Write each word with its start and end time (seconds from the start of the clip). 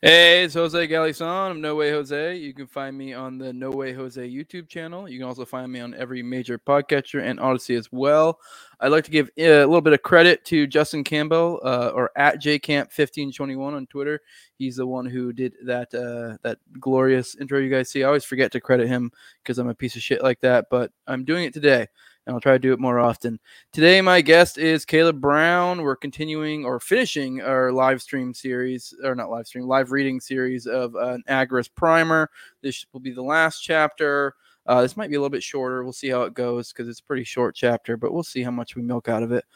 Hey, 0.00 0.44
it's 0.44 0.54
Jose 0.54 0.86
Galison 0.86 1.50
of 1.50 1.56
No 1.56 1.74
Way 1.74 1.90
Jose. 1.90 2.36
You 2.36 2.54
can 2.54 2.68
find 2.68 2.96
me 2.96 3.14
on 3.14 3.36
the 3.36 3.52
No 3.52 3.68
Way 3.68 3.92
Jose 3.92 4.30
YouTube 4.30 4.68
channel. 4.68 5.08
You 5.08 5.18
can 5.18 5.26
also 5.26 5.44
find 5.44 5.72
me 5.72 5.80
on 5.80 5.92
every 5.92 6.22
major 6.22 6.56
podcatcher 6.56 7.20
and 7.20 7.40
Odysee 7.40 7.74
as 7.74 7.90
well. 7.90 8.38
I'd 8.78 8.92
like 8.92 9.02
to 9.06 9.10
give 9.10 9.28
uh, 9.36 9.42
a 9.42 9.66
little 9.66 9.80
bit 9.80 9.94
of 9.94 10.02
credit 10.02 10.44
to 10.44 10.68
Justin 10.68 11.02
Campbell 11.02 11.58
uh, 11.64 11.90
or 11.92 12.12
at 12.14 12.40
jcamp1521 12.40 13.74
on 13.74 13.88
Twitter. 13.88 14.20
He's 14.54 14.76
the 14.76 14.86
one 14.86 15.04
who 15.04 15.32
did 15.32 15.54
that 15.64 15.92
uh, 15.92 16.38
that 16.44 16.58
glorious 16.78 17.34
intro 17.34 17.58
you 17.58 17.68
guys 17.68 17.90
see. 17.90 18.04
I 18.04 18.06
always 18.06 18.24
forget 18.24 18.52
to 18.52 18.60
credit 18.60 18.86
him 18.86 19.10
because 19.42 19.58
I'm 19.58 19.68
a 19.68 19.74
piece 19.74 19.96
of 19.96 20.02
shit 20.02 20.22
like 20.22 20.38
that, 20.42 20.66
but 20.70 20.92
I'm 21.08 21.24
doing 21.24 21.42
it 21.42 21.52
today 21.52 21.88
and 22.28 22.34
I'll 22.34 22.40
try 22.40 22.52
to 22.52 22.58
do 22.58 22.74
it 22.74 22.78
more 22.78 23.00
often. 23.00 23.40
Today, 23.72 24.02
my 24.02 24.20
guest 24.20 24.58
is 24.58 24.84
Caleb 24.84 25.18
Brown. 25.18 25.80
We're 25.80 25.96
continuing 25.96 26.62
or 26.62 26.78
finishing 26.78 27.40
our 27.40 27.72
live 27.72 28.02
stream 28.02 28.34
series, 28.34 28.92
or 29.02 29.14
not 29.14 29.30
live 29.30 29.46
stream, 29.46 29.66
live 29.66 29.92
reading 29.92 30.20
series 30.20 30.66
of 30.66 30.94
an 30.94 31.22
Agorist 31.26 31.70
Primer. 31.74 32.28
This 32.60 32.84
will 32.92 33.00
be 33.00 33.12
the 33.12 33.22
last 33.22 33.62
chapter. 33.62 34.34
Uh, 34.66 34.82
this 34.82 34.94
might 34.94 35.08
be 35.08 35.16
a 35.16 35.18
little 35.18 35.30
bit 35.30 35.42
shorter. 35.42 35.82
We'll 35.82 35.94
see 35.94 36.10
how 36.10 36.24
it 36.24 36.34
goes 36.34 36.70
because 36.70 36.86
it's 36.86 37.00
a 37.00 37.04
pretty 37.04 37.24
short 37.24 37.54
chapter, 37.56 37.96
but 37.96 38.12
we'll 38.12 38.22
see 38.22 38.42
how 38.42 38.50
much 38.50 38.76
we 38.76 38.82
milk 38.82 39.08
out 39.08 39.22
of 39.22 39.32
it. 39.32 39.46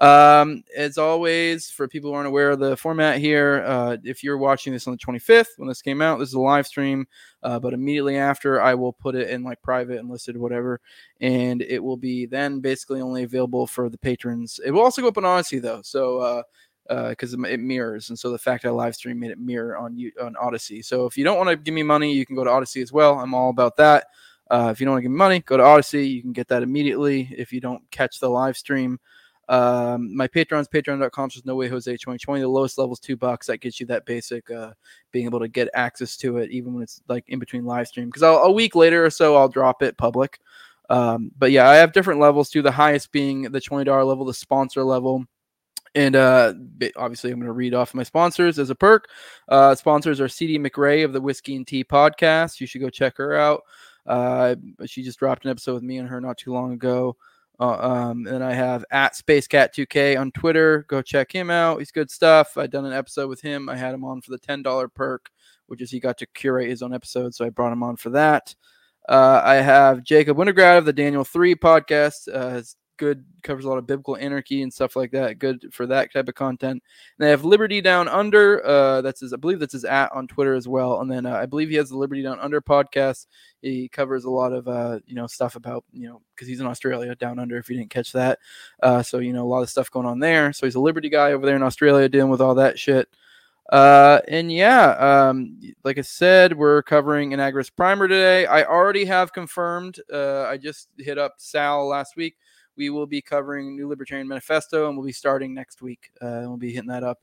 Um, 0.00 0.62
as 0.76 0.96
always, 0.96 1.70
for 1.70 1.88
people 1.88 2.10
who 2.10 2.14
aren't 2.14 2.28
aware 2.28 2.50
of 2.50 2.60
the 2.60 2.76
format 2.76 3.18
here, 3.18 3.64
uh, 3.66 3.96
if 4.04 4.22
you're 4.22 4.38
watching 4.38 4.72
this 4.72 4.86
on 4.86 4.92
the 4.92 4.98
25th 4.98 5.48
when 5.56 5.66
this 5.66 5.82
came 5.82 6.00
out, 6.00 6.20
this 6.20 6.28
is 6.28 6.34
a 6.34 6.40
live 6.40 6.68
stream. 6.68 7.06
Uh, 7.42 7.58
but 7.58 7.74
immediately 7.74 8.16
after, 8.16 8.60
I 8.60 8.74
will 8.74 8.92
put 8.92 9.16
it 9.16 9.28
in 9.28 9.42
like 9.42 9.60
private 9.60 9.98
and 9.98 10.08
listed, 10.08 10.36
whatever, 10.36 10.80
and 11.20 11.62
it 11.62 11.82
will 11.82 11.96
be 11.96 12.26
then 12.26 12.60
basically 12.60 13.00
only 13.00 13.24
available 13.24 13.66
for 13.66 13.88
the 13.88 13.98
patrons. 13.98 14.60
It 14.64 14.70
will 14.70 14.82
also 14.82 15.02
go 15.02 15.08
up 15.08 15.18
on 15.18 15.24
Odysee 15.24 15.58
though, 15.58 15.82
so 15.82 16.18
uh, 16.18 16.42
uh, 16.88 17.08
because 17.10 17.34
uh, 17.34 17.42
it 17.42 17.58
mirrors, 17.58 18.08
and 18.08 18.18
so 18.18 18.30
the 18.30 18.38
fact 18.38 18.64
I 18.64 18.70
live 18.70 18.94
stream 18.94 19.18
made 19.18 19.32
it 19.32 19.38
mirror 19.40 19.76
on 19.76 19.96
you 19.96 20.12
on 20.22 20.36
Odysee. 20.40 20.82
So 20.82 21.06
if 21.06 21.18
you 21.18 21.24
don't 21.24 21.38
want 21.38 21.50
to 21.50 21.56
give 21.56 21.74
me 21.74 21.82
money, 21.82 22.12
you 22.12 22.24
can 22.24 22.36
go 22.36 22.44
to 22.44 22.50
Odysee 22.50 22.82
as 22.82 22.92
well. 22.92 23.18
I'm 23.18 23.34
all 23.34 23.50
about 23.50 23.76
that. 23.78 24.06
Uh, 24.48 24.70
if 24.72 24.80
you 24.80 24.86
don't 24.86 24.92
want 24.92 25.00
to 25.00 25.02
give 25.02 25.10
me 25.10 25.18
money, 25.18 25.40
go 25.40 25.56
to 25.56 25.64
Odysee. 25.64 26.06
You 26.06 26.22
can 26.22 26.32
get 26.32 26.48
that 26.48 26.62
immediately 26.62 27.34
if 27.36 27.52
you 27.52 27.60
don't 27.60 27.82
catch 27.90 28.20
the 28.20 28.30
live 28.30 28.56
stream. 28.56 29.00
Um, 29.48 30.14
my 30.14 30.28
Patreon's 30.28 30.68
patreon.com 30.68 31.30
says 31.30 31.44
no 31.46 31.54
way 31.54 31.68
Jose 31.68 31.90
2020. 31.90 32.40
The 32.42 32.48
lowest 32.48 32.78
level 32.78 32.92
is 32.92 33.00
two 33.00 33.16
bucks. 33.16 33.46
That 33.46 33.58
gets 33.58 33.80
you 33.80 33.86
that 33.86 34.04
basic 34.04 34.50
uh, 34.50 34.72
being 35.10 35.24
able 35.24 35.40
to 35.40 35.48
get 35.48 35.70
access 35.74 36.16
to 36.18 36.36
it, 36.38 36.50
even 36.50 36.74
when 36.74 36.82
it's 36.82 37.00
like 37.08 37.24
in 37.28 37.38
between 37.38 37.64
live 37.64 37.88
stream. 37.88 38.08
Because 38.08 38.22
a 38.22 38.50
week 38.50 38.74
later 38.74 39.04
or 39.04 39.10
so, 39.10 39.36
I'll 39.36 39.48
drop 39.48 39.82
it 39.82 39.96
public. 39.96 40.38
Um, 40.90 41.30
but 41.38 41.50
yeah, 41.50 41.68
I 41.68 41.76
have 41.76 41.92
different 41.92 42.20
levels 42.20 42.50
too. 42.50 42.62
The 42.62 42.70
highest 42.70 43.12
being 43.12 43.42
the 43.42 43.60
$20 43.60 43.86
level, 44.06 44.24
the 44.24 44.34
sponsor 44.34 44.84
level. 44.84 45.24
And 45.94 46.16
uh, 46.16 46.54
obviously, 46.96 47.30
I'm 47.30 47.38
going 47.38 47.46
to 47.46 47.52
read 47.52 47.74
off 47.74 47.94
my 47.94 48.02
sponsors 48.02 48.58
as 48.58 48.70
a 48.70 48.74
perk. 48.74 49.08
Uh, 49.48 49.74
sponsors 49.74 50.20
are 50.20 50.28
CD 50.28 50.58
McRae 50.58 51.04
of 51.04 51.12
the 51.12 51.20
Whiskey 51.20 51.56
and 51.56 51.66
Tea 51.66 51.84
podcast. 51.84 52.60
You 52.60 52.66
should 52.66 52.82
go 52.82 52.90
check 52.90 53.16
her 53.16 53.34
out. 53.34 53.62
Uh, 54.06 54.54
she 54.86 55.02
just 55.02 55.18
dropped 55.18 55.44
an 55.44 55.50
episode 55.50 55.74
with 55.74 55.82
me 55.82 55.98
and 55.98 56.08
her 56.08 56.20
not 56.20 56.38
too 56.38 56.52
long 56.52 56.72
ago. 56.72 57.16
Uh, 57.60 57.76
um, 57.80 58.26
and 58.26 58.44
I 58.44 58.52
have 58.52 58.84
at 58.90 59.14
SpaceCat2K 59.14 60.18
on 60.18 60.30
Twitter. 60.30 60.84
Go 60.88 61.02
check 61.02 61.32
him 61.32 61.50
out. 61.50 61.78
He's 61.78 61.90
good 61.90 62.10
stuff. 62.10 62.56
I 62.56 62.66
done 62.68 62.84
an 62.84 62.92
episode 62.92 63.28
with 63.28 63.40
him. 63.40 63.68
I 63.68 63.76
had 63.76 63.94
him 63.94 64.04
on 64.04 64.20
for 64.20 64.30
the 64.30 64.38
ten 64.38 64.62
dollar 64.62 64.88
perk, 64.88 65.28
which 65.66 65.82
is 65.82 65.90
he 65.90 65.98
got 65.98 66.18
to 66.18 66.26
curate 66.26 66.68
his 66.68 66.82
own 66.82 66.94
episode, 66.94 67.34
so 67.34 67.44
I 67.44 67.50
brought 67.50 67.72
him 67.72 67.82
on 67.82 67.96
for 67.96 68.10
that. 68.10 68.54
Uh, 69.08 69.40
I 69.44 69.56
have 69.56 70.04
Jacob 70.04 70.36
Winograd 70.36 70.78
of 70.78 70.84
the 70.84 70.92
Daniel 70.92 71.24
Three 71.24 71.54
podcast. 71.54 72.28
Uh, 72.32 72.62
good, 72.98 73.24
covers 73.42 73.64
a 73.64 73.68
lot 73.68 73.78
of 73.78 73.86
biblical 73.86 74.16
anarchy 74.16 74.62
and 74.62 74.72
stuff 74.72 74.96
like 74.96 75.12
that. 75.12 75.38
Good 75.38 75.72
for 75.72 75.86
that 75.86 76.12
type 76.12 76.28
of 76.28 76.34
content. 76.34 76.82
And 77.18 77.26
they 77.26 77.30
have 77.30 77.44
Liberty 77.44 77.80
Down 77.80 78.08
Under. 78.08 78.64
Uh, 78.66 79.00
that's 79.00 79.20
his, 79.20 79.32
I 79.32 79.36
believe 79.36 79.60
that's 79.60 79.72
his 79.72 79.84
at 79.84 80.12
on 80.12 80.26
Twitter 80.26 80.54
as 80.54 80.68
well. 80.68 81.00
And 81.00 81.10
then 81.10 81.24
uh, 81.24 81.34
I 81.34 81.46
believe 81.46 81.70
he 81.70 81.76
has 81.76 81.88
the 81.88 81.96
Liberty 81.96 82.22
Down 82.22 82.40
Under 82.40 82.60
podcast. 82.60 83.26
He 83.62 83.88
covers 83.88 84.24
a 84.24 84.30
lot 84.30 84.52
of 84.52 84.68
uh, 84.68 84.98
you 85.06 85.14
know 85.14 85.26
stuff 85.26 85.56
about 85.56 85.84
you 85.92 86.08
know 86.08 86.20
because 86.34 86.48
he's 86.48 86.60
in 86.60 86.66
Australia 86.66 87.14
down 87.14 87.38
under. 87.38 87.56
If 87.56 87.70
you 87.70 87.76
didn't 87.76 87.90
catch 87.90 88.12
that, 88.12 88.38
uh, 88.82 89.02
so 89.02 89.18
you 89.18 89.32
know 89.32 89.44
a 89.44 89.48
lot 89.48 89.62
of 89.62 89.70
stuff 89.70 89.90
going 89.90 90.06
on 90.06 90.18
there. 90.18 90.52
So 90.52 90.66
he's 90.66 90.74
a 90.74 90.80
Liberty 90.80 91.08
guy 91.08 91.32
over 91.32 91.46
there 91.46 91.56
in 91.56 91.62
Australia 91.62 92.08
dealing 92.08 92.30
with 92.30 92.40
all 92.40 92.56
that 92.56 92.78
shit. 92.78 93.08
Uh, 93.70 94.20
and 94.28 94.50
yeah, 94.50 94.90
um, 94.92 95.60
like 95.84 95.98
I 95.98 96.02
said, 96.02 96.56
we're 96.56 96.82
covering 96.82 97.34
an 97.34 97.40
Agorist 97.40 97.76
primer 97.76 98.08
today. 98.08 98.46
I 98.46 98.64
already 98.64 99.04
have 99.04 99.32
confirmed. 99.32 100.00
Uh, 100.12 100.44
I 100.44 100.56
just 100.56 100.88
hit 100.96 101.18
up 101.18 101.34
Sal 101.36 101.86
last 101.86 102.16
week 102.16 102.36
we 102.78 102.88
will 102.88 103.06
be 103.06 103.20
covering 103.20 103.76
New 103.76 103.88
Libertarian 103.88 104.28
Manifesto, 104.28 104.88
and 104.88 104.96
we'll 104.96 105.06
be 105.06 105.12
starting 105.12 105.52
next 105.52 105.82
week. 105.82 106.10
Uh, 106.20 106.42
we'll 106.42 106.56
be 106.56 106.72
hitting 106.72 106.88
that 106.88 107.04
up. 107.04 107.18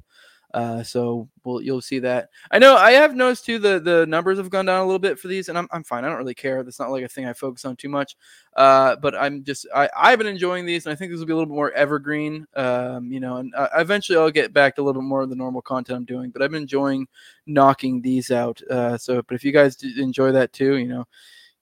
Uh, 0.53 0.81
so 0.83 1.27
we'll 1.43 1.61
you'll 1.61 1.81
see 1.81 1.99
that. 1.99 2.29
I 2.49 2.59
know 2.59 2.77
I 2.77 2.91
have 2.91 3.13
noticed 3.13 3.45
too 3.45 3.59
the 3.59 3.77
the 3.77 4.05
numbers 4.05 4.37
have 4.37 4.49
gone 4.49 4.65
down 4.65 4.79
a 4.79 4.85
little 4.85 4.99
bit 4.99 5.19
for 5.19 5.27
these, 5.27 5.49
and 5.49 5.57
I'm, 5.57 5.67
I'm 5.71 5.83
fine. 5.83 6.05
I 6.05 6.07
don't 6.07 6.17
really 6.17 6.33
care. 6.33 6.63
That's 6.63 6.79
not 6.79 6.91
like 6.91 7.03
a 7.03 7.09
thing 7.09 7.25
I 7.25 7.33
focus 7.33 7.65
on 7.65 7.75
too 7.75 7.89
much. 7.89 8.15
Uh, 8.55 8.95
but 8.95 9.15
I'm 9.15 9.43
just 9.43 9.67
I 9.75 9.89
I've 9.97 10.17
been 10.17 10.27
enjoying 10.27 10.65
these, 10.65 10.85
and 10.85 10.93
I 10.93 10.95
think 10.95 11.11
this 11.11 11.19
will 11.19 11.25
be 11.25 11.33
a 11.33 11.35
little 11.35 11.47
bit 11.47 11.55
more 11.55 11.71
evergreen. 11.73 12.47
Um, 12.55 13.11
you 13.11 13.19
know, 13.19 13.37
and 13.37 13.53
uh, 13.53 13.67
eventually 13.75 14.17
I'll 14.17 14.31
get 14.31 14.53
back 14.53 14.75
to 14.75 14.81
a 14.81 14.83
little 14.83 15.01
bit 15.01 15.07
more 15.07 15.23
of 15.23 15.29
the 15.29 15.35
normal 15.35 15.61
content 15.61 15.97
I'm 15.97 16.05
doing. 16.05 16.29
But 16.29 16.41
I've 16.41 16.51
been 16.51 16.61
enjoying 16.61 17.07
knocking 17.45 18.01
these 18.01 18.31
out. 18.31 18.61
Uh, 18.69 18.97
so, 18.97 19.21
but 19.23 19.35
if 19.35 19.43
you 19.43 19.51
guys 19.51 19.83
enjoy 19.97 20.31
that 20.31 20.53
too, 20.53 20.77
you 20.77 20.87
know, 20.87 21.05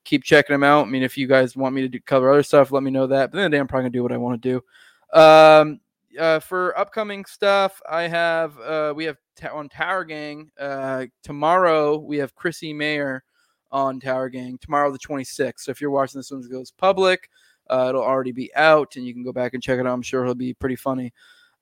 keep 0.03 0.23
checking 0.23 0.53
them 0.53 0.63
out. 0.63 0.87
I 0.87 0.89
mean, 0.89 1.03
if 1.03 1.17
you 1.17 1.27
guys 1.27 1.55
want 1.55 1.75
me 1.75 1.81
to 1.81 1.89
do, 1.89 1.99
cover 1.99 2.31
other 2.31 2.43
stuff, 2.43 2.71
let 2.71 2.83
me 2.83 2.91
know 2.91 3.07
that. 3.07 3.31
But 3.31 3.37
then 3.37 3.51
the 3.51 3.57
I'm 3.57 3.67
probably 3.67 3.83
gonna 3.83 3.91
do 3.91 4.03
what 4.03 4.11
I 4.11 4.17
want 4.17 4.41
to 4.41 4.49
do. 4.49 5.19
Um, 5.19 5.79
uh, 6.19 6.39
for 6.39 6.77
upcoming 6.77 7.25
stuff, 7.25 7.81
I 7.89 8.03
have 8.03 8.59
uh, 8.59 8.93
we 8.95 9.05
have 9.05 9.17
on 9.51 9.69
Tower 9.69 10.03
Gang 10.05 10.51
uh, 10.59 11.05
tomorrow. 11.23 11.97
We 11.97 12.17
have 12.17 12.35
Chrissy 12.35 12.73
Mayer 12.73 13.23
on 13.71 13.99
Tower 13.99 14.29
Gang 14.29 14.57
tomorrow, 14.59 14.91
the 14.91 14.99
26th. 14.99 15.59
So 15.59 15.71
if 15.71 15.81
you're 15.81 15.89
watching 15.89 16.19
this 16.19 16.31
when 16.31 16.41
it 16.41 16.51
goes 16.51 16.71
public, 16.71 17.29
uh, 17.69 17.87
it'll 17.89 18.03
already 18.03 18.31
be 18.31 18.53
out, 18.55 18.95
and 18.95 19.05
you 19.05 19.13
can 19.13 19.23
go 19.23 19.33
back 19.33 19.53
and 19.53 19.63
check 19.63 19.79
it 19.79 19.87
out. 19.87 19.93
I'm 19.93 20.01
sure 20.01 20.21
it'll 20.21 20.35
be 20.35 20.53
pretty 20.53 20.75
funny. 20.75 21.13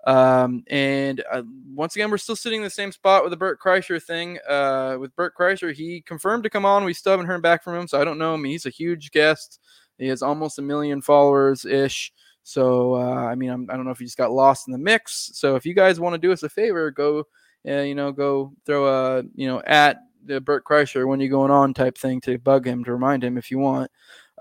Um, 0.07 0.63
and 0.67 1.23
uh, 1.31 1.43
once 1.73 1.95
again, 1.95 2.09
we're 2.09 2.17
still 2.17 2.35
sitting 2.35 2.61
in 2.61 2.63
the 2.63 2.69
same 2.69 2.91
spot 2.91 3.23
with 3.23 3.31
the 3.31 3.37
Bert 3.37 3.59
Kreischer 3.59 4.01
thing. 4.01 4.39
Uh, 4.47 4.97
with 4.99 5.15
Bert 5.15 5.35
Kreischer, 5.37 5.73
he 5.73 6.01
confirmed 6.01 6.43
to 6.43 6.49
come 6.49 6.65
on. 6.65 6.83
We 6.83 6.93
still 6.93 7.11
haven't 7.11 7.27
heard 7.27 7.41
back 7.41 7.63
from 7.63 7.75
him, 7.75 7.87
so 7.87 8.01
I 8.01 8.03
don't 8.03 8.17
know. 8.17 8.35
Mean, 8.35 8.51
he's 8.51 8.65
a 8.65 8.71
huge 8.71 9.11
guest. 9.11 9.59
He 9.97 10.07
has 10.07 10.23
almost 10.23 10.57
a 10.57 10.63
million 10.63 11.01
followers 11.01 11.65
ish. 11.65 12.11
So 12.43 12.95
uh, 12.95 13.25
I 13.25 13.35
mean, 13.35 13.51
I'm, 13.51 13.67
I 13.69 13.73
do 13.73 13.77
not 13.77 13.85
know 13.85 13.91
if 13.91 13.99
he 13.99 14.05
just 14.05 14.17
got 14.17 14.31
lost 14.31 14.67
in 14.67 14.71
the 14.71 14.79
mix. 14.79 15.31
So 15.33 15.55
if 15.55 15.65
you 15.65 15.75
guys 15.75 15.99
want 15.99 16.13
to 16.13 16.19
do 16.19 16.31
us 16.31 16.43
a 16.43 16.49
favor, 16.49 16.89
go, 16.89 17.25
uh, 17.67 17.81
you 17.81 17.93
know, 17.93 18.11
go 18.11 18.53
throw 18.65 18.87
a, 18.87 19.23
you 19.35 19.47
know, 19.47 19.61
at 19.67 19.97
the 20.25 20.41
Bert 20.41 20.65
Kreischer 20.65 21.07
when 21.07 21.19
you're 21.19 21.29
going 21.29 21.51
on 21.51 21.73
type 21.73 21.97
thing 21.97 22.21
to 22.21 22.37
bug 22.39 22.65
him 22.65 22.83
to 22.83 22.93
remind 22.93 23.23
him 23.23 23.37
if 23.37 23.51
you 23.51 23.59
want. 23.59 23.91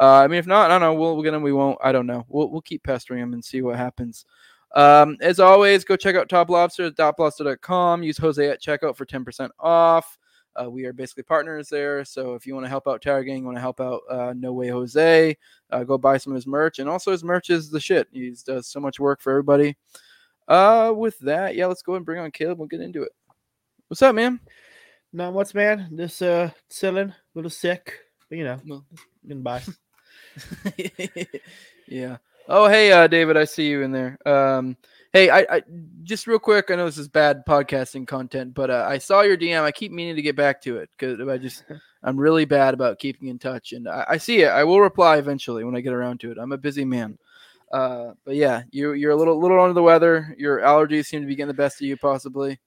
Uh, 0.00 0.22
I 0.24 0.28
mean, 0.28 0.38
if 0.38 0.46
not, 0.46 0.70
I 0.70 0.78
don't 0.78 0.80
know. 0.80 0.98
We'll, 0.98 1.14
we'll 1.14 1.24
get 1.24 1.34
him. 1.34 1.42
We 1.42 1.52
won't. 1.52 1.78
I 1.82 1.92
don't 1.92 2.06
know. 2.06 2.24
We'll, 2.28 2.50
we'll 2.50 2.62
keep 2.62 2.82
pestering 2.82 3.22
him 3.22 3.34
and 3.34 3.44
see 3.44 3.60
what 3.60 3.76
happens. 3.76 4.24
Um, 4.74 5.16
as 5.20 5.40
always, 5.40 5.84
go 5.84 5.96
check 5.96 6.16
out 6.16 6.28
Top 6.28 6.48
Lobster 6.48 6.84
at 6.84 6.96
toplobster.com. 6.96 8.02
Use 8.02 8.18
Jose 8.18 8.48
at 8.48 8.62
checkout 8.62 8.96
for 8.96 9.04
10% 9.04 9.50
off. 9.58 10.18
Uh, 10.60 10.68
we 10.68 10.84
are 10.84 10.92
basically 10.92 11.22
partners 11.22 11.68
there. 11.68 12.04
So 12.04 12.34
if 12.34 12.46
you 12.46 12.54
want 12.54 12.64
to 12.64 12.70
help 12.70 12.88
out 12.88 13.02
Tower 13.02 13.22
Gang, 13.22 13.44
want 13.44 13.56
to 13.56 13.60
help 13.60 13.80
out 13.80 14.00
uh, 14.10 14.34
No 14.36 14.52
Way 14.52 14.68
Jose, 14.68 15.36
uh, 15.70 15.84
go 15.84 15.96
buy 15.96 16.16
some 16.16 16.32
of 16.32 16.36
his 16.36 16.46
merch. 16.46 16.78
And 16.78 16.88
also, 16.88 17.12
his 17.12 17.24
merch 17.24 17.50
is 17.50 17.70
the 17.70 17.80
shit. 17.80 18.08
He 18.12 18.34
does 18.44 18.66
so 18.66 18.80
much 18.80 18.98
work 18.98 19.20
for 19.20 19.30
everybody. 19.30 19.76
Uh, 20.48 20.92
with 20.94 21.18
that, 21.20 21.54
yeah, 21.54 21.66
let's 21.66 21.82
go 21.82 21.94
and 21.94 22.04
bring 22.04 22.20
on 22.20 22.30
Caleb. 22.32 22.58
We'll 22.58 22.68
get 22.68 22.80
into 22.80 23.02
it. 23.02 23.12
What's 23.88 24.02
up, 24.02 24.14
man? 24.14 24.40
Not 25.12 25.34
much, 25.34 25.54
man. 25.54 25.90
Just 25.96 26.22
uh, 26.22 26.50
chilling, 26.70 27.10
a 27.10 27.16
little 27.34 27.50
sick, 27.50 27.94
but 28.28 28.38
you 28.38 28.44
know, 28.44 28.60
well, 28.66 28.84
getting 29.26 29.42
by. 29.42 29.62
yeah. 31.88 32.16
Oh, 32.48 32.68
hey, 32.68 32.90
uh, 32.92 33.06
David, 33.06 33.36
I 33.36 33.44
see 33.44 33.68
you 33.68 33.82
in 33.82 33.92
there. 33.92 34.18
Um, 34.26 34.76
hey, 35.12 35.30
I, 35.30 35.46
I, 35.48 35.62
just 36.02 36.26
real 36.26 36.38
quick. 36.38 36.70
I 36.70 36.76
know 36.76 36.86
this 36.86 36.98
is 36.98 37.08
bad 37.08 37.42
podcasting 37.46 38.06
content, 38.06 38.54
but 38.54 38.70
uh, 38.70 38.86
I 38.88 38.98
saw 38.98 39.22
your 39.22 39.36
DM. 39.36 39.62
I 39.62 39.72
keep 39.72 39.92
meaning 39.92 40.16
to 40.16 40.22
get 40.22 40.36
back 40.36 40.60
to 40.62 40.78
it 40.78 40.90
because 40.98 41.20
I 41.28 41.38
just 41.38 41.64
I'm 42.02 42.18
really 42.18 42.44
bad 42.44 42.74
about 42.74 42.98
keeping 42.98 43.28
in 43.28 43.38
touch, 43.38 43.72
and 43.72 43.88
I, 43.88 44.04
I, 44.10 44.16
see 44.16 44.42
it. 44.42 44.48
I 44.48 44.64
will 44.64 44.80
reply 44.80 45.18
eventually 45.18 45.64
when 45.64 45.76
I 45.76 45.80
get 45.80 45.92
around 45.92 46.20
to 46.20 46.32
it. 46.32 46.38
I'm 46.38 46.52
a 46.52 46.58
busy 46.58 46.84
man. 46.84 47.18
Uh, 47.70 48.12
but 48.24 48.34
yeah, 48.34 48.62
you 48.72 48.94
you're 48.94 49.12
a 49.12 49.16
little 49.16 49.38
little 49.38 49.60
under 49.60 49.74
the 49.74 49.82
weather. 49.82 50.34
Your 50.36 50.58
allergies 50.58 51.06
seem 51.06 51.20
to 51.20 51.26
be 51.26 51.36
getting 51.36 51.48
the 51.48 51.54
best 51.54 51.80
of 51.80 51.86
you, 51.86 51.96
possibly. 51.96 52.58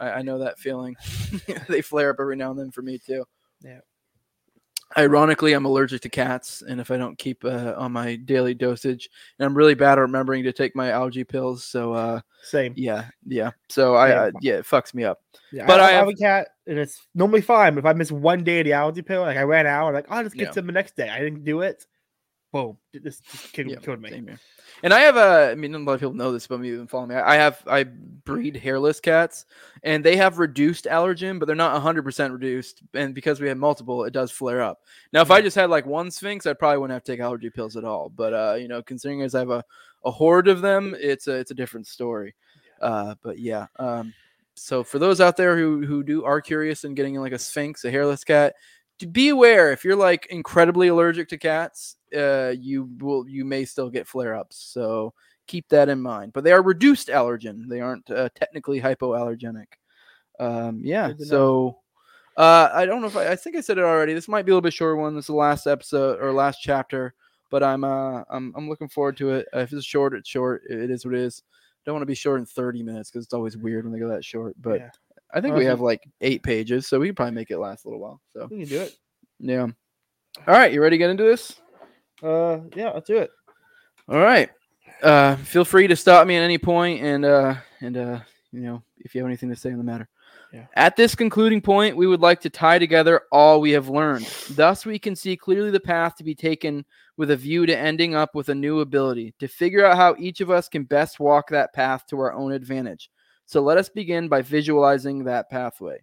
I, 0.00 0.10
I 0.10 0.22
know 0.22 0.38
that 0.38 0.58
feeling. 0.58 0.96
they 1.68 1.82
flare 1.82 2.10
up 2.10 2.16
every 2.18 2.36
now 2.36 2.50
and 2.50 2.58
then 2.58 2.70
for 2.70 2.82
me 2.82 2.98
too. 2.98 3.24
Yeah. 3.62 3.80
Ironically, 4.96 5.52
I'm 5.52 5.66
allergic 5.66 6.00
to 6.02 6.08
cats, 6.08 6.62
and 6.66 6.80
if 6.80 6.90
I 6.90 6.96
don't 6.96 7.18
keep 7.18 7.44
uh, 7.44 7.74
on 7.76 7.92
my 7.92 8.16
daily 8.16 8.54
dosage, 8.54 9.10
and 9.38 9.44
I'm 9.44 9.54
really 9.54 9.74
bad 9.74 9.98
at 9.98 10.00
remembering 10.00 10.44
to 10.44 10.52
take 10.52 10.74
my 10.74 10.90
algae 10.90 11.24
pills. 11.24 11.62
So, 11.62 11.92
uh, 11.92 12.20
same. 12.42 12.72
Yeah, 12.74 13.06
yeah. 13.26 13.50
So 13.68 13.96
I, 13.96 14.12
uh, 14.12 14.30
yeah, 14.40 14.54
it 14.54 14.64
fucks 14.64 14.94
me 14.94 15.04
up. 15.04 15.20
Yeah, 15.52 15.66
but 15.66 15.80
I, 15.80 15.88
I 15.88 15.90
have, 15.92 16.06
have, 16.06 16.08
a 16.08 16.14
cat, 16.14 16.48
and 16.66 16.78
it's 16.78 17.06
normally 17.14 17.42
fine. 17.42 17.74
But 17.74 17.80
if 17.80 17.86
I 17.86 17.92
miss 17.92 18.10
one 18.10 18.44
day 18.44 18.60
of 18.60 18.64
the 18.64 18.72
algae 18.72 19.02
pill, 19.02 19.22
like 19.22 19.36
I 19.36 19.42
ran 19.42 19.66
out, 19.66 19.88
I'm 19.88 19.94
like, 19.94 20.06
I'll 20.08 20.24
just 20.24 20.36
get 20.36 20.48
yeah. 20.48 20.52
some 20.52 20.66
the 20.66 20.72
next 20.72 20.96
day. 20.96 21.10
I 21.10 21.18
didn't 21.18 21.44
do 21.44 21.60
it. 21.60 21.86
Boom, 22.50 22.78
this, 22.94 23.20
this 23.20 23.50
kid 23.52 23.68
Yeah, 23.68 23.76
killed 23.76 24.00
me. 24.00 24.24
And 24.82 24.94
I 24.94 25.00
have 25.00 25.16
a, 25.16 25.50
I 25.50 25.54
mean, 25.54 25.74
a 25.74 25.78
lot 25.78 25.94
of 25.94 26.00
people 26.00 26.14
know 26.14 26.32
this, 26.32 26.46
but 26.46 26.60
maybe 26.60 26.74
even 26.74 26.86
follow 26.86 27.06
me. 27.06 27.14
I 27.14 27.34
have, 27.34 27.62
I 27.66 27.84
breed 27.84 28.56
hairless 28.56 29.00
cats, 29.00 29.44
and 29.82 30.02
they 30.02 30.16
have 30.16 30.38
reduced 30.38 30.86
allergen, 30.86 31.38
but 31.38 31.46
they're 31.46 31.56
not 31.56 31.82
100% 31.82 32.32
reduced. 32.32 32.82
And 32.94 33.14
because 33.14 33.40
we 33.40 33.48
have 33.48 33.58
multiple, 33.58 34.04
it 34.04 34.12
does 34.12 34.30
flare 34.30 34.62
up. 34.62 34.80
Now, 35.12 35.20
if 35.20 35.30
I 35.30 35.42
just 35.42 35.56
had 35.56 35.68
like 35.68 35.84
one 35.84 36.10
Sphynx, 36.10 36.46
I 36.46 36.54
probably 36.54 36.78
wouldn't 36.78 36.94
have 36.94 37.04
to 37.04 37.12
take 37.12 37.20
allergy 37.20 37.50
pills 37.50 37.76
at 37.76 37.84
all. 37.84 38.08
But 38.08 38.32
uh, 38.32 38.54
you 38.54 38.68
know, 38.68 38.82
considering 38.82 39.22
as 39.22 39.34
I 39.34 39.40
have 39.40 39.50
a, 39.50 39.64
a 40.04 40.10
horde 40.10 40.48
of 40.48 40.62
them, 40.62 40.94
it's 40.98 41.26
a, 41.26 41.32
it's 41.32 41.50
a 41.50 41.54
different 41.54 41.86
story. 41.86 42.34
Uh, 42.80 43.14
but 43.22 43.38
yeah. 43.38 43.66
Um, 43.76 44.14
so 44.54 44.82
for 44.82 44.98
those 44.98 45.20
out 45.20 45.36
there 45.36 45.56
who 45.56 45.86
who 45.86 46.02
do 46.02 46.24
are 46.24 46.40
curious 46.40 46.84
in 46.84 46.94
getting 46.94 47.14
like 47.16 47.32
a 47.32 47.38
Sphynx, 47.38 47.84
a 47.84 47.90
hairless 47.90 48.24
cat, 48.24 48.54
be 49.06 49.28
aware 49.28 49.72
if 49.72 49.84
you're 49.84 49.96
like 49.96 50.26
incredibly 50.26 50.88
allergic 50.88 51.28
to 51.28 51.38
cats 51.38 51.96
uh 52.16 52.52
you 52.58 52.90
will 52.98 53.28
you 53.28 53.44
may 53.44 53.64
still 53.64 53.88
get 53.90 54.06
flare-ups 54.06 54.56
so 54.72 55.12
keep 55.46 55.68
that 55.68 55.88
in 55.88 56.00
mind 56.00 56.32
but 56.32 56.44
they 56.44 56.52
are 56.52 56.62
reduced 56.62 57.08
allergen 57.08 57.68
they 57.68 57.80
aren't 57.80 58.10
uh, 58.10 58.28
technically 58.34 58.80
hypoallergenic. 58.80 59.66
Um 60.40 60.80
yeah 60.84 61.08
Good 61.08 61.18
to 61.18 61.24
know. 61.24 61.28
so 61.30 61.78
uh 62.36 62.70
i 62.72 62.84
don't 62.86 63.00
know 63.00 63.06
if 63.08 63.16
I, 63.16 63.32
I 63.32 63.36
think 63.36 63.56
i 63.56 63.60
said 63.60 63.78
it 63.78 63.84
already 63.84 64.14
this 64.14 64.28
might 64.28 64.44
be 64.44 64.52
a 64.52 64.54
little 64.54 64.62
bit 64.62 64.72
shorter 64.74 64.96
one 64.96 65.14
this 65.14 65.24
is 65.24 65.28
the 65.28 65.34
last 65.34 65.66
episode 65.66 66.20
or 66.20 66.32
last 66.32 66.58
chapter 66.60 67.14
but 67.50 67.62
i'm 67.62 67.84
uh 67.84 68.22
i'm, 68.30 68.52
I'm 68.56 68.68
looking 68.68 68.88
forward 68.88 69.16
to 69.18 69.30
it. 69.30 69.46
Uh, 69.54 69.60
if 69.60 69.72
it's 69.72 69.84
short 69.84 70.14
it's 70.14 70.28
short 70.28 70.62
it 70.68 70.90
is 70.90 71.04
what 71.04 71.14
it 71.14 71.20
is. 71.20 71.42
Don't 71.86 71.94
want 71.94 72.02
to 72.02 72.06
be 72.06 72.14
short 72.14 72.38
in 72.40 72.46
30 72.46 72.82
minutes 72.82 73.10
because 73.10 73.24
it's 73.24 73.34
always 73.34 73.56
weird 73.56 73.84
when 73.84 73.92
they 73.92 73.98
go 73.98 74.08
that 74.08 74.24
short 74.24 74.54
but 74.60 74.80
yeah, 74.80 74.90
i 75.34 75.40
think 75.40 75.54
we 75.54 75.64
have 75.64 75.80
like 75.80 76.08
eight 76.20 76.42
pages 76.42 76.86
so 76.86 76.98
we 76.98 77.06
can 77.08 77.14
probably 77.14 77.34
make 77.34 77.50
it 77.50 77.58
last 77.58 77.84
a 77.84 77.88
little 77.88 78.00
while 78.00 78.20
so 78.32 78.46
we 78.50 78.60
can 78.60 78.68
do 78.68 78.80
it. 78.80 78.96
yeah. 79.40 79.66
All 80.46 80.54
right, 80.54 80.72
you 80.72 80.80
ready 80.80 80.94
to 80.94 80.98
get 80.98 81.10
into 81.10 81.24
this? 81.24 81.60
Uh, 82.22 82.60
yeah, 82.76 82.90
let's 82.90 83.08
do 83.08 83.18
it. 83.18 83.30
All 84.08 84.18
right. 84.18 84.50
Uh, 85.02 85.36
feel 85.36 85.64
free 85.64 85.86
to 85.86 85.96
stop 85.96 86.26
me 86.26 86.36
at 86.36 86.42
any 86.42 86.58
point, 86.58 87.02
and 87.02 87.24
uh, 87.24 87.54
and 87.80 87.96
uh, 87.96 88.20
you 88.52 88.60
know, 88.60 88.82
if 88.98 89.14
you 89.14 89.20
have 89.20 89.28
anything 89.28 89.48
to 89.48 89.56
say 89.56 89.70
on 89.70 89.78
the 89.78 89.84
matter. 89.84 90.08
Yeah. 90.52 90.66
At 90.74 90.96
this 90.96 91.14
concluding 91.14 91.60
point, 91.60 91.96
we 91.96 92.06
would 92.06 92.20
like 92.20 92.40
to 92.40 92.50
tie 92.50 92.78
together 92.78 93.22
all 93.30 93.60
we 93.60 93.72
have 93.72 93.90
learned. 93.90 94.26
Thus, 94.50 94.86
we 94.86 94.98
can 94.98 95.14
see 95.14 95.36
clearly 95.36 95.70
the 95.70 95.80
path 95.80 96.16
to 96.16 96.24
be 96.24 96.34
taken 96.34 96.86
with 97.18 97.30
a 97.32 97.36
view 97.36 97.66
to 97.66 97.76
ending 97.76 98.14
up 98.14 98.34
with 98.34 98.48
a 98.48 98.54
new 98.54 98.80
ability, 98.80 99.34
to 99.40 99.48
figure 99.48 99.84
out 99.84 99.96
how 99.96 100.16
each 100.18 100.40
of 100.40 100.50
us 100.50 100.68
can 100.68 100.84
best 100.84 101.20
walk 101.20 101.50
that 101.50 101.74
path 101.74 102.06
to 102.06 102.18
our 102.18 102.32
own 102.32 102.52
advantage. 102.52 103.10
So 103.48 103.62
let 103.62 103.78
us 103.78 103.88
begin 103.88 104.28
by 104.28 104.42
visualizing 104.42 105.24
that 105.24 105.48
pathway. 105.48 106.02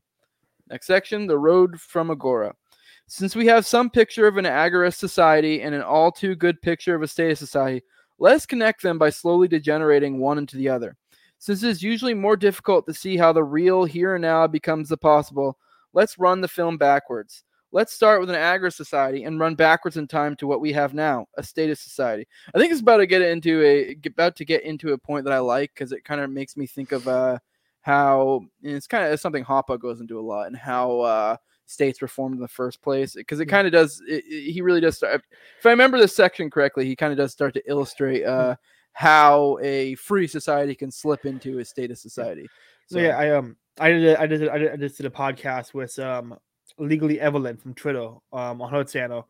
Next 0.68 0.88
section 0.88 1.28
the 1.28 1.38
road 1.38 1.80
from 1.80 2.10
Agora. 2.10 2.56
Since 3.06 3.36
we 3.36 3.46
have 3.46 3.68
some 3.68 3.92
picture 3.92 4.26
of 4.26 4.38
an 4.38 4.46
agorist 4.46 4.96
society 4.96 5.62
and 5.62 5.76
an 5.76 5.84
all 5.84 6.12
too 6.12 6.34
good 6.34 6.60
picture 6.64 6.96
of 6.96 7.04
a 7.04 7.08
statist 7.08 7.38
society, 7.38 7.84
let 8.18 8.36
us 8.36 8.48
connect 8.48 8.82
them 8.82 8.98
by 8.98 9.12
slowly 9.12 9.48
degenerating 9.48 10.18
one 10.18 10.40
into 10.40 10.58
the 10.58 10.70
other. 10.70 10.98
Since 11.38 11.62
it 11.62 11.70
is 11.70 11.84
usually 11.84 12.16
more 12.16 12.36
difficult 12.36 12.88
to 12.88 12.96
see 12.96 13.16
how 13.16 13.32
the 13.32 13.44
real 13.44 13.86
here 13.86 14.16
and 14.16 14.24
now 14.24 14.48
becomes 14.48 14.90
the 14.90 14.98
possible, 14.98 15.60
let's 15.94 16.18
run 16.18 16.42
the 16.42 16.48
film 16.48 16.80
backwards. 16.80 17.44
Let's 17.76 17.92
start 17.92 18.22
with 18.22 18.30
an 18.30 18.38
agorist 18.38 18.76
society 18.76 19.26
and 19.26 19.38
run 19.38 19.54
backwards 19.56 19.98
in 19.98 20.08
time 20.08 20.38
to 20.38 20.48
what 20.48 20.62
we 20.62 20.72
have 20.72 20.94
now, 20.94 21.28
a 21.36 21.44
statist 21.44 21.84
society. 21.84 22.26
I 22.54 22.58
think 22.58 22.72
it's 22.72 22.80
about 22.80 22.98
to 22.98 23.06
get 23.06 23.22
into 23.22 23.62
a 23.64 23.98
about 24.08 24.38
to 24.38 24.46
get 24.46 24.64
into 24.64 24.94
a 24.94 24.98
point 24.98 25.26
that 25.26 25.34
I 25.34 25.40
like 25.40 25.74
because 25.74 25.92
it 25.92 26.06
kind 26.06 26.22
of 26.22 26.30
makes 26.30 26.56
me 26.56 26.68
think 26.68 26.94
of 26.94 27.06
uh 27.06 27.38
how 27.82 28.46
and 28.64 28.72
it's 28.78 28.88
kind 28.88 29.12
of 29.12 29.20
something 29.20 29.44
Hoppe 29.44 29.78
goes 29.78 30.00
into 30.00 30.18
a 30.18 30.22
lot 30.22 30.48
and 30.48 30.56
how 30.56 31.02
uh 31.02 31.36
states 31.66 32.02
were 32.02 32.08
formed 32.08 32.36
in 32.36 32.42
the 32.42 32.48
first 32.48 32.82
place 32.82 33.14
because 33.14 33.42
it 33.42 33.48
kind 33.48 33.68
of 33.68 33.74
does 33.74 34.02
it, 34.08 34.24
it- 34.26 34.52
he 34.54 34.62
really 34.62 34.80
does 34.80 34.96
start 34.98 35.22
if 35.60 35.66
i 35.66 35.70
remember 35.70 36.00
this 36.00 36.16
section 36.16 36.50
correctly 36.50 36.86
he 36.86 36.96
kind 36.96 37.12
of 37.12 37.18
does 37.18 37.32
start 37.34 37.54
to 37.56 37.70
illustrate 37.70 38.24
uh 38.24 38.56
how 38.96 39.58
a 39.62 39.96
free 39.96 40.26
society 40.28 40.74
can 40.74 40.90
slip 40.90 41.26
into 41.26 41.60
a 41.60 41.66
statist 41.66 42.02
society. 42.02 42.48
So 42.88 42.98
yeah, 43.00 43.18
I 43.18 43.32
um 43.32 43.58
I 43.78 43.90
did 43.90 44.06
a, 44.06 44.22
I 44.22 44.26
did 44.26 44.48
I 44.48 44.58
did, 44.58 44.72
I 44.72 44.76
just 44.78 44.96
did 44.96 45.06
a 45.06 45.10
podcast 45.10 45.74
with 45.74 46.00
um 46.00 46.38
legally 46.78 47.20
Evelyn 47.20 47.58
from 47.58 47.74
Twitter 47.74 48.10
um 48.34 48.62
on 48.62 48.72
her 48.72 48.84
channel 48.84 49.28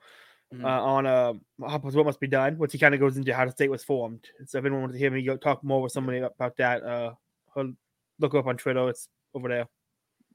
Mhm. 0.53 0.63
uh, 0.63 0.83
on 0.83 1.05
uh 1.07 1.33
what 1.57 2.05
must 2.05 2.19
be 2.19 2.27
done, 2.27 2.57
which 2.57 2.71
he 2.71 2.77
kind 2.77 2.93
of 2.93 2.99
goes 2.99 3.17
into 3.17 3.33
how 3.33 3.45
the 3.45 3.51
state 3.51 3.71
was 3.71 3.83
formed. 3.83 4.27
So 4.45 4.59
if 4.59 4.63
anyone 4.65 4.81
wants 4.81 4.93
to 4.93 4.99
hear 4.99 5.09
me 5.11 5.23
go 5.23 5.37
talk 5.37 5.63
more 5.63 5.81
with 5.81 5.91
somebody 5.91 6.19
about 6.19 6.55
that, 6.57 6.83
uh, 6.83 7.13
her, 7.55 7.71
look 8.19 8.35
up 8.35 8.45
on 8.45 8.55
Twitter. 8.57 8.87
It's 8.89 9.09
over 9.33 9.49
there. 9.49 9.67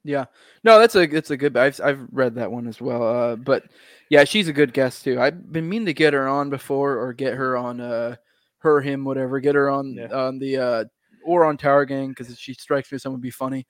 yeah 0.02 0.24
no 0.64 0.78
that's 0.78 0.94
a 0.96 1.02
it's 1.02 1.30
a 1.30 1.36
good 1.36 1.56
i've, 1.58 1.78
I've 1.82 2.00
read 2.10 2.34
that 2.36 2.50
one 2.50 2.66
as 2.66 2.80
well 2.80 3.02
uh 3.06 3.36
but 3.36 3.64
yeah 4.08 4.24
she's 4.24 4.48
a 4.48 4.52
good 4.52 4.72
guest 4.72 5.04
too 5.04 5.20
i've 5.20 5.52
been 5.52 5.68
meaning 5.68 5.86
to 5.86 5.92
get 5.94 6.14
her 6.14 6.26
on 6.26 6.48
before 6.48 6.96
or 6.96 7.12
get 7.12 7.34
her 7.34 7.54
on 7.56 7.80
uh 7.80 8.16
her 8.60 8.80
him 8.80 9.04
whatever 9.04 9.40
get 9.40 9.54
her 9.54 9.68
on 9.68 9.92
Yeah. 9.94 10.08
on 10.08 10.38
the 10.38 10.56
uh 10.56 10.84
or 11.24 11.44
on 11.44 11.58
tower 11.58 11.84
gang 11.84 12.08
because 12.10 12.38
she 12.38 12.54
strikes 12.54 12.90
me 12.90 12.96
as 12.96 13.02
someone 13.02 13.18
would 13.20 13.22
be 13.22 13.30
funny 13.30 13.66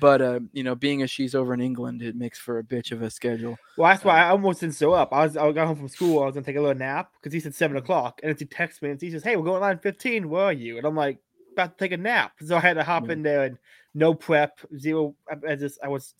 but 0.00 0.20
uh 0.20 0.40
you 0.52 0.62
know 0.62 0.74
being 0.74 1.02
as 1.02 1.10
she's 1.10 1.34
over 1.34 1.54
in 1.54 1.60
england 1.60 2.02
it 2.02 2.16
makes 2.16 2.38
for 2.38 2.58
a 2.58 2.62
bitch 2.64 2.90
of 2.92 3.02
a 3.02 3.10
schedule 3.10 3.56
Well, 3.76 3.90
that's 3.90 4.04
why 4.04 4.22
I 4.24 4.30
almost 4.30 4.60
didn't 4.60 4.74
show 4.76 4.92
up. 4.92 5.12
I 5.12 5.24
was 5.24 5.36
I 5.36 5.50
got 5.52 5.66
home 5.66 5.76
from 5.76 5.88
school. 5.88 6.22
I 6.22 6.26
was 6.26 6.34
gonna 6.34 6.44
take 6.46 6.56
a 6.56 6.60
little 6.60 6.76
nap 6.78 7.12
because 7.20 7.32
he 7.32 7.40
said 7.40 7.54
seven 7.54 7.76
o'clock, 7.76 8.20
and 8.22 8.30
then 8.30 8.36
he 8.38 8.44
texts 8.44 8.82
me 8.82 8.90
and 8.90 9.00
he 9.00 9.10
says, 9.10 9.22
"Hey, 9.22 9.36
we're 9.36 9.44
going 9.44 9.60
line 9.60 9.78
fifteen. 9.78 10.28
Where 10.28 10.44
are 10.44 10.52
you?" 10.52 10.78
And 10.78 10.86
I'm 10.86 10.94
like, 10.96 11.18
about 11.52 11.78
to 11.78 11.84
take 11.84 11.92
a 11.92 11.96
nap. 11.96 12.32
So 12.44 12.56
I 12.56 12.60
had 12.60 12.74
to 12.74 12.84
hop 12.84 13.06
Yeah. 13.06 13.12
in 13.12 13.22
there 13.22 13.44
and 13.44 13.58
no 13.94 14.14
prep, 14.14 14.58
zero. 14.76 15.14
I, 15.30 15.52
I 15.52 15.54
just 15.56 15.78
I 15.82 15.88
was 15.88 16.14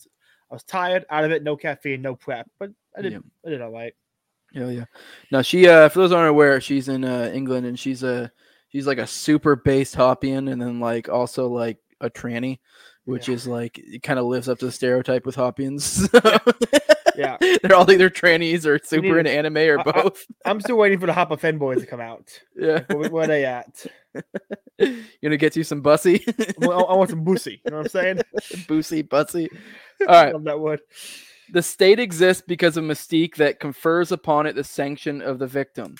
I 0.49 0.53
was 0.55 0.63
tired, 0.63 1.05
out 1.09 1.23
of 1.25 1.31
it, 1.31 1.43
no 1.43 1.57
caffeine, 1.57 2.01
no 2.01 2.15
prep, 2.15 2.49
but 2.59 2.71
I 2.97 3.01
did 3.01 3.13
Yeah. 3.13 3.19
I 3.45 3.49
did 3.49 3.61
all 3.61 3.71
right. 3.71 3.93
Hell 4.53 4.71
yeah. 4.71 4.85
Now 5.31 5.41
she 5.41 5.67
uh 5.67 5.89
for 5.89 5.99
those 5.99 6.11
who 6.11 6.15
aren't 6.17 6.29
aware, 6.29 6.61
she's 6.61 6.87
in 6.87 7.03
uh 7.03 7.31
England 7.33 7.65
and 7.65 7.77
she's 7.77 8.03
a 8.03 8.31
she's 8.69 8.87
like 8.87 8.99
a 8.99 9.07
super 9.07 9.55
based 9.55 9.95
Hoppian 9.95 10.47
and 10.47 10.61
then 10.61 10.79
like 10.79 11.09
also 11.09 11.47
like 11.47 11.77
a 12.01 12.09
tranny, 12.09 12.59
which 13.05 13.27
Yeah. 13.27 13.35
is 13.35 13.47
like 13.47 13.77
it 13.79 14.03
kind 14.03 14.19
of 14.19 14.25
lives 14.25 14.49
up 14.49 14.59
to 14.59 14.65
the 14.65 14.71
stereotype 14.71 15.25
with 15.25 15.35
Hoppians. 15.35 16.07
Yeah. 17.17 17.37
They're 17.39 17.73
all 17.73 17.89
either 17.89 18.09
trannies 18.09 18.65
or 18.65 18.77
super 18.83 19.17
into 19.17 19.31
anime 19.31 19.55
or 19.55 19.79
I- 19.79 19.83
I- 19.85 19.91
both. 20.03 20.25
I'm 20.43 20.59
still 20.59 20.75
waiting 20.75 20.99
for 20.99 21.05
the 21.05 21.13
Hopper 21.13 21.37
Fen 21.37 21.57
boys 21.57 21.79
to 21.79 21.85
come 21.87 22.01
out. 22.01 22.27
yeah. 22.57 22.81
Where, 22.93 23.09
where 23.09 23.23
are 23.23 23.27
they 23.27 23.45
at? 23.45 23.85
You 24.77 25.01
gonna 25.23 25.37
get 25.37 25.55
you 25.55 25.63
some 25.63 25.79
bussy? 25.79 26.25
Well, 26.57 26.85
I, 26.85 26.91
I 26.91 26.97
want 26.97 27.09
some 27.11 27.23
boosie. 27.23 27.61
You 27.63 27.71
know 27.71 27.77
what 27.77 27.85
I'm 27.85 27.89
saying? 27.89 28.17
Boosie, 28.67 29.07
bussy. 29.07 29.47
All 30.01 30.07
right. 30.07 30.33
Love 30.33 30.43
that 30.43 30.59
word. 30.59 30.81
The 31.53 31.61
state 31.63 32.01
exists 32.01 32.43
because 32.45 32.75
of 32.75 32.83
mystique 32.83 33.35
that 33.35 33.61
confers 33.61 34.11
upon 34.11 34.45
it 34.45 34.55
the 34.57 34.65
sanction 34.65 35.21
of 35.21 35.39
the 35.39 35.47
victim. 35.47 35.95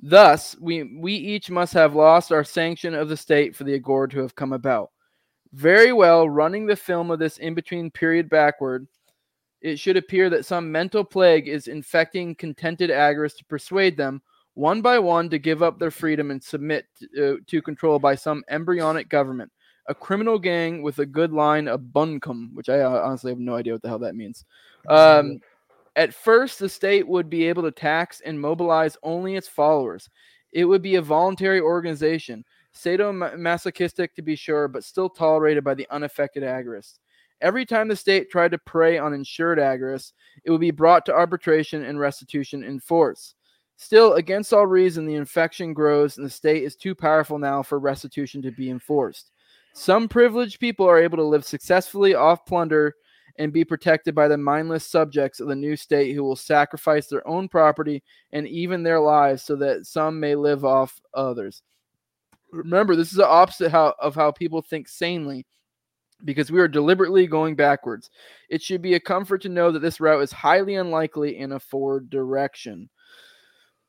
Thus, 0.00 0.54
we, 0.60 0.84
we 0.96 1.14
each 1.14 1.50
must 1.50 1.72
have 1.74 1.96
lost 1.96 2.30
our 2.30 2.44
sanction 2.44 2.94
of 2.94 3.08
the 3.08 3.16
state 3.16 3.56
for 3.56 3.64
the 3.64 3.74
agora 3.74 4.08
to 4.10 4.20
have 4.20 4.36
come 4.36 4.52
about. 4.52 4.91
Very 5.52 5.92
well, 5.92 6.28
running 6.28 6.66
the 6.66 6.76
film 6.76 7.10
of 7.10 7.18
this 7.18 7.38
in 7.38 7.54
between 7.54 7.90
period 7.90 8.28
backward, 8.30 8.86
it 9.60 9.78
should 9.78 9.96
appear 9.96 10.30
that 10.30 10.46
some 10.46 10.72
mental 10.72 11.04
plague 11.04 11.46
is 11.46 11.68
infecting 11.68 12.34
contented 12.34 12.90
agorists 12.90 13.36
to 13.38 13.44
persuade 13.44 13.96
them, 13.96 14.22
one 14.54 14.82
by 14.82 14.98
one, 14.98 15.28
to 15.30 15.38
give 15.38 15.62
up 15.62 15.78
their 15.78 15.90
freedom 15.90 16.30
and 16.30 16.42
submit 16.42 16.86
to, 16.98 17.34
uh, 17.34 17.36
to 17.46 17.62
control 17.62 17.98
by 17.98 18.14
some 18.14 18.42
embryonic 18.48 19.08
government. 19.08 19.52
A 19.88 19.94
criminal 19.94 20.38
gang 20.38 20.82
with 20.82 20.98
a 21.00 21.06
good 21.06 21.32
line 21.32 21.68
of 21.68 21.92
buncombe, 21.92 22.50
which 22.54 22.68
I 22.68 22.80
uh, 22.80 23.02
honestly 23.04 23.30
have 23.30 23.38
no 23.38 23.54
idea 23.54 23.72
what 23.72 23.82
the 23.82 23.88
hell 23.88 23.98
that 24.00 24.16
means. 24.16 24.44
Um, 24.88 25.40
at 25.96 26.14
first, 26.14 26.58
the 26.58 26.68
state 26.68 27.06
would 27.06 27.28
be 27.28 27.44
able 27.48 27.62
to 27.64 27.70
tax 27.70 28.20
and 28.24 28.40
mobilize 28.40 28.96
only 29.02 29.36
its 29.36 29.48
followers. 29.48 30.08
It 30.52 30.64
would 30.64 30.82
be 30.82 30.96
a 30.96 31.02
voluntary 31.02 31.60
organization, 31.60 32.44
sadomasochistic 32.74 34.14
to 34.14 34.22
be 34.22 34.36
sure, 34.36 34.68
but 34.68 34.84
still 34.84 35.08
tolerated 35.08 35.64
by 35.64 35.74
the 35.74 35.86
unaffected 35.90 36.42
agorists. 36.42 36.98
Every 37.40 37.66
time 37.66 37.88
the 37.88 37.96
state 37.96 38.30
tried 38.30 38.52
to 38.52 38.58
prey 38.58 38.98
on 38.98 39.12
insured 39.12 39.58
agorists, 39.58 40.12
it 40.44 40.50
would 40.50 40.60
be 40.60 40.70
brought 40.70 41.04
to 41.06 41.14
arbitration 41.14 41.84
and 41.84 41.98
restitution 41.98 42.62
in 42.62 42.78
force. 42.78 43.34
Still, 43.76 44.14
against 44.14 44.52
all 44.52 44.66
reason, 44.66 45.06
the 45.06 45.16
infection 45.16 45.74
grows, 45.74 46.16
and 46.16 46.24
the 46.24 46.30
state 46.30 46.62
is 46.62 46.76
too 46.76 46.94
powerful 46.94 47.38
now 47.38 47.62
for 47.62 47.80
restitution 47.80 48.40
to 48.42 48.52
be 48.52 48.70
enforced. 48.70 49.32
Some 49.74 50.08
privileged 50.08 50.60
people 50.60 50.86
are 50.86 51.02
able 51.02 51.16
to 51.16 51.24
live 51.24 51.44
successfully 51.44 52.14
off 52.14 52.46
plunder 52.46 52.94
and 53.38 53.52
be 53.52 53.64
protected 53.64 54.14
by 54.14 54.28
the 54.28 54.36
mindless 54.36 54.86
subjects 54.86 55.40
of 55.40 55.48
the 55.48 55.56
new 55.56 55.74
state 55.74 56.12
who 56.14 56.22
will 56.22 56.36
sacrifice 56.36 57.06
their 57.06 57.26
own 57.26 57.48
property 57.48 58.02
and 58.32 58.46
even 58.46 58.82
their 58.82 59.00
lives 59.00 59.42
so 59.42 59.56
that 59.56 59.86
some 59.86 60.20
may 60.20 60.34
live 60.34 60.64
off 60.64 61.00
others. 61.14 61.62
Remember, 62.52 62.94
this 62.94 63.10
is 63.10 63.16
the 63.16 63.26
opposite 63.26 63.70
how, 63.70 63.94
of 63.98 64.14
how 64.14 64.30
people 64.30 64.62
think 64.62 64.88
sanely 64.88 65.46
because 66.24 66.52
we 66.52 66.60
are 66.60 66.68
deliberately 66.68 67.26
going 67.26 67.56
backwards. 67.56 68.10
It 68.48 68.62
should 68.62 68.82
be 68.82 68.94
a 68.94 69.00
comfort 69.00 69.42
to 69.42 69.48
know 69.48 69.72
that 69.72 69.80
this 69.80 70.00
route 70.00 70.22
is 70.22 70.32
highly 70.32 70.76
unlikely 70.76 71.38
in 71.38 71.52
a 71.52 71.60
forward 71.60 72.10
direction. 72.10 72.88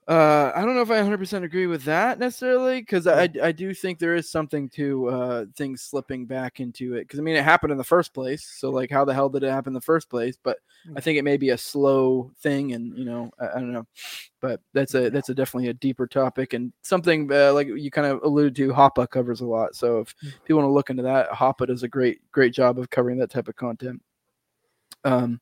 Uh, 0.06 0.52
I 0.54 0.66
don't 0.66 0.76
know 0.76 0.82
if 0.82 0.92
I 0.92 1.00
100% 1.00 1.44
agree 1.44 1.66
with 1.66 1.84
that 1.86 2.20
necessarily 2.20 2.82
because 2.82 3.08
I, 3.08 3.30
I 3.42 3.54
do 3.54 3.74
think 3.74 4.00
there 4.00 4.16
is 4.16 4.30
something 4.30 4.68
to 4.70 5.08
uh, 5.08 5.46
things 5.56 5.82
slipping 5.82 6.26
back 6.26 6.60
into 6.60 6.96
it 6.96 7.04
because 7.04 7.20
I 7.20 7.24
mean 7.24 7.38
it 7.38 7.44
happened 7.44 7.72
in 7.72 7.78
the 7.78 7.86
first 7.86 8.14
place 8.14 8.44
so 8.44 8.70
like 8.70 8.92
how 8.92 9.06
the 9.06 9.14
hell 9.14 9.30
did 9.30 9.44
it 9.44 9.50
happen 9.50 9.70
in 9.70 9.76
the 9.76 9.82
first 9.82 10.10
place? 10.10 10.38
But 10.42 10.58
I 10.98 11.00
think 11.00 11.18
it 11.18 11.24
may 11.24 11.38
be 11.38 11.52
a 11.52 11.58
slow 11.58 12.32
thing 12.42 12.74
and 12.74 12.98
you 12.98 13.06
know 13.06 13.32
I, 13.40 13.48
I 13.48 13.54
don't 13.54 13.72
know 13.72 13.88
but 14.42 14.60
that's 14.74 14.94
a 14.94 15.10
that's 15.10 15.30
a 15.30 15.34
definitely 15.34 15.70
a 15.70 15.74
deeper 15.74 16.06
topic 16.06 16.52
and 16.52 16.74
something 16.82 17.32
uh, 17.32 17.54
like 17.54 17.68
you 17.68 17.90
kind 17.90 18.08
of 18.08 18.22
alluded 18.24 18.58
to 18.58 18.74
Hoppe 18.74 19.10
covers 19.10 19.40
a 19.40 19.46
lot 19.46 19.74
so 19.74 20.00
if 20.00 20.14
people 20.44 20.58
want 20.58 20.68
to 20.68 20.74
look 20.74 20.90
into 20.90 21.04
that 21.04 21.30
Hoppe 21.30 21.66
does 21.66 21.84
a 21.84 21.88
great 21.88 22.20
great 22.34 22.54
job 22.54 22.78
of 22.78 22.90
covering 22.90 23.18
that 23.20 23.30
type 23.30 23.48
of 23.48 23.56
content. 23.56 24.02
Um, 25.06 25.40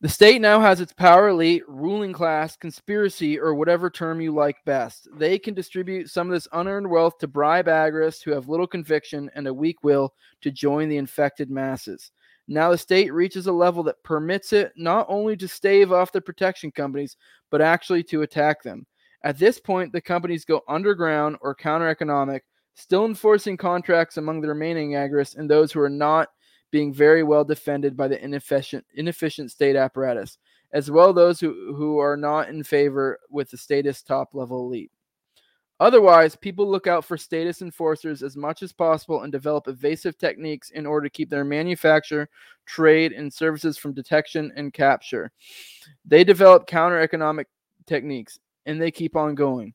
the 0.00 0.08
state 0.08 0.40
now 0.40 0.60
has 0.60 0.80
its 0.80 0.92
power 0.92 1.28
elite, 1.28 1.62
ruling 1.66 2.12
class, 2.12 2.56
conspiracy, 2.56 3.38
or 3.38 3.54
whatever 3.54 3.90
term 3.90 4.20
you 4.20 4.32
like 4.32 4.56
best. 4.64 5.08
They 5.16 5.38
can 5.40 5.54
distribute 5.54 6.08
some 6.08 6.28
of 6.28 6.34
this 6.34 6.46
unearned 6.52 6.88
wealth 6.88 7.18
to 7.18 7.26
bribe 7.26 7.66
agorists 7.66 8.22
who 8.22 8.30
have 8.30 8.48
little 8.48 8.66
conviction 8.66 9.28
and 9.34 9.48
a 9.48 9.54
weak 9.54 9.82
will 9.82 10.14
to 10.42 10.52
join 10.52 10.88
the 10.88 10.98
infected 10.98 11.50
masses. 11.50 12.12
Now 12.46 12.70
the 12.70 12.78
state 12.78 13.12
reaches 13.12 13.48
a 13.48 13.52
level 13.52 13.82
that 13.84 14.02
permits 14.04 14.52
it 14.52 14.72
not 14.76 15.04
only 15.08 15.36
to 15.36 15.48
stave 15.48 15.92
off 15.92 16.12
the 16.12 16.20
protection 16.20 16.70
companies, 16.70 17.16
but 17.50 17.60
actually 17.60 18.04
to 18.04 18.22
attack 18.22 18.62
them. 18.62 18.86
At 19.24 19.38
this 19.38 19.58
point, 19.58 19.92
the 19.92 20.00
companies 20.00 20.44
go 20.44 20.62
underground 20.68 21.36
or 21.40 21.56
counter 21.56 21.88
economic, 21.88 22.44
still 22.74 23.04
enforcing 23.04 23.56
contracts 23.56 24.16
among 24.16 24.40
the 24.40 24.48
remaining 24.48 24.92
agorists 24.92 25.36
and 25.36 25.50
those 25.50 25.72
who 25.72 25.80
are 25.80 25.90
not 25.90 26.28
being 26.70 26.92
very 26.92 27.22
well 27.22 27.44
defended 27.44 27.96
by 27.96 28.08
the 28.08 28.22
inefficient 28.22 28.84
inefficient 28.94 29.50
state 29.50 29.76
apparatus, 29.76 30.38
as 30.72 30.90
well 30.90 31.10
as 31.10 31.14
those 31.14 31.40
who, 31.40 31.74
who 31.74 31.98
are 31.98 32.16
not 32.16 32.48
in 32.48 32.62
favor 32.62 33.18
with 33.30 33.50
the 33.50 33.56
statist 33.56 34.06
top 34.06 34.34
level 34.34 34.66
elite. 34.66 34.90
Otherwise, 35.80 36.34
people 36.34 36.68
look 36.68 36.88
out 36.88 37.04
for 37.04 37.16
status 37.16 37.62
enforcers 37.62 38.22
as 38.24 38.36
much 38.36 38.64
as 38.64 38.72
possible 38.72 39.22
and 39.22 39.30
develop 39.30 39.68
evasive 39.68 40.18
techniques 40.18 40.70
in 40.70 40.86
order 40.86 41.06
to 41.06 41.12
keep 41.12 41.30
their 41.30 41.44
manufacture, 41.44 42.28
trade, 42.66 43.12
and 43.12 43.32
services 43.32 43.78
from 43.78 43.94
detection 43.94 44.52
and 44.56 44.72
capture. 44.72 45.30
They 46.04 46.24
develop 46.24 46.66
counter 46.66 46.98
economic 46.98 47.46
techniques 47.86 48.40
and 48.66 48.82
they 48.82 48.90
keep 48.90 49.14
on 49.14 49.36
going. 49.36 49.72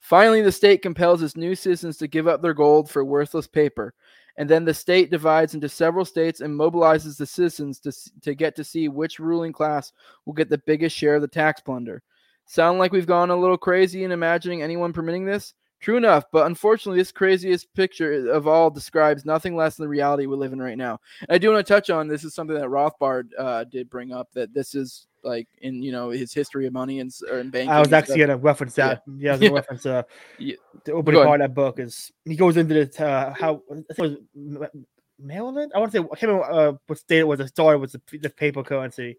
Finally, 0.00 0.42
the 0.42 0.52
state 0.52 0.80
compels 0.80 1.22
its 1.22 1.36
new 1.36 1.54
citizens 1.54 1.98
to 1.98 2.08
give 2.08 2.26
up 2.26 2.40
their 2.40 2.54
gold 2.54 2.88
for 2.88 3.04
worthless 3.04 3.46
paper. 3.46 3.92
And 4.38 4.48
then 4.48 4.64
the 4.64 4.72
state 4.72 5.10
divides 5.10 5.54
into 5.54 5.68
several 5.68 6.04
states 6.04 6.40
and 6.40 6.58
mobilizes 6.58 7.18
the 7.18 7.26
citizens 7.26 7.80
to, 7.80 7.92
to 8.22 8.36
get 8.36 8.54
to 8.54 8.64
see 8.64 8.88
which 8.88 9.18
ruling 9.18 9.52
class 9.52 9.92
will 10.24 10.32
get 10.32 10.48
the 10.48 10.58
biggest 10.58 10.96
share 10.96 11.16
of 11.16 11.22
the 11.22 11.28
tax 11.28 11.60
plunder. 11.60 12.04
Sound 12.46 12.78
like 12.78 12.92
we've 12.92 13.04
gone 13.04 13.30
a 13.30 13.36
little 13.36 13.58
crazy 13.58 14.04
in 14.04 14.12
imagining 14.12 14.62
anyone 14.62 14.92
permitting 14.92 15.24
this? 15.24 15.54
True 15.80 15.96
enough, 15.96 16.24
but 16.32 16.46
unfortunately, 16.46 16.98
this 17.00 17.12
craziest 17.12 17.72
picture 17.74 18.30
of 18.32 18.48
all 18.48 18.68
describes 18.68 19.24
nothing 19.24 19.54
less 19.54 19.76
than 19.76 19.84
the 19.84 19.88
reality 19.88 20.26
we 20.26 20.34
live 20.34 20.52
in 20.52 20.60
right 20.60 20.76
now. 20.76 20.98
And 21.20 21.30
I 21.30 21.38
do 21.38 21.52
want 21.52 21.64
to 21.64 21.72
touch 21.72 21.88
on 21.88 22.08
this 22.08 22.24
is 22.24 22.34
something 22.34 22.56
that 22.56 22.66
Rothbard 22.66 23.28
uh, 23.38 23.62
did 23.64 23.88
bring 23.88 24.12
up 24.12 24.28
that 24.32 24.52
this 24.52 24.74
is 24.74 25.06
like 25.22 25.46
in 25.62 25.82
you 25.82 25.92
know 25.92 26.10
his 26.10 26.32
history 26.32 26.66
of 26.66 26.72
money 26.72 26.98
and, 26.98 27.12
or 27.30 27.38
in 27.38 27.50
banking. 27.50 27.70
I 27.70 27.78
was 27.78 27.92
actually 27.92 28.18
going 28.18 28.30
to 28.30 28.36
reference 28.36 28.74
that. 28.74 29.02
Yeah, 29.06 29.14
yeah 29.18 29.30
I 29.30 29.32
was 29.34 29.40
gonna 29.40 29.54
reference 29.54 29.86
uh, 29.86 30.02
Yeah. 30.38 30.56
the 30.84 30.92
opening 30.92 31.22
part 31.22 31.40
of 31.40 31.48
that 31.48 31.54
book 31.54 31.78
is 31.78 32.10
he 32.24 32.34
goes 32.34 32.56
into 32.56 32.74
the 32.74 33.06
uh, 33.06 33.34
how 33.34 33.62
I 33.70 33.94
think 33.94 34.18
it 34.36 34.60
was 34.60 34.68
Maryland. 35.20 35.72
I 35.74 35.78
want 35.78 35.92
to 35.92 35.98
say 35.98 36.04
I 36.04 36.16
can't 36.16 36.32
remember 36.32 36.50
uh, 36.50 36.72
what 36.86 36.98
state 36.98 37.18
it 37.18 37.28
was. 37.28 37.40
It 37.40 37.48
started 37.48 37.78
with 37.78 37.92
the, 37.92 38.18
the 38.18 38.30
paper 38.30 38.62
currency, 38.62 39.16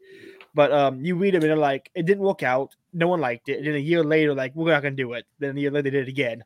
but 0.54 0.72
um, 0.72 1.04
you 1.04 1.16
read 1.16 1.34
them 1.34 1.42
and 1.44 1.50
they're 1.50 1.58
like, 1.58 1.90
it 1.94 2.06
didn't 2.06 2.24
work 2.24 2.44
out. 2.44 2.76
No 2.94 3.08
one 3.08 3.22
liked 3.22 3.50
it. 3.50 3.58
And 3.60 3.68
then 3.68 3.76
a 3.76 3.80
year 3.80 4.04
later, 4.04 4.34
like 4.34 4.56
we're 4.56 4.72
not 4.72 4.82
going 4.82 4.96
to 4.96 5.04
do 5.04 5.14
it. 5.14 5.26
Then 5.40 5.58
a 5.58 5.60
year 5.60 5.72
later, 5.72 5.84
they 5.84 5.90
did 5.92 6.08
it 6.08 6.10
again, 6.10 6.44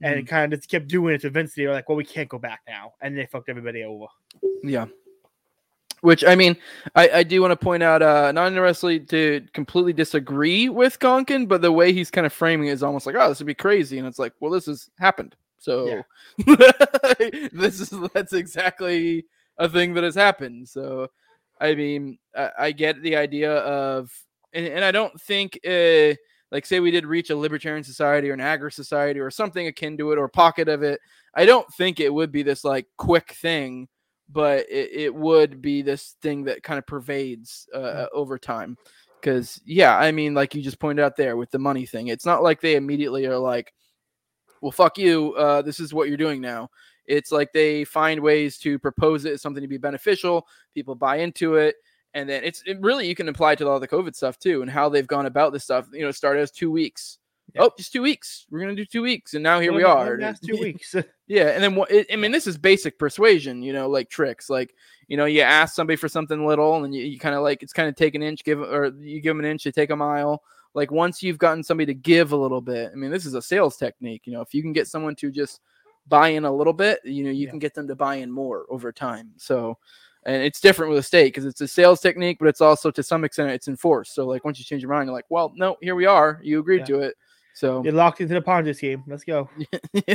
and 0.00 0.14
Mm-hmm. 0.14 0.20
it 0.20 0.28
kind 0.28 0.52
of 0.52 0.58
just 0.58 0.70
kept 0.70 0.88
doing 0.88 1.14
it. 1.14 1.24
Eventually, 1.24 1.64
they're 1.64 1.74
like, 1.74 1.88
well, 1.88 1.96
we 1.96 2.04
can't 2.04 2.28
go 2.28 2.38
back 2.38 2.60
now, 2.66 2.94
and 3.00 3.16
they 3.16 3.26
fucked 3.26 3.48
everybody 3.48 3.84
over. 3.84 4.06
Yeah. 4.62 4.86
Which 6.02 6.24
I 6.24 6.34
mean, 6.34 6.56
I, 6.94 7.08
I 7.08 7.22
do 7.22 7.40
want 7.40 7.52
to 7.52 7.56
point 7.56 7.82
out, 7.82 8.02
uh, 8.02 8.30
not 8.30 8.52
necessarily 8.52 9.00
to 9.00 9.46
completely 9.54 9.94
disagree 9.94 10.68
with 10.68 10.98
Konkin, 10.98 11.48
but 11.48 11.62
the 11.62 11.72
way 11.72 11.92
he's 11.92 12.10
kind 12.10 12.26
of 12.26 12.32
framing 12.32 12.68
it 12.68 12.72
is 12.72 12.82
almost 12.82 13.06
like, 13.06 13.16
oh, 13.18 13.28
this 13.28 13.38
would 13.38 13.46
be 13.46 13.54
crazy, 13.54 13.98
and 13.98 14.06
it's 14.06 14.18
like, 14.18 14.34
well, 14.38 14.50
this 14.50 14.66
has 14.66 14.90
happened, 14.98 15.34
so 15.58 16.02
this 16.46 17.80
is 17.80 17.92
that's 18.12 18.34
exactly 18.34 19.24
a 19.58 19.68
thing 19.68 19.94
that 19.94 20.04
has 20.04 20.14
happened. 20.14 20.68
So, 20.68 21.08
I 21.60 21.74
mean, 21.74 22.18
I, 22.36 22.50
I 22.58 22.72
get 22.72 23.02
the 23.02 23.16
idea 23.16 23.52
of, 23.52 24.12
and, 24.52 24.66
and 24.66 24.84
I 24.84 24.90
don't 24.90 25.20
think, 25.20 25.58
uh, 25.66 26.14
like, 26.50 26.66
say 26.66 26.80
we 26.80 26.90
did 26.90 27.06
reach 27.06 27.30
a 27.30 27.36
libertarian 27.36 27.84
society 27.84 28.30
or 28.30 28.34
an 28.34 28.40
agri 28.40 28.72
society 28.72 29.20
or 29.20 29.30
something 29.30 29.66
akin 29.66 29.96
to 29.98 30.12
it 30.12 30.18
or 30.18 30.28
pocket 30.28 30.68
of 30.68 30.82
it. 30.82 31.00
I 31.34 31.44
don't 31.44 31.68
think 31.74 32.00
it 32.00 32.12
would 32.12 32.32
be 32.32 32.42
this 32.42 32.64
like 32.64 32.86
quick 32.96 33.32
thing 33.32 33.88
but 34.28 34.66
it, 34.68 34.90
it 34.92 35.14
would 35.14 35.62
be 35.62 35.82
this 35.82 36.16
thing 36.22 36.44
that 36.44 36.62
kind 36.62 36.78
of 36.78 36.86
pervades 36.86 37.68
uh, 37.74 38.06
over 38.12 38.38
time. 38.38 38.76
Because 39.20 39.60
yeah, 39.64 39.96
I 39.96 40.12
mean, 40.12 40.34
like 40.34 40.54
you 40.54 40.62
just 40.62 40.78
pointed 40.78 41.02
out 41.02 41.16
there 41.16 41.36
with 41.36 41.50
the 41.50 41.58
money 41.58 41.86
thing, 41.86 42.08
it's 42.08 42.26
not 42.26 42.42
like 42.42 42.60
they 42.60 42.76
immediately 42.76 43.26
are 43.26 43.38
like, 43.38 43.72
"Well, 44.60 44.72
fuck 44.72 44.98
you. 44.98 45.34
Uh, 45.34 45.62
this 45.62 45.80
is 45.80 45.94
what 45.94 46.08
you're 46.08 46.16
doing 46.16 46.40
now." 46.40 46.68
It's 47.06 47.32
like 47.32 47.52
they 47.52 47.84
find 47.84 48.20
ways 48.20 48.58
to 48.58 48.78
propose 48.78 49.24
it 49.24 49.32
as 49.32 49.42
something 49.42 49.62
to 49.62 49.68
be 49.68 49.78
beneficial. 49.78 50.46
People 50.74 50.94
buy 50.94 51.16
into 51.16 51.54
it, 51.54 51.76
and 52.16 52.28
then 52.28 52.42
it's 52.42 52.62
it 52.66 52.80
really 52.80 53.06
you 53.06 53.14
can 53.14 53.28
apply 53.28 53.54
to 53.56 53.68
all 53.68 53.78
the 53.78 53.86
COVID 53.86 54.16
stuff 54.16 54.38
too, 54.38 54.62
and 54.62 54.70
how 54.70 54.88
they've 54.88 55.06
gone 55.06 55.26
about 55.26 55.52
this 55.52 55.62
stuff. 55.64 55.86
You 55.92 56.00
know, 56.02 56.08
it 56.08 56.14
started 56.14 56.40
as 56.40 56.50
two 56.50 56.70
weeks. 56.70 57.18
Yeah. 57.54 57.62
Oh, 57.64 57.70
just 57.78 57.92
two 57.92 58.02
weeks. 58.02 58.46
We're 58.50 58.60
gonna 58.60 58.74
do 58.74 58.84
two 58.84 59.02
weeks, 59.02 59.34
and 59.34 59.42
now 59.42 59.60
here 59.60 59.72
we 59.72 59.84
are. 59.84 60.18
Last 60.18 60.42
two 60.42 60.56
weeks. 60.60 60.94
Yeah, 61.28 61.48
and 61.48 61.60
then 61.64 61.74
what? 61.74 61.90
I 62.12 62.14
mean, 62.14 62.30
this 62.30 62.46
is 62.46 62.56
basic 62.56 63.00
persuasion, 63.00 63.60
you 63.60 63.72
know, 63.72 63.88
like 63.88 64.08
tricks. 64.08 64.48
Like, 64.48 64.72
you 65.08 65.16
know, 65.16 65.24
you 65.24 65.40
ask 65.40 65.74
somebody 65.74 65.96
for 65.96 66.08
something 66.08 66.46
little, 66.46 66.84
and 66.84 66.94
you, 66.94 67.02
you 67.02 67.18
kind 67.18 67.34
of 67.34 67.42
like 67.42 67.64
it's 67.64 67.72
kind 67.72 67.88
of 67.88 67.96
take 67.96 68.14
an 68.14 68.22
inch, 68.22 68.44
give 68.44 68.60
or 68.60 68.92
you 69.00 69.20
give 69.20 69.30
them 69.30 69.40
an 69.44 69.50
inch, 69.50 69.64
they 69.64 69.72
take 69.72 69.90
a 69.90 69.96
mile. 69.96 70.42
Like 70.74 70.92
once 70.92 71.24
you've 71.24 71.38
gotten 71.38 71.64
somebody 71.64 71.86
to 71.86 71.94
give 71.94 72.30
a 72.30 72.36
little 72.36 72.60
bit, 72.60 72.92
I 72.92 72.94
mean, 72.94 73.10
this 73.10 73.26
is 73.26 73.34
a 73.34 73.42
sales 73.42 73.76
technique. 73.76 74.22
You 74.26 74.34
know, 74.34 74.40
if 74.40 74.54
you 74.54 74.62
can 74.62 74.72
get 74.72 74.86
someone 74.86 75.16
to 75.16 75.32
just 75.32 75.60
buy 76.06 76.28
in 76.28 76.44
a 76.44 76.52
little 76.52 76.72
bit, 76.72 77.00
you 77.04 77.24
know, 77.24 77.30
you 77.30 77.46
Yeah. 77.46 77.50
can 77.50 77.58
get 77.58 77.74
them 77.74 77.88
to 77.88 77.96
buy 77.96 78.16
in 78.16 78.30
more 78.30 78.64
over 78.70 78.92
time. 78.92 79.32
So, 79.36 79.78
and 80.26 80.42
it's 80.42 80.60
different 80.60 80.90
with 80.90 80.98
a 80.98 81.02
state 81.02 81.28
because 81.32 81.46
it's 81.46 81.60
a 81.60 81.68
sales 81.68 82.00
technique, 82.00 82.38
but 82.40 82.48
it's 82.48 82.60
also 82.60 82.90
to 82.90 83.02
some 83.02 83.24
extent 83.24 83.50
it's 83.50 83.68
enforced. 83.68 84.14
So, 84.14 84.26
like 84.26 84.44
once 84.44 84.58
you 84.58 84.64
change 84.64 84.82
your 84.82 84.90
mind, 84.90 85.06
you're 85.06 85.14
like, 85.14 85.24
well, 85.30 85.52
no, 85.56 85.76
here 85.80 85.94
we 85.94 86.04
are. 86.04 86.40
You 86.42 86.58
agreed 86.58 86.80
Yeah. 86.80 86.84
to 86.86 87.00
it. 87.00 87.14
So 87.54 87.82
You're 87.82 87.94
locked 87.94 88.20
into 88.20 88.34
the 88.34 88.42
Ponzi 88.42 88.76
scheme. 88.76 89.02
Let's 89.06 89.24
go. 89.24 89.48
yeah. 90.06 90.14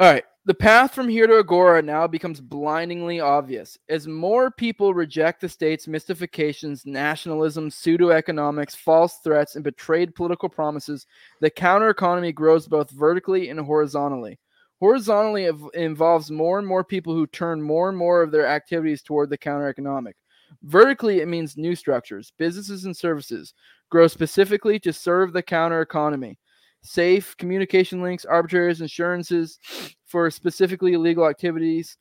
All 0.00 0.10
right. 0.10 0.24
The 0.44 0.54
path 0.54 0.94
from 0.94 1.08
here 1.08 1.26
to 1.26 1.38
Agora 1.38 1.82
now 1.82 2.06
becomes 2.06 2.40
blindingly 2.40 3.20
obvious. 3.20 3.76
As 3.90 4.08
more 4.08 4.50
people 4.50 4.94
reject 4.94 5.42
the 5.42 5.48
state's 5.48 5.86
mystifications, 5.86 6.86
nationalism, 6.86 7.68
pseudo 7.70 8.08
economics, 8.10 8.74
false 8.74 9.18
threats, 9.22 9.56
and 9.56 9.62
betrayed 9.62 10.14
political 10.14 10.48
promises, 10.48 11.06
the 11.40 11.50
counter 11.50 11.90
economy 11.90 12.32
grows 12.32 12.66
both 12.66 12.90
vertically 12.90 13.50
and 13.50 13.60
horizontally. 13.60 14.38
Horizontally 14.80 15.50
involves 15.74 16.30
more 16.30 16.58
and 16.58 16.66
more 16.66 16.84
people 16.84 17.12
who 17.12 17.26
turn 17.26 17.60
more 17.60 17.88
and 17.88 17.98
more 17.98 18.22
of 18.22 18.30
their 18.30 18.46
activities 18.46 19.02
toward 19.02 19.28
the 19.30 19.38
counter 19.38 19.68
economic. 19.68 20.16
Vertically, 20.62 21.20
it 21.20 21.28
means 21.28 21.56
new 21.56 21.74
structures, 21.74 22.32
businesses, 22.38 22.84
and 22.84 22.96
services 22.96 23.54
grow 23.90 24.06
specifically 24.06 24.78
to 24.78 24.92
serve 24.92 25.32
the 25.32 25.42
counter 25.42 25.80
economy 25.80 26.38
safe 26.82 27.36
communication 27.36 28.02
links, 28.02 28.24
arbitrators, 28.24 28.80
insurances 28.80 29.58
for 30.06 30.30
specifically 30.30 30.92
illegal 30.94 31.28
activities, 31.28 31.96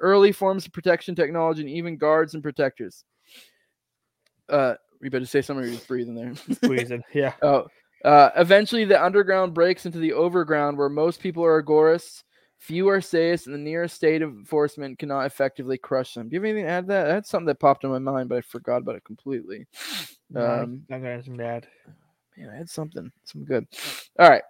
early 0.00 0.32
forms 0.32 0.66
of 0.66 0.72
protection 0.72 1.14
technology, 1.14 1.62
and 1.62 1.70
even 1.70 1.96
guards 1.96 2.34
and 2.34 2.42
protectors. 2.42 3.04
Uh, 4.48 4.74
you 5.00 5.10
better 5.10 5.26
say 5.26 5.42
something 5.42 5.64
or 5.64 5.66
you're 5.66 5.76
just 5.76 5.88
breathing 5.88 6.14
there. 6.14 6.34
Squeezing. 6.56 7.02
Yeah. 7.14 7.32
Oh, 7.42 7.68
uh, 8.04 8.30
eventually 8.36 8.84
the 8.84 9.02
underground 9.02 9.54
breaks 9.54 9.86
into 9.86 9.98
the 9.98 10.12
overground 10.12 10.76
where 10.78 10.88
most 10.88 11.20
people 11.20 11.44
are 11.44 11.62
agorists. 11.62 12.22
Few 12.58 12.88
are 12.88 13.00
statists, 13.00 13.46
and 13.46 13.54
the 13.54 13.58
nearest 13.60 13.94
state 13.94 14.20
of 14.20 14.30
enforcement 14.30 14.98
cannot 14.98 15.26
effectively 15.26 15.78
crush 15.78 16.14
them. 16.14 16.28
Do 16.28 16.34
you 16.34 16.40
have 16.40 16.48
anything 16.48 16.64
to 16.64 16.70
add 16.70 16.80
to 16.82 16.88
that? 16.88 17.04
That's 17.04 17.30
something 17.30 17.46
that 17.46 17.60
popped 17.60 17.84
in 17.84 17.90
my 17.90 18.00
mind, 18.00 18.28
but 18.28 18.38
I 18.38 18.40
forgot 18.40 18.78
about 18.78 18.96
it 18.96 19.04
completely. 19.04 19.66
No, 20.30 20.44
Um, 20.44 20.82
I'm 20.90 21.00
gonna 21.00 21.14
have 21.14 21.24
some 21.24 21.38
bad. 21.38 21.66
Man, 22.36 22.50
I 22.50 22.56
had 22.58 22.68
something. 22.68 23.10
Some 23.24 23.44
good. 23.44 23.66
All 24.18 24.28
right. 24.28 24.42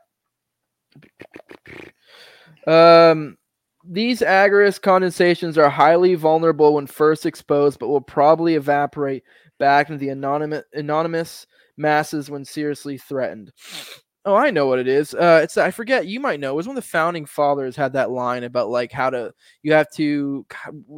Um, 2.66 3.36
these 3.84 4.20
agorist 4.20 4.82
condensations 4.82 5.56
are 5.56 5.70
highly 5.70 6.16
vulnerable 6.16 6.74
when 6.74 6.88
first 6.88 7.26
exposed, 7.26 7.78
but 7.78 7.86
will 7.88 8.00
probably 8.00 8.56
evaporate 8.56 9.22
back 9.58 9.88
into 9.88 9.98
the 10.00 10.08
anonymous 10.08 10.64
anonymous 10.72 11.46
masses 11.78 12.30
when 12.30 12.44
seriously 12.44 12.98
threatened. 12.98 13.52
Oh, 14.24 14.34
I 14.34 14.50
know 14.50 14.66
what 14.66 14.78
it 14.78 14.88
is. 14.88 15.14
Uh, 15.14 15.40
it's 15.42 15.56
I 15.56 15.70
forget. 15.70 16.06
You 16.06 16.20
might 16.20 16.40
know. 16.40 16.50
It 16.52 16.56
was 16.56 16.66
when 16.66 16.76
the 16.76 16.82
founding 16.82 17.24
fathers 17.24 17.76
had 17.76 17.94
that 17.94 18.10
line 18.10 18.44
about 18.44 18.68
like 18.68 18.92
how 18.92 19.08
to 19.10 19.32
you 19.62 19.72
have 19.72 19.90
to. 19.92 20.44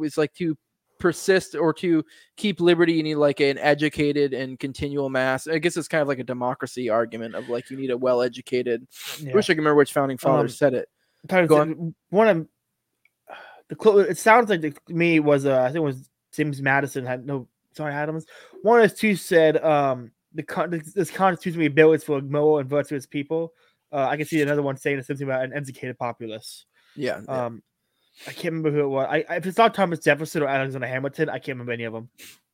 It's 0.01 0.17
like 0.17 0.33
to 0.33 0.57
persist 0.99 1.55
or 1.55 1.73
to 1.73 2.03
keep 2.37 2.59
liberty, 2.61 2.93
you 2.93 3.01
need 3.03 3.15
like 3.15 3.39
an 3.39 3.57
educated 3.57 4.33
and 4.33 4.59
continual 4.59 5.09
mass. 5.09 5.47
I 5.47 5.57
guess 5.59 5.75
it's 5.77 5.87
kind 5.87 6.01
of 6.01 6.07
like 6.07 6.19
a 6.19 6.23
democracy 6.23 6.89
argument 6.89 7.33
of 7.35 7.47
like 7.49 7.69
you 7.69 7.77
need 7.77 7.89
a 7.91 7.97
well 7.97 8.21
educated. 8.21 8.85
Yeah. 9.19 9.31
I 9.31 9.33
wish 9.35 9.45
I 9.49 9.53
could 9.53 9.59
remember 9.59 9.77
which 9.77 9.93
founding 9.93 10.17
father 10.17 10.41
Um, 10.43 10.49
said 10.49 10.73
it. 10.73 10.89
Kind 11.29 11.43
of 11.43 11.49
Go 11.49 11.65
said- 11.65 11.93
one 12.09 12.27
of 12.27 12.47
the 13.69 13.75
clo- 13.75 13.99
it 13.99 14.17
sounds 14.17 14.49
like 14.49 14.61
to 14.61 14.73
me 14.89 15.19
was 15.19 15.45
uh, 15.45 15.61
I 15.61 15.67
think 15.67 15.77
it 15.77 15.79
was 15.79 16.09
James 16.33 16.61
Madison 16.61 17.05
had 17.05 17.25
no 17.25 17.47
sorry 17.75 17.93
Adams. 17.93 18.25
One 18.61 18.79
of 18.79 18.89
his 18.89 18.99
two 18.99 19.15
said 19.15 19.57
um 19.63 20.11
the 20.33 20.43
con- 20.43 20.69
this, 20.69 21.55
we 21.57 21.67
built 21.67 21.95
is 21.95 22.03
for 22.03 22.21
moral 22.21 22.59
and 22.59 22.69
virtuous 22.69 23.05
people. 23.05 23.53
Uh, 23.91 24.07
I 24.07 24.17
can 24.17 24.25
see 24.25 24.41
another 24.41 24.61
one 24.61 24.77
saying 24.77 25.01
something 25.03 25.27
about 25.27 25.43
an 25.43 25.53
educated 25.53 25.97
populace. 25.97 26.65
Yeah. 26.95 27.21
yeah. 27.27 27.45
Um, 27.45 27.63
I 28.27 28.31
can't 28.31 28.53
remember 28.53 28.71
who 28.71 28.85
it 28.85 28.87
was. 28.87 29.07
I, 29.09 29.25
I 29.29 29.35
if 29.37 29.45
it's 29.45 29.57
not 29.57 29.73
Thomas 29.73 29.99
Jefferson 29.99 30.43
or 30.43 30.47
Alexander 30.47 30.87
Hamilton, 30.87 31.29
I 31.29 31.33
can't 31.33 31.49
remember 31.49 31.73
any 31.73 31.83
of 31.83 31.93
them. 31.93 32.09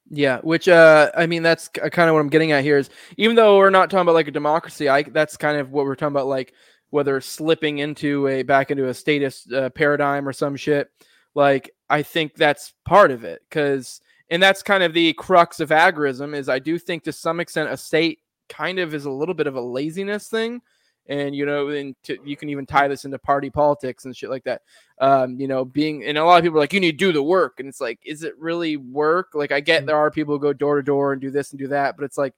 Yeah, 0.10 0.40
which 0.40 0.68
uh, 0.68 1.12
I 1.16 1.28
mean, 1.28 1.44
that's 1.44 1.68
kind 1.68 2.10
of 2.10 2.14
what 2.14 2.22
I'm 2.22 2.30
getting 2.30 2.54
at 2.54 2.64
here 2.64 2.78
is 2.78 2.90
even 3.18 3.36
though 3.36 3.58
we're 3.58 3.70
not 3.70 3.90
talking 3.90 4.04
about 4.04 4.16
like 4.16 4.28
a 4.28 4.32
democracy, 4.32 4.88
I 4.88 5.04
that's 5.04 5.36
kind 5.36 5.60
of 5.60 5.72
what 5.72 5.86
we're 5.86 5.96
talking 5.96 6.14
about, 6.14 6.28
like 6.28 6.54
whether 6.90 7.20
slipping 7.20 7.80
into 7.80 8.28
a 8.28 8.44
back 8.44 8.72
into 8.72 8.88
a 8.88 8.94
statist 8.94 9.52
uh, 9.52 9.70
paradigm 9.72 10.28
or 10.28 10.34
some 10.34 10.56
shit. 10.56 10.90
Like 11.36 11.72
I 11.90 12.04
think 12.04 12.36
that's 12.36 12.74
part 12.86 13.12
of 13.12 13.24
it 13.26 13.42
because, 13.50 14.02
and 14.30 14.42
that's 14.42 14.64
kind 14.64 14.84
of 14.84 14.94
the 14.94 15.14
crux 15.14 15.60
of 15.60 15.70
agorism 15.70 16.36
is 16.36 16.50
I 16.50 16.60
do 16.60 16.78
think 16.78 17.04
to 17.04 17.14
some 17.14 17.40
extent 17.40 17.70
a 17.70 17.78
state 17.78 18.20
kind 18.50 18.80
of 18.80 18.94
is 18.94 19.06
a 19.06 19.12
little 19.12 19.36
bit 19.36 19.48
of 19.48 19.56
a 19.56 19.62
laziness 19.62 20.28
thing. 20.30 20.62
And 21.10 21.34
you 21.34 21.46
know, 21.46 21.70
and 21.70 21.96
to, 22.04 22.18
you 22.26 22.36
can 22.36 22.50
even 22.50 22.66
tie 22.66 22.90
this 22.90 23.06
into 23.06 23.18
party 23.18 23.50
politics 23.50 24.04
and 24.04 24.16
shit 24.16 24.30
like 24.30 24.44
that. 24.44 24.62
Um, 25.00 25.40
you 25.40 25.48
know, 25.48 25.64
being 25.64 26.04
and 26.04 26.18
a 26.18 26.26
lot 26.26 26.38
of 26.38 26.44
people 26.44 26.58
are 26.58 26.62
like, 26.62 26.74
you 26.74 26.82
need 26.82 27.00
to 27.00 27.06
do 27.06 27.14
the 27.14 27.24
work, 27.24 27.60
and 27.60 27.70
it's 27.70 27.80
like, 27.80 28.00
is 28.06 28.24
it 28.24 28.38
really 28.38 28.76
work? 28.76 29.30
Like, 29.34 29.54
I 29.54 29.62
get 29.62 29.84
Mm. 29.84 29.86
there 29.88 29.96
are 29.96 30.12
people 30.12 30.34
who 30.34 30.40
go 30.42 30.52
door 30.52 30.76
to 30.76 30.84
door 30.84 31.14
and 31.14 31.22
do 31.22 31.32
this 31.32 31.52
and 31.52 31.60
do 31.60 31.68
that, 31.70 31.96
but 31.96 32.04
it's 32.04 32.18
like, 32.18 32.34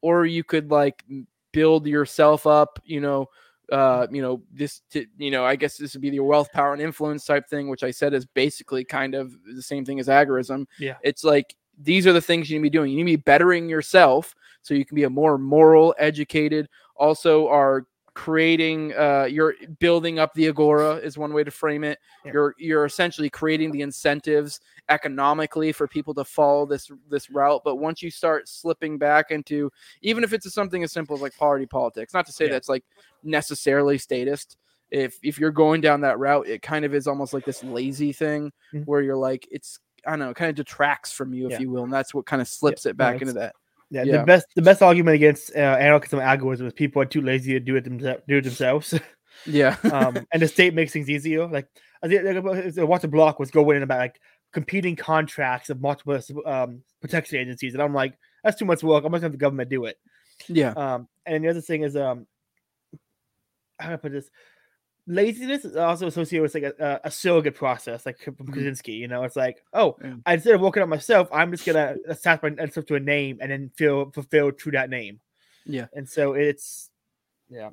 or 0.00 0.26
you 0.26 0.42
could 0.42 0.72
like 0.72 1.04
build 1.52 1.86
yourself 1.86 2.48
up, 2.48 2.80
you 2.84 3.00
know, 3.00 3.28
uh, 3.70 4.06
you 4.10 4.22
know, 4.22 4.42
this, 4.52 4.82
to, 4.90 5.06
you 5.16 5.30
know, 5.30 5.44
I 5.44 5.56
guess 5.56 5.76
this 5.76 5.94
would 5.94 6.02
be 6.02 6.10
the 6.10 6.20
wealth, 6.20 6.50
power, 6.52 6.72
and 6.72 6.82
influence 6.82 7.24
type 7.24 7.48
thing, 7.48 7.68
which 7.68 7.82
I 7.82 7.90
said 7.90 8.14
is 8.14 8.26
basically 8.26 8.84
kind 8.84 9.14
of 9.14 9.34
the 9.54 9.62
same 9.62 9.84
thing 9.84 10.00
as 10.00 10.08
agorism. 10.08 10.66
Yeah. 10.78 10.96
It's 11.02 11.24
like 11.24 11.54
these 11.80 12.06
are 12.06 12.12
the 12.12 12.20
things 12.20 12.50
you 12.50 12.58
need 12.58 12.68
to 12.68 12.70
be 12.70 12.78
doing. 12.78 12.90
You 12.90 13.04
need 13.04 13.12
to 13.12 13.18
be 13.18 13.22
bettering 13.22 13.68
yourself 13.68 14.34
so 14.62 14.74
you 14.74 14.84
can 14.84 14.94
be 14.94 15.04
a 15.04 15.10
more 15.10 15.38
moral, 15.38 15.94
educated, 15.98 16.68
also 16.96 17.48
are 17.48 17.86
creating 18.14 18.92
uh 18.94 19.24
you're 19.30 19.54
building 19.78 20.18
up 20.18 20.32
the 20.34 20.46
agora 20.48 20.96
is 20.96 21.16
one 21.18 21.32
way 21.32 21.44
to 21.44 21.50
frame 21.50 21.84
it 21.84 21.98
Yeah. 22.24 22.32
you're 22.32 22.54
you're 22.58 22.84
essentially 22.84 23.30
creating 23.30 23.70
the 23.72 23.82
incentives 23.82 24.60
economically 24.88 25.72
for 25.72 25.86
people 25.88 26.14
to 26.14 26.24
follow 26.24 26.66
this 26.66 26.90
this 27.08 27.30
route 27.30 27.62
but 27.64 27.76
once 27.76 28.02
you 28.02 28.10
start 28.10 28.48
slipping 28.48 28.98
back 28.98 29.30
into 29.30 29.70
even 30.02 30.24
if 30.24 30.32
it's 30.32 30.52
something 30.52 30.82
as 30.82 30.92
simple 30.92 31.16
as 31.16 31.22
like 31.22 31.36
party 31.36 31.66
politics 31.66 32.12
not 32.14 32.26
to 32.26 32.32
say 32.32 32.46
Yeah. 32.46 32.52
that's 32.52 32.68
like 32.68 32.84
necessarily 33.22 33.98
statist 33.98 34.56
if 34.90 35.18
if 35.22 35.38
you're 35.38 35.52
going 35.52 35.80
down 35.80 36.00
that 36.00 36.18
route 36.18 36.48
it 36.48 36.62
kind 36.62 36.84
of 36.84 36.94
is 36.94 37.06
almost 37.06 37.32
like 37.32 37.44
this 37.44 37.62
lazy 37.62 38.12
thing 38.12 38.52
Mhm. 38.74 38.84
where 38.86 39.02
you're 39.02 39.16
like 39.16 39.46
it's 39.50 39.78
i 40.06 40.10
don't 40.10 40.18
know 40.18 40.34
kind 40.34 40.48
of 40.50 40.56
detracts 40.56 41.12
from 41.12 41.32
you 41.32 41.46
if 41.46 41.52
Yeah. 41.52 41.58
you 41.60 41.70
will 41.70 41.84
and 41.84 41.92
that's 41.92 42.12
what 42.14 42.26
kind 42.26 42.42
of 42.42 42.48
slips 42.48 42.86
it 42.86 42.96
back 42.96 43.16
it's- 43.16 43.28
into 43.28 43.40
that 43.40 43.54
Yeah, 43.90 44.04
Yeah. 44.04 44.18
the 44.18 44.24
best 44.24 44.46
the 44.54 44.62
best 44.62 44.82
argument 44.82 45.16
against 45.16 45.54
uh, 45.54 45.58
anarchism 45.58 46.20
and 46.20 46.28
agorism 46.40 46.66
is 46.66 46.72
people 46.72 47.02
are 47.02 47.06
too 47.06 47.22
lazy 47.22 47.52
to 47.54 47.60
do 47.60 47.76
it 47.76 47.84
themselves. 47.84 48.22
Do 48.28 48.36
it 48.38 48.44
themselves. 48.44 48.94
yeah 49.46 49.76
um, 49.92 50.26
and 50.32 50.42
the 50.42 50.48
state 50.48 50.74
makes 50.74 50.92
things 50.92 51.08
easier. 51.10 51.46
Like 51.46 51.66
I 52.02 52.08
think 52.08 52.24
like, 52.24 52.36
about- 52.36 52.78
uh, 52.78 52.86
Walter 52.86 53.08
Block 53.08 53.38
was 53.40 53.50
going 53.50 53.76
in 53.76 53.82
about 53.82 53.98
like 53.98 54.20
competing 54.52 54.96
contracts 54.96 55.70
of 55.70 55.80
multiple 55.80 56.18
um, 56.46 56.82
protection 57.00 57.38
agencies, 57.38 57.74
and 57.74 57.82
I'm 57.82 57.94
like, 57.94 58.14
that's 58.44 58.58
too 58.58 58.64
much 58.64 58.82
work. 58.82 59.04
I'm 59.04 59.10
gonna 59.12 59.22
have 59.22 59.32
the 59.32 59.38
government 59.38 59.70
do 59.70 59.84
it. 59.86 59.96
yeah 60.48 60.70
Um, 60.72 61.08
and 61.26 61.44
the 61.44 61.48
other 61.48 61.60
thing 61.60 61.82
is, 61.82 61.96
um, 61.96 62.26
how 63.78 63.88
do 63.88 63.94
I 63.94 63.96
put 63.96 64.12
this? 64.12 64.30
Laziness 65.10 65.64
is 65.64 65.76
also 65.76 66.06
associated 66.06 66.42
with 66.42 66.54
like 66.54 66.62
a, 66.62 67.00
a, 67.04 67.08
a 67.08 67.10
surrogate 67.10 67.54
process, 67.56 68.06
like 68.06 68.18
from 68.22 68.34
Mhm. 68.36 68.54
Kaczynski. 68.54 68.96
You 68.96 69.08
know, 69.08 69.24
it's 69.24 69.36
like, 69.36 69.56
oh, 69.72 69.96
Yeah. 70.02 70.14
Instead 70.26 70.54
of 70.54 70.60
working 70.60 70.82
on 70.82 70.88
myself, 70.88 71.28
I'm 71.32 71.50
just 71.50 71.66
gonna 71.66 71.96
attach 72.08 72.42
myself 72.42 72.86
to 72.86 72.94
a 72.94 73.00
name 73.00 73.38
and 73.40 73.50
then 73.50 73.70
feel 73.76 74.10
fulfilled 74.12 74.60
through 74.60 74.72
that 74.72 74.88
name. 74.90 75.20
Yeah. 75.66 75.86
And 75.94 76.08
so 76.08 76.34
it's, 76.34 76.90
yeah, 77.48 77.70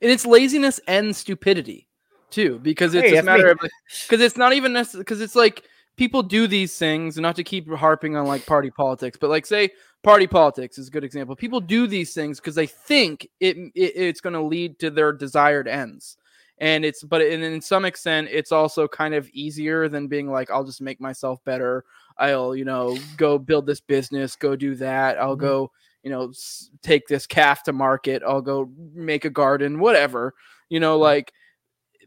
and 0.00 0.10
it's 0.10 0.24
laziness 0.24 0.80
and 0.86 1.14
stupidity 1.14 1.86
too 2.30 2.58
because 2.60 2.94
it's 2.94 3.04
Hey, 3.08 3.12
a 3.12 3.14
that's 3.16 3.26
me. 3.26 3.32
matter 3.32 3.50
of 3.50 3.58
because 4.06 4.20
it's 4.20 4.36
not 4.36 4.52
even 4.54 4.72
necessary 4.72 5.02
because 5.02 5.20
it's 5.20 5.34
like 5.36 5.64
people 5.96 6.22
do 6.22 6.46
these 6.46 6.78
things 6.78 7.18
not 7.18 7.36
to 7.36 7.44
keep 7.44 7.68
harping 7.74 8.16
on 8.16 8.24
like 8.24 8.46
party 8.46 8.70
politics 8.70 9.18
but 9.20 9.28
like 9.28 9.44
say 9.44 9.68
party 10.02 10.26
politics 10.26 10.78
is 10.78 10.88
a 10.88 10.90
good 10.90 11.04
example 11.04 11.34
people 11.36 11.60
do 11.60 11.86
these 11.88 12.14
things 12.14 12.38
because 12.40 12.54
they 12.54 12.66
think 12.66 13.26
it, 13.40 13.56
it 13.74 13.92
it's 13.96 14.20
going 14.20 14.32
to 14.32 14.40
lead 14.40 14.78
to 14.78 14.90
their 14.90 15.12
desired 15.12 15.66
ends 15.68 16.16
and 16.60 16.84
it's 16.84 17.02
but 17.02 17.22
in, 17.22 17.42
in 17.42 17.60
some 17.60 17.84
extent 17.84 18.28
it's 18.30 18.52
also 18.52 18.86
kind 18.86 19.14
of 19.14 19.28
easier 19.32 19.88
than 19.88 20.06
being 20.08 20.30
like 20.30 20.50
i'll 20.50 20.64
just 20.64 20.80
make 20.82 21.00
myself 21.00 21.42
better. 21.44 21.84
I'll 22.18 22.54
you 22.54 22.64
know 22.66 22.96
go 23.16 23.38
build 23.38 23.66
this 23.66 23.80
business 23.80 24.36
go 24.36 24.54
do 24.56 24.74
that. 24.76 25.18
I'll 25.18 25.36
Mhm. 25.36 25.40
go 25.40 25.70
you 26.02 26.10
know 26.10 26.28
s- 26.30 26.70
take 26.82 27.06
this 27.08 27.26
calf 27.26 27.62
to 27.64 27.72
market. 27.72 28.22
I'll 28.26 28.42
go 28.42 28.70
make 28.94 29.24
a 29.24 29.30
garden 29.30 29.78
whatever 29.80 30.34
you 30.68 30.80
know 30.80 30.98
like 30.98 31.32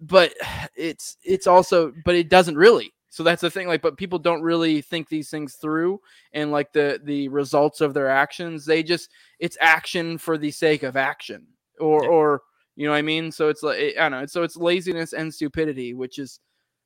but 0.02 0.34
it's 0.76 1.18
it's 1.24 1.48
also 1.48 1.94
but 2.06 2.16
it 2.16 2.30
doesn't 2.30 2.56
really. 2.58 2.94
So 3.10 3.22
that's 3.24 3.42
the 3.42 3.52
thing 3.52 3.68
like 3.68 3.82
but 3.84 3.98
people 3.98 4.18
don't 4.20 4.42
really 4.42 4.82
think 4.82 5.08
these 5.10 5.30
things 5.30 5.56
through 5.56 6.00
and 6.34 6.52
like 6.52 6.74
the 6.74 7.00
the 7.04 7.28
results 7.30 7.80
of 7.82 7.94
their 7.94 8.10
actions. 8.10 8.66
They 8.66 8.82
just 8.84 9.10
it's 9.40 9.58
action 9.62 10.18
for 10.18 10.38
the 10.38 10.50
sake 10.52 10.82
of 10.84 10.96
action 10.98 11.46
or 11.80 12.04
Yeah. 12.04 12.10
or 12.10 12.42
you 12.76 12.86
know 12.86 12.92
what 12.92 12.98
i 12.98 13.02
mean 13.02 13.32
so 13.32 13.50
it's 13.50 13.64
like 13.64 13.78
i 13.98 14.10
don't 14.10 14.12
know 14.12 14.26
so 14.26 14.44
it's 14.44 14.56
laziness 14.58 15.14
and 15.14 15.34
stupidity 15.34 15.94
which 15.94 16.18
is 16.20 16.40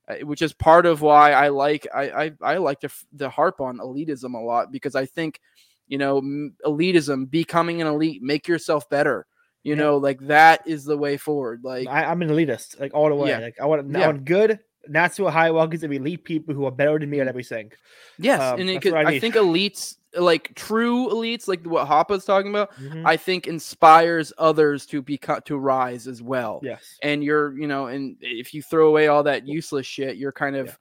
uh, 0.09 0.15
which 0.25 0.41
is 0.41 0.53
part 0.53 0.85
of 0.85 1.01
why 1.01 1.31
i 1.31 1.47
like 1.49 1.87
i 1.93 2.09
i, 2.25 2.31
I 2.41 2.57
like 2.57 2.79
to, 2.81 2.89
to 3.19 3.29
harp 3.29 3.61
on 3.61 3.77
elitism 3.79 4.33
a 4.35 4.39
lot 4.39 4.71
because 4.71 4.95
i 4.95 5.05
think 5.05 5.39
you 5.87 5.97
know 5.97 6.21
elitism 6.65 7.29
becoming 7.29 7.81
an 7.81 7.87
elite 7.87 8.21
make 8.21 8.47
yourself 8.47 8.89
better 8.89 9.25
you 9.63 9.75
Yeah. 9.75 9.83
know 9.83 9.97
like 9.97 10.19
that 10.27 10.65
is 10.67 10.83
the 10.85 10.97
way 10.97 11.17
forward 11.17 11.61
like 11.63 11.87
I, 11.87 12.05
I'm 12.05 12.21
an 12.21 12.29
elitist, 12.29 12.79
like 12.79 12.93
all 12.93 13.09
the 13.09 13.15
way. 13.15 13.29
Yeah. 13.29 13.39
Like 13.39 13.55
I 13.61 13.65
want, 13.65 13.95
I 13.95 13.99
Yeah. 13.99 14.07
want 14.07 14.25
good 14.25 14.59
natural 14.87 15.29
hierarchies 15.29 15.83
of 15.83 15.91
elite 15.91 16.23
people 16.23 16.53
who 16.53 16.65
are 16.65 16.71
better 16.71 16.97
than 16.99 17.09
me 17.09 17.19
at 17.19 17.27
everything. 17.27 17.71
Yes, 18.19 18.39
Um, 18.41 18.59
and 18.61 18.69
it 18.69 18.81
could, 18.81 18.93
I 18.93 19.03
I, 19.03 19.19
think 19.19 19.35
elites, 19.35 19.95
like 20.17 20.53
true 20.55 21.07
elites, 21.09 21.47
like 21.47 21.63
what 21.65 21.87
Hoppe's 21.87 22.25
talking 22.25 22.49
about, 22.51 22.73
Mhm. 22.75 23.05
I 23.05 23.17
think 23.17 23.47
inspires 23.47 24.33
others 24.37 24.85
to 24.87 25.01
be 25.01 25.17
cut 25.17 25.45
to 25.45 25.57
rise 25.57 26.07
as 26.07 26.21
well. 26.21 26.59
yes. 26.63 26.97
And 27.03 27.23
you're, 27.23 27.57
you 27.57 27.67
know, 27.67 27.87
and 27.87 28.17
if 28.21 28.53
you 28.53 28.61
throw 28.61 28.87
away 28.87 29.07
all 29.07 29.23
that 29.23 29.47
useless 29.47 29.85
shit, 29.85 30.17
you're 30.17 30.31
kind 30.31 30.55
of, 30.55 30.67
Yeah. 30.67 30.73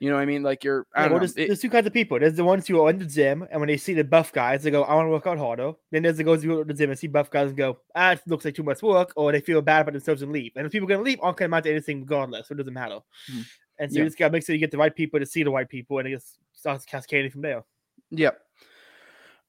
you 0.00 0.10
know, 0.10 0.16
I 0.16 0.24
mean, 0.26 0.42
like 0.42 0.62
you're, 0.64 0.86
I 0.94 1.02
Yeah, 1.02 1.08
don't 1.08 1.12
well, 1.12 1.20
know. 1.20 1.26
there's, 1.26 1.36
it- 1.36 1.46
there's 1.48 1.60
two 1.60 1.70
kinds 1.70 1.86
of 1.86 1.92
people. 1.92 2.18
There's 2.18 2.36
the 2.36 2.44
ones 2.44 2.66
who 2.68 2.80
are 2.82 2.90
in 2.90 2.98
the 2.98 3.04
gym, 3.06 3.46
and 3.50 3.60
when 3.60 3.68
they 3.68 3.76
see 3.76 3.94
the 3.94 4.04
buff 4.04 4.32
guys, 4.32 4.62
they 4.62 4.70
go, 4.70 4.82
"I 4.84 4.94
want 4.94 5.06
to 5.06 5.10
work 5.10 5.26
out 5.26 5.38
harder." 5.38 5.72
Then 5.90 6.02
there's 6.02 6.16
the 6.18 6.24
guys 6.24 6.42
who 6.42 6.48
go 6.50 6.58
to 6.62 6.64
the 6.64 6.74
gym 6.74 6.90
and 6.90 6.98
see 6.98 7.06
buff 7.06 7.30
guys 7.30 7.48
and 7.48 7.56
go, 7.56 7.78
"Ah, 7.94 8.12
it 8.12 8.20
looks 8.26 8.44
like 8.44 8.54
too 8.54 8.62
much 8.62 8.82
work," 8.82 9.12
or 9.16 9.32
they 9.32 9.40
feel 9.40 9.62
bad 9.62 9.80
about 9.82 9.92
themselves 9.92 10.22
and 10.22 10.30
leave. 10.32 10.52
And 10.56 10.66
if 10.66 10.72
people 10.72 10.86
are 10.86 10.90
gonna 10.94 11.02
leave, 11.02 11.18
aren't 11.22 11.36
gonna 11.38 11.46
amount 11.46 11.64
to 11.64 11.70
anything 11.70 12.00
regardless, 12.00 12.48
so 12.48 12.52
it 12.54 12.58
doesn't 12.58 12.74
matter. 12.74 13.00
Hmm. 13.30 13.40
And 13.78 13.90
so 13.90 13.96
Yeah. 13.96 14.02
you 14.02 14.08
just 14.08 14.18
gotta 14.18 14.32
make 14.32 14.44
sure 14.46 14.54
you 14.54 14.60
get 14.60 14.70
the 14.70 14.78
right 14.78 14.94
people 14.94 15.18
to 15.18 15.26
see 15.26 15.42
the 15.42 15.50
right 15.50 15.68
people, 15.68 15.98
and 15.98 16.06
it 16.06 16.12
just 16.12 16.38
starts 16.52 16.84
cascading 16.84 17.30
from 17.32 17.42
there. 17.42 17.64
Yep. 18.10 18.40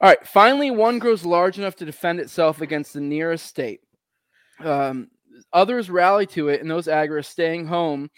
All 0.05 0.11
right. 0.11 0.27
Finally, 0.27 0.69
one 0.69 0.99
grows 0.99 1.25
large 1.25 1.57
enough 1.57 1.75
to 1.77 1.83
defend 1.83 2.19
itself 2.19 2.61
against 2.61 2.93
the 2.93 3.01
nearest 3.01 3.47
state. 3.47 3.81
Um, 4.59 5.09
others 5.51 5.89
rally 5.89 6.27
to 6.27 6.49
it, 6.49 6.61
and 6.61 6.69
those 6.69 6.85
agorists 6.85 7.31
staying 7.31 7.65
home 7.65 8.11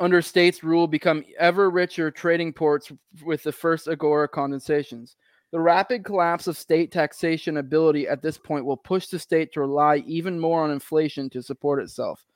under 0.00 0.20
state's 0.20 0.64
rule 0.64 0.88
become 0.88 1.24
ever 1.38 1.70
richer 1.70 2.10
trading 2.10 2.52
ports 2.52 2.90
with 3.24 3.44
the 3.44 3.52
first 3.52 3.86
agora 3.86 4.26
condensations. 4.26 5.14
The 5.52 5.60
rapid 5.60 6.04
collapse 6.04 6.48
of 6.48 6.58
state 6.58 6.90
taxation 6.90 7.58
ability 7.58 8.08
at 8.08 8.20
this 8.20 8.36
point 8.36 8.64
will 8.64 8.76
push 8.76 9.06
the 9.06 9.20
state 9.20 9.52
to 9.52 9.60
rely 9.60 9.98
even 9.98 10.36
more 10.36 10.64
on 10.64 10.72
inflation 10.72 11.30
to 11.30 11.44
support 11.44 11.80
itself. 11.80 12.26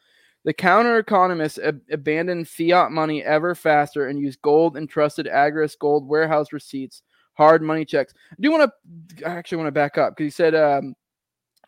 The 0.44 0.52
counter 0.52 0.98
economists 0.98 1.58
ab- 1.58 1.82
abandon 1.90 2.44
fiat 2.44 2.92
money 2.92 3.24
ever 3.24 3.56
faster 3.56 4.06
and 4.06 4.20
use 4.20 4.36
gold 4.36 4.76
and 4.76 4.88
trusted 4.88 5.26
agorist 5.26 5.80
gold 5.80 6.06
warehouse 6.06 6.52
receipts, 6.52 7.02
hard 7.36 7.62
money 7.62 7.84
checks. 7.84 8.14
I 8.32 8.36
do 8.40 8.50
want 8.50 8.70
to, 9.18 9.26
I 9.26 9.34
actually 9.34 9.58
want 9.58 9.68
to 9.68 9.72
back 9.72 9.98
up 9.98 10.16
because 10.16 10.26
he 10.26 10.36
said 10.36 10.54
um, 10.54 10.94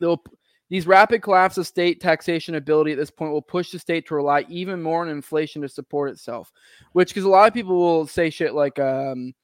they'll 0.00 0.22
these 0.70 0.86
rapid 0.86 1.22
collapse 1.22 1.56
of 1.56 1.66
state 1.66 2.00
taxation 2.00 2.56
ability 2.56 2.92
at 2.92 2.98
this 2.98 3.10
point 3.10 3.32
will 3.32 3.40
push 3.42 3.70
the 3.70 3.78
state 3.78 4.06
to 4.06 4.14
rely 4.14 4.44
even 4.48 4.82
more 4.82 5.00
on 5.00 5.08
inflation 5.08 5.62
to 5.62 5.68
support 5.68 6.10
itself. 6.10 6.52
Which, 6.92 7.08
because 7.08 7.24
a 7.24 7.28
lot 7.28 7.48
of 7.48 7.54
people 7.54 7.76
will 7.76 8.06
say 8.06 8.28
shit 8.28 8.52
like, 8.52 8.78
um, 8.78 9.34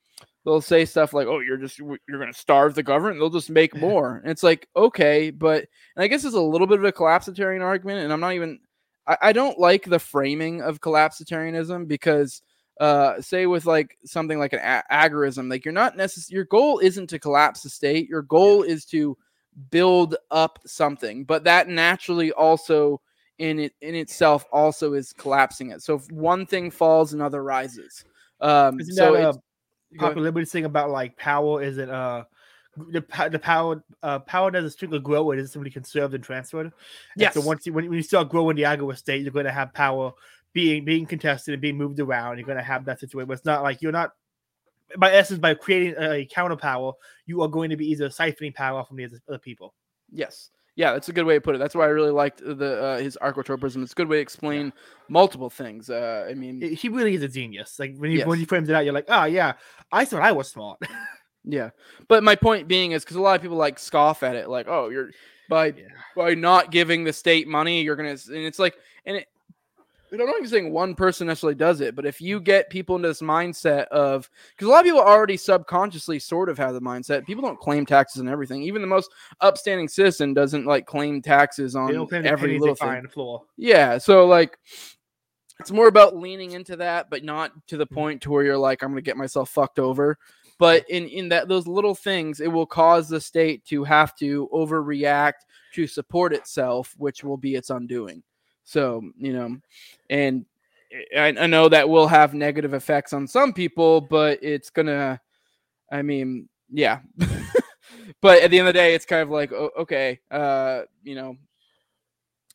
they'll 0.44 0.60
say 0.60 0.84
stuff 0.84 1.12
like, 1.12 1.26
"Oh, 1.26 1.40
you're 1.40 1.56
just 1.56 1.78
you're 1.78 1.98
going 2.08 2.32
to 2.32 2.38
starve 2.38 2.74
the 2.74 2.82
government; 2.82 3.18
they'll 3.18 3.30
just 3.30 3.50
make 3.50 3.74
more." 3.80 4.18
And 4.18 4.30
it's 4.30 4.42
like, 4.42 4.68
okay, 4.76 5.30
but 5.30 5.66
and 5.96 6.04
I 6.04 6.08
guess 6.08 6.24
it's 6.24 6.34
a 6.34 6.40
little 6.40 6.66
bit 6.66 6.78
of 6.78 6.84
a 6.84 6.92
collapsitarian 6.92 7.62
argument, 7.62 8.04
and 8.04 8.12
I'm 8.12 8.20
not 8.20 8.34
even. 8.34 8.60
I, 9.06 9.16
I 9.22 9.32
don't 9.32 9.58
like 9.58 9.84
the 9.84 9.98
framing 9.98 10.62
of 10.62 10.80
collapsitarianism 10.80 11.88
because 11.88 12.42
uh, 12.80 13.20
say 13.20 13.46
with 13.46 13.66
like 13.66 13.96
something 14.04 14.38
like 14.38 14.52
an 14.52 14.60
a- 14.60 14.84
agorism, 14.92 15.48
like 15.50 15.64
you're 15.64 15.72
not 15.72 15.96
necessarily 15.96 16.36
your 16.36 16.44
goal 16.44 16.78
isn't 16.78 17.08
to 17.08 17.18
collapse 17.18 17.62
the 17.62 17.70
state. 17.70 18.08
Your 18.08 18.22
goal 18.22 18.62
is 18.62 18.84
to 18.86 19.16
build 19.70 20.16
up 20.30 20.58
something, 20.66 21.24
but 21.24 21.44
that 21.44 21.68
naturally 21.68 22.32
also 22.32 23.00
in 23.38 23.58
it 23.58 23.72
in 23.80 23.94
itself 23.94 24.44
also 24.52 24.94
is 24.94 25.12
collapsing 25.12 25.70
it. 25.70 25.82
So 25.82 25.94
if 25.96 26.10
one 26.10 26.46
thing 26.46 26.70
falls, 26.70 27.12
another 27.12 27.42
rises. 27.42 28.04
Um, 28.40 28.80
Isn't 28.80 28.94
so 28.94 29.14
that 29.14 29.36
a 29.36 29.98
popular 29.98 30.24
liberty 30.24 30.46
thing 30.46 30.64
about 30.64 30.90
like 30.90 31.16
power 31.16 31.62
isn't 31.62 31.90
uh 31.90 32.24
the, 32.76 33.04
the 33.30 33.38
power 33.38 33.82
uh 34.02 34.18
power 34.18 34.50
doesn't 34.50 34.70
strictly 34.70 34.98
grow 34.98 35.30
it 35.30 35.38
is 35.38 35.52
simply 35.52 35.70
conserved 35.70 36.14
and 36.14 36.24
transferred. 36.24 36.72
Yes, 37.16 37.34
So 37.34 37.40
once 37.42 37.66
you 37.66 37.72
when, 37.72 37.88
when 37.88 37.96
you 37.96 38.02
start 38.02 38.28
growing 38.28 38.56
the 38.56 38.62
aggro 38.62 38.96
state, 38.96 39.22
you're 39.22 39.30
going 39.30 39.44
to 39.46 39.52
have 39.52 39.72
power 39.72 40.12
being 40.54 40.84
being 40.84 41.04
contested 41.04 41.52
and 41.52 41.60
being 41.60 41.76
moved 41.76 42.00
around. 42.00 42.38
You're 42.38 42.46
going 42.46 42.58
to 42.58 42.64
have 42.64 42.84
that 42.86 43.00
situation. 43.00 43.26
But 43.28 43.34
it's 43.34 43.44
not 43.44 43.62
like 43.62 43.82
you're 43.82 43.92
not 43.92 44.12
by 44.98 45.12
essence 45.12 45.40
by 45.40 45.54
creating 45.54 45.94
a 45.98 46.24
counter 46.26 46.56
power, 46.56 46.92
you 47.26 47.42
are 47.42 47.48
going 47.48 47.70
to 47.70 47.76
be 47.76 47.86
either 47.90 48.08
siphoning 48.08 48.54
power 48.54 48.78
off 48.80 48.88
from 48.88 48.96
the 48.98 49.08
other, 49.28 49.38
people. 49.38 49.74
Yes. 50.10 50.50
Yeah, 50.76 50.92
that's 50.92 51.08
a 51.08 51.12
good 51.12 51.24
way 51.24 51.34
to 51.34 51.40
put 51.40 51.54
it. 51.54 51.58
That's 51.58 51.74
why 51.74 51.84
I 51.84 51.88
really 51.88 52.10
liked 52.10 52.38
the 52.44 52.82
uh, 52.82 52.98
his 52.98 53.16
archotropism. 53.22 53.82
It's 53.82 53.92
a 53.92 53.94
good 53.94 54.08
way 54.08 54.16
to 54.16 54.22
explain 54.22 54.72
multiple 55.08 55.48
things. 55.48 55.88
Uh, 55.88 56.26
I 56.28 56.34
mean, 56.34 56.60
He 56.60 56.88
really 56.88 57.14
is 57.14 57.22
a 57.22 57.28
genius. 57.28 57.78
Like 57.78 57.96
when 57.96 58.10
he 58.10 58.18
when 58.24 58.30
Yes. 58.30 58.38
he 58.40 58.44
frames 58.46 58.68
it 58.68 58.74
out, 58.74 58.84
you're 58.84 58.94
like, 58.94 59.06
oh 59.08 59.24
yeah, 59.24 59.52
I 59.92 60.04
thought 60.04 60.22
I 60.22 60.32
was 60.32 60.48
smart. 60.50 60.80
yeah. 61.44 61.70
But 62.08 62.24
my 62.24 62.34
point 62.34 62.66
being 62.66 62.90
is 62.92 63.04
because 63.04 63.16
a 63.16 63.20
lot 63.20 63.36
of 63.36 63.42
people 63.42 63.56
like 63.56 63.78
scoff 63.78 64.22
at 64.24 64.34
it, 64.36 64.48
like, 64.48 64.66
oh, 64.68 64.88
you're 64.88 65.10
by 65.48 65.66
Yeah. 65.66 65.88
by 66.16 66.34
not 66.34 66.72
giving 66.72 67.04
the 67.04 67.12
state 67.12 67.46
money, 67.46 67.82
you're 67.82 67.96
gonna, 67.96 68.10
and 68.10 68.36
it's 68.36 68.58
like, 68.58 68.76
and 69.06 69.16
it. 69.18 69.28
I'm 70.12 70.18
not 70.18 70.36
even 70.36 70.48
saying 70.48 70.72
one 70.72 70.94
person 70.94 71.26
necessarily 71.26 71.56
does 71.56 71.80
it, 71.80 71.96
but 71.96 72.06
if 72.06 72.20
you 72.20 72.40
get 72.40 72.70
people 72.70 72.96
into 72.96 73.08
this 73.08 73.20
mindset 73.20 73.86
of, 73.88 74.30
because 74.50 74.68
a 74.68 74.70
lot 74.70 74.80
of 74.80 74.84
people 74.84 75.00
already 75.00 75.36
subconsciously 75.36 76.18
sort 76.18 76.48
of 76.48 76.58
have 76.58 76.74
the 76.74 76.80
mindset, 76.80 77.26
people 77.26 77.42
don't 77.42 77.58
claim 77.58 77.84
taxes 77.84 78.20
and 78.20 78.28
everything. 78.28 78.62
Even 78.62 78.82
the 78.82 78.88
most 78.88 79.10
upstanding 79.40 79.88
citizen 79.88 80.34
doesn't 80.34 80.66
like 80.66 80.86
claim 80.86 81.20
taxes 81.20 81.74
on 81.74 82.06
claim 82.06 82.26
every 82.26 82.58
little 82.58 82.74
thing. 82.74 83.06
floor. 83.08 83.42
Yeah, 83.56 83.98
so 83.98 84.26
like 84.26 84.58
it's 85.60 85.72
more 85.72 85.88
about 85.88 86.16
leaning 86.16 86.52
into 86.52 86.76
that, 86.76 87.10
but 87.10 87.24
not 87.24 87.52
to 87.68 87.76
the 87.76 87.86
point 87.86 88.22
to 88.22 88.30
where 88.30 88.44
you're 88.44 88.58
like, 88.58 88.82
I'm 88.82 88.90
gonna 88.90 89.02
get 89.02 89.16
myself 89.16 89.50
fucked 89.50 89.78
over. 89.78 90.18
But 90.58 90.88
in 90.88 91.08
in 91.08 91.28
that 91.30 91.48
those 91.48 91.66
little 91.66 91.94
things, 91.94 92.40
it 92.40 92.48
will 92.48 92.66
cause 92.66 93.08
the 93.08 93.20
state 93.20 93.64
to 93.66 93.84
have 93.84 94.16
to 94.16 94.48
overreact 94.52 95.44
to 95.74 95.86
support 95.86 96.32
itself, 96.32 96.94
which 96.98 97.24
will 97.24 97.36
be 97.36 97.56
its 97.56 97.70
undoing. 97.70 98.22
So 98.64 99.02
you 99.16 99.32
know, 99.32 99.56
and 100.10 100.46
I, 101.16 101.34
I 101.38 101.46
know 101.46 101.68
that 101.68 101.88
will 101.88 102.06
have 102.06 102.34
negative 102.34 102.74
effects 102.74 103.12
on 103.12 103.26
some 103.26 103.52
people, 103.52 104.00
but 104.00 104.38
it's 104.42 104.70
gonna. 104.70 105.20
I 105.92 106.02
mean, 106.02 106.48
yeah. 106.70 107.00
but 108.20 108.42
at 108.42 108.50
the 108.50 108.58
end 108.58 108.68
of 108.68 108.74
the 108.74 108.78
day, 108.78 108.94
it's 108.94 109.04
kind 109.04 109.22
of 109.22 109.30
like, 109.30 109.52
o- 109.52 109.70
okay, 109.80 110.18
uh, 110.30 110.82
you 111.02 111.14
know, 111.14 111.36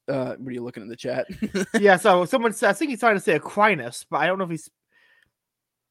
uh, 0.08 0.36
what 0.36 0.50
are 0.50 0.52
you 0.52 0.64
looking 0.64 0.84
in 0.84 0.90
the 0.90 0.96
chat? 0.96 1.28
yeah, 1.80 1.96
so 1.96 2.26
someone 2.26 2.54
said, 2.54 2.70
I 2.70 2.74
think 2.74 2.90
he's 2.90 3.00
trying 3.00 3.16
to 3.16 3.22
say 3.22 3.36
Aquinas, 3.36 4.06
but 4.10 4.18
I 4.18 4.28
don't 4.28 4.40
know 4.40 4.46
if 4.46 4.50
he's 4.50 4.70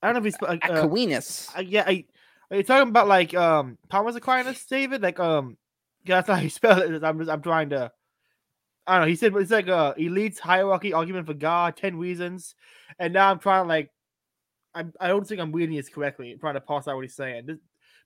I 0.03 0.13
don't 0.13 0.23
know 0.23 0.27
if 0.27 0.35
he's 0.35 0.49
uh, 0.49 0.57
uh, 0.73 0.83
Aquinas. 0.85 1.51
uh, 1.57 1.61
yeah, 1.61 1.85
I, 1.87 2.05
are 2.51 2.57
you 2.59 2.63
talking 2.63 2.89
about 2.89 3.09
like 3.09 3.35
um 3.35 3.79
Thomas 3.91 4.17
Aquinas, 4.17 4.65
David? 4.67 5.03
Like 5.03 5.19
um 5.21 5.57
yeah, 6.05 6.17
that's 6.17 6.29
how 6.29 6.43
you 6.43 6.51
spell 6.51 6.81
it. 6.81 7.05
I'm 7.05 7.19
just 7.19 7.31
I'm 7.31 7.43
trying 7.43 7.71
to 7.71 7.91
I 8.89 8.93
don't 8.95 9.03
know. 9.03 9.09
He 9.09 9.17
said 9.17 9.35
it's 9.37 9.51
like 9.51 9.69
a 9.69 9.95
elite 9.99 10.39
hierarchy 10.39 10.93
argument 10.93 11.27
for 11.27 11.35
God, 11.35 11.77
ten 11.77 11.97
reasons, 11.97 12.55
and 12.99 13.13
now 13.13 13.31
I'm 13.31 13.39
trying 13.39 13.65
to 13.65 13.69
like 13.69 13.91
I 14.75 14.85
I 15.01 15.09
don't 15.09 15.27
think 15.27 15.41
I'm 15.41 15.53
reading 15.53 15.77
this 15.77 15.89
correctly. 15.89 16.33
I'm 16.33 16.39
trying 16.39 16.55
to 16.55 16.61
parse 16.61 16.89
out 16.89 16.97
what 16.97 17.03
he's 17.03 17.15
saying. 17.15 17.47
Just 17.47 17.61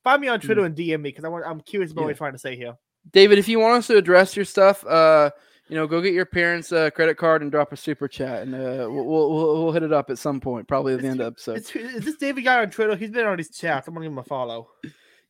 find 0.04 0.20
me 0.20 0.28
on 0.28 0.40
Twitter 0.40 0.64
and 0.64 0.76
DM 0.76 1.00
me 1.00 1.10
because 1.10 1.24
I 1.24 1.28
want 1.28 1.46
I'm 1.46 1.60
curious 1.60 1.92
about 1.92 2.02
what 2.02 2.06
Hmm. 2.08 2.10
He's 2.10 2.18
trying 2.18 2.32
to 2.32 2.38
say 2.38 2.56
here. 2.56 2.76
David, 3.12 3.38
if 3.38 3.48
you 3.48 3.58
want 3.58 3.78
us 3.78 3.86
to 3.88 3.96
address 3.96 4.36
your 4.36 4.44
stuff, 4.44 4.84
uh, 4.86 5.30
you 5.68 5.76
know, 5.76 5.86
go 5.86 6.00
get 6.00 6.14
your 6.14 6.26
parents' 6.26 6.72
uh, 6.72 6.90
credit 6.90 7.16
card 7.16 7.42
and 7.42 7.50
drop 7.50 7.72
a 7.72 7.76
super 7.76 8.06
chat, 8.06 8.42
and 8.42 8.54
uh, 8.54 8.86
we'll, 8.90 9.04
we'll 9.04 9.64
we'll 9.64 9.72
hit 9.72 9.82
it 9.82 9.92
up 9.92 10.10
at 10.10 10.18
some 10.18 10.40
point, 10.40 10.68
probably 10.68 10.94
at 10.94 11.00
the 11.00 11.08
end 11.08 11.20
of 11.20 11.24
the 11.24 11.52
episode. 11.52 11.58
Is, 11.58 11.70
is 11.96 12.04
this 12.04 12.16
David 12.16 12.42
guy 12.44 12.60
on 12.60 12.70
Twitter? 12.70 12.94
He's 12.96 13.10
been 13.10 13.26
on 13.26 13.36
these 13.36 13.50
chats. 13.50 13.88
I'm 13.88 13.94
gonna 13.94 14.06
give 14.06 14.12
him 14.12 14.18
a 14.18 14.24
follow. 14.24 14.68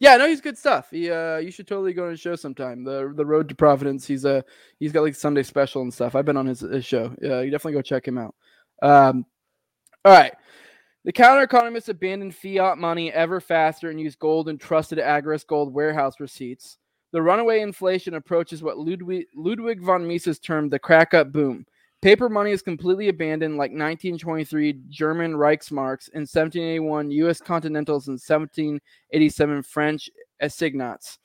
Yeah, 0.02 0.16
no, 0.16 0.26
he's 0.26 0.40
good 0.40 0.58
stuff. 0.58 0.90
He, 0.90 1.08
uh, 1.12 1.36
you 1.36 1.52
should 1.52 1.68
totally 1.68 1.92
go 1.92 2.06
on 2.06 2.10
his 2.10 2.18
show 2.18 2.34
sometime. 2.34 2.82
The 2.82 3.12
the 3.14 3.24
Road 3.24 3.48
to 3.50 3.54
Providence. 3.54 4.04
He's 4.04 4.24
uh, 4.24 4.42
he's 4.80 4.90
got 4.90 5.04
like 5.04 5.14
Sunday 5.14 5.44
special 5.44 5.82
and 5.82 5.94
stuff. 5.94 6.16
I've 6.16 6.24
been 6.24 6.36
on 6.36 6.44
his, 6.44 6.58
his 6.58 6.84
show. 6.84 7.14
Yeah, 7.22 7.40
you 7.40 7.52
definitely 7.52 7.74
go 7.74 7.82
check 7.82 8.08
him 8.08 8.18
out. 8.18 8.34
Um, 8.82 9.24
all 10.04 10.12
right. 10.12 10.32
The 11.04 11.12
counter 11.12 11.44
economists 11.44 11.88
abandoned 11.88 12.34
fiat 12.34 12.78
money 12.78 13.12
ever 13.12 13.40
faster 13.40 13.90
and 13.90 14.00
used 14.00 14.18
gold 14.18 14.48
and 14.48 14.60
trusted 14.60 14.98
agorist 14.98 15.46
gold 15.46 15.72
warehouse 15.72 16.18
receipts. 16.18 16.78
The 17.12 17.22
runaway 17.22 17.60
inflation 17.60 18.14
approaches 18.14 18.60
what 18.60 18.78
Ludwig, 18.78 19.26
Ludwig 19.36 19.80
von 19.80 20.04
Mises 20.04 20.40
termed 20.40 20.72
the 20.72 20.80
crack 20.80 21.14
up 21.14 21.30
boom. 21.30 21.64
Paper 22.02 22.28
money 22.28 22.50
is 22.50 22.62
completely 22.62 23.08
abandoned, 23.08 23.54
like 23.54 23.70
1923 23.70 24.80
German 24.88 25.34
Reichsmarks 25.34 26.08
and 26.12 26.22
1781 26.22 27.12
U.S. 27.12 27.40
Continentals 27.40 28.08
and 28.08 28.14
1787 28.14 29.62
French 29.62 30.10
assignats. 30.40 31.20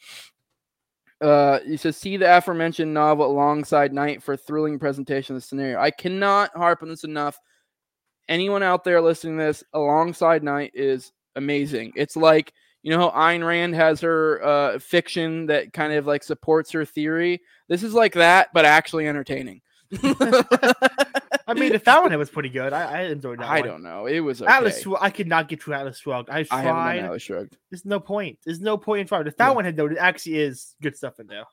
Uh, 1.19 1.57
you 1.65 1.77
should 1.77 1.95
see 1.95 2.15
the 2.15 2.37
aforementioned 2.37 2.93
novel 2.93 3.25
alongside 3.25 3.91
Night 3.91 4.21
for 4.21 4.37
thrilling 4.37 4.77
presentation 4.77 5.35
of 5.35 5.41
the 5.41 5.47
scenario. 5.47 5.79
I 5.79 5.89
cannot 5.89 6.55
harp 6.55 6.83
on 6.83 6.89
this 6.89 7.03
enough. 7.03 7.39
Anyone 8.29 8.61
out 8.61 8.83
there 8.83 9.01
listening 9.01 9.39
to 9.39 9.45
this, 9.45 9.63
alongside 9.73 10.43
Night 10.43 10.71
is 10.75 11.11
amazing. 11.35 11.93
It's 11.95 12.15
like 12.15 12.53
you 12.83 12.91
know 12.91 13.09
how 13.09 13.19
Ayn 13.19 13.45
Rand 13.45 13.73
has 13.73 13.99
her 14.01 14.43
uh, 14.45 14.79
fiction 14.79 15.47
that 15.47 15.73
kind 15.73 15.93
of 15.93 16.05
like 16.05 16.23
supports 16.23 16.71
her 16.71 16.85
theory. 16.85 17.41
This 17.67 17.81
is 17.81 17.95
like 17.95 18.13
that, 18.13 18.49
but 18.53 18.65
actually 18.65 19.07
entertaining. 19.07 19.61
I 21.49 21.53
mean, 21.53 21.71
the 21.71 21.79
Fountain 21.79 22.17
was 22.19 22.29
pretty 22.29 22.49
good. 22.49 22.73
I, 22.73 22.99
I 22.99 23.01
enjoyed 23.03 23.39
that. 23.39 23.49
I 23.49 23.59
one. 23.61 23.69
don't 23.69 23.83
know. 23.83 24.05
It 24.05 24.19
was 24.19 24.41
okay. 24.41 24.51
Atlas. 24.51 24.85
I 24.99 25.09
could 25.09 25.27
not 25.27 25.47
get 25.47 25.63
through 25.63 25.75
Atlas 25.75 25.99
Shrugged. 25.99 26.29
I 26.29 26.45
I 26.51 26.61
haven't 26.61 26.95
done. 26.95 27.05
Atlas 27.05 27.21
Shrugged. 27.21 27.57
There's 27.69 27.85
no 27.85 27.99
point. 27.99 28.39
There's 28.43 28.59
no 28.59 28.77
point 28.77 29.01
in 29.01 29.07
trying. 29.07 29.23
The 29.23 29.31
Fountainhead 29.31 29.77
though, 29.77 29.87
it 29.87 29.97
actually 29.97 30.39
is 30.39 30.75
good 30.81 30.97
stuff 30.97 31.19
in 31.19 31.27
there. 31.27 31.45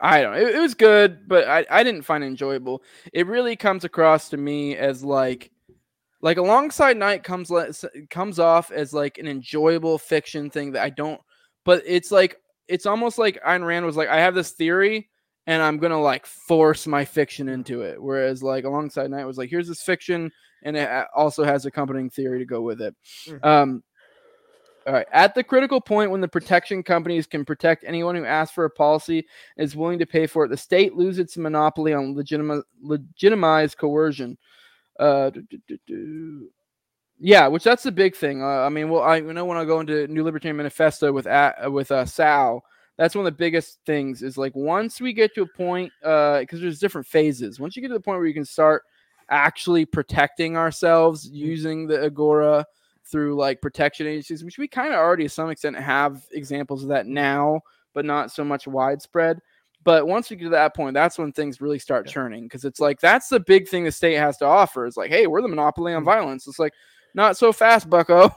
I 0.00 0.20
don't. 0.20 0.34
It, 0.34 0.54
it 0.54 0.60
was 0.60 0.74
good, 0.74 1.26
but 1.26 1.48
I, 1.48 1.66
I 1.70 1.82
didn't 1.82 2.02
find 2.02 2.22
it 2.22 2.28
enjoyable. 2.28 2.82
It 3.12 3.26
really 3.26 3.56
comes 3.56 3.84
across 3.84 4.28
to 4.30 4.36
me 4.36 4.76
as 4.76 5.02
like, 5.02 5.50
like 6.20 6.36
alongside 6.36 6.96
night 6.96 7.22
comes 7.22 7.50
comes 8.10 8.38
off 8.38 8.70
as 8.70 8.92
like 8.92 9.18
an 9.18 9.26
enjoyable 9.26 9.98
fiction 9.98 10.50
thing 10.50 10.72
that 10.72 10.82
I 10.82 10.90
don't. 10.90 11.20
But 11.64 11.82
it's 11.86 12.10
like 12.10 12.40
it's 12.68 12.86
almost 12.86 13.18
like 13.18 13.42
Ayn 13.42 13.64
Rand 13.66 13.86
was 13.86 13.96
like, 13.96 14.08
I 14.08 14.20
have 14.20 14.34
this 14.34 14.50
theory, 14.50 15.08
and 15.48 15.62
I'm 15.62 15.78
gonna 15.78 16.00
like 16.00 16.26
force 16.26 16.86
my 16.86 17.06
fiction 17.06 17.48
into 17.48 17.80
it. 17.80 18.00
Whereas 18.00 18.42
like 18.42 18.64
alongside 18.64 19.10
night 19.10 19.24
was 19.24 19.38
like, 19.38 19.48
here's 19.48 19.66
this 19.66 19.80
fiction, 19.82 20.30
and 20.62 20.76
it 20.76 20.88
also 21.16 21.42
has 21.42 21.64
accompanying 21.64 22.10
theory 22.10 22.38
to 22.38 22.44
go 22.44 22.60
with 22.60 22.82
it. 22.82 22.94
Mhm. 23.26 23.44
Um, 23.44 23.82
all 24.86 24.92
right. 24.92 25.06
At 25.10 25.34
the 25.34 25.42
critical 25.42 25.80
point 25.80 26.10
when 26.10 26.20
the 26.20 26.28
protection 26.28 26.82
companies 26.82 27.26
can 27.26 27.44
protect 27.46 27.84
anyone 27.86 28.14
who 28.14 28.24
asks 28.26 28.54
for 28.54 28.66
a 28.66 28.70
policy 28.70 29.26
and 29.56 29.64
is 29.64 29.74
willing 29.74 29.98
to 29.98 30.06
pay 30.06 30.26
for 30.26 30.44
it, 30.44 30.48
the 30.48 30.56
state 30.56 30.94
loses 30.94 31.18
its 31.18 31.36
monopoly 31.38 31.94
on 31.94 32.14
legitima- 32.14 32.62
legitimized 32.82 33.78
coercion. 33.78 34.36
Uh, 34.98 35.30
do, 35.30 35.42
do, 35.66 35.78
do. 35.86 36.48
Yeah, 37.20 37.48
which 37.48 37.64
that's 37.64 37.82
the 37.82 37.92
big 37.92 38.16
thing. 38.16 38.42
Uh, 38.42 38.46
I 38.46 38.68
mean, 38.68 38.90
well, 38.90 39.02
I 39.02 39.16
you 39.16 39.32
know 39.32 39.44
when 39.46 39.58
I 39.58 39.64
go 39.64 39.80
into 39.80 40.06
New 40.08 40.24
Libertarian 40.24 40.56
Manifesto 40.58 41.10
with 41.10 41.26
A- 41.26 41.68
with 41.70 41.90
uh, 41.90 42.04
Sal, 42.04 42.62
that's 42.98 43.14
one 43.14 43.24
of 43.24 43.32
the 43.32 43.38
biggest 43.38 43.78
things. 43.86 44.22
Is 44.22 44.36
like 44.36 44.54
once 44.54 45.00
we 45.00 45.14
get 45.14 45.34
to 45.36 45.42
a 45.42 45.46
point, 45.46 45.90
uh, 46.04 46.40
because 46.40 46.60
there's 46.60 46.78
different 46.80 47.06
phases. 47.06 47.58
Once 47.58 47.76
you 47.76 47.82
get 47.82 47.88
to 47.88 47.94
the 47.94 48.00
point 48.00 48.18
where 48.18 48.26
you 48.26 48.34
can 48.34 48.44
start 48.44 48.82
actually 49.30 49.84
protecting 49.86 50.56
ourselves 50.56 51.28
using 51.30 51.86
the 51.86 52.04
Agora 52.04 52.66
through 53.04 53.36
like 53.36 53.62
protection 53.62 54.06
agencies, 54.06 54.44
which 54.44 54.58
we 54.58 54.68
kind 54.68 54.92
of 54.92 54.98
already 54.98 55.22
to 55.24 55.28
some 55.30 55.48
extent 55.50 55.76
have 55.76 56.24
examples 56.32 56.82
of 56.82 56.88
that 56.90 57.06
now, 57.06 57.60
but 57.94 58.04
not 58.04 58.30
so 58.30 58.44
much 58.44 58.66
widespread. 58.66 59.38
But 59.84 60.06
once 60.06 60.28
we 60.28 60.36
get 60.36 60.44
to 60.44 60.50
that 60.50 60.74
point, 60.74 60.94
that's 60.94 61.18
when 61.18 61.32
things 61.32 61.60
really 61.60 61.78
start 61.78 62.06
Yeah. 62.06 62.12
churning 62.12 62.42
because 62.44 62.64
it's 62.64 62.80
like 62.80 63.00
that's 63.00 63.28
the 63.28 63.40
big 63.40 63.68
thing 63.68 63.84
the 63.84 63.92
state 63.92 64.16
has 64.16 64.36
to 64.38 64.44
offer. 64.44 64.86
It's 64.86 64.96
like, 64.96 65.10
hey, 65.10 65.26
we're 65.26 65.40
the 65.40 65.48
monopoly 65.48 65.94
on 65.94 66.02
Mhm. 66.02 66.06
violence. 66.06 66.46
It's 66.46 66.58
like, 66.58 66.74
not 67.14 67.36
so 67.36 67.52
fast, 67.52 67.88
Bucko. 67.90 68.30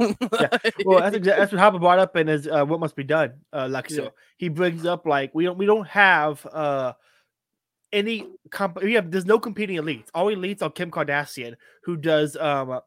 Well, 0.85 0.99
that's, 0.99 1.15
exa- 1.17 1.23
that's 1.37 1.51
what 1.51 1.61
Hoppe 1.61 1.79
brought 1.79 1.99
up 1.99 2.15
in 2.15 2.27
his 2.27 2.47
uh, 2.47 2.65
"What 2.65 2.79
Must 2.79 2.95
Be 2.95 3.03
Done" 3.03 3.33
uh, 3.53 3.67
lecture. 3.67 4.03
Yeah. 4.03 4.09
He 4.37 4.49
brings 4.49 4.85
up 4.85 5.05
like 5.05 5.33
we 5.35 5.43
don't 5.43 5.57
we 5.57 5.65
don't 5.65 5.87
have 5.87 6.45
uh, 6.51 6.93
any 7.93 8.27
comp- 8.49 8.81
we 8.81 8.93
have 8.93 9.11
there's 9.11 9.25
no 9.25 9.39
competing 9.39 9.77
elites. 9.77 10.07
All 10.13 10.27
elites 10.27 10.61
are 10.61 10.69
Kim 10.71 10.89
Kardashian 10.91 11.55
who 11.83 11.97
does 11.97 12.35
um, 12.37 12.79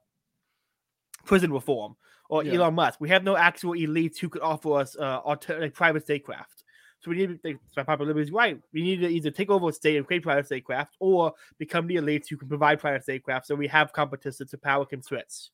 prison 1.25 1.53
reform 1.53 1.97
or 2.29 2.43
Yeah. 2.45 2.55
Elon 2.55 2.75
Musk. 2.75 3.01
We 3.01 3.09
have 3.11 3.23
no 3.25 3.37
actual 3.37 3.73
elites 3.75 4.19
who 4.19 4.29
could 4.29 4.43
offer 4.43 4.75
us 4.79 4.97
uh, 4.97 5.19
alter- 5.25 5.61
like 5.61 5.75
private 5.75 6.03
statecraft. 6.05 6.65
So 7.01 7.11
we 7.11 7.19
need 7.19 7.43
to 7.43 7.59
my 7.77 7.83
popular 7.83 8.15
liberty 8.15 8.33
right. 8.33 8.59
We 8.73 8.83
need 8.83 9.01
to 9.03 9.09
either 9.09 9.31
take 9.31 9.51
over 9.51 9.69
a 9.69 9.73
state 9.73 9.97
and 9.99 10.07
create 10.07 10.23
private 10.23 10.47
statecraft, 10.47 10.97
or 11.01 11.35
become 11.59 11.87
the 11.87 11.97
elites 11.97 12.29
who 12.31 12.39
can 12.39 12.49
provide 12.49 12.81
private 12.81 13.03
statecraft, 13.03 13.47
so 13.47 13.55
we 13.55 13.67
have 13.69 13.93
competition 13.93 14.47
to 14.49 14.57
power 14.59 14.87
can 14.87 15.03
switch. 15.03 15.51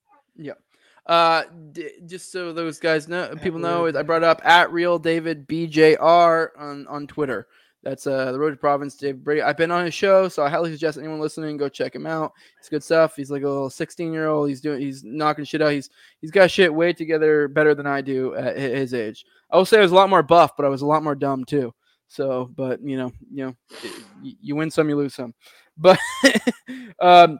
Uh, 1.06 1.44
d- 1.72 1.90
just 2.06 2.30
so 2.30 2.52
those 2.52 2.78
guys 2.78 3.08
know, 3.08 3.34
people 3.42 3.58
know, 3.58 3.86
I 3.86 4.02
brought 4.02 4.22
up 4.22 4.40
at 4.44 4.72
real 4.72 4.98
David 4.98 5.48
BJR 5.48 6.48
on 6.58 6.86
on 6.86 7.06
Twitter. 7.06 7.48
That's 7.82 8.06
uh 8.06 8.30
the 8.30 8.38
Road 8.38 8.50
to 8.50 8.56
Providence, 8.56 8.94
Dave 8.94 9.24
Brady. 9.24 9.40
I've 9.40 9.56
been 9.56 9.70
on 9.70 9.86
his 9.86 9.94
show, 9.94 10.28
so 10.28 10.44
I 10.44 10.50
highly 10.50 10.70
suggest 10.70 10.98
anyone 10.98 11.18
listening 11.18 11.56
go 11.56 11.68
check 11.68 11.94
him 11.94 12.06
out. 12.06 12.32
It's 12.58 12.68
good 12.68 12.84
stuff. 12.84 13.16
He's 13.16 13.30
like 13.30 13.42
a 13.42 13.48
little 13.48 13.70
16 13.70 14.12
year 14.12 14.28
old. 14.28 14.50
He's 14.50 14.60
doing, 14.60 14.80
he's 14.80 15.02
knocking 15.02 15.46
shit 15.46 15.62
out. 15.62 15.72
He's 15.72 15.88
he's 16.20 16.30
got 16.30 16.50
shit 16.50 16.72
way 16.72 16.92
together 16.92 17.48
better 17.48 17.74
than 17.74 17.86
I 17.86 18.02
do 18.02 18.34
at 18.34 18.56
his 18.56 18.92
age. 18.92 19.24
I 19.50 19.56
will 19.56 19.64
say 19.64 19.78
I 19.78 19.82
was 19.82 19.92
a 19.92 19.96
lot 19.96 20.10
more 20.10 20.22
buff, 20.22 20.56
but 20.56 20.66
I 20.66 20.68
was 20.68 20.82
a 20.82 20.86
lot 20.86 21.02
more 21.02 21.14
dumb 21.14 21.44
too. 21.44 21.72
So, 22.08 22.50
but 22.54 22.82
you 22.82 22.98
know, 22.98 23.12
you 23.32 23.46
know, 23.46 23.56
you 24.22 24.56
win 24.56 24.70
some, 24.70 24.88
you 24.88 24.96
lose 24.96 25.14
some. 25.14 25.32
But 25.78 25.98
um, 27.00 27.38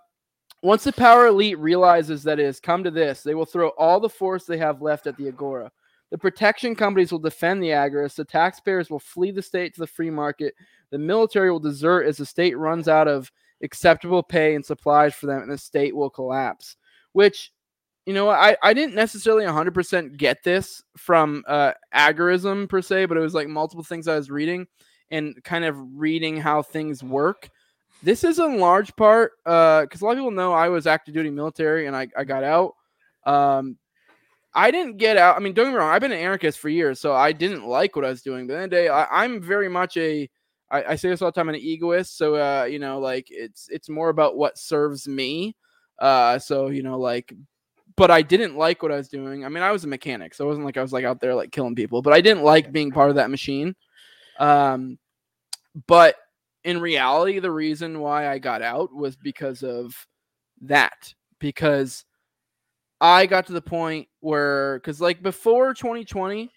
once 0.62 0.85
the 0.85 0.92
power 0.92 1.27
elite 1.27 1.59
realizes 1.59 2.23
that 2.25 2.38
it 2.38 2.44
has 2.44 2.61
come 2.61 2.85
to 2.85 2.90
this, 2.90 3.23
they 3.23 3.35
will 3.35 3.46
throw 3.46 3.68
all 3.70 4.01
the 4.01 4.09
force 4.09 4.44
they 4.44 4.59
have 4.59 4.83
left 4.83 5.07
at 5.07 5.16
the 5.16 5.29
Agora. 5.29 5.70
The 6.11 6.18
protection 6.18 6.75
companies 6.75 7.12
will 7.12 7.20
defend 7.20 7.62
the 7.62 7.68
Agorist. 7.68 8.16
The 8.16 8.25
taxpayers 8.25 8.90
will 8.90 8.99
flee 8.99 9.31
the 9.31 9.42
state 9.42 9.75
to 9.75 9.81
the 9.81 9.87
free 9.87 10.11
market. 10.11 10.55
The 10.90 10.99
military 10.99 11.51
will 11.51 11.61
desert 11.61 12.07
as 12.07 12.16
the 12.16 12.27
state 12.27 12.59
runs 12.59 12.88
out 12.88 13.09
of 13.09 13.31
acceptable 13.62 14.23
pay 14.23 14.55
and 14.55 14.64
supplies 14.64 15.14
for 15.14 15.27
them, 15.27 15.42
and 15.42 15.51
the 15.51 15.59
state 15.59 15.94
will 15.94 16.11
collapse. 16.11 16.77
Which, 17.12 17.53
you 18.07 18.12
know, 18.12 18.29
I, 18.29 18.57
I 18.62 18.75
didn't 18.75 18.96
necessarily 18.96 19.44
100% 19.44 20.16
get 20.16 20.42
this 20.42 20.83
from 20.96 21.44
uh, 21.46 21.73
agorism 21.94 22.68
per 22.68 22.83
se, 22.83 23.07
but 23.07 23.16
it 23.16 23.20
was 23.20 23.35
like 23.35 23.49
multiple 23.49 23.85
things 23.85 24.09
I 24.09 24.16
was 24.16 24.31
reading 24.31 24.66
and 25.11 25.42
kind 25.44 25.64
of 25.64 25.77
reading 25.94 26.38
how 26.38 26.62
things 26.62 27.03
work. 27.03 27.51
This 28.03 28.25
is 28.25 28.39
in 28.39 28.59
large 28.59 28.95
part 28.97 29.33
because 29.45 30.01
a 30.01 30.05
lot 30.05 30.13
of 30.13 30.19
people 30.19 30.31
know 30.31 30.53
I 30.53 30.69
was 30.69 30.87
active 30.87 31.15
duty 31.15 31.31
military 31.31 31.87
and 31.87 31.95
I, 31.95 32.09
I 32.17 32.25
got 32.25 32.45
out. 32.45 32.75
Um, 33.27 33.77
I 34.55 34.71
didn't 34.71 34.97
get 34.97 35.17
out. 35.17 35.37
I 35.37 35.41
mean, 35.41 35.53
don't 35.53 35.67
get 35.67 35.73
me 35.73 35.77
wrong. 35.77 35.91
I've 35.91 36.01
been 36.01 36.13
an 36.13 36.19
anarchist 36.19 36.59
for 36.59 36.69
years, 36.69 36.99
so 36.99 37.15
I 37.15 37.33
didn't 37.33 37.67
like 37.67 37.95
what 37.95 38.05
I 38.05 38.09
was 38.09 38.23
doing. 38.23 38.47
But 38.47 38.57
at 38.57 38.63
the 38.63 38.69
day, 38.69 38.89
I, 38.89 39.25
I'm 39.25 39.41
very 39.41 39.69
much 39.69 39.97
a. 39.97 40.29
I, 40.71 40.85
I 40.85 40.97
say 40.97 41.09
this 41.09 41.23
all 41.23 41.29
the 41.29 41.33
time. 41.33 41.49
I'm 41.49 41.55
an 41.55 41.61
egoist, 41.61 42.17
so 42.17 42.37
uh, 42.37 42.65
you 42.65 42.79
know, 42.79 42.99
like 42.99 43.27
it's 43.31 43.69
it's 43.71 43.89
more 43.89 44.09
about 44.09 44.37
what 44.37 44.59
serves 44.59 45.07
me. 45.07 45.57
Uh, 45.99 46.39
so 46.39 46.69
you 46.69 46.83
know, 46.83 46.99
like, 46.99 47.33
but 47.97 48.11
I 48.11 48.23
didn't 48.23 48.57
like 48.57 48.83
what 48.83 48.91
I 48.91 48.97
was 48.97 49.09
doing. 49.09 49.45
I 49.45 49.49
mean, 49.49 49.63
I 49.63 49.71
was 49.71 49.85
a 49.85 49.89
mechanic, 49.89 50.35
so 50.35 50.45
it 50.45 50.49
wasn't 50.49 50.67
like 50.67 50.77
I 50.77 50.83
was 50.83 50.93
like 50.93 51.05
out 51.05 51.21
there 51.21 51.35
like 51.35 51.53
killing 51.53 51.77
people. 51.77 52.03
But 52.03 52.13
I 52.13 52.21
didn't 52.21 52.43
like 52.43 52.73
being 52.73 52.91
part 52.91 53.11
of 53.11 53.17
that 53.17 53.31
machine. 53.31 53.77
Um, 54.39 54.99
but 55.87 56.17
in 56.64 56.81
reality, 56.81 57.38
the 57.38 57.51
reason 57.51 58.01
why 58.01 58.29
I 58.29 58.38
got 58.38 58.62
out 58.62 58.94
was 58.94 59.16
because 59.16 59.62
of 59.62 59.94
that. 60.62 61.14
Because 61.38 62.05
I 63.01 63.27
got 63.27 63.46
to 63.46 63.53
the 63.53 63.62
point 63.62 64.09
where, 64.20 64.79
because 64.79 65.01
like 65.01 65.23
before 65.23 65.73
2020, 65.75 66.51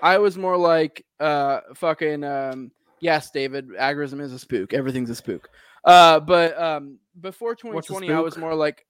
I 0.00 0.18
was 0.18 0.36
more 0.36 0.56
like, 0.56 1.04
uh, 1.20 1.60
fucking, 1.74 2.24
um, 2.24 2.72
yes, 3.00 3.30
David, 3.30 3.68
agorism 3.70 4.20
is 4.20 4.32
a 4.32 4.38
spook. 4.38 4.72
Everything's 4.72 5.10
a 5.10 5.14
spook. 5.14 5.48
Uh, 5.84 6.18
but 6.20 6.60
um, 6.60 6.98
before 7.20 7.54
2020, 7.54 8.10
I 8.10 8.20
was 8.20 8.36
more 8.36 8.54
like, 8.54 8.86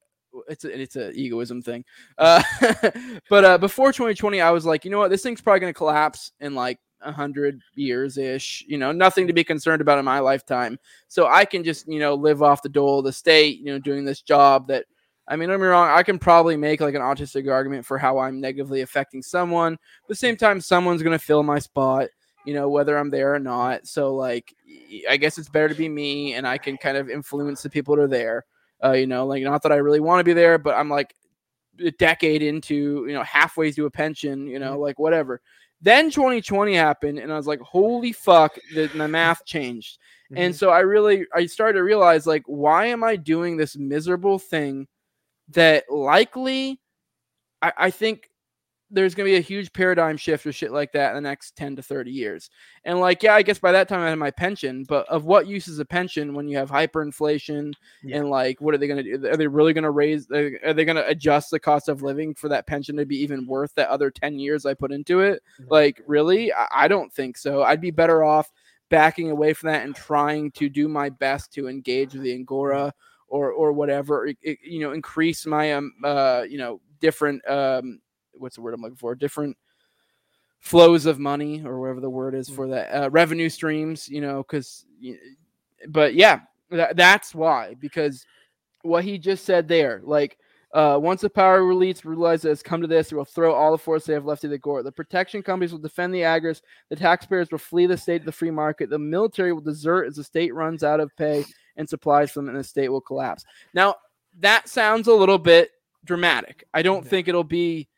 it's 0.48 0.64
a, 0.64 0.80
it's 0.80 0.96
a 0.96 1.10
egoism 1.12 1.60
thing. 1.60 1.84
Uh, 2.16 2.42
but 3.28 3.44
uh, 3.44 3.58
before 3.58 3.92
2020, 3.92 4.40
I 4.40 4.50
was 4.50 4.64
like, 4.64 4.84
you 4.84 4.90
know 4.90 4.98
what, 4.98 5.10
this 5.10 5.22
thing's 5.22 5.40
probably 5.40 5.60
gonna 5.60 5.74
collapse 5.74 6.32
in 6.40 6.54
like 6.54 6.78
a 7.04 7.12
hundred 7.12 7.60
years 7.74 8.18
ish. 8.18 8.64
You 8.66 8.78
know, 8.78 8.92
nothing 8.92 9.26
to 9.26 9.32
be 9.32 9.44
concerned 9.44 9.80
about 9.80 9.98
in 9.98 10.04
my 10.04 10.18
lifetime. 10.18 10.78
So 11.08 11.26
I 11.26 11.44
can 11.44 11.64
just 11.64 11.88
you 11.88 11.98
know 11.98 12.14
live 12.14 12.42
off 12.42 12.62
the 12.62 12.68
dole 12.68 13.00
of 13.00 13.04
the 13.04 13.12
state. 13.12 13.58
You 13.58 13.66
know, 13.66 13.78
doing 13.78 14.04
this 14.04 14.22
job 14.22 14.68
that. 14.68 14.86
I 15.28 15.36
mean, 15.36 15.48
don't 15.48 15.58
get 15.58 15.62
me 15.62 15.68
wrong. 15.68 15.88
I 15.88 16.02
can 16.02 16.18
probably 16.18 16.56
make 16.56 16.80
like 16.80 16.96
an 16.96 17.00
autistic 17.00 17.50
argument 17.50 17.86
for 17.86 17.96
how 17.96 18.18
I'm 18.18 18.40
negatively 18.40 18.80
affecting 18.80 19.22
someone. 19.22 19.74
At 19.74 20.08
the 20.08 20.16
same 20.16 20.36
time, 20.36 20.60
someone's 20.60 21.02
gonna 21.02 21.18
fill 21.18 21.44
my 21.44 21.60
spot. 21.60 22.08
You 22.44 22.54
know, 22.54 22.68
whether 22.68 22.98
I'm 22.98 23.08
there 23.08 23.32
or 23.32 23.38
not. 23.38 23.86
So 23.86 24.16
like, 24.16 24.52
i 25.08 25.16
guess 25.16 25.38
it's 25.38 25.48
better 25.48 25.68
to 25.68 25.76
be 25.76 25.88
me, 25.88 26.34
and 26.34 26.46
I 26.46 26.58
can 26.58 26.76
kind 26.76 26.96
of 26.96 27.08
influence 27.08 27.62
the 27.62 27.70
people 27.70 27.94
that 27.94 28.02
are 28.02 28.08
there. 28.08 28.44
Uh, 28.82 28.92
you 28.92 29.06
know, 29.06 29.24
like 29.24 29.44
not 29.44 29.62
that 29.62 29.70
I 29.70 29.76
really 29.76 30.00
want 30.00 30.18
to 30.18 30.24
be 30.24 30.32
there, 30.32 30.58
but 30.58 30.74
I'm 30.74 30.88
like 30.88 31.14
a 31.80 31.90
decade 31.92 32.42
into, 32.42 33.04
you 33.06 33.14
know, 33.14 33.22
halfway 33.22 33.70
to 33.72 33.86
a 33.86 33.90
pension, 33.90 34.46
you 34.46 34.58
know, 34.58 34.78
like 34.78 34.98
whatever. 34.98 35.40
Then 35.82 36.10
2020 36.10 36.74
happened, 36.74 37.18
and 37.18 37.32
I 37.32 37.36
was 37.36 37.48
like, 37.48 37.60
holy 37.60 38.12
fuck, 38.12 38.56
the, 38.72 38.86
the 38.86 39.08
math 39.08 39.44
changed. 39.44 39.98
And 40.34 40.54
mhm. 40.54 40.56
so 40.56 40.70
I 40.70 40.80
really, 40.80 41.26
I 41.34 41.46
started 41.46 41.74
to 41.74 41.82
realize, 41.82 42.26
like, 42.26 42.44
why 42.46 42.86
am 42.86 43.02
I 43.04 43.16
doing 43.16 43.56
this 43.56 43.76
miserable 43.76 44.38
thing 44.38 44.86
that 45.48 45.84
likely, 45.90 46.80
I, 47.60 47.72
I 47.76 47.90
think 47.90 48.30
there's 48.94 49.14
going 49.14 49.26
to 49.26 49.32
be 49.32 49.38
a 49.38 49.40
huge 49.40 49.72
paradigm 49.72 50.16
shift 50.16 50.46
or 50.46 50.52
shit 50.52 50.70
like 50.70 50.92
that 50.92 51.08
in 51.10 51.14
the 51.16 51.28
next 51.28 51.56
10 51.56 51.76
to 51.76 51.82
30 51.82 52.10
years. 52.10 52.50
And 52.84 53.00
like, 53.00 53.22
yeah, 53.22 53.34
I 53.34 53.42
guess 53.42 53.58
by 53.58 53.72
that 53.72 53.88
time 53.88 54.00
I 54.00 54.10
had 54.10 54.18
my 54.18 54.30
pension, 54.30 54.84
but 54.86 55.08
of 55.08 55.24
what 55.24 55.46
use 55.46 55.66
is 55.66 55.78
a 55.78 55.84
pension 55.84 56.34
when 56.34 56.46
you 56.46 56.58
have 56.58 56.70
hyperinflation 56.70 57.72
Yeah. 58.04 58.18
and 58.18 58.30
like, 58.30 58.60
what 58.60 58.74
are 58.74 58.78
they 58.78 58.86
going 58.86 59.02
to 59.04 59.16
do? 59.18 59.26
Are 59.28 59.36
they 59.36 59.46
really 59.46 59.72
going 59.72 59.84
to 59.84 59.90
raise, 59.90 60.30
are 60.30 60.74
they 60.74 60.84
going 60.84 60.96
to 60.96 61.06
adjust 61.08 61.50
the 61.50 61.58
cost 61.58 61.88
of 61.88 62.02
living 62.02 62.34
for 62.34 62.48
that 62.50 62.66
pension 62.66 62.96
to 62.96 63.06
be 63.06 63.16
even 63.22 63.46
worth 63.46 63.74
that 63.76 63.88
other 63.88 64.10
10 64.10 64.38
years 64.38 64.66
I 64.66 64.74
put 64.74 64.92
into 64.92 65.20
it? 65.20 65.42
Mhm. 65.60 65.70
Like, 65.70 66.02
really? 66.06 66.52
I, 66.52 66.66
I 66.72 66.88
don't 66.88 67.12
think 67.12 67.38
so. 67.38 67.62
I'd 67.62 67.80
be 67.80 67.90
better 67.90 68.22
off 68.22 68.52
backing 68.90 69.30
away 69.30 69.54
from 69.54 69.68
that 69.70 69.84
and 69.86 69.96
trying 69.96 70.50
to 70.50 70.68
do 70.68 70.86
my 70.86 71.08
best 71.08 71.50
to 71.54 71.66
engage 71.66 72.12
with 72.12 72.24
the 72.24 72.34
Agora 72.38 72.92
or, 73.28 73.50
or 73.52 73.72
whatever, 73.72 74.28
i- 74.28 74.36
i- 74.46 74.58
you 74.62 74.80
know, 74.80 74.92
increase 74.92 75.46
my, 75.46 75.72
um, 75.72 75.94
uh, 76.04 76.44
you 76.46 76.58
know, 76.58 76.78
different, 77.00 77.40
um, 77.48 78.01
what's 78.34 78.56
the 78.56 78.62
word 78.62 78.74
I'm 78.74 78.82
looking 78.82 78.96
for? 78.96 79.14
Different 79.14 79.56
flows 80.60 81.06
of 81.06 81.18
money 81.18 81.62
or 81.64 81.80
whatever 81.80 82.00
the 82.00 82.10
word 82.10 82.34
is 82.34 82.48
for 82.48 82.68
that 82.68 82.90
uh, 82.94 83.10
revenue 83.10 83.48
streams, 83.48 84.08
you 84.08 84.20
know, 84.20 84.42
because, 84.42 84.84
but 85.88 86.14
yeah, 86.14 86.40
that, 86.70 86.96
that's 86.96 87.34
why 87.34 87.74
because 87.80 88.24
what 88.82 89.04
he 89.04 89.18
just 89.18 89.44
said 89.44 89.66
there, 89.66 90.00
like 90.04 90.38
uh, 90.72 90.98
once 91.00 91.20
the 91.20 91.28
power 91.28 91.60
elites 91.60 92.04
realize 92.04 92.42
that 92.42 92.50
it's 92.50 92.62
come 92.62 92.80
to 92.80 92.86
this, 92.86 93.10
they 93.10 93.16
will 93.16 93.24
throw 93.24 93.52
all 93.52 93.72
the 93.72 93.78
force 93.78 94.04
they 94.04 94.14
have 94.14 94.24
left 94.24 94.40
to 94.42 94.48
the 94.48 94.56
gore. 94.56 94.82
The 94.82 94.92
protection 94.92 95.42
companies 95.42 95.72
will 95.72 95.78
defend 95.80 96.14
the 96.14 96.20
agorists. 96.20 96.62
The 96.88 96.96
taxpayers 96.96 97.50
will 97.50 97.58
flee 97.58 97.86
the 97.86 97.96
state 97.96 98.20
to 98.20 98.24
the 98.24 98.32
free 98.32 98.50
market. 98.50 98.88
The 98.88 98.98
military 98.98 99.52
will 99.52 99.60
desert 99.60 100.06
as 100.06 100.16
the 100.16 100.24
state 100.24 100.54
runs 100.54 100.82
out 100.82 101.00
of 101.00 101.14
pay 101.16 101.44
and 101.76 101.88
supplies 101.88 102.30
from 102.30 102.46
them, 102.46 102.54
and 102.54 102.64
the 102.64 102.68
state 102.68 102.88
will 102.88 103.00
collapse. 103.00 103.44
Now 103.74 103.96
that 104.40 104.68
sounds 104.68 105.08
a 105.08 105.12
little 105.12 105.38
bit 105.38 105.72
dramatic. 106.04 106.64
I 106.72 106.82
don't 106.82 107.04
Yeah. 107.04 107.10
think 107.10 107.28
it'll 107.28 107.44
be 107.44 107.88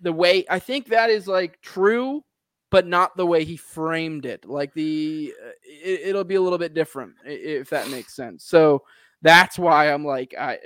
the 0.00 0.12
way. 0.12 0.44
I 0.48 0.58
think 0.58 0.88
that 0.88 1.10
is 1.10 1.26
like 1.26 1.60
true, 1.62 2.24
but 2.70 2.86
not 2.86 3.16
the 3.16 3.26
way 3.26 3.44
he 3.44 3.56
framed 3.56 4.26
it. 4.26 4.44
Like 4.44 4.72
the 4.74 5.32
uh, 5.44 5.50
it, 5.64 6.00
it'll 6.08 6.24
be 6.24 6.36
a 6.36 6.40
little 6.40 6.58
bit 6.58 6.74
different 6.74 7.14
if 7.24 7.70
that 7.70 7.88
makes 7.90 8.14
sense. 8.14 8.44
So 8.44 8.82
that's 9.22 9.58
why 9.58 9.92
I'm 9.92 10.04
like 10.04 10.34
I 10.38 10.58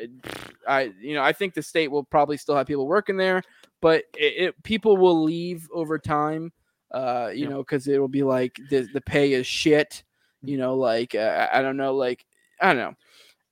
I 0.69 0.93
you 1.01 1.15
know 1.15 1.23
I 1.23 1.33
think 1.33 1.55
the 1.55 1.63
state 1.63 1.91
will 1.91 2.05
probably 2.05 2.37
still 2.37 2.57
have 2.57 2.67
people 2.67 2.87
working 2.87 3.17
there, 3.17 3.43
but 3.81 4.05
it, 4.17 4.35
it 4.49 4.63
people 4.63 4.97
will 4.97 5.23
leave 5.23 5.69
over 5.73 5.99
time. 5.99 6.53
Uh, 6.91 7.31
you 7.35 7.43
Yeah. 7.45 7.49
know, 7.49 7.59
because 7.59 7.89
it'll 7.89 8.07
be 8.09 8.23
like 8.23 8.61
the 8.71 8.89
the 8.93 9.01
pay 9.01 9.33
is 9.33 9.47
shit. 9.47 10.05
You 10.43 10.59
know, 10.59 10.77
like 10.77 11.15
uh, 11.15 11.49
I 11.53 11.59
I 11.59 11.63
don't 11.63 11.77
know, 11.77 11.95
like 11.95 12.25
I 12.61 12.69
don't 12.69 12.77
know. 12.77 12.95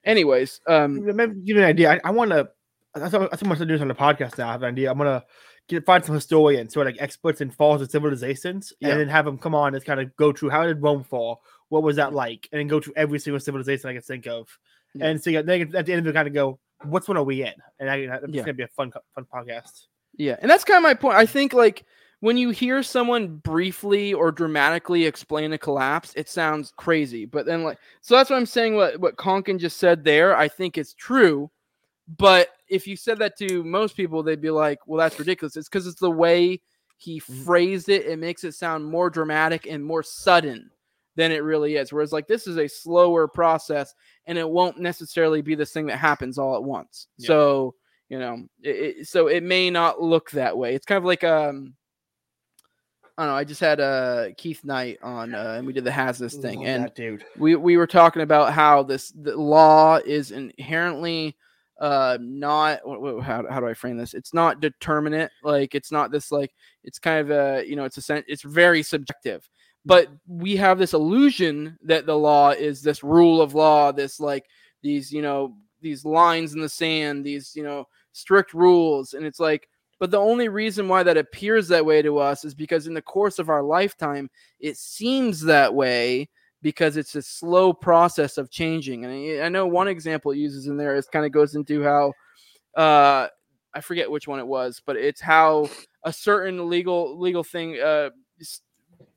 Anyways, 0.05 0.61
um, 0.69 1.05
Maybe 1.05 1.35
give 1.35 1.57
you 1.57 1.59
an 1.59 1.65
idea. 1.65 1.93
I, 1.93 2.01
I 2.05 2.11
want 2.11 2.31
to. 2.31 2.49
I 2.95 3.09
thought 3.09 3.33
I 3.33 3.47
want 3.47 3.59
to 3.59 3.65
do 3.67 3.73
this 3.75 3.81
on 3.81 3.89
the 3.89 3.95
podcast 3.95 4.37
now. 4.37 4.49
I 4.49 4.53
have 4.53 4.63
an 4.63 4.69
idea. 4.69 4.91
I'm 4.91 4.99
gonna 4.99 5.25
get 5.69 5.87
find 5.87 6.05
some 6.05 6.15
historians, 6.15 6.77
of 6.77 6.85
like 6.85 6.97
experts 7.01 7.41
in 7.41 7.51
falls 7.51 7.81
of 7.83 7.91
civilizations, 7.91 8.73
Yeah. 8.81 8.91
and 8.91 9.01
then 9.01 9.09
have 9.09 9.25
them 9.25 9.39
come 9.39 9.55
on 9.55 9.75
and 9.75 9.85
kind 9.85 10.01
of 10.01 10.15
go 10.17 10.33
through 10.33 10.51
how 10.51 10.67
did 10.67 10.83
Rome 10.83 11.05
fall, 11.05 11.43
what 11.69 11.83
was 11.83 11.97
that 11.97 12.13
like, 12.13 12.49
and 12.53 12.59
then 12.59 12.67
go 12.69 12.81
through 12.81 12.95
every 12.97 13.19
single 13.19 13.41
civilization 13.41 13.89
I 13.89 13.95
can 13.95 14.03
think 14.03 14.27
of, 14.27 14.49
Yeah. 14.95 15.07
and 15.07 15.23
see. 15.23 15.41
Then 15.41 15.75
at 15.75 15.87
the 15.87 15.93
end 15.93 16.01
of 16.01 16.07
it, 16.07 16.13
kind 16.15 16.29
of 16.29 16.35
go, 16.35 16.59
what's 16.85 17.09
one 17.09 17.17
are 17.17 17.23
we 17.25 17.43
in? 17.43 17.55
And 17.79 17.89
I, 17.89 17.97
it's 17.97 18.25
Yeah. 18.29 18.43
gonna 18.43 18.55
be 18.55 18.65
a 18.65 18.69
fun 18.69 18.93
fun 19.15 19.27
podcast. 19.33 19.87
Yeah, 20.17 20.37
and 20.41 20.51
that's 20.51 20.65
kind 20.65 20.77
of 20.77 20.83
my 20.83 20.95
point. 20.95 21.17
I 21.17 21.27
think 21.27 21.53
like 21.55 21.85
when 22.21 22.37
you 22.37 22.51
hear 22.51 22.83
someone 22.83 23.37
briefly 23.37 24.13
or 24.13 24.31
dramatically 24.31 25.07
explain 25.07 25.53
a 25.53 25.59
collapse, 25.59 26.13
it 26.17 26.29
sounds 26.29 26.73
crazy. 26.77 27.25
But 27.25 27.47
then 27.47 27.63
like 27.65 27.79
so 28.01 28.17
that's 28.17 28.29
what 28.31 28.37
I'm 28.37 28.47
saying 28.47 28.75
what 28.75 29.01
what 29.01 29.17
Konkin 29.17 29.59
just 29.59 29.79
said 29.79 30.05
there, 30.05 30.37
I 30.37 30.49
think 30.49 30.77
it's 30.77 30.93
true. 30.95 31.51
But 32.19 32.49
if 32.73 32.87
you 32.87 32.97
said 32.97 33.19
that 33.19 33.37
to 33.39 33.63
most 33.65 33.97
people, 33.97 34.23
they'd 34.23 34.41
be 34.41 34.51
like, 34.51 34.79
"Well, 34.87 34.99
that's 34.99 35.19
ridiculous." 35.19 35.57
It's 35.57 35.69
because 35.69 35.87
it's 35.87 36.01
the 36.01 36.11
way 36.11 36.61
he 36.97 37.21
Mhm. 37.21 37.45
phrased 37.45 37.89
it. 37.89 38.07
It 38.07 38.19
makes 38.19 38.45
it 38.45 38.53
sound 38.55 38.85
more 38.85 39.11
dramatic 39.11 39.67
and 39.67 39.85
more 39.85 40.03
sudden 40.03 40.71
than 41.17 41.31
it 41.33 41.43
really 41.43 41.77
is. 41.77 41.93
Whereas 41.93 42.13
like 42.13 42.27
this 42.27 42.47
is 42.47 42.57
a 42.57 42.67
slower 42.69 43.29
process, 43.29 43.95
and 44.27 44.39
it 44.39 44.49
won't 44.49 44.79
necessarily 44.79 45.43
be 45.43 45.55
this 45.55 45.73
thing 45.73 45.87
that 45.87 45.99
happens 45.99 46.39
all 46.39 46.57
at 46.57 46.63
once. 46.65 47.09
Yeah. 47.19 47.27
So 47.29 47.75
you 48.09 48.19
know, 48.19 48.47
it, 48.63 48.77
it- 48.99 49.09
so 49.09 49.27
it 49.29 49.43
may 49.43 49.71
not 49.71 50.01
look 50.03 50.31
that 50.33 50.57
way. 50.57 50.75
It's 50.75 50.87
kind 50.87 50.99
of 50.99 51.05
like 51.05 51.25
um. 51.25 51.75
I 53.19 53.25
don't 53.25 53.33
know. 53.33 53.37
I 53.37 53.45
just 53.45 53.61
had 53.61 53.79
uh 53.79 54.29
Keith 54.39 54.65
Knight 54.65 54.99
on, 55.03 55.35
uh, 55.35 55.57
and 55.59 55.67
we 55.67 55.75
did 55.75 55.85
the 55.85 55.91
has 55.91 56.19
this 56.19 56.35
thing, 56.35 56.65
and 56.65 56.91
dude. 56.95 57.25
we 57.37 57.57
we 57.57 57.77
were 57.77 57.87
talking 57.87 58.23
about 58.23 58.55
how 58.55 58.83
this 58.83 59.11
the 59.11 59.37
law 59.37 59.97
is 59.99 60.31
inherently 60.31 61.37
uh 61.83 62.17
not 62.21 62.79
how, 63.25 63.45
how 63.51 63.59
do 63.59 63.67
i 63.67 63.75
frame 63.75 63.97
this? 63.97 64.15
It's 64.15 64.33
not 64.33 64.61
determinate 64.61 65.33
like 65.43 65.75
it's 65.75 65.91
not 65.91 66.13
this 66.13 66.31
like 66.31 66.53
it's 66.85 67.01
kind 67.01 67.19
of 67.19 67.31
a 67.33 67.69
you 67.69 67.75
know 67.75 67.85
it's 67.85 68.09
a 68.09 68.25
it's 68.31 68.43
very 68.43 68.85
subjective. 68.85 69.49
But 69.85 70.07
we 70.29 70.55
have 70.57 70.79
this 70.79 70.95
illusion 70.95 71.77
that 71.83 72.07
the 72.07 72.17
law 72.17 72.51
is 72.51 72.83
this 72.83 73.03
rule 73.03 73.43
of 73.43 73.55
law 73.55 73.91
this 73.91 74.21
like 74.21 74.47
these 74.83 75.13
you 75.13 75.23
know 75.23 75.57
these 75.81 76.05
lines 76.05 76.55
in 76.55 76.61
the 76.61 76.69
sand 76.69 77.27
these 77.27 77.53
you 77.57 77.65
know 77.65 77.89
strict 78.13 78.55
rules. 78.55 79.15
And 79.15 79.27
it's 79.27 79.41
like 79.41 79.69
but 79.99 80.13
the 80.13 80.19
only 80.19 80.49
reason 80.49 80.87
why 80.87 81.03
that 81.03 81.17
appears 81.17 81.67
that 81.69 81.85
way 81.85 82.01
to 82.01 82.19
us 82.19 82.45
is 82.45 82.55
because 82.55 82.87
in 82.87 82.95
the 82.95 83.03
course 83.03 83.41
of 83.41 83.49
our 83.49 83.63
lifetime 83.63 84.31
it 84.61 84.77
seems 84.77 85.41
that 85.43 85.75
way 85.75 86.29
because 86.63 86.97
it's 86.97 87.15
a 87.17 87.23
slow 87.23 87.73
process 87.73 88.39
of 88.39 88.51
changing. 88.51 89.05
And 89.05 89.43
I- 89.43 89.49
know 89.49 89.67
one 89.67 89.89
example 89.89 90.31
it 90.33 90.39
uses 90.39 90.67
in 90.69 90.77
there 90.77 90.95
is 90.97 91.07
kind 91.07 91.27
of 91.27 91.33
goes 91.33 91.55
into 91.55 91.83
how 91.83 92.13
uh 92.77 93.29
I 93.75 93.81
forget 93.81 94.11
which 94.11 94.29
one 94.29 94.39
it 94.39 94.47
was, 94.47 94.81
but 94.85 94.97
it's 94.97 95.21
how 95.21 95.69
a 96.05 96.13
certain 96.13 96.69
legal 96.69 97.19
legal 97.19 97.43
thing 97.45 97.79
uh 97.81 98.11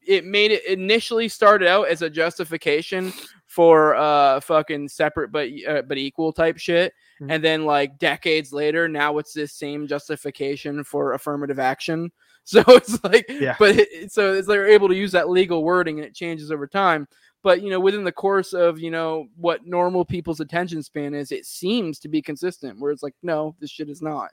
it 0.08 0.24
made 0.26 0.52
it 0.52 0.66
initially 0.66 1.28
started 1.28 1.68
out 1.68 1.88
as 1.88 2.02
a 2.02 2.10
justification 2.10 3.12
for 3.48 3.96
uh 3.96 4.40
fucking 4.40 4.88
separate 4.88 5.32
but 5.32 5.50
uh, 5.68 5.82
but 5.84 5.98
equal 5.98 6.32
type 6.34 6.58
shit 6.58 6.94
Mhm. 7.22 7.32
and 7.32 7.44
then 7.44 7.64
like 7.66 7.98
decades 7.98 8.52
later 8.52 8.88
now 8.90 9.18
it's 9.20 9.32
this 9.34 9.54
same 9.54 9.88
justification 9.88 10.84
for 10.84 11.14
affirmative 11.14 11.60
action 11.60 12.12
so 12.44 12.62
it's 12.68 13.02
like 13.04 13.26
Yeah. 13.30 13.56
but 13.58 13.76
it, 13.78 13.88
it- 13.92 14.12
so 14.12 14.34
it's 14.34 14.48
they're 14.48 14.68
able 14.68 14.90
to 14.90 14.96
use 14.96 15.12
that 15.14 15.30
legal 15.30 15.64
wording 15.64 15.98
and 16.00 16.06
it 16.08 16.14
changes 16.14 16.52
over 16.52 16.68
time 16.68 17.08
but 17.46 17.62
you 17.62 17.70
know 17.70 17.80
within 17.80 18.04
the 18.04 18.12
course 18.12 18.54
of 18.54 18.80
you 18.80 18.90
know 18.90 19.28
what 19.38 19.68
normal 19.68 20.04
people's 20.04 20.40
attention 20.40 20.82
span 20.82 21.14
is 21.14 21.32
it 21.32 21.46
seems 21.46 22.00
to 22.00 22.10
be 22.10 22.20
consistent 22.20 22.80
where 22.80 22.92
it's 22.92 23.04
like 23.04 23.14
no 23.22 23.56
this 23.60 23.70
shit 23.70 23.88
is 23.88 24.02
not. 24.02 24.32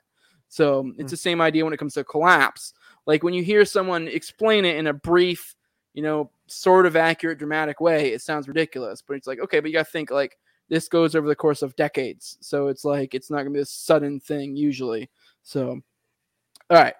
So 0.49 0.91
it's 0.97 1.07
Mm. 1.07 1.11
the 1.11 1.17
same 1.17 1.39
idea 1.39 1.63
when 1.63 1.73
it 1.73 1.77
comes 1.77 1.93
to 1.93 2.03
collapse. 2.03 2.73
Like 3.05 3.21
when 3.23 3.35
you 3.35 3.43
hear 3.43 3.65
someone 3.65 4.07
explain 4.07 4.65
it 4.65 4.77
in 4.77 4.87
a 4.87 4.93
brief 4.93 5.55
you 5.93 6.01
know 6.01 6.31
sort 6.47 6.87
of 6.87 6.95
accurate 6.95 7.37
dramatic 7.37 7.79
way 7.79 8.11
it 8.13 8.21
sounds 8.21 8.47
ridiculous 8.47 9.01
but 9.01 9.15
it's 9.15 9.27
like 9.27 9.39
okay 9.39 9.59
but 9.59 9.69
you 9.69 9.73
gotta 9.73 9.85
think 9.85 10.09
like 10.09 10.37
this 10.69 10.87
goes 10.87 11.13
over 11.15 11.27
the 11.27 11.35
course 11.35 11.61
of 11.61 11.75
decades. 11.75 12.37
So 12.41 12.67
it's 12.67 12.83
like 12.83 13.13
it's 13.13 13.29
not 13.29 13.39
gonna 13.43 13.51
be 13.51 13.59
a 13.59 13.65
sudden 13.65 14.19
thing 14.19 14.55
usually. 14.55 15.07
So 15.43 15.79
all 16.71 16.77
right 16.81 16.95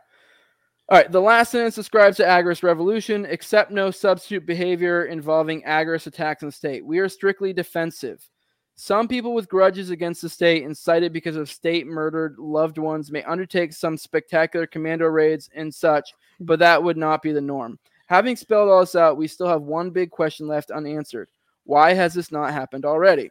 all 0.89 0.97
right, 0.97 1.11
the 1.11 1.21
last 1.21 1.51
sentence 1.51 1.75
describes 1.75 2.17
the 2.17 2.23
Agorist 2.23 2.61
revolution, 2.61 3.25
Accept 3.25 3.71
no 3.71 3.89
substitute 3.89 4.45
behavior 4.45 5.05
involving 5.05 5.63
Agorist 5.63 6.07
attacks 6.07 6.43
on 6.43 6.49
the 6.49 6.53
state. 6.53 6.85
We 6.85 6.99
are 6.99 7.07
strictly 7.07 7.53
defensive. 7.53 8.27
Some 8.75 9.07
people 9.07 9.33
with 9.33 9.47
grudges 9.47 9.91
against 9.91 10.21
the 10.21 10.29
state, 10.29 10.63
incited 10.63 11.13
because 11.13 11.35
of 11.37 11.49
state 11.49 11.87
murdered 11.87 12.37
loved 12.37 12.77
ones, 12.77 13.11
may 13.11 13.23
undertake 13.23 13.71
some 13.71 13.97
spectacular 13.97 14.67
commando 14.67 15.05
raids 15.05 15.49
and 15.55 15.73
such, 15.73 16.13
but 16.39 16.59
that 16.59 16.83
would 16.83 16.97
not 16.97 17.21
be 17.21 17.31
the 17.31 17.39
norm. 17.39 17.79
Having 18.07 18.35
spelled 18.35 18.69
all 18.69 18.81
this 18.81 18.95
out, 18.95 19.15
we 19.15 19.27
still 19.27 19.47
have 19.47 19.61
one 19.61 19.89
big 19.89 20.11
question 20.11 20.47
left 20.47 20.71
unanswered. 20.71 21.29
Why 21.63 21.93
has 21.93 22.13
this 22.13 22.31
not 22.31 22.51
happened 22.51 22.83
already? 22.83 23.29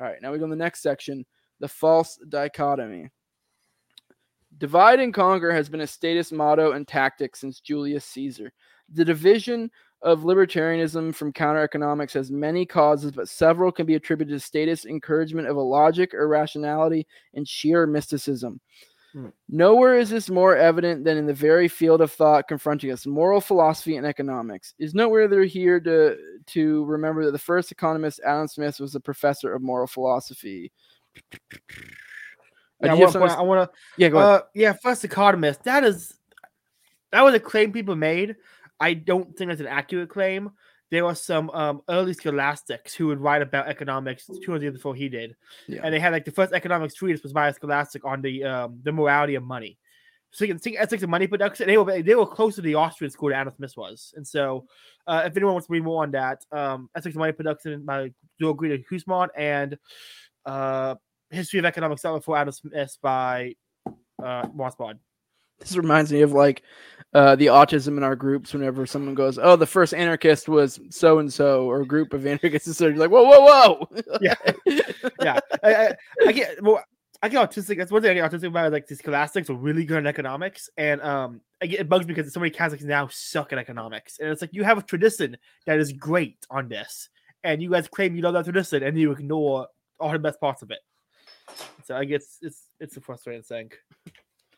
All 0.00 0.06
right, 0.06 0.20
now 0.20 0.32
we 0.32 0.38
go 0.38 0.46
to 0.46 0.50
the 0.50 0.56
next 0.56 0.82
section 0.82 1.24
the 1.60 1.68
false 1.68 2.18
dichotomy. 2.28 3.08
Divide 4.58 5.00
and 5.00 5.14
conquer 5.14 5.52
has 5.52 5.68
been 5.68 5.80
a 5.80 5.86
statist 5.86 6.32
motto 6.32 6.72
and 6.72 6.86
tactic 6.86 7.36
since 7.36 7.60
Julius 7.60 8.04
Caesar. 8.06 8.52
The 8.92 9.04
division 9.04 9.70
of 10.02 10.20
libertarianism 10.20 11.14
from 11.14 11.32
counter 11.32 11.62
economics 11.62 12.12
has 12.14 12.30
many 12.30 12.66
causes, 12.66 13.12
but 13.12 13.28
several 13.28 13.70
can 13.70 13.86
be 13.86 13.94
attributed 13.94 14.34
to 14.34 14.44
statist 14.44 14.84
encouragement 14.84 15.48
of 15.48 15.56
a 15.56 15.60
logic, 15.60 16.12
irrationality, 16.12 17.06
and 17.34 17.46
sheer 17.46 17.86
mysticism. 17.86 18.60
Hmm. 19.12 19.28
Nowhere 19.48 19.98
is 19.98 20.10
this 20.10 20.30
more 20.30 20.56
evident 20.56 21.04
than 21.04 21.18
in 21.18 21.26
the 21.26 21.34
very 21.34 21.68
field 21.68 22.00
of 22.00 22.10
thought 22.10 22.48
confronting 22.48 22.90
us 22.90 23.06
moral 23.06 23.40
philosophy 23.40 23.96
and 23.96 24.06
economics. 24.06 24.74
It 24.78 24.86
is 24.86 24.94
noteworthy 24.94 25.46
here 25.46 25.78
to, 25.80 26.16
to 26.46 26.84
remember 26.86 27.24
that 27.26 27.32
the 27.32 27.38
first 27.38 27.70
economist, 27.70 28.20
Adam 28.26 28.48
Smith, 28.48 28.80
was 28.80 28.94
a 28.94 29.00
professor 29.00 29.52
of 29.52 29.62
moral 29.62 29.86
philosophy. 29.86 30.72
Yeah, 32.82 32.92
I 32.92 32.94
do 32.94 33.00
you 33.00 33.06
have 33.06 33.14
want, 33.14 33.32
to 33.32 33.38
I 33.38 33.42
want 33.42 33.70
to 33.72 33.78
yeah, 33.96 34.08
go 34.08 34.18
ahead. 34.18 34.30
Uh, 34.30 34.42
yeah, 34.54 34.72
first 34.72 35.04
economist. 35.04 35.64
That 35.64 35.84
is 35.84 36.14
that 37.12 37.22
was 37.22 37.34
a 37.34 37.40
claim 37.40 37.72
people 37.72 37.94
made. 37.96 38.36
I 38.80 38.94
don't 38.94 39.36
think 39.36 39.50
it's 39.50 39.60
an 39.60 39.66
accurate 39.66 40.08
claim. 40.08 40.50
There 40.90 41.04
were 41.04 41.14
some 41.14 41.48
um, 41.50 41.80
early 41.88 42.12
scholastics 42.12 42.92
who 42.94 43.06
would 43.06 43.20
write 43.20 43.40
about 43.40 43.66
economics 43.68 44.26
200 44.26 44.62
years 44.62 44.74
before 44.74 44.94
he 44.94 45.08
did, 45.08 45.36
Yeah. 45.66 45.80
and 45.84 45.94
they 45.94 46.00
had 46.00 46.12
like 46.12 46.24
the 46.26 46.32
first 46.32 46.52
economics 46.52 46.94
treatise 46.94 47.22
was 47.22 47.32
by 47.32 47.48
a 47.48 47.54
scholastic 47.54 48.04
on 48.04 48.20
the 48.20 48.44
um, 48.44 48.80
the 48.82 48.92
morality 48.92 49.34
of 49.36 49.42
money. 49.42 49.78
So 50.32 50.44
you 50.44 50.48
can 50.52 50.58
think 50.58 50.76
ethics 50.78 51.02
of 51.02 51.10
money 51.10 51.26
production. 51.26 51.66
They 51.66 51.78
were 51.78 52.02
they 52.02 52.14
were 52.14 52.26
close 52.26 52.56
to 52.56 52.62
the 52.62 52.74
Austrian 52.74 53.10
school 53.10 53.28
that 53.30 53.36
Adam 53.36 53.54
Smith 53.56 53.74
was, 53.76 54.12
and 54.16 54.26
so 54.26 54.66
uh, 55.06 55.22
if 55.26 55.36
anyone 55.36 55.54
wants 55.54 55.66
to 55.68 55.72
read 55.72 55.84
more 55.84 56.02
on 56.02 56.10
that, 56.12 56.44
um, 56.52 56.90
ethics 56.96 57.14
of 57.14 57.20
money 57.20 57.32
production 57.32 57.84
by 57.84 58.12
Jörg 58.40 58.56
Guido 58.56 58.78
Hülsmann 58.90 59.28
and 59.36 59.78
uh, 60.44 60.94
history 61.32 61.58
of 61.58 61.64
economics 61.64 62.02
Start 62.02 62.20
before 62.20 62.36
Adam 62.36 62.52
Smith 62.52 62.96
by 63.02 63.54
uh, 64.22 64.46
Rothbard. 64.48 64.98
This 65.58 65.76
reminds 65.76 66.12
me 66.12 66.22
of 66.22 66.32
like 66.32 66.62
uh, 67.14 67.36
the 67.36 67.46
autism 67.46 67.96
in 67.96 68.02
our 68.02 68.16
groups. 68.16 68.52
Whenever 68.52 68.84
someone 68.86 69.14
goes, 69.14 69.38
"Oh, 69.38 69.56
the 69.56 69.66
first 69.66 69.94
anarchist 69.94 70.48
was 70.48 70.80
so 70.90 71.18
and 71.18 71.32
so," 71.32 71.70
or 71.70 71.82
a 71.82 71.86
group 71.86 72.12
of 72.12 72.26
anarchists, 72.26 72.76
so 72.76 72.88
you're 72.88 72.96
like, 72.96 73.10
"Whoa, 73.10 73.24
whoa, 73.24 73.40
whoa!" 73.40 73.88
Yeah. 74.20 74.34
yeah, 75.20 75.38
I, 75.62 75.74
I, 75.74 75.96
I 76.26 76.32
get 76.32 76.62
well, 76.62 76.82
I 77.22 77.28
get 77.28 77.48
autistic. 77.48 77.78
That's 77.78 77.92
one 77.92 78.02
thing 78.02 78.10
I 78.10 78.14
get 78.14 78.30
autistic 78.30 78.48
about. 78.48 78.72
Like 78.72 78.88
these 78.88 78.98
scholastics 78.98 79.48
are 79.50 79.54
really 79.54 79.84
good 79.84 79.98
at 79.98 80.06
economics, 80.06 80.68
and 80.76 81.00
um, 81.02 81.40
get, 81.60 81.80
it 81.80 81.88
bugs 81.88 82.06
me 82.06 82.14
because 82.14 82.32
so 82.32 82.40
many 82.40 82.50
Catholics 82.50 82.82
now 82.82 83.08
suck 83.12 83.52
at 83.52 83.58
economics, 83.58 84.18
and 84.18 84.28
it's 84.30 84.40
like 84.40 84.52
you 84.52 84.64
have 84.64 84.78
a 84.78 84.82
tradition 84.82 85.36
that 85.66 85.78
is 85.78 85.92
great 85.92 86.44
on 86.50 86.68
this, 86.68 87.08
and 87.44 87.62
you 87.62 87.70
guys 87.70 87.86
claim 87.86 88.16
you 88.16 88.22
love 88.22 88.34
that 88.34 88.44
tradition, 88.44 88.82
and 88.82 88.98
you 88.98 89.12
ignore 89.12 89.68
all 90.00 90.10
the 90.10 90.18
best 90.18 90.40
parts 90.40 90.62
of 90.62 90.72
it. 90.72 90.80
So 91.84 91.96
I 91.96 92.04
guess 92.04 92.38
it's 92.42 92.68
it's 92.80 92.96
a 92.96 93.00
frustrating 93.00 93.42
thing. 93.42 93.70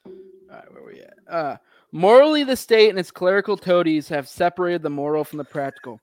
All 0.07 0.13
right, 0.51 0.73
where 0.73 0.85
we 0.85 1.01
at? 1.01 1.15
Uh, 1.29 1.57
morally, 1.93 2.45
the 2.45 2.57
state 2.57 2.91
and 2.91 2.99
its 2.99 3.11
clerical 3.11 3.57
toadies 3.57 4.09
have 4.09 4.29
separated 4.29 4.83
the 4.83 4.91
moral 4.91 5.25
from 5.25 5.39
the 5.39 5.45
practical. 5.45 6.01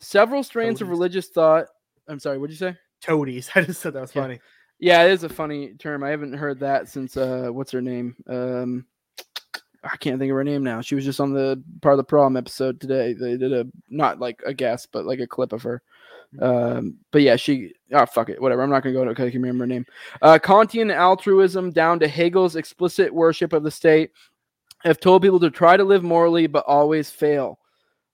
Several 0.00 0.42
strains 0.42 0.80
of 0.80 0.88
religious 0.88 1.28
thought. 1.28 1.66
I'm 2.08 2.18
sorry, 2.18 2.38
what'd 2.38 2.52
you 2.52 2.58
say? 2.58 2.76
Toadies. 3.02 3.50
I 3.54 3.62
just 3.62 3.80
said 3.80 3.92
that 3.94 4.00
was 4.00 4.14
Yeah. 4.14 4.22
funny. 4.22 4.40
Yeah, 4.78 5.04
it 5.04 5.12
is 5.12 5.22
a 5.22 5.28
funny 5.28 5.74
term. 5.74 6.02
I 6.02 6.08
haven't 6.08 6.32
heard 6.32 6.58
that 6.60 6.88
since 6.88 7.16
uh, 7.16 7.50
what's 7.52 7.70
her 7.70 7.82
name? 7.82 8.16
Um, 8.28 8.86
I 9.84 9.96
can't 9.96 10.18
think 10.18 10.30
of 10.30 10.36
her 10.36 10.42
name 10.44 10.64
now. 10.64 10.80
She 10.80 10.94
was 10.96 11.04
just 11.04 11.20
on 11.20 11.32
the 11.32 11.62
Part 11.82 11.92
of 11.92 11.98
the 11.98 12.04
Problem 12.04 12.36
episode 12.36 12.80
today. 12.80 13.12
They 13.12 13.36
did 13.36 13.52
a 13.52 13.66
not 13.90 14.18
like 14.18 14.42
a 14.44 14.54
guest, 14.54 14.88
but 14.92 15.04
like 15.04 15.20
a 15.20 15.26
clip 15.26 15.52
of 15.52 15.62
her. 15.62 15.82
Um, 16.40 16.96
but 17.10 17.22
yeah, 17.22 17.36
she. 17.36 17.72
Oh 17.92 18.06
fuck 18.06 18.30
it, 18.30 18.40
whatever. 18.40 18.62
I'm 18.62 18.70
not 18.70 18.82
gonna 18.82 18.94
go 18.94 19.04
to 19.04 19.10
because 19.10 19.26
I 19.26 19.30
can 19.30 19.42
remember 19.42 19.64
her 19.64 19.68
name. 19.68 19.86
Uh, 20.22 20.38
Kantian 20.42 20.94
altruism 20.94 21.70
down 21.70 21.98
to 22.00 22.08
Hegel's 22.08 22.56
explicit 22.56 23.12
worship 23.12 23.52
of 23.52 23.62
the 23.62 23.70
state 23.70 24.10
have 24.84 24.98
told 24.98 25.22
people 25.22 25.40
to 25.40 25.50
try 25.50 25.76
to 25.76 25.84
live 25.84 26.02
morally, 26.02 26.46
but 26.46 26.64
always 26.66 27.10
fail. 27.10 27.58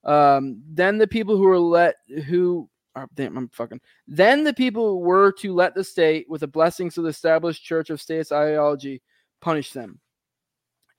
Um, 0.03 0.61
then 0.67 0.97
the 0.97 1.07
people 1.07 1.37
who 1.37 1.47
are 1.47 1.59
let 1.59 1.95
who 2.27 2.69
oh, 2.95 3.05
damn, 3.15 3.37
I'm 3.37 3.49
fucking. 3.49 3.81
Then 4.07 4.43
the 4.43 4.53
people 4.53 5.01
were 5.01 5.31
to 5.33 5.53
let 5.53 5.75
the 5.75 5.83
state, 5.83 6.25
with 6.29 6.41
the 6.41 6.47
blessings 6.47 6.97
of 6.97 7.03
the 7.03 7.09
established 7.09 7.63
church 7.63 7.89
of 7.89 8.01
state's 8.01 8.31
ideology, 8.31 9.01
punish 9.41 9.71
them. 9.71 9.99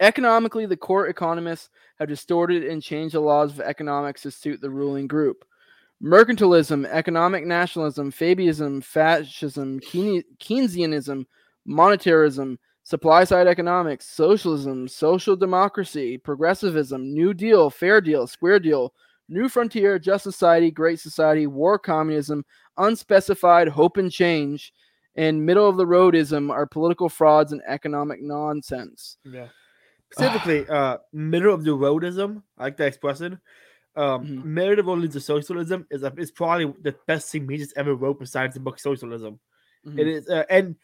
Economically, 0.00 0.64
the 0.64 0.76
court 0.76 1.10
economists 1.10 1.68
have 1.98 2.08
distorted 2.08 2.64
and 2.64 2.82
changed 2.82 3.14
the 3.14 3.20
laws 3.20 3.52
of 3.52 3.60
economics 3.60 4.22
to 4.22 4.30
suit 4.30 4.60
the 4.60 4.70
ruling 4.70 5.06
group. 5.06 5.44
Mercantilism, 6.02 6.86
economic 6.86 7.44
nationalism, 7.44 8.10
Fabianism, 8.10 8.82
fascism, 8.82 9.80
Keynesianism, 9.80 10.24
Keynesianism, 10.40 11.26
monetarism, 11.68 12.56
supply 12.84 13.24
side 13.24 13.46
economics, 13.46 14.06
socialism, 14.06 14.88
social 14.88 15.36
democracy, 15.36 16.16
progressivism, 16.16 17.12
New 17.12 17.34
Deal, 17.34 17.68
Fair 17.68 18.00
Deal, 18.00 18.26
Square 18.26 18.60
Deal, 18.60 18.94
New 19.28 19.48
Frontier, 19.48 19.98
Just 19.98 20.24
Society, 20.24 20.70
Great 20.70 20.98
Society, 20.98 21.46
War 21.46 21.78
Communism, 21.78 22.44
Unspecified, 22.78 23.68
Hope 23.68 23.98
and 23.98 24.10
Change, 24.10 24.72
and 25.16 25.44
Middle 25.44 25.68
of 25.68 25.76
the 25.76 25.84
Roadism 25.84 26.50
are 26.50 26.66
political 26.66 27.08
frauds 27.08 27.52
and 27.52 27.60
economic 27.68 28.22
nonsense. 28.22 29.18
Yeah. 29.24 29.48
Specifically, 30.12 30.66
uh, 30.68 30.98
middle 31.12 31.54
of 31.54 31.62
the 31.62 31.70
roadism, 31.70 32.42
I 32.58 32.64
like 32.64 32.76
that 32.78 32.88
expression. 32.88 33.40
Um, 34.00 34.26
Mhm. 34.26 34.44
middle 34.44 35.04
of 35.04 35.12
to 35.12 35.20
socialism 35.20 35.86
is 35.90 36.02
a, 36.02 36.12
is 36.16 36.30
probably 36.30 36.72
the 36.80 36.96
best 37.06 37.30
thing 37.30 37.46
Mises 37.46 37.72
ever 37.76 37.94
wrote 37.94 38.18
besides 38.18 38.54
the 38.54 38.60
book 38.60 38.78
Socialism. 38.78 39.38
It 39.84 40.06
Mhm. 40.06 40.12
is, 40.16 40.28
uh, 40.28 40.44
and 40.48 40.76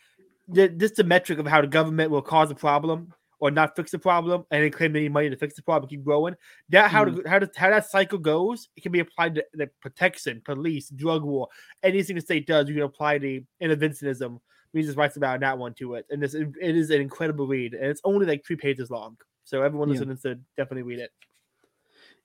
the, 0.48 0.66
this 0.68 0.92
the 0.92 1.04
metric 1.04 1.38
of 1.38 1.46
how 1.46 1.60
the 1.60 1.66
government 1.66 2.10
will 2.10 2.22
cause 2.22 2.50
a 2.50 2.54
problem 2.54 3.12
or 3.38 3.50
not 3.50 3.76
fix 3.76 3.90
the 3.90 3.98
problem, 3.98 4.44
and 4.50 4.62
then 4.62 4.70
claim 4.70 4.92
need 4.92 5.12
money 5.12 5.30
to 5.30 5.36
fix 5.36 5.54
the 5.54 5.62
problem, 5.62 5.88
keep 5.88 6.04
growing. 6.04 6.34
That 6.68 6.90
how 6.90 7.04
the, 7.06 7.28
how 7.28 7.38
the, 7.38 7.50
how 7.56 7.70
that 7.70 7.90
cycle 7.90 8.18
goes, 8.18 8.68
it 8.76 8.82
can 8.82 8.92
be 8.92 9.00
applied 9.00 9.34
to 9.36 9.44
the 9.54 9.68
protection, 9.80 10.42
police, 10.44 10.88
drug 10.90 11.22
war, 11.22 11.48
anything 11.82 12.16
the 12.16 12.22
state 12.22 12.46
does. 12.46 12.68
You 12.68 12.74
can 12.74 12.84
apply 12.84 13.18
the 13.18 13.44
interventionism 13.62 14.40
he 14.72 14.82
just 14.82 14.98
writes 14.98 15.16
about 15.16 15.40
that 15.40 15.56
one 15.56 15.72
to 15.74 15.94
it, 15.94 16.06
and 16.10 16.22
this 16.22 16.34
it 16.34 16.54
is 16.60 16.90
an 16.90 17.00
incredible 17.00 17.46
read, 17.46 17.72
and 17.74 17.86
it's 17.86 18.00
only 18.04 18.26
like 18.26 18.44
three 18.44 18.56
pages 18.56 18.90
long. 18.90 19.16
So 19.44 19.62
everyone 19.62 19.88
Yeah. 19.88 19.92
listening 19.92 20.18
to 20.18 20.34
definitely 20.56 20.82
read 20.82 20.98
it. 20.98 21.10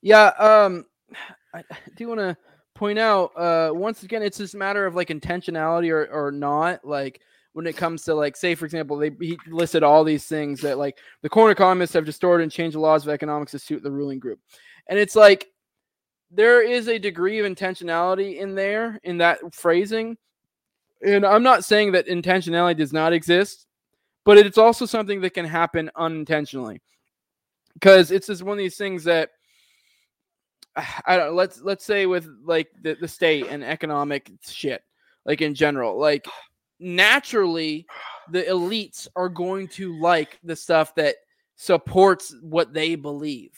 Yeah, 0.01 0.27
um, 0.39 0.85
I 1.53 1.63
do 1.95 2.07
want 2.07 2.19
to 2.19 2.37
point 2.73 2.97
out 2.97 3.31
uh, 3.37 3.71
once 3.73 4.03
again, 4.03 4.23
it's 4.23 4.37
this 4.37 4.55
matter 4.55 4.85
of 4.85 4.95
like 4.95 5.09
intentionality 5.09 5.91
or 5.91 6.07
or 6.11 6.31
not. 6.31 6.83
Like 6.85 7.21
when 7.53 7.67
it 7.67 7.77
comes 7.77 8.03
to 8.03 8.15
like, 8.15 8.35
say 8.35 8.55
for 8.55 8.65
example, 8.65 8.97
they 8.97 9.11
he 9.19 9.37
listed 9.47 9.83
all 9.83 10.03
these 10.03 10.25
things 10.25 10.61
that 10.61 10.77
like 10.77 10.97
the 11.21 11.29
corner 11.29 11.51
economists 11.51 11.93
have 11.93 12.05
distorted 12.05 12.43
and 12.43 12.51
changed 12.51 12.75
the 12.75 12.79
laws 12.79 13.03
of 13.03 13.13
economics 13.13 13.51
to 13.51 13.59
suit 13.59 13.83
the 13.83 13.91
ruling 13.91 14.19
group, 14.19 14.39
and 14.87 14.97
it's 14.97 15.15
like 15.15 15.47
there 16.31 16.61
is 16.61 16.87
a 16.87 16.97
degree 16.97 17.39
of 17.39 17.45
intentionality 17.45 18.39
in 18.39 18.55
there 18.55 18.99
in 19.03 19.17
that 19.17 19.39
phrasing, 19.53 20.17
and 21.05 21.25
I'm 21.25 21.43
not 21.43 21.65
saying 21.65 21.91
that 21.91 22.07
intentionality 22.07 22.77
does 22.77 22.93
not 22.93 23.13
exist, 23.13 23.67
but 24.23 24.37
it's 24.37 24.57
also 24.57 24.85
something 24.85 25.21
that 25.21 25.33
can 25.33 25.45
happen 25.45 25.91
unintentionally 25.95 26.81
because 27.73 28.11
it's 28.11 28.27
just 28.27 28.43
one 28.43 28.53
of 28.53 28.57
these 28.59 28.77
things 28.77 29.03
that 29.03 29.31
I 31.05 31.17
don't 31.17 31.35
let's 31.35 31.61
let's 31.61 31.85
say 31.85 32.05
with 32.05 32.27
like 32.43 32.69
the, 32.81 32.95
the 32.99 33.07
state 33.07 33.47
and 33.49 33.63
economic 33.63 34.31
shit, 34.41 34.83
like 35.25 35.41
in 35.41 35.53
general, 35.53 35.99
like 35.99 36.25
naturally 36.79 37.85
the 38.31 38.43
elites 38.43 39.07
are 39.15 39.29
going 39.29 39.67
to 39.67 39.99
like 39.99 40.39
the 40.43 40.55
stuff 40.55 40.95
that 40.95 41.15
supports 41.55 42.35
what 42.41 42.73
they 42.73 42.95
believe. 42.95 43.51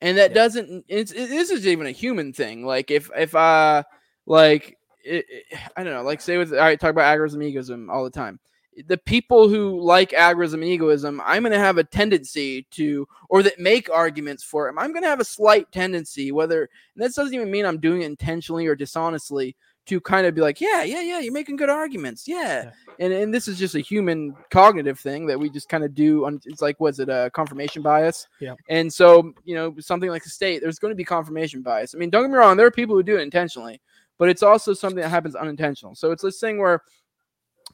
And 0.00 0.16
that 0.18 0.30
Yeah. 0.30 0.34
doesn't 0.34 0.84
it's 0.88 1.12
it, 1.12 1.28
this 1.28 1.50
is 1.50 1.66
even 1.66 1.86
a 1.86 1.90
human 1.92 2.32
thing. 2.32 2.64
Like 2.64 2.90
if 2.90 3.10
if 3.16 3.34
uh 3.34 3.82
like 4.26 4.78
it, 5.02 5.24
it- 5.28 5.58
I 5.76 5.82
don't 5.84 5.94
know, 5.94 6.02
like 6.02 6.20
say 6.20 6.38
with 6.38 6.52
I 6.54 6.76
talk 6.76 6.90
about 6.90 7.16
agorism 7.18 7.42
egoism 7.42 7.90
all 7.90 8.04
the 8.04 8.10
time. 8.10 8.38
The 8.86 8.98
people 8.98 9.48
who 9.48 9.80
like 9.80 10.10
agorism 10.10 10.54
and 10.54 10.64
egoism, 10.64 11.20
I'm 11.24 11.42
going 11.42 11.52
to 11.52 11.58
have 11.58 11.78
a 11.78 11.84
tendency 11.84 12.66
to, 12.72 13.08
or 13.28 13.42
that 13.42 13.58
make 13.58 13.90
arguments 13.90 14.44
for 14.44 14.68
it. 14.68 14.74
I'm 14.78 14.92
going 14.92 15.02
to 15.02 15.08
have 15.08 15.20
a 15.20 15.24
slight 15.24 15.70
tendency, 15.72 16.32
whether 16.32 16.62
and 16.62 17.04
this 17.04 17.14
doesn't 17.14 17.34
even 17.34 17.50
mean 17.50 17.66
I'm 17.66 17.80
doing 17.80 18.02
it 18.02 18.06
intentionally 18.06 18.66
or 18.66 18.76
dishonestly, 18.76 19.56
to 19.86 20.00
kind 20.02 20.26
of 20.26 20.34
be 20.34 20.42
like, 20.42 20.60
yeah, 20.60 20.82
yeah, 20.82 21.00
yeah, 21.00 21.18
you're 21.18 21.32
making 21.32 21.56
good 21.56 21.70
arguments, 21.70 22.28
yeah. 22.28 22.64
Yeah. 22.64 22.70
And 23.00 23.12
and 23.12 23.32
this 23.32 23.48
is 23.48 23.58
just 23.58 23.74
a 23.74 23.80
human 23.80 24.36
cognitive 24.50 25.00
thing 25.00 25.26
that 25.26 25.40
we 25.40 25.48
just 25.48 25.70
kind 25.70 25.82
of 25.82 25.94
do. 25.94 26.26
On 26.26 26.38
it's 26.44 26.60
like, 26.60 26.78
was 26.78 27.00
it, 27.00 27.08
a 27.08 27.30
confirmation 27.32 27.80
bias? 27.80 28.28
Yeah. 28.38 28.54
And 28.68 28.92
so 28.92 29.32
you 29.44 29.54
know, 29.54 29.74
something 29.78 30.10
like 30.10 30.24
the 30.24 30.30
state, 30.30 30.60
there's 30.60 30.78
going 30.78 30.92
to 30.92 30.96
be 30.96 31.04
confirmation 31.04 31.62
bias. 31.62 31.94
I 31.94 31.98
mean, 31.98 32.10
don't 32.10 32.22
get 32.22 32.30
me 32.30 32.36
wrong, 32.36 32.56
there 32.56 32.66
are 32.66 32.70
people 32.70 32.94
who 32.96 33.02
do 33.02 33.16
it 33.16 33.22
intentionally, 33.22 33.80
but 34.18 34.28
it's 34.28 34.42
also 34.42 34.74
something 34.74 35.00
that 35.00 35.08
happens 35.08 35.34
unintentional. 35.34 35.94
So 35.94 36.10
it's 36.10 36.22
this 36.22 36.38
thing 36.38 36.58
where 36.58 36.82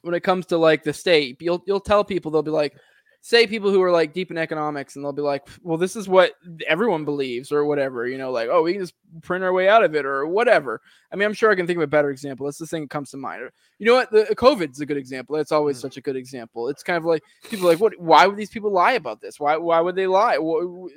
when 0.05 0.15
it 0.15 0.21
comes 0.23 0.47
to 0.47 0.59
like 0.59 0.83
the 0.85 0.93
state, 0.93 1.37
you'll 1.41 1.63
you'll 1.67 1.81
tell 1.81 2.05
people 2.05 2.31
they'll 2.31 2.43
be 2.43 2.51
like, 2.51 2.77
say 3.21 3.47
people 3.47 3.71
who 3.71 3.83
are 3.83 3.91
like 3.91 4.13
deep 4.13 4.31
in 4.31 4.37
economics, 4.39 4.97
and 4.97 5.05
they'll 5.05 5.13
be 5.13 5.23
like, 5.23 5.49
well, 5.63 5.79
this 5.79 5.97
is 5.97 6.07
what 6.07 6.35
everyone 6.69 7.05
believes 7.07 7.51
or 7.51 7.65
whatever, 7.65 8.07
you 8.07 8.19
know, 8.19 8.31
like 8.31 8.49
oh, 8.53 8.63
we 8.63 8.73
can 8.75 8.83
just 8.83 8.95
print 9.23 9.43
our 9.45 9.53
way 9.53 9.69
out 9.69 9.83
of 9.85 9.95
it 9.95 10.05
or 10.05 10.27
whatever. 10.27 10.81
I 11.11 11.17
mean, 11.17 11.27
I'm 11.27 11.33
sure 11.33 11.51
I 11.51 11.55
can 11.55 11.67
think 11.67 11.77
of 11.79 11.83
a 11.83 11.87
better 11.87 12.11
example. 12.11 12.45
That's 12.47 12.59
the 12.59 12.67
thing 12.67 12.83
that 12.83 12.91
comes 12.91 13.11
to 13.13 13.17
mind. 13.17 13.49
You 13.79 13.87
know 13.87 13.95
what? 13.95 14.11
The 14.11 14.35
COVID's 14.37 14.81
a 14.81 14.87
good 14.87 14.97
example. 14.97 15.37
It's 15.37 15.53
always 15.53 15.79
Mm. 15.79 15.83
such 15.83 15.97
a 15.97 16.01
good 16.01 16.17
example. 16.17 16.69
It's 16.69 16.83
kind 16.83 16.99
of 16.99 17.05
like 17.05 17.23
people 17.45 17.67
like, 17.69 17.81
what? 17.81 17.93
Why 17.99 18.27
would 18.27 18.37
these 18.37 18.51
people 18.51 18.73
lie 18.73 18.93
about 18.93 19.21
this? 19.21 19.41
Why? 19.41 19.57
Why 19.57 19.81
would 19.81 19.97
they 19.97 20.07
lie? 20.07 20.37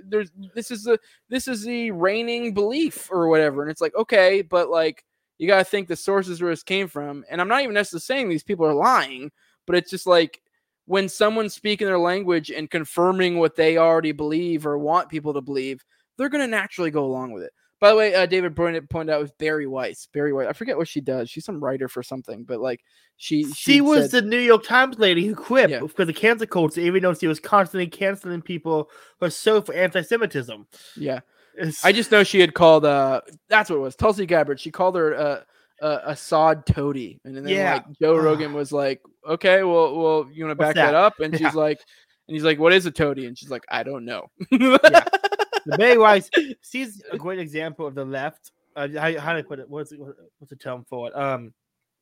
There's 0.05 0.31
this 0.53 0.71
is 0.71 0.83
the 0.83 0.99
this 1.29 1.47
is 1.47 1.63
the 1.63 1.91
reigning 1.91 2.53
belief 2.53 3.09
or 3.11 3.29
whatever, 3.29 3.61
and 3.61 3.71
it's 3.71 3.81
like 3.81 3.95
okay, 3.95 4.41
but 4.41 4.69
like 4.69 5.03
you 5.37 5.47
got 5.47 5.59
to 5.59 5.63
think 5.63 5.87
the 5.87 5.95
sources 5.95 6.41
where 6.41 6.51
this 6.51 6.63
came 6.63 6.87
from. 6.87 7.23
And 7.29 7.39
I'm 7.39 7.47
not 7.47 7.61
even 7.61 7.73
necessarily 7.73 8.01
saying 8.01 8.29
these 8.29 8.43
people 8.43 8.65
are 8.65 8.73
lying, 8.73 9.31
but 9.65 9.75
it's 9.75 9.91
just 9.91 10.07
like 10.07 10.41
when 10.85 11.09
someone's 11.09 11.53
speaking 11.53 11.85
their 11.87 11.99
language 11.99 12.49
and 12.49 12.69
confirming 12.71 13.37
what 13.37 13.55
they 13.55 13.77
already 13.77 14.11
believe 14.13 14.65
or 14.65 14.77
want 14.77 15.09
people 15.09 15.33
to 15.33 15.41
believe, 15.41 15.83
they're 16.17 16.29
going 16.29 16.43
to 16.43 16.47
naturally 16.47 16.91
go 16.91 17.05
along 17.05 17.31
with 17.33 17.43
it. 17.43 17.51
By 17.79 17.89
the 17.91 17.95
way, 17.95 18.15
uh, 18.15 18.25
David 18.25 18.55
pointed, 18.55 18.89
pointed 18.89 19.13
out 19.13 19.21
with 19.21 19.37
Bari 19.37 19.67
Weiss. 19.67 20.07
Bari 20.11 20.33
Weiss, 20.33 20.47
I 20.49 20.53
forget 20.53 20.77
what 20.77 20.87
she 20.87 20.99
does. 20.99 21.29
She's 21.29 21.45
some 21.45 21.63
writer 21.63 21.87
for 21.87 22.01
something, 22.01 22.43
but 22.43 22.59
like 22.59 22.81
she 23.17 23.43
She, 23.53 23.81
was 23.81 24.09
said- 24.09 24.23
the 24.23 24.27
New 24.27 24.39
York 24.39 24.63
Times 24.63 24.97
lady 24.97 25.27
who 25.27 25.35
quit 25.35 25.69
Yeah. 25.69 25.81
because 25.81 26.09
of 26.09 26.15
cancel 26.15 26.47
culture, 26.47 26.81
even 26.81 27.03
though 27.03 27.13
she 27.13 27.27
was 27.27 27.39
constantly 27.39 27.85
canceling 27.85 28.41
people 28.41 28.89
for 29.19 29.29
so 29.29 29.61
for 29.61 29.75
anti-Semitism. 29.75 30.65
yeah. 30.95 31.19
It's- 31.57 31.83
I 31.83 31.91
just 31.91 32.11
know 32.11 32.23
she 32.23 32.39
had 32.39 32.53
called. 32.53 32.85
uh 32.85 33.21
That's 33.49 33.69
what 33.69 33.77
it 33.77 33.81
was. 33.81 33.95
Tulsi 33.95 34.25
Gabbard. 34.25 34.59
She 34.59 34.71
called 34.71 34.95
her 34.95 35.15
uh, 35.15 35.41
uh, 35.83 35.99
Assad 36.05 36.65
toady, 36.65 37.19
and 37.25 37.35
then 37.35 37.47
Yeah. 37.47 37.73
like 37.73 37.99
Joe 37.99 38.15
Rogan 38.17 38.53
was 38.53 38.71
like, 38.71 39.01
"Okay, 39.27 39.63
well, 39.63 39.95
well, 39.95 40.29
you 40.31 40.45
want 40.45 40.51
to 40.57 40.63
back 40.63 40.75
that? 40.75 40.91
that? 40.91 40.95
up?" 40.95 41.19
And 41.19 41.33
Yeah. 41.39 41.47
she's 41.49 41.55
like, 41.55 41.79
and 42.27 42.35
he's 42.35 42.43
like, 42.43 42.59
"What 42.59 42.73
is 42.73 42.85
a 42.85 42.91
toady?" 42.91 43.25
And 43.27 43.37
she's 43.37 43.49
like, 43.49 43.63
"I 43.69 43.83
don't 43.83 44.05
know." 44.05 44.27
the 44.51 45.75
Bari 45.77 45.97
Weiss, 45.97 46.29
she's 46.61 47.01
a 47.11 47.17
great 47.17 47.39
example 47.39 47.85
of 47.85 47.95
the 47.95 48.05
left. 48.05 48.51
Uh, 48.75 48.87
how, 48.93 49.17
how 49.19 49.33
do 49.33 49.39
I 49.39 49.41
put 49.41 49.59
it? 49.59 49.69
What's 49.69 49.91
what's 49.95 50.49
the 50.49 50.55
term 50.55 50.85
for 50.89 51.07
it? 51.09 51.15
Um, 51.15 51.53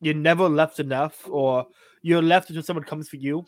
you're 0.02 0.14
never 0.14 0.48
left 0.50 0.80
enough, 0.80 1.28
or 1.30 1.66
you're 2.02 2.22
left 2.22 2.50
until 2.50 2.64
someone 2.64 2.84
comes 2.84 3.08
for 3.10 3.16
you. 3.16 3.46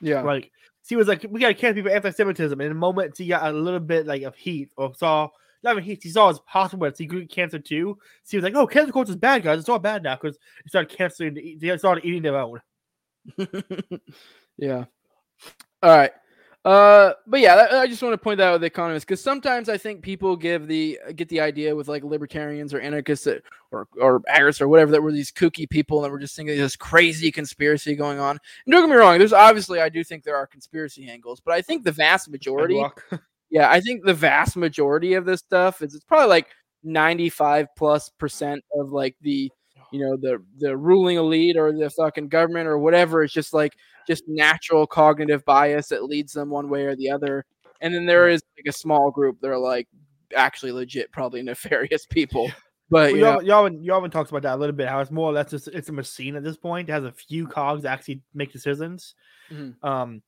yeah, 0.00 0.22
Like 0.22 0.50
she 0.88 0.96
was 0.96 1.08
like, 1.08 1.24
we 1.28 1.40
gotta 1.40 1.54
cancel 1.54 1.76
people 1.82 1.92
anti-Semitism. 1.92 2.60
And 2.60 2.66
in 2.66 2.72
a 2.72 2.74
moment, 2.74 3.16
she 3.16 3.26
got 3.26 3.46
a 3.46 3.56
little 3.56 3.80
bit 3.80 4.06
like 4.06 4.22
of 4.22 4.34
heat, 4.34 4.70
or 4.76 4.94
saw 4.94 5.28
not 5.62 5.72
even 5.72 5.84
heat. 5.84 6.02
She 6.02 6.08
saw 6.10 6.28
it's 6.28 6.40
possible 6.46 6.90
she 6.96 7.06
could 7.06 7.30
cancer 7.30 7.58
too. 7.58 7.98
She 8.26 8.36
was 8.36 8.42
like, 8.44 8.54
"Oh, 8.56 8.66
cancer 8.66 8.92
culture 8.92 9.10
is 9.10 9.16
bad, 9.16 9.42
guys. 9.44 9.60
It's 9.60 9.68
all 9.68 9.78
bad 9.78 10.02
now 10.02 10.16
because 10.20 10.36
they 10.36 10.68
started 10.68 10.96
canceling. 10.96 11.34
the- 11.34 11.56
They 11.60 11.76
started 11.78 12.04
eating 12.04 12.22
their 12.22 12.36
own." 12.36 12.60
yeah. 14.58 14.84
All 15.82 15.96
right. 15.96 16.12
Uh, 16.64 17.12
but 17.26 17.40
yeah, 17.40 17.66
I 17.72 17.88
just 17.88 18.02
want 18.02 18.12
to 18.12 18.18
point 18.18 18.38
that 18.38 18.48
out 18.48 18.52
with 18.52 18.60
the 18.60 18.68
economists 18.68 19.04
because 19.04 19.20
sometimes 19.20 19.68
I 19.68 19.76
think 19.76 20.00
people 20.00 20.36
give 20.36 20.68
the 20.68 20.96
get 21.16 21.28
the 21.28 21.40
idea 21.40 21.74
with 21.74 21.88
like 21.88 22.04
libertarians 22.04 22.72
or 22.72 22.78
anarchists 22.78 23.24
that, 23.24 23.42
or 23.72 23.88
or 24.00 24.20
agorists 24.32 24.60
or 24.60 24.68
whatever 24.68 24.92
that 24.92 25.02
were 25.02 25.10
these 25.10 25.32
kooky 25.32 25.68
people 25.68 26.04
and 26.04 26.12
we're 26.12 26.20
just 26.20 26.36
thinking 26.36 26.56
this 26.56 26.76
crazy 26.76 27.32
conspiracy 27.32 27.96
going 27.96 28.20
on. 28.20 28.38
And 28.64 28.72
don't 28.72 28.82
get 28.82 28.90
me 28.90 28.96
wrong, 28.96 29.18
there's 29.18 29.32
obviously 29.32 29.80
I 29.80 29.88
do 29.88 30.04
think 30.04 30.22
there 30.22 30.36
are 30.36 30.46
conspiracy 30.46 31.08
angles, 31.08 31.40
but 31.40 31.52
I 31.52 31.62
think 31.62 31.82
the 31.82 31.90
vast 31.90 32.30
majority, 32.30 32.80
yeah, 33.50 33.68
I 33.68 33.80
think 33.80 34.04
the 34.04 34.14
vast 34.14 34.56
majority 34.56 35.14
of 35.14 35.24
this 35.24 35.40
stuff 35.40 35.82
is 35.82 35.96
it's 35.96 36.04
probably 36.04 36.28
like 36.28 36.46
95 36.84 37.66
plus 37.76 38.08
percent 38.18 38.62
of 38.72 38.92
like 38.92 39.16
the 39.20 39.50
you 39.90 40.00
know 40.00 40.16
the 40.16 40.42
the 40.58 40.76
ruling 40.76 41.16
elite 41.16 41.56
or 41.56 41.72
the 41.72 41.90
fucking 41.90 42.28
government 42.28 42.66
or 42.66 42.78
whatever 42.78 43.22
it's 43.22 43.32
just 43.32 43.52
like 43.52 43.74
just 44.06 44.24
natural 44.26 44.86
cognitive 44.86 45.44
bias 45.44 45.88
that 45.88 46.04
leads 46.04 46.32
them 46.32 46.50
one 46.50 46.68
way 46.68 46.84
or 46.84 46.96
the 46.96 47.10
other 47.10 47.44
and 47.80 47.94
then 47.94 48.06
there 48.06 48.28
is 48.28 48.42
like 48.56 48.66
a 48.72 48.76
small 48.76 49.10
group 49.10 49.40
that 49.40 49.50
are 49.50 49.58
like 49.58 49.88
actually 50.36 50.72
legit 50.72 51.10
probably 51.12 51.42
nefarious 51.42 52.06
people 52.06 52.50
but 52.90 53.12
Well, 53.12 53.42
y'all, 53.42 53.42
y'all, 53.42 53.72
y'all 53.80 54.08
talks 54.10 54.28
about 54.28 54.42
that 54.42 54.54
a 54.54 54.60
little 54.60 54.76
bit. 54.76 54.86
How 54.86 55.00
it's 55.00 55.10
more 55.10 55.30
or 55.30 55.32
less 55.32 55.50
just 55.50 55.66
it's 55.68 55.88
a 55.88 55.92
machine 55.92 56.36
at 56.36 56.44
this 56.44 56.58
point. 56.58 56.90
It 56.90 56.92
has 56.92 57.04
a 57.04 57.12
few 57.12 57.46
cogs 57.46 57.84
that 57.84 57.92
actually 57.92 58.20
make 58.34 58.52
decisions. 58.52 59.14
Mhm. 59.50 59.82
Um, 59.82 60.22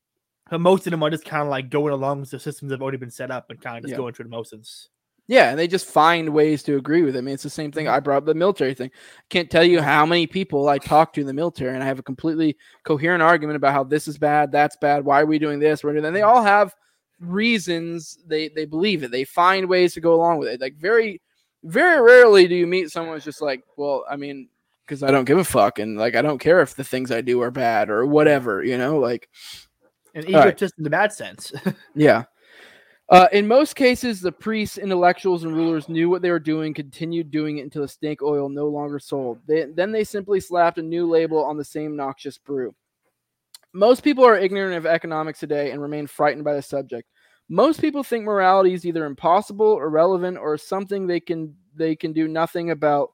but 0.49 0.63
most 0.63 0.87
of 0.87 0.91
them 0.91 1.03
are 1.03 1.11
just 1.11 1.27
kind 1.27 1.43
of 1.43 1.49
like 1.49 1.69
going 1.69 1.93
along 1.93 2.21
with 2.21 2.31
the 2.31 2.39
systems 2.39 2.71
that 2.71 2.77
have 2.77 2.83
already 2.83 2.97
been 2.97 3.11
set 3.11 3.31
up 3.31 3.51
and 3.51 3.61
kind 3.61 3.77
of 3.77 3.83
just 3.83 3.91
Yeah. 3.93 3.99
going 3.99 4.15
through 4.15 4.25
the 4.25 4.31
motions. 4.31 4.89
Yeah, 5.27 5.51
and 5.51 5.59
they 5.59 5.67
just 5.67 5.87
find 5.87 6.29
ways 6.35 6.63
to 6.65 6.77
agree 6.77 7.03
with 7.03 7.17
it. 7.17 7.21
I 7.21 7.23
mean, 7.23 7.35
it's 7.35 7.43
the 7.43 7.51
same 7.51 7.73
thing. 7.73 7.87
Mm-hmm. 7.87 7.95
I 7.95 8.01
brought 8.01 8.19
up 8.19 8.25
the 8.27 8.35
military 8.35 8.75
thing. 8.75 8.91
Can't 9.31 9.51
tell 9.51 9.65
you 9.65 9.81
how 9.81 10.05
many 10.05 10.27
people 10.27 10.69
I 10.69 10.79
talk 10.79 11.15
to 11.15 11.21
in 11.23 11.27
the 11.27 11.33
military, 11.33 11.75
and 11.75 11.83
I 11.83 11.87
have 11.87 11.99
a 11.99 12.03
completely 12.03 12.57
coherent 12.83 13.23
argument 13.23 13.57
about 13.57 13.73
how 13.73 13.85
this 13.85 14.07
is 14.07 14.19
bad, 14.19 14.53
that's 14.53 14.77
bad. 14.77 15.05
Why 15.05 15.23
are 15.23 15.27
we 15.27 15.39
doing 15.39 15.61
this? 15.61 15.83
We're 15.83 15.93
doing 15.93 16.03
that. 16.03 16.09
And 16.09 16.17
they 16.17 16.21
mm-hmm. 16.21 16.37
all 16.37 16.43
have 16.43 16.75
reasons 17.21 18.19
they 18.27 18.49
they 18.49 18.67
believe 18.67 19.03
it. 19.03 19.11
They 19.11 19.25
find 19.25 19.69
ways 19.69 19.95
to 19.95 20.01
go 20.01 20.15
along 20.15 20.39
with 20.39 20.49
it. 20.49 20.61
Like 20.61 20.77
very, 20.77 21.23
very 21.63 22.03
rarely 22.03 22.47
do 22.47 22.55
you 22.55 22.67
meet 22.67 22.91
someone 22.91 23.17
who's 23.17 23.25
just 23.25 23.41
like, 23.41 23.65
well, 23.79 24.05
I 24.09 24.17
mean, 24.17 24.49
because 24.85 25.03
I 25.03 25.11
don't 25.11 25.25
give 25.25 25.39
a 25.39 25.45
fuck, 25.45 25.79
and 25.79 25.97
like 25.97 26.17
I 26.17 26.23
don't 26.23 26.39
care 26.39 26.61
if 26.61 26.75
the 26.75 26.85
things 26.85 27.11
I 27.11 27.23
do 27.23 27.41
are 27.41 27.51
bad 27.51 27.89
or 27.89 28.05
whatever. 28.05 28.63
You 28.63 28.77
know, 28.77 28.99
like 28.99 29.31
And 30.15 30.27
All 30.27 30.33
right. 30.33 30.49
egotist 30.49 30.75
in 30.77 30.85
the 30.85 30.91
bad 30.91 31.13
sense. 31.15 31.51
yeah. 31.95 32.25
Uh, 33.11 33.29
in 33.33 33.47
most 33.47 33.77
cases, 33.77 34.21
the 34.21 34.33
priests, 34.33 34.79
intellectuals, 34.79 35.45
and 35.45 35.55
rulers 35.55 35.91
knew 35.91 36.09
what 36.09 36.23
they 36.23 36.31
were 36.31 36.39
doing, 36.39 36.73
continued 36.73 37.31
doing 37.31 37.59
it 37.59 37.63
until 37.63 37.83
the 37.83 37.89
snake 37.89 38.23
oil 38.23 38.49
no 38.49 38.67
longer 38.67 38.99
sold. 38.99 39.39
They, 39.47 39.65
then 39.65 39.93
they 39.93 40.05
simply 40.05 40.41
slapped 40.41 40.79
a 40.79 40.83
new 40.83 41.09
label 41.09 41.45
on 41.45 41.59
the 41.59 41.65
same 41.65 41.97
noxious 41.97 42.39
brew. 42.39 42.75
Most 43.75 44.03
people 44.03 44.25
are 44.25 44.39
ignorant 44.39 44.77
of 44.77 44.87
economics 44.87 45.41
today 45.41 45.73
and 45.73 45.83
remain 45.83 46.07
frightened 46.07 46.45
by 46.45 46.55
the 46.55 46.63
subject. 46.63 47.09
Most 47.51 47.81
people 47.81 48.03
think 48.03 48.25
morality 48.25 48.73
is 48.73 48.87
either 48.87 49.05
impossible, 49.05 49.79
irrelevant, 49.79 50.39
or 50.39 50.57
something 50.57 51.07
they 51.07 51.21
can 51.21 51.55
they 51.77 51.97
can 51.97 52.13
do 52.13 52.29
nothing 52.29 52.71
about, 52.71 53.11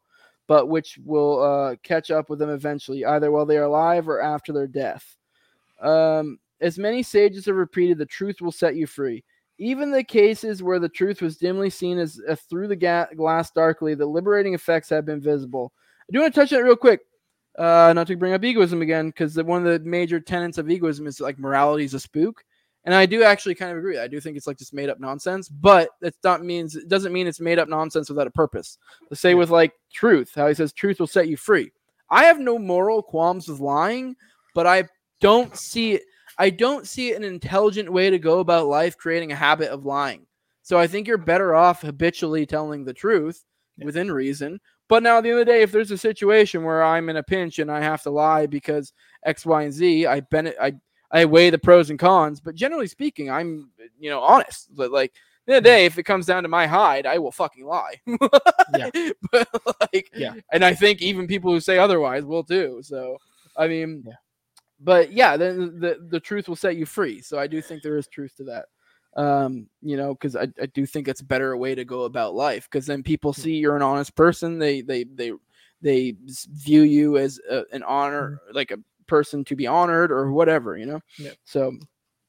but 0.46 0.68
which 0.68 0.98
will 1.04 1.42
uh, 1.42 1.76
catch 1.82 2.10
up 2.10 2.30
with 2.30 2.38
them 2.38 2.50
eventually, 2.50 3.04
either 3.04 3.32
while 3.32 3.46
they 3.46 3.56
are 3.56 3.64
alive 3.64 4.08
or 4.08 4.20
after 4.20 4.52
their 4.52 4.66
death. 4.68 5.16
Um, 5.80 6.38
as 6.60 6.78
many 6.78 7.02
sages 7.02 7.46
have 7.46 7.56
repeated, 7.56 7.98
the 7.98 8.06
truth 8.06 8.40
will 8.40 8.52
set 8.52 8.76
you 8.76 8.86
free. 8.86 9.24
Even 9.60 9.90
the 9.90 10.02
cases 10.02 10.62
where 10.62 10.78
the 10.78 10.88
truth 10.88 11.20
was 11.20 11.36
dimly 11.36 11.68
seen 11.68 11.98
as 11.98 12.18
uh, 12.26 12.34
through 12.34 12.66
the 12.66 12.74
ga- 12.76 13.08
glass 13.14 13.50
darkly, 13.50 13.94
the 13.94 14.06
liberating 14.06 14.54
effects 14.54 14.88
have 14.88 15.04
been 15.04 15.20
visible. 15.20 15.70
I 16.08 16.12
do 16.12 16.20
want 16.20 16.34
to 16.34 16.40
touch 16.40 16.52
on 16.52 16.60
it 16.60 16.62
real 16.62 16.74
quick. 16.74 17.00
Uh, 17.58 17.92
not 17.94 18.06
to 18.06 18.16
bring 18.16 18.32
up 18.32 18.42
egoism 18.42 18.80
again, 18.80 19.08
because 19.08 19.36
one 19.42 19.66
of 19.66 19.70
the 19.70 19.86
major 19.86 20.18
tenets 20.18 20.56
of 20.56 20.70
egoism 20.70 21.06
is 21.06 21.20
like 21.20 21.38
morality 21.38 21.84
is 21.84 21.94
a 21.94 22.00
spook. 22.00 22.42
And 22.84 22.94
I 22.94 23.04
do 23.04 23.22
actually 23.22 23.54
kind 23.54 23.72
of 23.72 23.76
agree. 23.76 23.98
I 23.98 24.08
do 24.08 24.18
think 24.18 24.38
it's 24.38 24.46
like 24.46 24.56
just 24.56 24.72
made 24.72 24.88
up 24.88 24.98
nonsense, 24.98 25.50
but 25.50 25.90
it's 26.00 26.16
not 26.24 26.42
means 26.42 26.76
it 26.76 26.88
doesn't 26.88 27.12
mean 27.12 27.26
it's 27.26 27.40
made 27.40 27.58
up 27.58 27.68
nonsense 27.68 28.08
without 28.08 28.26
a 28.26 28.30
purpose. 28.30 28.78
The 29.10 29.16
say 29.16 29.34
with 29.34 29.50
like 29.50 29.74
truth, 29.92 30.32
how 30.34 30.48
he 30.48 30.54
says 30.54 30.72
truth 30.72 30.98
will 30.98 31.06
set 31.06 31.28
you 31.28 31.36
free. 31.36 31.70
I 32.08 32.24
have 32.24 32.40
no 32.40 32.58
moral 32.58 33.02
qualms 33.02 33.48
with 33.48 33.60
lying, 33.60 34.16
but 34.54 34.66
I 34.66 34.88
don't 35.20 35.54
see 35.54 35.92
it. 35.92 36.02
I 36.40 36.48
don't 36.50 36.86
see 36.86 37.12
an 37.12 37.22
intelligent 37.22 37.92
way 37.92 38.08
to 38.08 38.18
go 38.18 38.40
about 38.40 38.66
life 38.66 38.96
creating 38.96 39.30
a 39.30 39.36
habit 39.36 39.68
of 39.68 39.84
lying. 39.84 40.26
So 40.62 40.78
I 40.78 40.86
think 40.86 41.06
you're 41.06 41.18
better 41.18 41.54
off 41.54 41.82
habitually 41.82 42.46
telling 42.46 42.84
the 42.84 42.94
truth 42.94 43.44
within 43.78 44.10
reason. 44.10 44.58
But 44.88 45.02
now 45.02 45.18
at 45.18 45.24
the 45.24 45.30
end 45.30 45.38
of 45.40 45.46
the 45.46 45.52
day, 45.52 45.62
if 45.62 45.70
there's 45.70 45.90
a 45.90 45.98
situation 45.98 46.64
where 46.64 46.82
I'm 46.82 47.10
in 47.10 47.16
a 47.18 47.22
pinch 47.22 47.58
and 47.58 47.70
I 47.70 47.80
have 47.82 48.02
to 48.04 48.10
lie 48.10 48.46
because 48.46 48.92
X, 49.24 49.44
Y, 49.44 49.62
and 49.64 49.72
Z, 49.72 50.06
I 50.06 50.20
ben- 50.20 50.54
I 50.60 50.72
I 51.12 51.24
weigh 51.26 51.50
the 51.50 51.58
pros 51.58 51.90
and 51.90 51.98
cons, 51.98 52.40
but 52.40 52.54
generally 52.54 52.86
speaking, 52.86 53.30
I'm 53.30 53.70
you 53.98 54.08
know 54.10 54.20
honest. 54.20 54.74
But 54.74 54.90
like 54.92 55.12
the 55.46 55.56
other 55.56 55.60
day, 55.60 55.84
if 55.84 55.98
it 55.98 56.04
comes 56.04 56.24
down 56.26 56.42
to 56.44 56.48
my 56.48 56.66
hide, 56.66 57.04
I 57.06 57.18
will 57.18 57.32
fucking 57.32 57.66
lie. 57.66 58.00
Yeah. 58.76 58.90
but 59.32 59.48
like, 59.92 60.10
Yeah. 60.14 60.34
and 60.52 60.64
I 60.64 60.72
think 60.74 61.02
even 61.02 61.26
people 61.26 61.50
who 61.52 61.60
say 61.60 61.76
otherwise 61.78 62.24
will 62.24 62.44
too. 62.44 62.80
So 62.82 63.18
I 63.56 63.66
mean, 63.68 64.04
Yeah. 64.06 64.14
But 64.80 65.12
yeah, 65.12 65.36
then 65.36 65.78
the 65.78 66.06
the 66.10 66.20
truth 66.20 66.48
will 66.48 66.56
set 66.56 66.76
you 66.76 66.86
free. 66.86 67.20
So 67.22 67.38
I 67.38 67.46
do 67.46 67.60
think 67.60 67.82
there 67.82 67.98
is 67.98 68.08
truth 68.08 68.34
to 68.36 68.44
that. 68.44 68.66
Um, 69.16 69.66
you 69.82 69.96
know, 69.96 70.14
because 70.14 70.36
I, 70.36 70.48
I 70.62 70.66
do 70.66 70.86
think 70.86 71.08
it's 71.08 71.20
a 71.20 71.24
better 71.24 71.56
way 71.56 71.74
to 71.74 71.84
go 71.84 72.04
about 72.04 72.34
life. 72.34 72.68
Because 72.70 72.86
then 72.86 73.02
people 73.02 73.32
Hmm. 73.32 73.40
see 73.40 73.52
you're 73.56 73.76
an 73.76 73.82
honest 73.82 74.14
person. 74.14 74.58
They 74.58 74.82
they 74.82 75.04
they 75.04 75.32
they 75.82 76.14
view 76.52 76.82
you 76.82 77.16
as 77.18 77.40
a, 77.50 77.64
an 77.72 77.82
honor, 77.82 78.40
like 78.52 78.70
a 78.70 78.78
person 79.06 79.44
to 79.46 79.56
be 79.56 79.66
honored 79.66 80.12
or 80.12 80.30
whatever. 80.32 80.76
You 80.76 80.86
know. 80.86 81.00
Yeah. 81.18 81.32
So 81.44 81.72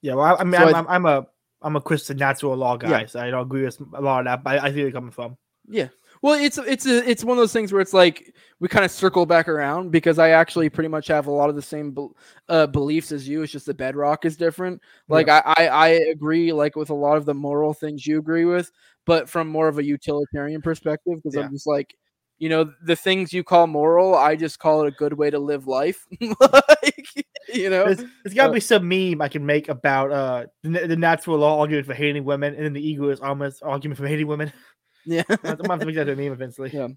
Yeah, 0.00 0.14
well, 0.14 0.26
I, 0.36 0.40
I 0.40 0.44
mean, 0.44 0.54
So 0.54 0.66
I'm, 0.66 0.74
I- 0.74 0.78
I'm, 0.78 0.86
I'm 0.88 1.06
a 1.06 1.26
I'm 1.64 1.76
a 1.76 1.80
Christian 1.80 2.16
natural 2.16 2.56
law 2.56 2.76
guy, 2.76 3.02
Yeah. 3.02 3.06
so 3.06 3.20
I 3.20 3.30
don't 3.30 3.42
agree 3.42 3.62
with 3.62 3.80
a 3.94 4.00
lot 4.00 4.18
of 4.18 4.24
that, 4.24 4.42
but 4.42 4.58
I, 4.58 4.66
I 4.66 4.68
see 4.70 4.76
where 4.76 4.82
you're 4.86 4.90
coming 4.90 5.12
from. 5.12 5.36
Yeah. 5.68 5.88
Well, 6.22 6.34
it's 6.40 6.56
it's 6.56 6.86
a, 6.86 7.08
it's 7.08 7.24
one 7.24 7.36
of 7.36 7.42
those 7.42 7.52
things 7.52 7.72
where 7.72 7.80
it's 7.82 7.92
like 7.92 8.32
we 8.60 8.68
kind 8.68 8.84
of 8.84 8.92
circle 8.92 9.26
back 9.26 9.48
around 9.48 9.90
because 9.90 10.20
I 10.20 10.30
actually 10.30 10.70
pretty 10.70 10.88
much 10.88 11.08
have 11.08 11.26
a 11.26 11.32
lot 11.32 11.50
of 11.50 11.56
the 11.56 11.62
same 11.62 11.90
bel 11.92 12.16
uh, 12.48 12.66
beliefs 12.68 13.10
as 13.10 13.28
you. 13.28 13.42
It's 13.42 13.50
just 13.52 13.66
the 13.66 13.74
bedrock 13.74 14.24
is 14.24 14.36
different. 14.36 14.80
Like 15.08 15.28
I, 15.28 15.42
I 15.44 15.66
I 15.68 15.88
agree 16.12 16.52
like 16.52 16.76
with 16.76 16.90
a 16.90 16.94
lot 16.94 17.16
of 17.16 17.24
the 17.24 17.34
moral 17.34 17.74
things 17.74 18.06
you 18.06 18.18
agree 18.18 18.44
with, 18.44 18.70
but 19.04 19.28
from 19.28 19.48
more 19.48 19.66
of 19.68 19.78
a 19.78 19.84
utilitarian 19.84 20.62
perspective 20.62 21.16
because 21.16 21.34
Yeah. 21.34 21.42
I'm 21.46 21.50
just 21.50 21.66
like, 21.66 21.94
you 22.38 22.48
know, 22.48 22.72
the 22.84 22.96
things 22.96 23.32
you 23.32 23.42
call 23.42 23.66
moral, 23.66 24.14
I 24.14 24.36
just 24.36 24.60
call 24.60 24.82
it 24.84 24.88
a 24.88 24.92
good 24.92 25.14
way 25.14 25.28
to 25.30 25.38
live 25.40 25.66
life. 25.66 26.06
like, 26.20 27.08
you 27.52 27.68
know, 27.68 27.84
There's, 27.86 28.04
there's 28.22 28.34
got 28.34 28.44
to 28.46 28.50
Uh, 28.50 28.52
be 28.52 28.60
some 28.60 28.88
meme 28.88 29.20
I 29.20 29.28
can 29.28 29.44
make 29.44 29.68
about 29.68 30.12
uh 30.12 30.46
the, 30.62 30.86
the 30.86 30.96
natural 30.96 31.38
law 31.38 31.60
argument 31.60 31.86
for 31.86 31.94
hating 31.94 32.24
women, 32.24 32.54
and 32.54 32.64
then 32.64 32.72
the 32.74 32.86
egoist 32.86 33.22
almost 33.22 33.62
argument 33.62 33.98
for 33.98 34.06
hating 34.06 34.26
women. 34.28 34.52
yeah. 35.04 35.22
I'm 35.28 35.36
gonna 35.56 35.68
have 35.68 35.80
to 35.80 35.86
make 35.86 35.94
that 35.96 36.08
a 36.08 36.16
meme 36.16 36.32
eventually. 36.32 36.70
Yeah. 36.72 36.88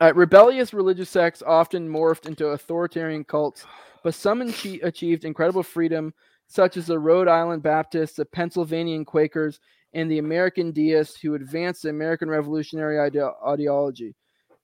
Uh, 0.00 0.12
rebellious 0.14 0.74
religious 0.74 1.08
sects 1.08 1.42
often 1.42 1.88
morphed 1.88 2.26
into 2.26 2.48
authoritarian 2.48 3.24
cults, 3.24 3.64
but 4.02 4.14
some 4.14 4.40
achie- 4.40 4.84
achieved 4.84 5.24
incredible 5.24 5.62
freedom, 5.62 6.12
such 6.48 6.76
as 6.76 6.86
the 6.86 6.98
Rhode 6.98 7.28
Island 7.28 7.62
Baptists, 7.62 8.16
the 8.16 8.26
Pennsylvanian 8.26 9.04
Quakers, 9.04 9.58
and 9.94 10.10
the 10.10 10.18
American 10.18 10.70
Deists, 10.70 11.18
who 11.20 11.34
advanced 11.34 11.82
the 11.82 11.88
American 11.88 12.28
revolutionary 12.28 13.00
ide- 13.00 13.32
ideology. 13.46 14.14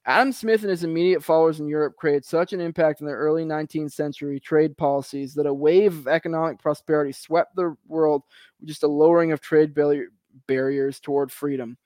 Adam 0.05 0.33
Smith 0.33 0.63
and 0.63 0.71
his 0.71 0.85
immediate 0.85 1.23
followers 1.23 1.61
in 1.61 1.69
Europe 1.69 1.97
created 1.97 2.25
such 2.25 2.53
an 2.53 2.61
impact 2.61 3.01
in 3.01 3.07
the 3.07 3.13
early 3.13 3.45
19th 3.45 3.93
century 3.93 4.41
trade 4.41 4.77
policies 4.77 5.33
that 5.35 5.47
a 5.47 5.55
wave 5.55 5.97
of 5.97 6.09
economic 6.09 6.59
prosperity 6.59 7.13
swept 7.13 7.55
the 7.55 7.75
world 7.87 8.23
with 8.59 8.69
just 8.69 8.83
a 8.83 8.89
lowering 8.89 9.31
of 9.31 9.41
trade 9.41 9.73
barrier- 9.73 10.09
barriers 10.49 10.99
toward 10.99 11.31
freedom. 11.31 11.79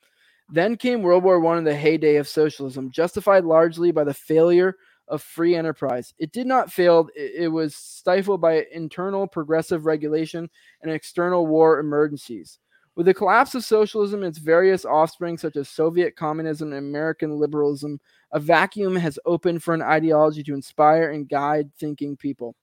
Then 0.49 0.77
came 0.77 1.01
World 1.01 1.23
War 1.23 1.39
One 1.39 1.57
and 1.57 1.67
the 1.67 1.75
heyday 1.75 2.15
of 2.15 2.27
socialism, 2.27 2.89
justified 2.89 3.43
largely 3.43 3.91
by 3.91 4.03
the 4.03 4.13
failure 4.13 4.77
of 5.07 5.21
free 5.21 5.55
enterprise. 5.55 6.13
It 6.19 6.31
did 6.31 6.47
not 6.47 6.71
fail, 6.71 7.09
it 7.15 7.51
was 7.51 7.75
stifled 7.75 8.41
by 8.41 8.65
internal 8.71 9.27
progressive 9.27 9.85
regulation 9.85 10.49
and 10.81 10.91
external 10.91 11.47
war 11.47 11.79
emergencies. 11.79 12.59
With 12.95 13.05
the 13.05 13.13
collapse 13.13 13.53
of 13.53 13.63
socialism 13.63 14.23
and 14.23 14.29
its 14.29 14.39
various 14.39 14.83
offspring, 14.83 15.37
such 15.37 15.55
as 15.55 15.69
Soviet 15.69 16.15
communism 16.15 16.73
and 16.73 16.79
American 16.79 17.37
liberalism, 17.37 17.99
a 18.31 18.39
vacuum 18.39 18.95
has 18.95 19.19
opened 19.25 19.61
for 19.61 19.73
an 19.73 19.83
ideology 19.83 20.43
to 20.43 20.53
inspire 20.53 21.11
and 21.11 21.29
guide 21.29 21.69
thinking 21.75 22.17
people. 22.17 22.55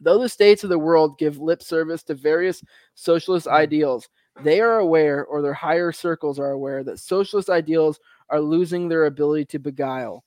Though 0.00 0.18
the 0.18 0.28
states 0.28 0.62
of 0.62 0.68
the 0.68 0.78
world 0.78 1.18
give 1.18 1.38
lip 1.38 1.62
service 1.62 2.02
to 2.04 2.14
various 2.14 2.62
socialist 2.94 3.46
ideals, 3.46 4.10
they 4.42 4.60
are 4.60 4.78
aware, 4.78 5.24
or 5.24 5.42
their 5.42 5.54
higher 5.54 5.92
circles 5.92 6.38
are 6.38 6.50
aware, 6.50 6.84
that 6.84 7.00
socialist 7.00 7.48
ideals 7.48 7.98
are 8.28 8.40
losing 8.40 8.88
their 8.88 9.06
ability 9.06 9.44
to 9.46 9.58
beguile. 9.58 10.24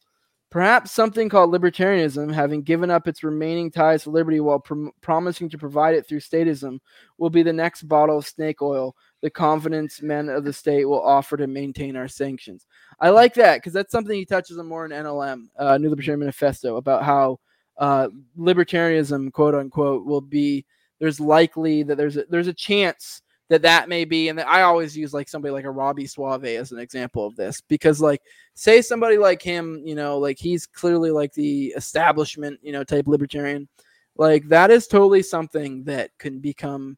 Perhaps 0.50 0.92
something 0.92 1.30
called 1.30 1.52
libertarianism, 1.52 2.34
having 2.34 2.64
given 2.64 2.90
up 2.90 3.08
its 3.08 3.24
remaining 3.24 3.70
ties 3.70 4.04
to 4.04 4.10
liberty 4.10 4.40
while 4.40 4.60
prom- 4.60 4.92
promising 5.02 5.48
to 5.50 5.60
provide 5.60 5.94
it 5.94 6.08
through 6.08 6.22
statism, 6.22 6.80
will 7.20 7.30
be 7.30 7.44
the 7.44 7.54
next 7.54 7.84
bottle 7.84 8.18
of 8.18 8.26
snake 8.26 8.62
oil 8.62 8.96
the 9.22 9.30
confidence 9.30 10.02
men 10.02 10.30
of 10.30 10.44
the 10.44 10.54
state 10.54 10.86
will 10.86 11.02
offer 11.02 11.38
to 11.38 11.48
maintain 11.48 11.96
our 11.96 12.08
sanctions. 12.08 12.66
I 13.00 13.10
like 13.10 13.34
that 13.36 13.58
because 13.58 13.74
that's 13.74 13.92
something 13.92 14.16
he 14.16 14.26
touches 14.26 14.58
on 14.58 14.66
more 14.66 14.86
in 14.86 14.92
NLM, 14.92 15.48
uh, 15.58 15.78
New 15.78 15.90
Libertarian 15.90 16.20
Manifesto, 16.20 16.78
about 16.78 17.04
how 17.04 17.40
uh, 17.78 18.10
libertarianism, 18.38 19.32
quote 19.32 19.56
unquote, 19.56 20.06
will 20.06 20.22
be. 20.22 20.66
There's 21.00 21.20
likely 21.20 21.84
that 21.84 21.96
there's 21.96 22.18
a, 22.18 22.26
there's 22.30 22.48
a 22.48 22.54
chance 22.54 23.22
that 23.50 23.64
that 23.64 23.90
may 23.90 24.06
be, 24.06 24.30
and 24.30 24.40
I 24.40 24.62
always 24.62 24.96
use 24.96 25.14
like 25.14 25.28
somebody 25.28 25.52
like 25.52 25.66
a 25.66 25.72
Robby 25.72 26.06
Soave 26.06 26.46
as 26.46 26.72
an 26.72 26.80
example 26.80 27.26
of 27.26 27.36
this 27.36 27.62
because 27.62 28.00
like 28.00 28.22
say 28.54 28.82
somebody 28.82 29.18
like 29.18 29.42
him, 29.42 29.82
you 29.84 29.96
know, 29.96 30.20
like 30.20 30.38
he's 30.38 30.68
clearly 30.68 31.10
like 31.10 31.34
the 31.34 31.74
establishment, 31.76 32.60
you 32.62 32.72
know, 32.72 32.84
type 32.84 33.08
libertarian. 33.08 33.68
Like 34.16 34.48
that 34.50 34.70
is 34.70 34.88
totally 34.88 35.24
something 35.24 35.84
that 35.86 36.12
can 36.20 36.40
become, 36.40 36.98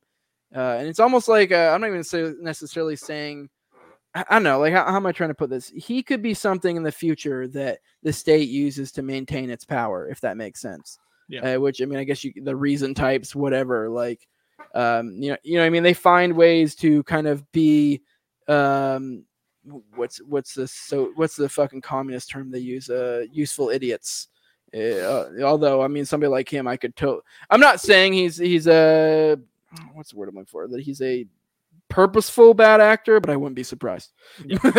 uh, 0.53 0.75
and 0.79 0.87
it's 0.87 0.99
almost 0.99 1.29
like 1.29 1.51
uh, 1.51 1.71
I'm 1.73 1.81
not 1.81 1.87
even 1.87 2.03
say, 2.03 2.33
necessarily 2.41 2.97
saying, 2.97 3.49
I, 4.13 4.25
I 4.29 4.35
don't 4.35 4.43
know, 4.43 4.59
like 4.59 4.73
how, 4.73 4.83
how 4.85 4.97
am 4.97 5.05
I 5.05 5.13
trying 5.13 5.29
to 5.29 5.35
put 5.35 5.49
this? 5.49 5.71
He 5.73 6.03
could 6.03 6.21
be 6.21 6.33
something 6.33 6.75
in 6.75 6.83
the 6.83 6.91
future 6.91 7.47
that 7.49 7.79
the 8.03 8.11
state 8.11 8.49
uses 8.49 8.91
to 8.93 9.03
maintain 9.03 9.49
its 9.49 9.63
power, 9.63 10.09
if 10.09 10.19
that 10.21 10.35
makes 10.35 10.59
sense. 10.59 10.99
Yeah. 11.29 11.55
Uh, 11.55 11.59
which 11.61 11.81
I 11.81 11.85
mean, 11.85 11.99
I 11.99 12.03
guess 12.03 12.25
you 12.25 12.33
the 12.43 12.55
reason 12.55 12.93
types, 12.93 13.33
whatever, 13.33 13.87
like, 13.87 14.27
um, 14.73 15.15
you 15.21 15.31
know, 15.31 15.37
you 15.43 15.57
know, 15.57 15.65
I 15.65 15.69
mean, 15.69 15.83
they 15.83 15.93
find 15.93 16.33
ways 16.33 16.75
to 16.75 17.03
kind 17.03 17.27
of 17.27 17.49
be, 17.51 18.01
um, 18.47 19.25
what's 19.95 20.17
what's 20.23 20.53
the 20.55 20.67
so 20.67 21.11
what's 21.15 21.35
the 21.35 21.47
fucking 21.49 21.81
communist 21.81 22.29
term 22.29 22.51
they 22.51 22.59
use? 22.59 22.89
Uh, 22.89 23.25
useful 23.31 23.69
idiots. 23.69 24.27
Uh, 24.73 25.25
although 25.43 25.81
I 25.81 25.87
mean, 25.87 26.05
somebody 26.05 26.29
like 26.29 26.49
him, 26.49 26.67
I 26.67 26.77
could 26.77 26.95
to. 26.97 27.21
I'm 27.49 27.59
not 27.59 27.79
saying 27.81 28.13
he's 28.13 28.37
he's 28.37 28.67
a 28.67 29.37
what's 29.93 30.11
the 30.11 30.17
word 30.17 30.29
I'm 30.29 30.35
looking 30.35 30.45
for 30.47 30.67
that 30.67 30.81
he's 30.81 31.01
a 31.01 31.25
purposeful 31.89 32.53
bad 32.53 32.81
actor, 32.81 33.19
but 33.19 33.29
I 33.29 33.35
wouldn't 33.35 33.55
be 33.55 33.63
surprised. 33.63 34.11
Yeah, 34.45 34.57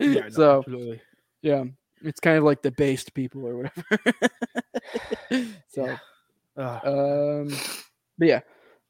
no, 0.00 0.28
so 0.30 0.58
absolutely. 0.58 1.00
yeah, 1.42 1.64
it's 2.02 2.20
kind 2.20 2.38
of 2.38 2.44
like 2.44 2.62
the 2.62 2.70
based 2.72 3.12
people 3.14 3.46
or 3.46 3.56
whatever. 3.58 3.98
so, 5.68 5.96
Uh, 6.56 6.80
um, 6.84 7.48
but 8.18 8.28
yeah, 8.28 8.40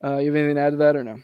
uh, 0.04 0.18
you 0.18 0.26
have 0.26 0.36
anything 0.36 0.56
to 0.56 0.60
add 0.62 0.70
to 0.70 0.76
that 0.76 0.96
or 0.96 1.04
no? 1.04 1.18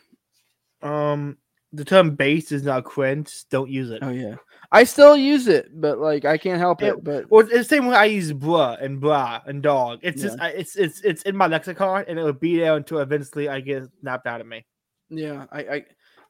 um, 0.82 1.36
the 1.72 1.84
term 1.84 2.14
"base" 2.14 2.52
is 2.52 2.62
not 2.62 2.84
cringe. 2.84 3.44
Don't 3.50 3.70
use 3.70 3.90
it. 3.90 4.02
Oh 4.02 4.10
yeah, 4.10 4.36
I 4.72 4.84
still 4.84 5.16
use 5.16 5.48
it, 5.48 5.68
but 5.72 5.98
like 5.98 6.24
I 6.24 6.38
can't 6.38 6.58
help 6.58 6.80
Yeah, 6.80 6.90
it. 6.90 7.04
But 7.04 7.30
Well, 7.30 7.40
it's 7.40 7.52
the 7.52 7.64
same 7.64 7.86
way 7.86 7.96
I 7.96 8.04
use 8.06 8.32
bruh 8.32 8.82
and 8.82 9.00
blah 9.00 9.40
and 9.46 9.62
dog. 9.62 10.00
It's 10.02 10.22
just 10.22 10.40
I, 10.40 10.48
it's 10.50 10.76
it's 10.76 11.00
it's 11.02 11.22
in 11.22 11.36
my 11.36 11.46
lexicon, 11.46 12.04
and 12.08 12.18
it 12.18 12.22
would 12.22 12.40
be 12.40 12.58
there 12.58 12.76
until 12.76 12.98
eventually 12.98 13.48
I 13.48 13.60
get 13.60 13.84
snapped 14.00 14.26
out 14.26 14.40
of 14.40 14.46
me. 14.46 14.64
yeah, 15.10 15.46
I, 15.52 15.60
I 15.60 15.84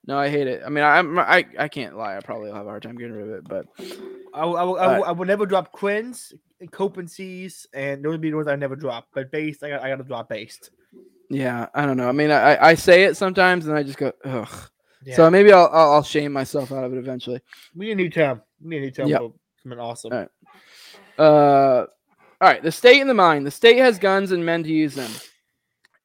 no, 0.07 0.19
I 0.19 0.29
hate 0.29 0.47
it. 0.47 0.63
I 0.65 0.71
mean, 0.71 0.85
I'm 0.85 1.19
I 1.19 1.45
I 1.59 1.69
can't 1.69 1.97
lie. 1.97 2.17
I 2.17 2.21
probably 2.21 2.49
will 2.49 2.57
have 2.57 2.67
a 2.67 2.71
hard 2.71 2.83
time 2.83 2.97
getting 2.97 3.15
rid 3.15 3.29
of 3.29 3.35
it, 3.35 3.45
but 3.49 3.67
I 4.35 4.45
will, 4.45 4.57
I 4.57 4.63
will, 4.63 4.79
I 4.79 4.97
will, 4.97 5.05
I 5.05 5.11
will 5.13 5.27
never 5.27 5.47
drop 5.47 5.71
quins, 5.73 6.33
copencies, 6.73 7.67
and 7.73 8.05
those 8.05 8.13
would 8.13 8.21
be 8.21 8.31
the 8.31 8.37
ones 8.37 8.49
I 8.49 8.57
never 8.57 8.77
drop. 8.77 9.07
But 9.13 9.31
based, 9.31 9.63
I 9.63 9.69
got 9.71 9.83
I 9.83 9.91
got 9.91 9.97
to 9.97 10.05
drop 10.05 10.29
based. 10.29 10.71
Yeah, 11.29 11.67
I 11.75 11.87
don't 11.87 11.97
know. 11.97 12.09
I 12.09 12.13
mean, 12.13 12.31
I 12.31 12.57
I 12.71 12.75
say 12.75 13.05
it 13.05 13.17
sometimes, 13.17 13.67
and 13.67 13.77
I 13.77 13.83
just 13.83 13.99
go 13.99 14.13
ugh. 14.25 14.71
Yeah. 15.05 15.17
So 15.17 15.31
maybe 15.31 15.53
I'll, 15.53 15.69
I'll 15.73 15.93
I'll 15.93 16.03
shame 16.03 16.33
myself 16.33 16.73
out 16.73 16.85
of 16.85 16.93
it 16.93 16.99
eventually. 16.99 17.41
we 17.75 17.87
need 17.87 17.93
a 17.93 17.97
new 17.97 18.11
term. 18.11 18.43
We 18.61 18.71
need 18.71 18.77
a 18.79 18.81
new 18.81 18.91
term 18.91 19.09
Yep. 19.09 19.23
something 19.63 19.79
awesome. 19.79 20.13
All 20.13 20.19
right. 20.19 20.29
Uh, 21.19 21.87
all 22.41 22.49
right. 22.49 22.63
The 22.63 22.73
state 22.73 23.01
and 23.01 23.09
the 23.11 23.15
mind. 23.15 23.47
The 23.47 23.51
state 23.51 23.79
has 23.79 23.99
guns 23.99 24.33
and 24.33 24.45
men 24.45 24.63
to 24.65 24.69
use 24.71 24.95
them. 24.95 25.11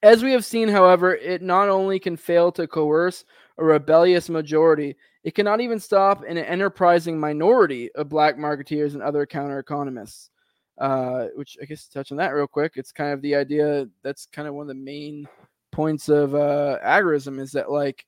As 0.01 0.21
we 0.23 0.31
have 0.33 0.43
seen, 0.45 0.67
however, 0.67 1.15
it 1.15 1.41
not 1.41 1.69
only 1.69 1.97
can 1.99 2.17
fail 2.17 2.51
to 2.53 2.67
coerce 2.67 3.23
a 3.57 3.63
rebellious 3.63 4.29
majority, 4.29 4.95
it 5.23 5.33
cannot 5.35 5.61
even 5.61 5.79
stop 5.79 6.23
an 6.27 6.37
enterprising 6.37 7.17
minority 7.19 7.89
of 7.93 8.09
black 8.09 8.35
marketeers 8.35 8.93
and 8.93 9.01
other 9.01 9.25
counter 9.25 9.59
economists. 9.59 10.29
Uh, 10.77 11.27
which 11.35 11.57
I 11.61 11.65
guess 11.65 11.85
to 11.87 11.93
touch 11.93 12.11
on 12.11 12.17
that 12.17 12.33
real 12.33 12.47
quick, 12.47 12.73
it's 12.75 12.91
kind 12.91 13.13
of 13.13 13.21
the 13.21 13.35
idea 13.35 13.87
that's 14.01 14.25
kind 14.25 14.47
of 14.47 14.53
one 14.53 14.63
of 14.63 14.75
the 14.75 14.81
main 14.81 15.27
points 15.71 16.09
of 16.09 16.35
uh, 16.35 16.79
agorism 16.83 17.39
is 17.39 17.51
that 17.53 17.71
like, 17.71 18.05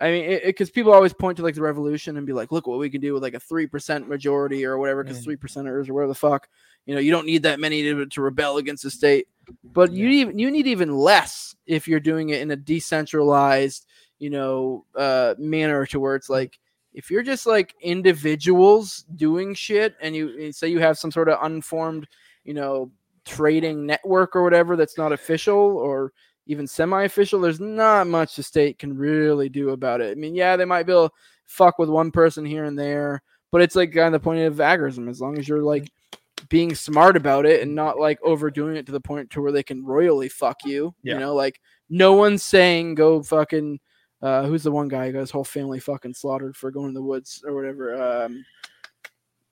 I 0.00 0.10
mean, 0.10 0.24
it 0.24 0.44
because 0.44 0.70
people 0.70 0.92
always 0.94 1.12
point 1.12 1.36
to 1.36 1.42
like 1.42 1.54
the 1.54 1.62
revolution 1.62 2.16
and 2.16 2.26
be 2.26 2.32
like, 2.32 2.52
look 2.52 2.66
what 2.66 2.78
we 2.78 2.88
can 2.88 3.02
do 3.02 3.12
with 3.12 3.22
like 3.22 3.34
a 3.34 3.40
three 3.40 3.66
percent 3.66 4.08
majority 4.08 4.64
or 4.64 4.78
whatever, 4.78 5.04
because 5.04 5.20
Mm. 5.20 5.24
three 5.24 5.36
percenters 5.36 5.90
or 5.90 5.94
whatever 5.94 6.08
the 6.08 6.14
fuck, 6.14 6.48
you 6.86 6.94
know, 6.94 7.00
you 7.00 7.10
don't 7.10 7.26
need 7.26 7.42
that 7.42 7.60
many 7.60 7.82
to, 7.82 8.06
to 8.06 8.22
rebel 8.22 8.56
against 8.56 8.82
the 8.82 8.90
state, 8.90 9.28
but 9.62 9.92
you 9.92 10.06
Yeah. 10.06 10.22
even 10.22 10.38
you 10.38 10.50
need 10.50 10.66
even 10.66 10.94
less 10.94 11.54
if 11.66 11.86
you're 11.86 12.00
doing 12.00 12.30
it 12.30 12.40
in 12.40 12.50
a 12.50 12.56
decentralized, 12.56 13.86
you 14.18 14.30
know, 14.30 14.86
uh, 14.94 15.34
manner 15.38 15.84
to 15.86 16.00
where 16.00 16.14
it's 16.16 16.30
like 16.30 16.58
if 16.92 17.10
you're 17.10 17.22
just 17.22 17.46
like 17.46 17.74
individuals 17.80 19.04
doing 19.16 19.54
shit 19.54 19.94
and 20.00 20.14
you 20.14 20.52
say 20.52 20.68
you 20.68 20.80
have 20.80 20.98
some 20.98 21.10
sort 21.10 21.28
of 21.28 21.38
unformed, 21.42 22.08
you 22.44 22.54
know, 22.54 22.90
trading 23.24 23.86
network 23.86 24.34
or 24.34 24.42
whatever 24.42 24.76
that's 24.76 24.98
not 24.98 25.12
official 25.12 25.54
or 25.54 26.12
even 26.46 26.66
semi-official, 26.66 27.40
there's 27.40 27.60
not 27.60 28.06
much 28.06 28.34
the 28.34 28.42
state 28.42 28.78
can 28.78 28.96
really 28.96 29.48
do 29.48 29.70
about 29.70 30.00
it. 30.00 30.10
I 30.10 30.14
mean, 30.14 30.34
yeah, 30.34 30.56
they 30.56 30.64
might 30.64 30.84
be 30.84 30.92
able 30.92 31.10
to 31.10 31.14
fuck 31.46 31.78
with 31.78 31.88
one 31.88 32.10
person 32.10 32.44
here 32.44 32.64
and 32.64 32.78
there, 32.78 33.22
but 33.52 33.62
it's 33.62 33.76
like 33.76 33.92
kind 33.92 34.14
of 34.14 34.20
the 34.20 34.24
point 34.24 34.40
of 34.40 34.54
agorism. 34.56 35.08
As 35.08 35.20
long 35.20 35.38
as 35.38 35.46
you're 35.46 35.62
like 35.62 35.90
being 36.48 36.74
smart 36.74 37.16
about 37.16 37.46
it 37.46 37.62
and 37.62 37.74
not 37.74 37.98
like 37.98 38.18
overdoing 38.22 38.76
it 38.76 38.86
to 38.86 38.92
the 38.92 39.00
point 39.00 39.30
to 39.30 39.42
where 39.42 39.52
they 39.52 39.62
can 39.62 39.84
royally 39.84 40.28
fuck 40.28 40.64
you. 40.64 40.94
Yeah. 41.02 41.14
You 41.14 41.20
know, 41.20 41.34
like 41.34 41.60
no 41.88 42.14
one's 42.14 42.42
saying 42.42 42.94
go 42.94 43.22
fucking 43.22 43.78
uh 44.22 44.44
who's 44.44 44.62
the 44.62 44.70
one 44.72 44.88
guy 44.88 45.06
who 45.06 45.12
got 45.12 45.20
his 45.20 45.30
whole 45.30 45.44
family 45.44 45.80
fucking 45.80 46.14
slaughtered 46.14 46.56
for 46.56 46.70
going 46.70 46.88
in 46.88 46.94
the 46.94 47.02
woods 47.02 47.42
or 47.46 47.54
whatever. 47.54 47.94
Um 48.00 48.44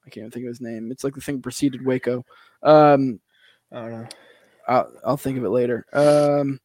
I 0.07 0.11
can't 0.11 0.19
even 0.25 0.31
think 0.31 0.45
of 0.47 0.49
his 0.51 0.61
name. 0.61 0.91
It's 0.91 1.05
like 1.05 1.15
the 1.15 1.21
thing 1.21 1.43
preceded 1.43 1.85
Waco. 1.85 2.25
Um 2.63 3.21
I 3.73 3.81
don't 3.81 3.91
know. 3.93 4.09
I'll, 4.67 4.93
I'll 5.05 5.17
think 5.17 5.39
of 5.39 5.45
it 5.45 5.51
later. 5.51 5.87
Um 5.93 6.61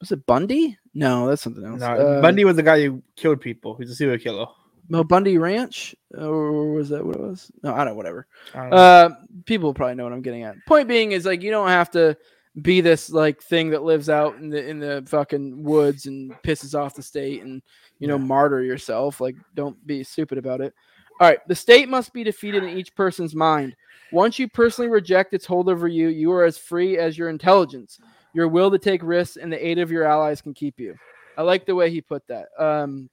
was 0.00 0.12
it 0.12 0.26
Bundy? 0.26 0.76
No, 0.94 1.28
that's 1.28 1.42
something 1.42 1.64
else. 1.64 1.80
No, 1.80 1.86
Uh, 1.86 2.20
Bundy 2.20 2.44
was 2.44 2.56
the 2.56 2.62
guy 2.62 2.82
who 2.84 3.02
killed 3.16 3.40
people. 3.40 3.76
He's 3.76 3.90
a 3.90 3.94
serial 3.94 4.18
killer. 4.18 4.46
No, 4.88 5.02
Bundy 5.02 5.36
Ranch, 5.36 5.96
or 6.16 6.72
was 6.72 6.90
that 6.90 7.04
what 7.04 7.16
it 7.16 7.20
was? 7.20 7.50
No, 7.62 7.74
I 7.74 7.78
don't 7.78 7.86
know. 7.88 7.94
Whatever. 7.94 8.26
I 8.54 8.60
don't 8.60 8.70
know. 8.70 8.76
Uh, 8.76 9.10
people 9.44 9.74
probably 9.74 9.96
know 9.96 10.04
what 10.04 10.12
I'm 10.12 10.22
getting 10.22 10.44
at. 10.44 10.54
Point 10.66 10.86
being 10.86 11.10
is 11.12 11.26
like 11.26 11.42
you 11.42 11.50
don't 11.50 11.68
have 11.68 11.90
to 11.92 12.16
be 12.62 12.80
this 12.80 13.10
like 13.10 13.42
thing 13.42 13.70
that 13.70 13.82
lives 13.82 14.08
out 14.08 14.36
in 14.36 14.48
the 14.48 14.66
in 14.66 14.78
the 14.78 15.04
fucking 15.06 15.62
woods 15.62 16.06
and 16.06 16.32
pisses 16.42 16.78
off 16.78 16.94
the 16.94 17.02
state 17.02 17.42
and 17.42 17.62
you 17.98 18.08
know 18.08 18.18
martyr 18.18 18.62
yourself. 18.62 19.20
Like 19.20 19.36
don't 19.54 19.84
be 19.86 20.02
stupid 20.02 20.38
about 20.38 20.60
it. 20.60 20.74
All 21.20 21.28
right, 21.28 21.38
the 21.48 21.54
state 21.54 21.88
must 21.88 22.12
be 22.12 22.24
defeated 22.24 22.62
in 22.62 22.76
each 22.76 22.94
person's 22.94 23.34
mind. 23.34 23.74
Once 24.12 24.38
you 24.38 24.48
personally 24.48 24.90
reject 24.90 25.34
its 25.34 25.46
hold 25.46 25.68
over 25.68 25.88
you, 25.88 26.08
you 26.08 26.30
are 26.32 26.44
as 26.44 26.58
free 26.58 26.98
as 26.98 27.16
your 27.16 27.28
intelligence. 27.28 27.98
Your 28.34 28.48
will 28.48 28.70
to 28.70 28.78
take 28.78 29.02
risks 29.02 29.36
and 29.36 29.50
the 29.50 29.66
aid 29.66 29.78
of 29.78 29.90
your 29.90 30.04
allies 30.04 30.42
can 30.42 30.52
keep 30.52 30.78
you. 30.78 30.94
I 31.38 31.42
like 31.42 31.64
the 31.64 31.74
way 31.74 31.90
he 31.90 32.02
put 32.02 32.26
that. 32.28 32.48
Um, 32.58 33.08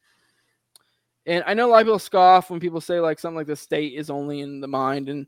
and 1.25 1.43
I 1.47 1.53
know 1.53 1.67
a 1.67 1.71
lot 1.71 1.81
of 1.81 1.87
people 1.87 1.99
scoff 1.99 2.49
when 2.49 2.59
people 2.59 2.81
say 2.81 2.99
like 2.99 3.19
something 3.19 3.37
like 3.37 3.47
the 3.47 3.55
state 3.55 3.93
is 3.93 4.09
only 4.09 4.41
in 4.41 4.59
the 4.59 4.67
mind, 4.67 5.07
and 5.07 5.25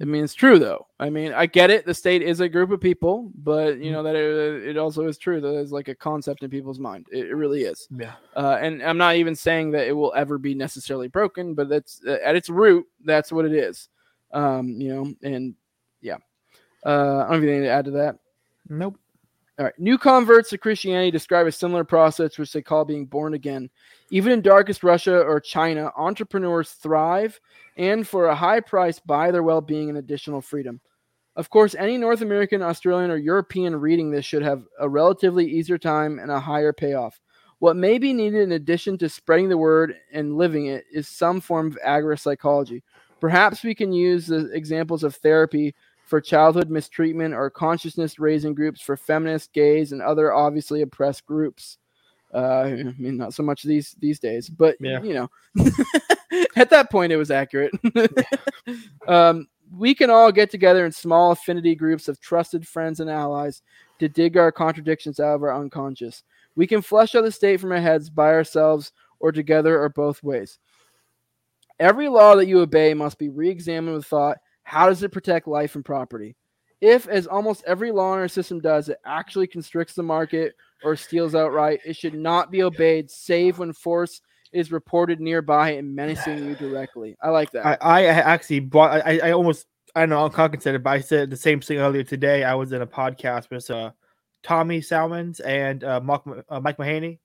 I 0.00 0.04
mean 0.04 0.24
it's 0.24 0.34
true 0.34 0.58
though. 0.58 0.86
I 0.98 1.10
mean 1.10 1.32
I 1.32 1.46
get 1.46 1.70
it. 1.70 1.84
The 1.84 1.94
state 1.94 2.22
is 2.22 2.40
a 2.40 2.48
group 2.48 2.70
of 2.70 2.80
people, 2.80 3.30
but 3.34 3.78
you 3.78 3.92
know 3.92 4.02
that 4.02 4.14
it, 4.16 4.68
it 4.68 4.78
also 4.78 5.06
is 5.06 5.18
true 5.18 5.40
that 5.40 5.58
it's 5.58 5.72
like 5.72 5.88
a 5.88 5.94
concept 5.94 6.42
in 6.42 6.50
people's 6.50 6.78
mind. 6.78 7.06
It, 7.12 7.26
it 7.26 7.34
really 7.34 7.62
is. 7.62 7.86
yeah. 7.96 8.14
Uh, 8.34 8.58
and 8.60 8.82
I'm 8.82 8.98
not 8.98 9.16
even 9.16 9.36
saying 9.36 9.72
that 9.72 9.86
it 9.86 9.92
will 9.92 10.12
ever 10.16 10.38
be 10.38 10.54
necessarily 10.54 11.08
broken, 11.08 11.54
but 11.54 11.68
that's 11.68 12.00
uh, 12.06 12.18
at 12.24 12.36
its 12.36 12.48
root, 12.48 12.86
that's 13.04 13.30
what 13.30 13.44
it 13.44 13.52
is. 13.52 13.88
Um, 14.32 14.68
you 14.80 14.94
know, 14.94 15.12
and 15.22 15.54
yeah. 16.00 16.16
Uh, 16.84 17.24
I 17.28 17.32
don't 17.32 17.34
have 17.34 17.42
anything 17.42 17.62
to 17.62 17.68
add 17.68 17.84
to 17.86 17.90
that. 17.92 18.18
Nope. 18.68 18.96
All 19.60 19.66
right. 19.66 19.78
New 19.78 19.98
converts 19.98 20.48
to 20.48 20.58
Christianity 20.58 21.10
describe 21.10 21.46
a 21.46 21.52
similar 21.52 21.84
process, 21.84 22.38
which 22.38 22.50
they 22.50 22.62
call 22.62 22.86
being 22.86 23.04
born 23.04 23.34
again. 23.34 23.68
Even 24.08 24.32
in 24.32 24.40
darkest 24.40 24.82
Russia 24.82 25.20
or 25.20 25.38
China, 25.38 25.92
entrepreneurs 25.98 26.70
thrive 26.70 27.38
and 27.76 28.08
for 28.08 28.28
a 28.28 28.34
high 28.34 28.60
price 28.60 28.98
buy 28.98 29.30
their 29.30 29.42
well 29.42 29.60
being 29.60 29.90
and 29.90 29.98
additional 29.98 30.40
freedom. 30.40 30.80
Of 31.36 31.50
course, 31.50 31.74
any 31.74 31.98
North 31.98 32.22
American, 32.22 32.62
Australian, 32.62 33.10
or 33.10 33.18
European 33.18 33.76
reading 33.76 34.10
this 34.10 34.24
should 34.24 34.42
have 34.42 34.64
a 34.78 34.88
relatively 34.88 35.44
easier 35.44 35.76
time 35.76 36.18
and 36.18 36.30
a 36.30 36.40
higher 36.40 36.72
payoff. 36.72 37.20
What 37.58 37.76
may 37.76 37.98
be 37.98 38.14
needed 38.14 38.40
in 38.40 38.52
addition 38.52 38.96
to 38.96 39.10
spreading 39.10 39.50
the 39.50 39.58
word 39.58 39.94
and 40.10 40.38
living 40.38 40.66
it 40.66 40.84
is 40.90 41.06
some 41.06 41.38
form 41.38 41.66
of 41.66 41.78
agropsychology. 41.84 42.82
Perhaps 43.20 43.62
we 43.62 43.74
can 43.74 43.92
use 43.92 44.26
the 44.26 44.50
examples 44.54 45.04
of 45.04 45.16
therapy 45.16 45.74
for 46.10 46.20
childhood 46.20 46.68
mistreatment 46.70 47.32
or 47.32 47.48
consciousness 47.48 48.18
raising 48.18 48.52
groups 48.52 48.80
for 48.80 48.96
feminists, 48.96 49.48
gays, 49.52 49.92
and 49.92 50.02
other 50.02 50.34
obviously 50.34 50.82
oppressed 50.82 51.24
groups. 51.24 51.78
Uh, 52.34 52.62
I 52.64 52.94
mean, 52.98 53.16
not 53.16 53.32
so 53.32 53.44
much 53.44 53.62
these 53.62 53.94
these 54.00 54.18
days, 54.18 54.48
but 54.50 54.76
Yeah. 54.80 55.00
you 55.02 55.14
know, 55.14 55.30
at 56.56 56.68
that 56.70 56.90
point 56.90 57.12
it 57.12 57.16
was 57.16 57.30
accurate. 57.30 57.72
um, 59.08 59.46
we 59.78 59.94
can 59.94 60.10
all 60.10 60.32
get 60.32 60.50
together 60.50 60.84
in 60.84 60.90
small 60.90 61.30
affinity 61.30 61.76
groups 61.76 62.08
of 62.08 62.20
trusted 62.20 62.66
friends 62.66 62.98
and 62.98 63.08
allies 63.08 63.62
to 64.00 64.08
dig 64.08 64.36
our 64.36 64.50
contradictions 64.50 65.20
out 65.20 65.36
of 65.36 65.44
our 65.44 65.54
unconscious. 65.54 66.24
We 66.56 66.66
can 66.66 66.82
flush 66.82 67.14
out 67.14 67.22
the 67.22 67.30
state 67.30 67.60
from 67.60 67.70
our 67.70 67.80
heads 67.80 68.10
by 68.10 68.32
ourselves 68.32 68.90
or 69.20 69.30
together 69.30 69.80
or 69.80 69.88
both 69.90 70.24
ways. 70.24 70.58
Every 71.78 72.08
law 72.08 72.34
that 72.34 72.48
you 72.48 72.58
obey 72.60 72.94
must 72.94 73.16
be 73.16 73.28
re 73.28 73.48
examined 73.48 73.94
with 73.94 74.06
thought 74.06 74.38
how 74.70 74.86
does 74.86 75.02
it 75.02 75.10
protect 75.10 75.48
life 75.48 75.74
and 75.74 75.84
property? 75.84 76.36
If, 76.80 77.08
as 77.08 77.26
almost 77.26 77.64
every 77.66 77.90
law 77.90 78.14
in 78.14 78.20
our 78.20 78.28
system 78.28 78.60
does, 78.60 78.88
it 78.88 78.98
actually 79.04 79.48
constricts 79.48 79.94
the 79.94 80.04
market 80.04 80.54
or 80.84 80.94
steals 80.94 81.34
outright, 81.34 81.80
it 81.84 81.96
should 81.96 82.14
not 82.14 82.52
be 82.52 82.62
obeyed, 82.62 83.10
save 83.10 83.58
when 83.58 83.72
force 83.72 84.20
is 84.52 84.70
reported 84.70 85.20
nearby 85.20 85.72
and 85.72 85.92
menacing 85.92 86.38
you 86.46 86.54
directly. 86.54 87.16
I 87.20 87.30
like 87.30 87.50
that. 87.50 87.66
I, 87.66 88.04
I 88.04 88.04
actually 88.04 88.60
brought. 88.60 89.04
I, 89.04 89.18
I 89.18 89.32
almost. 89.32 89.66
I 89.96 90.02
don't 90.02 90.10
know. 90.10 90.24
I'm 90.24 90.30
concentrated, 90.30 90.84
but 90.84 90.90
I 90.90 91.00
said 91.00 91.30
the 91.30 91.36
same 91.36 91.60
thing 91.60 91.78
earlier 91.78 92.04
today. 92.04 92.44
I 92.44 92.54
was 92.54 92.70
in 92.70 92.80
a 92.80 92.86
podcast 92.86 93.50
with 93.50 93.68
uh, 93.72 93.90
Tommy 94.44 94.80
Salmons 94.80 95.40
and 95.40 95.82
uh, 95.82 96.00
Mark, 96.00 96.22
uh, 96.48 96.60
Mike 96.60 96.76
Mahaney 96.76 97.18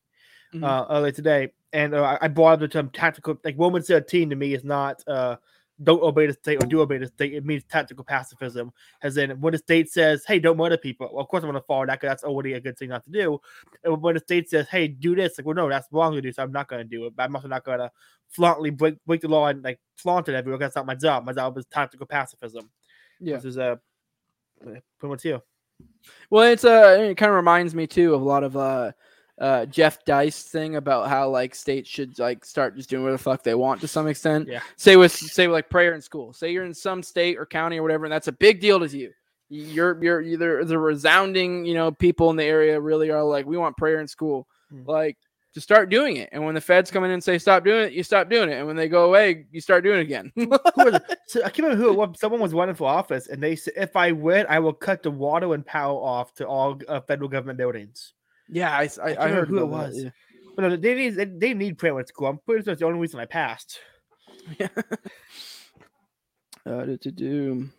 Mhm. 0.51 0.63
uh, 0.63 0.85
earlier 0.89 1.11
today, 1.11 1.51
and 1.73 1.93
uh, 1.93 2.01
I- 2.03 2.25
I 2.25 2.27
brought 2.27 2.53
up 2.53 2.59
the 2.61 2.67
term 2.67 2.89
tactical. 2.89 3.37
Like 3.43 3.55
Roman 3.55 3.83
13 3.83 4.31
to 4.31 4.35
me 4.35 4.55
is 4.55 4.63
not 4.63 5.03
uh, 5.07 5.35
don't 5.83 6.01
obey 6.01 6.27
the 6.27 6.33
state 6.33 6.63
or 6.63 6.65
do 6.65 6.81
obey 6.81 6.97
the 6.97 7.07
state. 7.07 7.33
It 7.33 7.45
means 7.45 7.63
tactical 7.65 8.05
pacifism. 8.05 8.71
As 9.01 9.17
in, 9.17 9.31
when 9.41 9.51
the 9.51 9.57
state 9.57 9.91
says, 9.91 10.23
"Hey, 10.25 10.39
don't 10.39 10.57
murder 10.57 10.77
people," 10.77 11.09
well, 11.11 11.21
of 11.21 11.27
course 11.27 11.43
I'm 11.43 11.49
going 11.49 11.61
to 11.61 11.65
follow 11.67 11.85
that 11.85 11.99
because 11.99 12.11
that's 12.11 12.23
already 12.23 12.53
a 12.53 12.59
good 12.59 12.77
thing 12.77 12.89
not 12.89 13.03
to 13.05 13.11
do. 13.11 13.39
And 13.83 14.01
when 14.01 14.13
the 14.13 14.21
state 14.21 14.49
says, 14.49 14.67
"Hey, 14.69 14.87
do 14.87 15.15
this," 15.15 15.37
like, 15.37 15.45
well, 15.45 15.55
no, 15.55 15.69
that's 15.69 15.87
wrong 15.91 16.13
to 16.13 16.21
do, 16.21 16.31
so 16.31 16.43
I'm 16.43 16.51
not 16.51 16.69
going 16.69 16.81
to 16.81 16.89
do 16.89 17.05
it. 17.05 17.15
But 17.15 17.23
I'm 17.23 17.35
also 17.35 17.47
not 17.47 17.65
going 17.65 17.79
to 17.79 17.91
flauntly 18.29 18.69
break 18.69 18.95
break 19.05 19.21
the 19.21 19.27
law 19.27 19.47
and 19.47 19.63
like 19.63 19.79
flaunt 19.97 20.29
it 20.29 20.35
everywhere. 20.35 20.59
That's 20.59 20.75
not 20.75 20.85
my 20.85 20.95
job. 20.95 21.25
My 21.25 21.33
job 21.33 21.57
is 21.57 21.65
tactical 21.65 22.05
pacifism. 22.05 22.69
yeah. 23.19 23.35
This 23.35 23.45
is 23.45 23.57
uh, 23.57 23.75
pretty 24.61 24.81
much 25.01 25.23
here. 25.23 25.41
Well, 26.29 26.43
it's 26.43 26.63
uh, 26.63 26.97
it 27.01 27.17
kind 27.17 27.29
of 27.29 27.35
reminds 27.35 27.75
me 27.75 27.87
too 27.87 28.13
of 28.13 28.21
a 28.21 28.25
lot 28.25 28.43
of 28.43 28.55
uh, 28.55 28.91
uh, 29.39 29.65
Jeff 29.65 30.03
Deist 30.05 30.47
thing 30.49 30.77
about 30.77 31.09
how 31.09 31.29
like 31.29 31.55
states 31.55 31.89
should 31.89 32.17
like 32.19 32.45
start 32.45 32.75
just 32.75 32.89
doing 32.89 33.03
whatever 33.03 33.17
the 33.17 33.23
fuck 33.23 33.43
they 33.43 33.55
want 33.55 33.81
to 33.81 33.87
some 33.87 34.07
extent. 34.07 34.47
Yeah. 34.47 34.61
Say 34.77 34.95
with 34.95 35.11
say 35.11 35.47
with, 35.47 35.53
like 35.53 35.69
prayer 35.69 35.93
in 35.93 36.01
school. 36.01 36.33
Say 36.33 36.51
you're 36.51 36.65
in 36.65 36.73
some 36.73 37.03
state 37.03 37.37
or 37.37 37.45
county 37.45 37.77
or 37.77 37.83
whatever, 37.83 38.05
and 38.05 38.11
that's 38.11 38.27
a 38.27 38.33
big 38.33 38.61
deal 38.61 38.79
to 38.79 38.97
you. 38.97 39.11
You're 39.49 40.01
you're 40.03 40.21
either 40.21 40.63
the 40.63 40.79
resounding, 40.79 41.65
you 41.65 41.73
know, 41.73 41.91
people 41.91 42.29
in 42.29 42.35
the 42.35 42.43
area 42.43 42.79
really 42.79 43.11
are 43.11 43.23
like, 43.23 43.45
we 43.45 43.57
want 43.57 43.77
prayer 43.77 43.99
in 43.99 44.07
school. 44.07 44.47
Mm. 44.71 44.87
Like 44.87 45.17
to 45.55 45.61
start 45.61 45.89
doing 45.89 46.17
it. 46.17 46.29
And 46.33 46.43
when 46.45 46.53
the 46.53 46.61
feds 46.61 46.91
come 46.91 47.05
in 47.05 47.11
and 47.11 47.23
say 47.23 47.37
stop 47.37 47.63
doing 47.63 47.85
it, 47.85 47.93
you 47.93 48.03
stop 48.03 48.29
doing 48.29 48.49
it. 48.49 48.55
And 48.55 48.67
when 48.67 48.75
they 48.75 48.89
go 48.89 49.05
away, 49.05 49.45
you 49.51 49.61
start 49.61 49.85
doing 49.85 49.99
it 49.99 50.03
again. 50.03 50.31
who 50.35 50.47
was 50.47 50.59
it? 51.09 51.19
So 51.27 51.39
I 51.41 51.49
can't 51.49 51.59
remember 51.59 51.83
who 51.83 51.89
it 51.89 51.95
was. 51.97 52.19
Someone 52.19 52.41
was 52.41 52.53
running 52.53 52.75
for 52.75 52.87
office, 52.87 53.27
and 53.27 53.41
they 53.41 53.55
said, 53.55 53.73
"If 53.77 53.95
I 53.95 54.11
win, 54.11 54.45
I 54.49 54.59
will 54.59 54.73
cut 54.73 55.01
the 55.01 55.11
water 55.11 55.53
and 55.53 55.65
power 55.65 55.97
off 55.97 56.33
to 56.35 56.47
all 56.47 56.79
uh, 56.87 56.99
federal 57.01 57.29
government 57.29 57.57
buildings." 57.57 58.13
Yeah, 58.49 58.71
I, 58.71 58.89
I, 59.03 59.09
I, 59.11 59.15
can't 59.15 59.31
heard 59.31 59.47
who 59.49 59.57
it 59.57 59.63
about 59.63 59.81
that, 59.81 59.87
was. 59.87 60.03
yeah. 60.03 60.09
But 60.55 60.61
no, 60.61 60.75
they 60.77 60.95
need 60.95 61.09
they, 61.11 61.25
they 61.25 61.53
need 61.53 61.77
prayer 61.77 61.99
at 61.99 62.07
school. 62.07 62.27
I'm 62.27 62.39
pretty 62.45 62.63
sure 62.63 62.75
the 62.75 62.85
only 62.85 62.99
reason 62.99 63.19
I 63.19 63.25
passed. 63.25 63.79
Uh, 66.67 66.83
do, 66.83 66.97
do. 66.97 67.69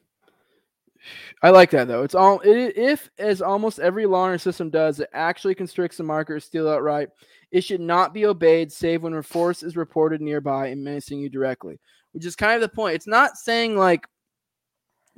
I 1.43 1.51
like 1.51 1.71
that 1.71 1.89
though. 1.89 2.03
It's 2.03 2.15
all 2.15 2.41
it, 2.41 2.77
if, 2.77 3.11
as 3.19 3.43
almost 3.43 3.79
every 3.79 4.07
law 4.07 4.25
in 4.27 4.31
our 4.31 4.39
system 4.39 4.71
does, 4.71 5.01
it 5.01 5.09
actually 5.13 5.55
constricts 5.55 5.97
the 5.97 6.05
market 6.05 6.35
or 6.35 6.41
steal 6.41 6.69
outright. 6.69 7.09
It 7.51 7.63
should 7.63 7.81
not 7.81 8.15
be 8.15 8.27
obeyed, 8.27 8.73
save 8.73 9.03
when 9.03 9.21
force 9.23 9.63
is 9.63 9.77
reported 9.77 10.21
nearby 10.21 10.69
and 10.69 10.83
menacing 10.83 11.19
you 11.19 11.29
directly. 11.29 11.81
Which 12.13 12.27
is 12.27 12.37
kind 12.37 12.55
of 12.55 12.61
the 12.61 12.75
point. 12.75 12.95
It's 12.95 13.07
not 13.07 13.37
saying 13.37 13.77
like 13.77 14.07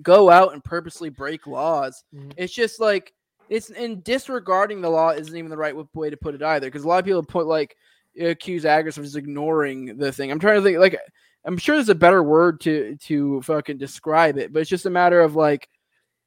go 0.03 0.30
out 0.30 0.53
and 0.53 0.64
purposely 0.64 1.11
break 1.11 1.46
laws. 1.46 2.05
Mhm. 2.14 2.32
It's 2.36 2.53
just 2.53 2.80
like 2.80 3.12
it's 3.51 3.70
in 3.70 4.01
disregarding 4.03 4.80
the 4.80 4.90
law 4.90 5.11
isn't 5.11 5.36
even 5.36 5.51
the 5.51 5.57
right 5.57 5.74
way 5.94 6.11
to 6.11 6.16
put 6.16 6.34
it 6.34 6.42
either. 6.42 6.66
Because 6.66 6.84
a 6.84 6.88
lot 6.88 6.99
of 6.99 7.05
people 7.05 7.22
put 7.22 7.46
like 7.46 7.76
accuse 8.20 8.64
Agris 8.64 8.99
of 8.99 9.05
just 9.05 9.16
ignoring 9.16 9.96
the 9.96 10.11
thing. 10.12 10.30
I'm 10.30 10.38
trying 10.40 10.57
to 10.57 10.62
think 10.62 10.78
like 10.78 10.99
I'm 11.44 11.57
sure 11.57 11.76
there's 11.76 11.88
a 11.88 11.94
better 11.94 12.22
word 12.22 12.61
to 12.62 12.96
to 12.96 13.40
fucking 13.42 13.78
describe 13.78 14.38
it, 14.38 14.53
but 14.53 14.61
it's 14.61 14.70
just 14.70 14.86
a 14.86 14.90
matter 14.90 15.20
of 15.20 15.36
like 15.36 15.68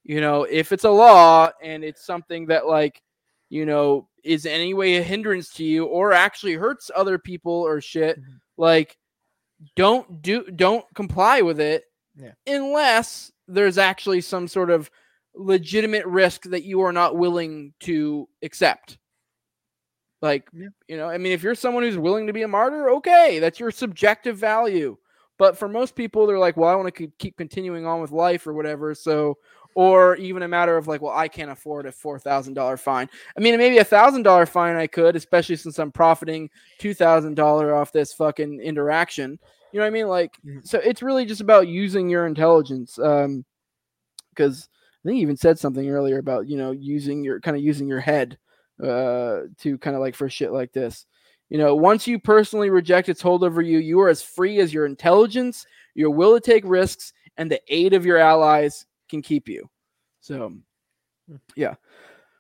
you 0.03 0.19
know, 0.19 0.43
if 0.43 0.71
it's 0.71 0.83
a 0.83 0.89
law 0.89 1.49
and 1.61 1.83
it's 1.83 2.03
something 2.03 2.47
that 2.47 2.65
like, 2.65 3.03
you 3.49 3.67
know, 3.67 4.07
is 4.23 4.47
any 4.47 4.73
way 4.73 4.95
a 4.95 5.03
hindrance 5.03 5.49
to 5.53 5.63
you 5.63 5.85
or 5.85 6.11
actually 6.11 6.53
hurts 6.53 6.89
other 6.95 7.19
people 7.19 7.53
or 7.53 7.79
shit, 7.81 8.19
Mhm. 8.19 8.39
like 8.57 8.97
don't 9.75 10.21
do 10.23 10.43
don't 10.55 10.85
comply 10.95 11.41
with 11.41 11.59
it 11.59 11.83
Yeah. 12.15 12.31
unless 12.47 13.31
there's 13.47 13.77
actually 13.77 14.21
some 14.21 14.47
sort 14.47 14.71
of 14.71 14.89
legitimate 15.35 16.05
risk 16.05 16.43
that 16.43 16.63
you 16.63 16.81
are 16.81 16.91
not 16.91 17.15
willing 17.17 17.73
to 17.81 18.27
accept. 18.43 18.97
Like, 20.21 20.47
Yeah. 20.53 20.67
you 20.87 20.97
know, 20.97 21.09
I 21.09 21.17
mean, 21.17 21.31
if 21.31 21.41
you're 21.41 21.55
someone 21.55 21.83
who's 21.83 21.97
willing 21.97 22.27
to 22.27 22.33
be 22.33 22.43
a 22.43 22.47
martyr, 22.47 22.89
okay, 22.91 23.39
that's 23.39 23.59
your 23.59 23.71
subjective 23.71 24.37
value. 24.37 24.97
But 25.37 25.57
for 25.57 25.67
most 25.67 25.95
people, 25.95 26.27
they're 26.27 26.37
like, 26.37 26.57
well, 26.57 26.69
I 26.69 26.75
want 26.75 26.93
to 26.93 27.07
keep 27.17 27.37
continuing 27.37 27.87
on 27.87 28.01
with 28.01 28.11
life 28.11 28.45
or 28.45 28.53
whatever. 28.53 28.93
So, 28.93 29.39
or 29.73 30.15
even 30.17 30.43
a 30.43 30.47
matter 30.47 30.77
of 30.77 30.87
like, 30.87 31.01
well, 31.01 31.17
I 31.17 31.27
can't 31.27 31.49
afford 31.49 31.87
a 31.87 31.91
four 31.91 32.19
thousand 32.19 32.53
dollar 32.53 32.77
fine. 32.77 33.09
I 33.35 33.39
mean, 33.39 33.57
maybe 33.57 33.79
a 33.79 33.83
thousand 33.83 34.21
dollar 34.23 34.45
fine 34.45 34.75
I 34.75 34.85
could, 34.85 35.15
especially 35.15 35.55
since 35.55 35.79
I'm 35.79 35.91
profiting 35.91 36.49
two 36.77 36.93
thousand 36.93 37.35
dollar 37.35 37.73
off 37.73 37.91
this 37.91 38.13
fucking 38.13 38.59
interaction. 38.61 39.39
You 39.71 39.79
know 39.79 39.85
what 39.85 39.87
I 39.87 39.91
mean? 39.91 40.07
Like, 40.09 40.37
Mhm. 40.45 40.67
so 40.67 40.77
it's 40.79 41.01
really 41.01 41.25
just 41.25 41.41
about 41.41 41.67
using 41.69 42.09
your 42.09 42.27
intelligence. 42.27 42.99
Um, 42.99 43.43
because 44.35 44.69
I 45.03 45.07
think 45.07 45.17
you 45.17 45.23
even 45.23 45.37
said 45.37 45.57
something 45.57 45.89
earlier 45.89 46.19
about 46.19 46.47
you 46.47 46.57
know 46.57 46.71
using 46.71 47.23
your 47.23 47.39
kind 47.39 47.57
of 47.57 47.63
using 47.63 47.87
your 47.87 47.99
head 47.99 48.37
uh 48.81 49.41
to 49.59 49.77
kind 49.79 49.95
of 49.95 50.01
like 50.01 50.15
for 50.15 50.29
shit 50.29 50.51
like 50.51 50.71
this. 50.73 51.05
You 51.49 51.57
know, 51.57 51.75
once 51.75 52.07
you 52.07 52.17
personally 52.17 52.69
reject 52.69 53.09
its 53.09 53.21
hold 53.21 53.43
over 53.43 53.61
you, 53.61 53.79
you 53.79 53.99
are 53.99 54.07
as 54.09 54.21
free 54.21 54.59
as 54.59 54.73
your 54.73 54.85
intelligence, 54.85 55.65
your 55.95 56.09
will 56.09 56.33
to 56.33 56.39
take 56.39 56.63
risks, 56.65 57.11
and 57.35 57.51
the 57.51 57.61
aid 57.67 57.93
of 57.93 58.05
your 58.05 58.17
allies 58.17 58.85
can 59.09 59.21
keep 59.21 59.49
you. 59.49 59.69
So, 60.21 60.53
Hmm. 61.27 61.35
yeah. 61.55 61.75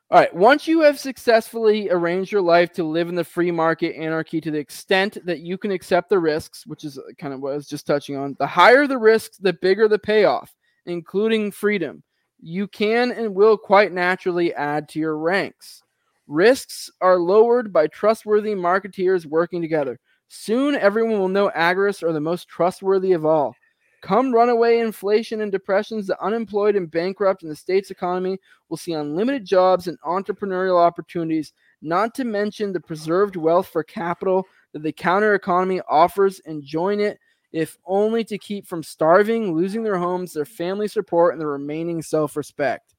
All 0.09 0.19
right. 0.19 0.33
Once 0.35 0.67
you 0.67 0.81
have 0.81 0.99
successfully 0.99 1.89
arranged 1.89 2.31
your 2.31 2.41
life 2.41 2.73
to 2.73 2.83
live 2.83 3.07
in 3.07 3.15
the 3.15 3.23
free 3.23 3.51
market 3.51 3.95
anarchy 3.95 4.41
to 4.41 4.51
the 4.51 4.59
extent 4.59 5.17
that 5.25 5.39
you 5.39 5.57
can 5.57 5.71
accept 5.71 6.09
the 6.09 6.19
risks, 6.19 6.65
which 6.67 6.83
is 6.83 6.99
kind 7.17 7.33
of 7.33 7.39
what 7.41 7.53
I 7.53 7.55
was 7.55 7.67
just 7.67 7.87
touching 7.87 8.17
on, 8.17 8.35
the 8.39 8.47
higher 8.47 8.87
the 8.87 8.97
risks, 8.97 9.37
the 9.37 9.53
bigger 9.53 9.87
the 9.87 9.99
payoff, 9.99 10.53
including 10.85 11.51
freedom. 11.51 12.03
You 12.41 12.67
can 12.67 13.11
and 13.11 13.35
will 13.35 13.57
quite 13.57 13.91
naturally 13.91 14.53
add 14.53 14.89
to 14.89 14.99
your 14.99 15.17
ranks. 15.17 15.83
Risks 16.27 16.89
are 16.99 17.17
lowered 17.17 17.71
by 17.71 17.87
trustworthy 17.87 18.55
marketeers 18.55 19.25
working 19.25 19.61
together. 19.61 19.99
Soon, 20.27 20.75
everyone 20.75 21.19
will 21.19 21.27
know 21.27 21.51
agorists 21.55 22.03
are 22.03 22.13
the 22.13 22.19
most 22.19 22.47
trustworthy 22.47 23.11
of 23.11 23.25
all. 23.25 23.53
Come 24.01 24.33
runaway 24.33 24.79
inflation 24.79 25.41
and 25.41 25.51
depressions, 25.51 26.07
the 26.07 26.19
unemployed 26.23 26.75
and 26.75 26.89
bankrupt 26.89 27.43
in 27.43 27.49
the 27.49 27.55
state's 27.55 27.91
economy 27.91 28.39
will 28.69 28.77
see 28.77 28.93
unlimited 28.93 29.45
jobs 29.45 29.87
and 29.87 29.99
entrepreneurial 30.01 30.79
opportunities, 30.79 31.53
not 31.83 32.15
to 32.15 32.23
mention 32.23 32.73
the 32.73 32.79
preserved 32.79 33.35
wealth 33.35 33.67
for 33.67 33.83
capital 33.83 34.47
that 34.73 34.81
the 34.81 34.91
counter 34.91 35.35
economy 35.35 35.81
offers, 35.87 36.41
and 36.45 36.63
join 36.63 36.99
it 36.99 37.19
if 37.51 37.77
only 37.85 38.23
to 38.25 38.37
keep 38.37 38.67
from 38.67 38.83
starving, 38.83 39.53
losing 39.53 39.83
their 39.83 39.97
homes, 39.97 40.33
their 40.33 40.45
family 40.45 40.87
support, 40.87 41.33
and 41.33 41.41
their 41.41 41.49
remaining 41.49 42.01
self 42.01 42.35
respect. 42.35 42.95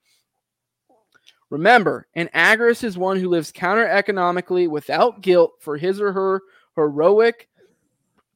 Remember, 1.51 2.07
an 2.15 2.31
agorist 2.35 2.83
is 2.83 2.97
one 2.97 3.19
who 3.19 3.29
lives 3.29 3.53
counter 3.53 3.87
economically 3.87 4.69
without 4.69 5.21
guilt 5.21 5.53
for 5.61 5.77
his 5.77 6.01
or 6.01 6.13
her 6.13 6.41
heroic 6.77 7.49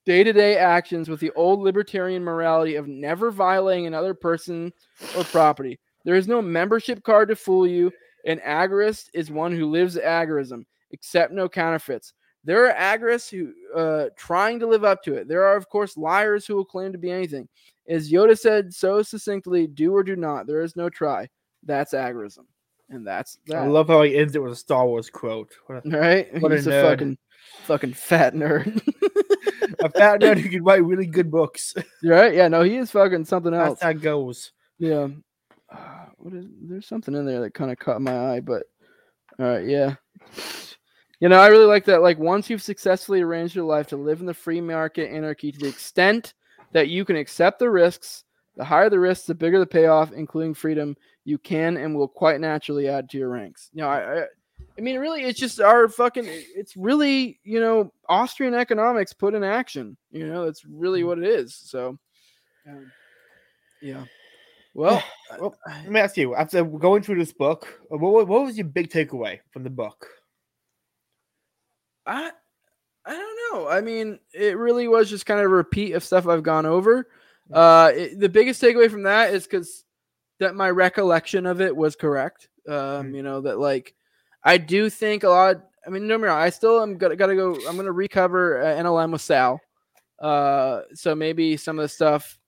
day 0.05 0.23
to 0.23 0.33
day 0.33 0.57
actions 0.57 1.09
with 1.09 1.21
the 1.21 1.33
old 1.33 1.61
libertarian 1.61 2.23
morality 2.23 2.77
of 2.77 2.87
never 2.87 3.31
violating 3.31 3.87
another 3.87 4.15
person 4.15 4.73
or 5.17 5.25
property. 5.25 5.79
There 6.05 6.15
is 6.15 6.29
no 6.29 6.41
membership 6.41 7.03
card 7.03 7.29
to 7.29 7.37
fool 7.37 7.67
you. 7.67 7.91
An 8.27 8.39
agorist 8.47 9.09
is 9.13 9.31
one 9.31 9.53
who 9.53 9.67
lives 9.67 9.97
agorism, 9.97 10.65
accept 10.93 11.33
no 11.33 11.49
counterfeits. 11.49 12.13
There 12.47 12.71
are 12.71 12.99
agorists 12.99 13.29
who 13.29 13.53
uh, 13.77 14.11
trying 14.17 14.61
to 14.61 14.69
live 14.69 14.85
up 14.85 15.03
to 15.03 15.15
it. 15.15 15.27
There 15.27 15.45
are, 15.45 15.57
of 15.57 15.69
course, 15.69 15.97
liars 15.97 16.47
who 16.47 16.55
will 16.55 16.65
claim 16.65 16.93
to 16.93 16.99
be 16.99 17.11
anything. 17.11 17.49
As 17.89 18.11
Yoda 18.11 18.39
said 18.39 18.73
so 18.73 19.03
succinctly, 19.03 19.67
do 19.67 19.93
or 19.93 20.05
do 20.05 20.15
not. 20.15 20.47
There 20.47 20.63
is 20.63 20.77
no 20.77 20.89
try. 20.89 21.29
That's 21.65 21.93
agorism. 21.93 22.47
And 22.89 23.05
that's 23.05 23.37
that. 23.49 23.65
I 23.65 23.67
love 23.67 23.89
how 23.89 24.03
he 24.03 24.17
ends 24.17 24.37
it 24.37 24.43
with 24.43 24.53
a 24.53 24.57
Star 24.57 24.87
Wars 24.87 25.11
quote. 25.11 25.53
What 25.67 25.85
a, 25.85 25.91
right? 25.91 26.41
What 26.41 26.53
a 26.53 26.55
He's 26.55 26.69
a, 26.69 26.71
nerd. 26.71 26.91
fucking 26.91 27.19
fucking 27.65 27.95
fat 27.95 28.33
nerd. 28.33 28.77
a 29.81 29.91
fat 29.91 30.21
nerd 30.21 30.39
who 30.39 30.49
can 30.49 30.63
write 30.63 30.85
really 30.85 31.07
good 31.07 31.33
books. 31.33 31.75
right? 32.05 32.33
Yeah, 32.33 32.47
no, 32.47 32.63
he 32.63 32.77
is 32.77 32.93
fucking 32.93 33.25
something 33.25 33.53
else. 33.53 33.81
That's 33.81 33.83
how 33.83 33.91
it 33.91 34.03
goes. 34.03 34.53
Yeah. 34.79 35.09
Uh, 35.69 36.05
what 36.19 36.33
is 36.33 36.47
there's 36.63 36.87
something 36.87 37.13
in 37.13 37.27
there 37.27 37.41
that 37.41 37.55
kind 37.55 37.73
of 37.73 37.79
caught 37.79 38.01
my 38.01 38.35
eye, 38.35 38.41
but 38.41 38.63
all 39.41 39.47
right, 39.47 39.67
yeah. 39.67 39.97
You 41.21 41.29
know, 41.31 41.39
I 41.41 41.47
really 41.49 41.65
like 41.67 41.87
that. 41.87 42.03
Like, 42.03 42.19
once 42.19 42.51
you've 42.51 42.63
successfully 42.63 43.23
arranged 43.23 43.55
your 43.55 43.65
life 43.65 43.87
to 43.89 43.97
live 43.97 44.21
in 44.21 44.27
the 44.27 44.35
free 44.35 44.61
market 44.61 45.11
anarchy 45.11 45.51
to 45.51 45.59
the 45.59 45.69
extent 45.69 46.35
that 46.73 46.89
you 46.89 47.05
can 47.07 47.17
accept 47.17 47.59
the 47.59 47.71
risks, 47.71 48.25
the 48.57 48.65
higher 48.65 48.91
the 48.91 49.01
risks, 49.01 49.27
the 49.27 49.35
bigger 49.35 49.59
the 49.59 49.67
payoff, 49.67 50.13
including 50.13 50.53
freedom, 50.53 50.95
you 51.25 51.39
can 51.39 51.79
and 51.79 51.95
will 51.97 52.09
quite 52.09 52.41
naturally 52.41 52.89
add 52.89 53.09
to 53.11 53.19
your 53.19 53.31
ranks. 53.31 53.71
You 53.73 53.83
know, 53.83 53.89
I, 53.89 54.21
I, 54.21 54.25
I 54.77 54.81
mean, 54.81 54.99
really, 54.99 55.23
it's 55.23 55.41
just 55.41 55.59
our 55.61 55.89
fucking. 55.89 56.25
It's 56.27 56.77
really, 56.77 57.41
you 57.45 57.61
know, 57.61 57.93
Austrian 58.09 58.55
economics 58.55 59.13
put 59.15 59.35
in 59.35 59.43
action. 59.43 59.97
You 60.11 60.27
know, 60.27 60.45
that's 60.45 60.65
really 60.67 61.03
what 61.03 61.19
it 61.19 61.25
is. 61.25 61.55
So, 61.55 61.99
um, 62.69 62.93
yeah. 63.81 64.05
Well, 64.75 65.03
Well, 65.41 65.57
Let 65.67 65.91
me 65.91 66.01
ask 66.01 66.17
you: 66.17 66.35
after 66.35 66.63
going 66.63 67.03
through 67.03 67.19
this 67.19 67.33
book, 67.33 67.81
what- 67.89 68.29
what 68.29 68.45
was 68.45 68.57
your 68.59 68.67
big 68.67 68.91
takeaway 68.91 69.41
from 69.51 69.65
the 69.65 69.71
book? 69.71 70.07
I 72.07 72.31
I 73.05 73.13
don't 73.13 73.39
know. 73.53 73.69
I 73.69 73.81
mean, 73.81 74.19
it 74.33 74.59
really 74.59 74.89
was 74.89 75.09
just 75.09 75.27
kind 75.27 75.41
of 75.41 75.47
a 75.47 75.49
repeat 75.49 75.93
of 75.93 76.03
stuff 76.05 76.27
I've 76.27 76.43
gone 76.43 76.67
over. 76.67 77.09
Uh, 77.53 77.93
it, 77.95 78.19
the 78.19 78.29
biggest 78.29 78.61
takeaway 78.61 78.91
from 78.91 79.05
that 79.05 79.33
is 79.33 79.45
because 79.45 79.85
that 80.41 80.57
my 80.57 80.71
recollection 80.71 81.47
of 81.47 81.61
it 81.61 81.75
was 81.75 81.95
correct. 81.95 82.49
Um, 82.69 83.15
you 83.15 83.23
know 83.23 83.41
that 83.43 83.59
like 83.59 83.95
I 84.43 84.59
do 84.59 84.91
think 84.91 85.23
a 85.23 85.29
lot. 85.29 85.63
I 85.87 85.91
mean, 85.91 86.09
no, 86.09 86.19
me 86.19 86.25
wrong. 86.25 86.39
I 86.39 86.51
still 86.51 86.83
am 86.83 86.99
gonna 86.99 87.17
gotta 87.17 87.37
go. 87.37 87.55
I'm 87.69 87.77
gonna 87.77 87.93
recover 87.93 88.63
uh, 88.63 88.67
NLM 88.67 89.13
with 89.13 89.23
Sal. 89.23 89.61
Uh, 90.21 90.81
so 90.95 91.15
maybe 91.15 91.57
some 91.57 91.79
of 91.79 91.85
the 91.85 91.89
stuff, 91.89 92.39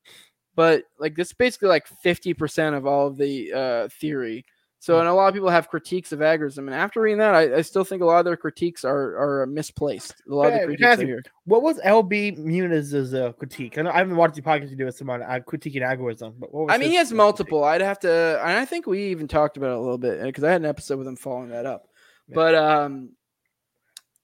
but 0.57 0.85
like 0.99 1.15
this 1.15 1.29
is 1.29 1.35
basically 1.35 1.69
like 1.69 1.87
50% 2.05 2.77
of 2.77 2.87
all 2.87 3.07
of 3.07 3.17
the 3.17 3.53
uh 3.53 3.89
theory. 4.01 4.45
So, 4.81 5.01
and 5.01 5.09
a 5.09 5.13
lot 5.13 5.27
of 5.27 5.35
people 5.35 5.49
have 5.49 5.69
critiques 5.69 6.13
of 6.13 6.21
agorism, 6.21 6.59
and 6.59 6.75
after 6.75 7.01
reading 7.01 7.19
that, 7.19 7.35
I, 7.35 7.57
I 7.57 7.63
still 7.63 7.83
think 7.83 8.01
a 8.01 8.05
lot 8.05 8.21
of 8.21 8.25
their 8.25 8.37
critiques 8.37 8.85
are 8.85 9.41
are 9.43 9.47
misplaced. 9.47 10.23
A 10.31 10.35
lot 10.35 10.47
of 10.47 10.53
Yeah, 10.53 10.67
the 10.67 10.77
critiques 10.77 11.03
here. 11.03 11.23
What 11.47 11.63
was 11.63 11.81
LB 11.81 12.39
Muniz's 12.39 13.13
uh, 13.13 13.33
critique? 13.33 13.77
I 13.77 13.83
know 13.83 13.91
I 13.91 13.99
haven't 13.99 14.15
watched 14.15 14.37
the 14.37 14.43
podcast 14.43 14.71
you 14.71 14.77
do 14.77 14.85
with 14.85 14.97
someone 14.97 15.21
uh, 15.23 15.41
critiquing 15.47 15.83
agorism, 15.83 16.35
but 16.39 16.55
what 16.55 16.67
was 16.67 16.75
I 16.75 16.79
mean, 16.79 16.91
he 16.91 16.97
has 16.97 17.11
uh, 17.11 17.17
multiple. 17.17 17.65
I'd 17.65 17.81
have 17.81 17.99
to, 18.01 18.41
and 18.41 18.57
I 18.57 18.65
think 18.65 18.87
we 18.87 19.07
even 19.07 19.27
talked 19.27 19.57
about 19.57 19.71
it 19.73 19.79
a 19.79 19.81
little 19.81 19.99
bit 19.99 20.23
because 20.23 20.45
I 20.45 20.53
had 20.53 20.61
an 20.61 20.69
episode 20.69 20.99
with 20.99 21.09
him 21.09 21.17
following 21.17 21.49
that 21.49 21.67
up. 21.67 21.89
Yeah. 22.29 22.35
But 22.37 22.55
um, 22.55 23.11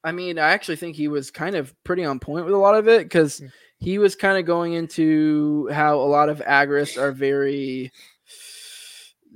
I 0.04 0.12
mean, 0.12 0.38
I 0.38 0.50
actually 0.50 0.76
think 0.76 0.94
he 0.94 1.08
was 1.08 1.30
kind 1.32 1.56
of 1.56 1.74
pretty 1.82 2.04
on 2.04 2.20
point 2.20 2.44
with 2.44 2.54
a 2.54 2.58
lot 2.58 2.76
of 2.76 2.86
it 2.86 3.02
because 3.04 3.40
Mm. 3.40 3.50
he 3.78 3.98
was 3.98 4.14
kind 4.14 4.38
of 4.38 4.46
going 4.46 4.74
into 4.74 5.68
how 5.72 5.96
a 5.98 6.06
lot 6.06 6.28
of 6.28 6.38
agorists 6.38 6.96
are 6.96 7.10
very 7.10 7.90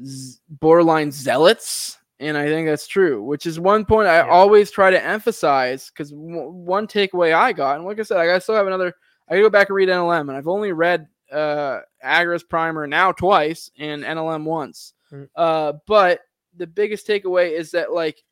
z- 0.05 0.39
borderline 0.49 1.11
zealots. 1.13 1.99
And 2.21 2.37
I 2.37 2.47
think 2.47 2.67
that's 2.67 2.89
true, 2.89 3.23
which 3.23 3.47
is 3.47 3.61
one 3.61 3.85
point 3.85 4.09
I 4.09 4.17
Yeah. 4.19 4.29
always 4.33 4.71
try 4.73 4.91
to 4.91 5.05
emphasize 5.05 5.89
because 5.91 6.11
w- 6.11 6.49
one 6.51 6.87
takeaway 6.89 7.33
I 7.33 7.53
got, 7.53 7.77
and 7.77 7.85
like 7.85 8.01
I 8.01 8.03
said, 8.03 8.19
I 8.19 8.39
still 8.41 8.57
have 8.57 8.67
another. 8.67 8.93
I 9.29 9.39
go 9.39 9.51
back 9.51 9.69
and 9.69 9.77
read 9.77 9.89
NLM, 9.89 10.29
and 10.29 10.37
I've 10.37 10.49
only 10.49 10.73
read 10.73 11.07
uh, 11.31 11.81
Agorist 12.05 12.49
Primer 12.49 12.87
now 12.87 13.13
twice 13.13 13.71
and 13.79 14.03
NLM 14.03 14.45
once. 14.45 14.95
Mm. 15.13 15.29
Uh, 15.37 15.75
but 15.87 16.21
the 16.57 16.67
biggest 16.67 17.07
takeaway 17.07 17.53
is 17.53 17.71
that 17.73 17.93
like 17.93 18.25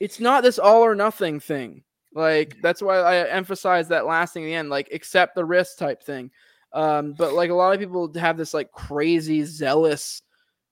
it's 0.00 0.20
not 0.20 0.42
this 0.42 0.58
all 0.58 0.82
or 0.82 0.94
nothing 0.94 1.40
thing. 1.40 1.84
Like 2.12 2.56
that's 2.62 2.82
why 2.82 2.96
I 2.98 3.28
emphasize 3.28 3.88
that 3.88 4.06
last 4.06 4.34
thing 4.34 4.42
at 4.44 4.46
the 4.46 4.54
end, 4.56 4.68
like 4.70 4.88
accept 4.92 5.34
the 5.36 5.44
risk 5.44 5.78
type 5.78 6.02
thing. 6.02 6.30
Um, 6.72 7.14
but 7.16 7.32
like 7.32 7.50
a 7.50 7.54
lot 7.54 7.72
of 7.72 7.78
people 7.78 8.12
have 8.18 8.36
this 8.36 8.52
like 8.52 8.72
crazy 8.72 9.44
zealous 9.44 10.20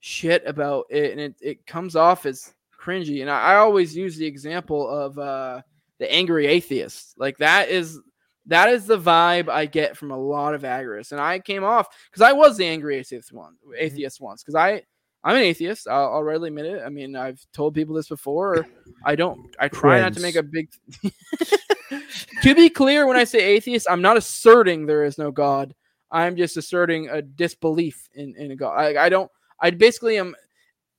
shit 0.05 0.43
about 0.45 0.85
it, 0.91 1.11
and 1.11 1.19
it, 1.19 1.35
it 1.41 1.65
comes 1.65 1.95
off 1.95 2.27
as 2.27 2.53
cringy. 2.79 3.21
And 3.21 3.29
I, 3.29 3.53
I 3.53 3.55
always 3.55 3.95
use 3.95 4.15
the 4.15 4.25
example 4.25 4.87
of 4.87 5.17
uh 5.17 5.61
the 5.97 6.11
angry 6.11 6.45
atheist. 6.45 7.15
Like 7.17 7.37
that 7.39 7.69
is 7.69 7.99
that 8.45 8.69
is 8.69 8.85
the 8.85 8.99
vibe 8.99 9.49
I 9.49 9.65
get 9.65 9.97
from 9.97 10.11
a 10.11 10.17
lot 10.17 10.53
of 10.53 10.61
agorists. 10.61 11.11
And 11.11 11.19
I 11.19 11.39
came 11.39 11.63
off 11.63 11.87
because 12.11 12.21
I 12.21 12.33
was 12.33 12.55
the 12.55 12.65
angry 12.65 12.97
atheist 12.97 13.33
one 13.33 13.55
atheist 13.75 14.21
once 14.21 14.43
because 14.43 14.53
I 14.53 14.83
I'm 15.23 15.37
an 15.37 15.41
atheist. 15.41 15.87
I'll, 15.87 16.13
I'll 16.13 16.23
readily 16.23 16.49
admit 16.49 16.67
it. 16.67 16.83
I 16.85 16.89
mean, 16.89 17.15
I've 17.15 17.43
told 17.51 17.73
people 17.73 17.95
this 17.95 18.09
before. 18.09 18.67
I 19.03 19.15
don't. 19.15 19.55
I 19.59 19.69
try 19.69 19.99
not 19.99 20.13
to 20.13 20.19
make 20.19 20.35
a 20.35 20.43
big. 20.43 20.69
to 22.43 22.53
be 22.53 22.69
clear, 22.69 23.07
when 23.07 23.17
I 23.17 23.23
say 23.23 23.39
atheist, 23.39 23.87
I'm 23.89 24.03
not 24.03 24.17
asserting 24.17 24.85
there 24.85 25.03
is 25.03 25.17
no 25.17 25.31
God. 25.31 25.73
I'm 26.11 26.35
just 26.35 26.57
asserting 26.57 27.09
a 27.09 27.23
disbelief 27.23 28.07
in 28.13 28.35
in 28.37 28.51
a 28.51 28.55
God. 28.55 28.77
I, 28.77 29.05
I 29.05 29.09
don't. 29.09 29.31
I 29.65 29.71
basically 29.71 30.17
am. 30.17 30.35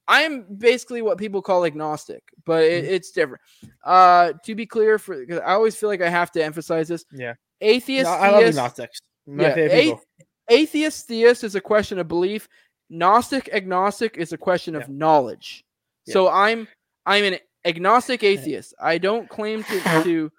I'm 0.09 0.45
basically 0.59 1.03
what 1.03 1.19
people 1.19 1.43
call 1.43 1.65
agnostic, 1.65 2.23
but 2.45 2.63
it, 2.65 2.85
Mhm. 2.85 2.89
it's 2.89 3.11
different. 3.11 3.43
Uh, 3.85 4.33
to 4.45 4.55
be 4.55 4.67
clear, 4.67 4.99
for 4.99 5.19
because 5.19 5.41
I 5.41 5.53
always 5.55 5.75
feel 5.77 5.89
like 5.89 6.01
I 6.03 6.09
have 6.09 6.31
to 6.33 6.45
emphasize 6.45 6.89
this. 6.89 7.05
Yeah. 7.13 7.35
Atheist, 7.61 8.05
No, 8.11 8.13
I 8.17 8.31
love 8.31 8.41
theist- 8.43 8.59
agnostics. 8.59 9.01
My 9.27 9.43
yeah, 9.43 9.57
a- 9.59 10.01
atheist, 10.49 11.09
theist 11.09 11.43
is 11.45 11.55
a 11.57 11.61
question 11.61 11.99
of 11.99 12.07
belief. 12.07 12.49
Gnostic, 12.89 13.49
agnostic 13.53 14.17
is 14.17 14.33
a 14.33 14.39
question 14.39 14.77
of 14.77 14.83
Yeah. 14.83 14.89
knowledge. 14.91 15.65
Yeah. 16.07 16.13
So 16.13 16.29
I'm 16.29 16.69
I'm 17.05 17.25
an 17.25 17.39
agnostic 17.65 18.23
atheist. 18.23 18.75
I 18.81 18.99
don't 18.99 19.29
claim 19.29 19.65
to 19.65 19.81
to 20.05 20.33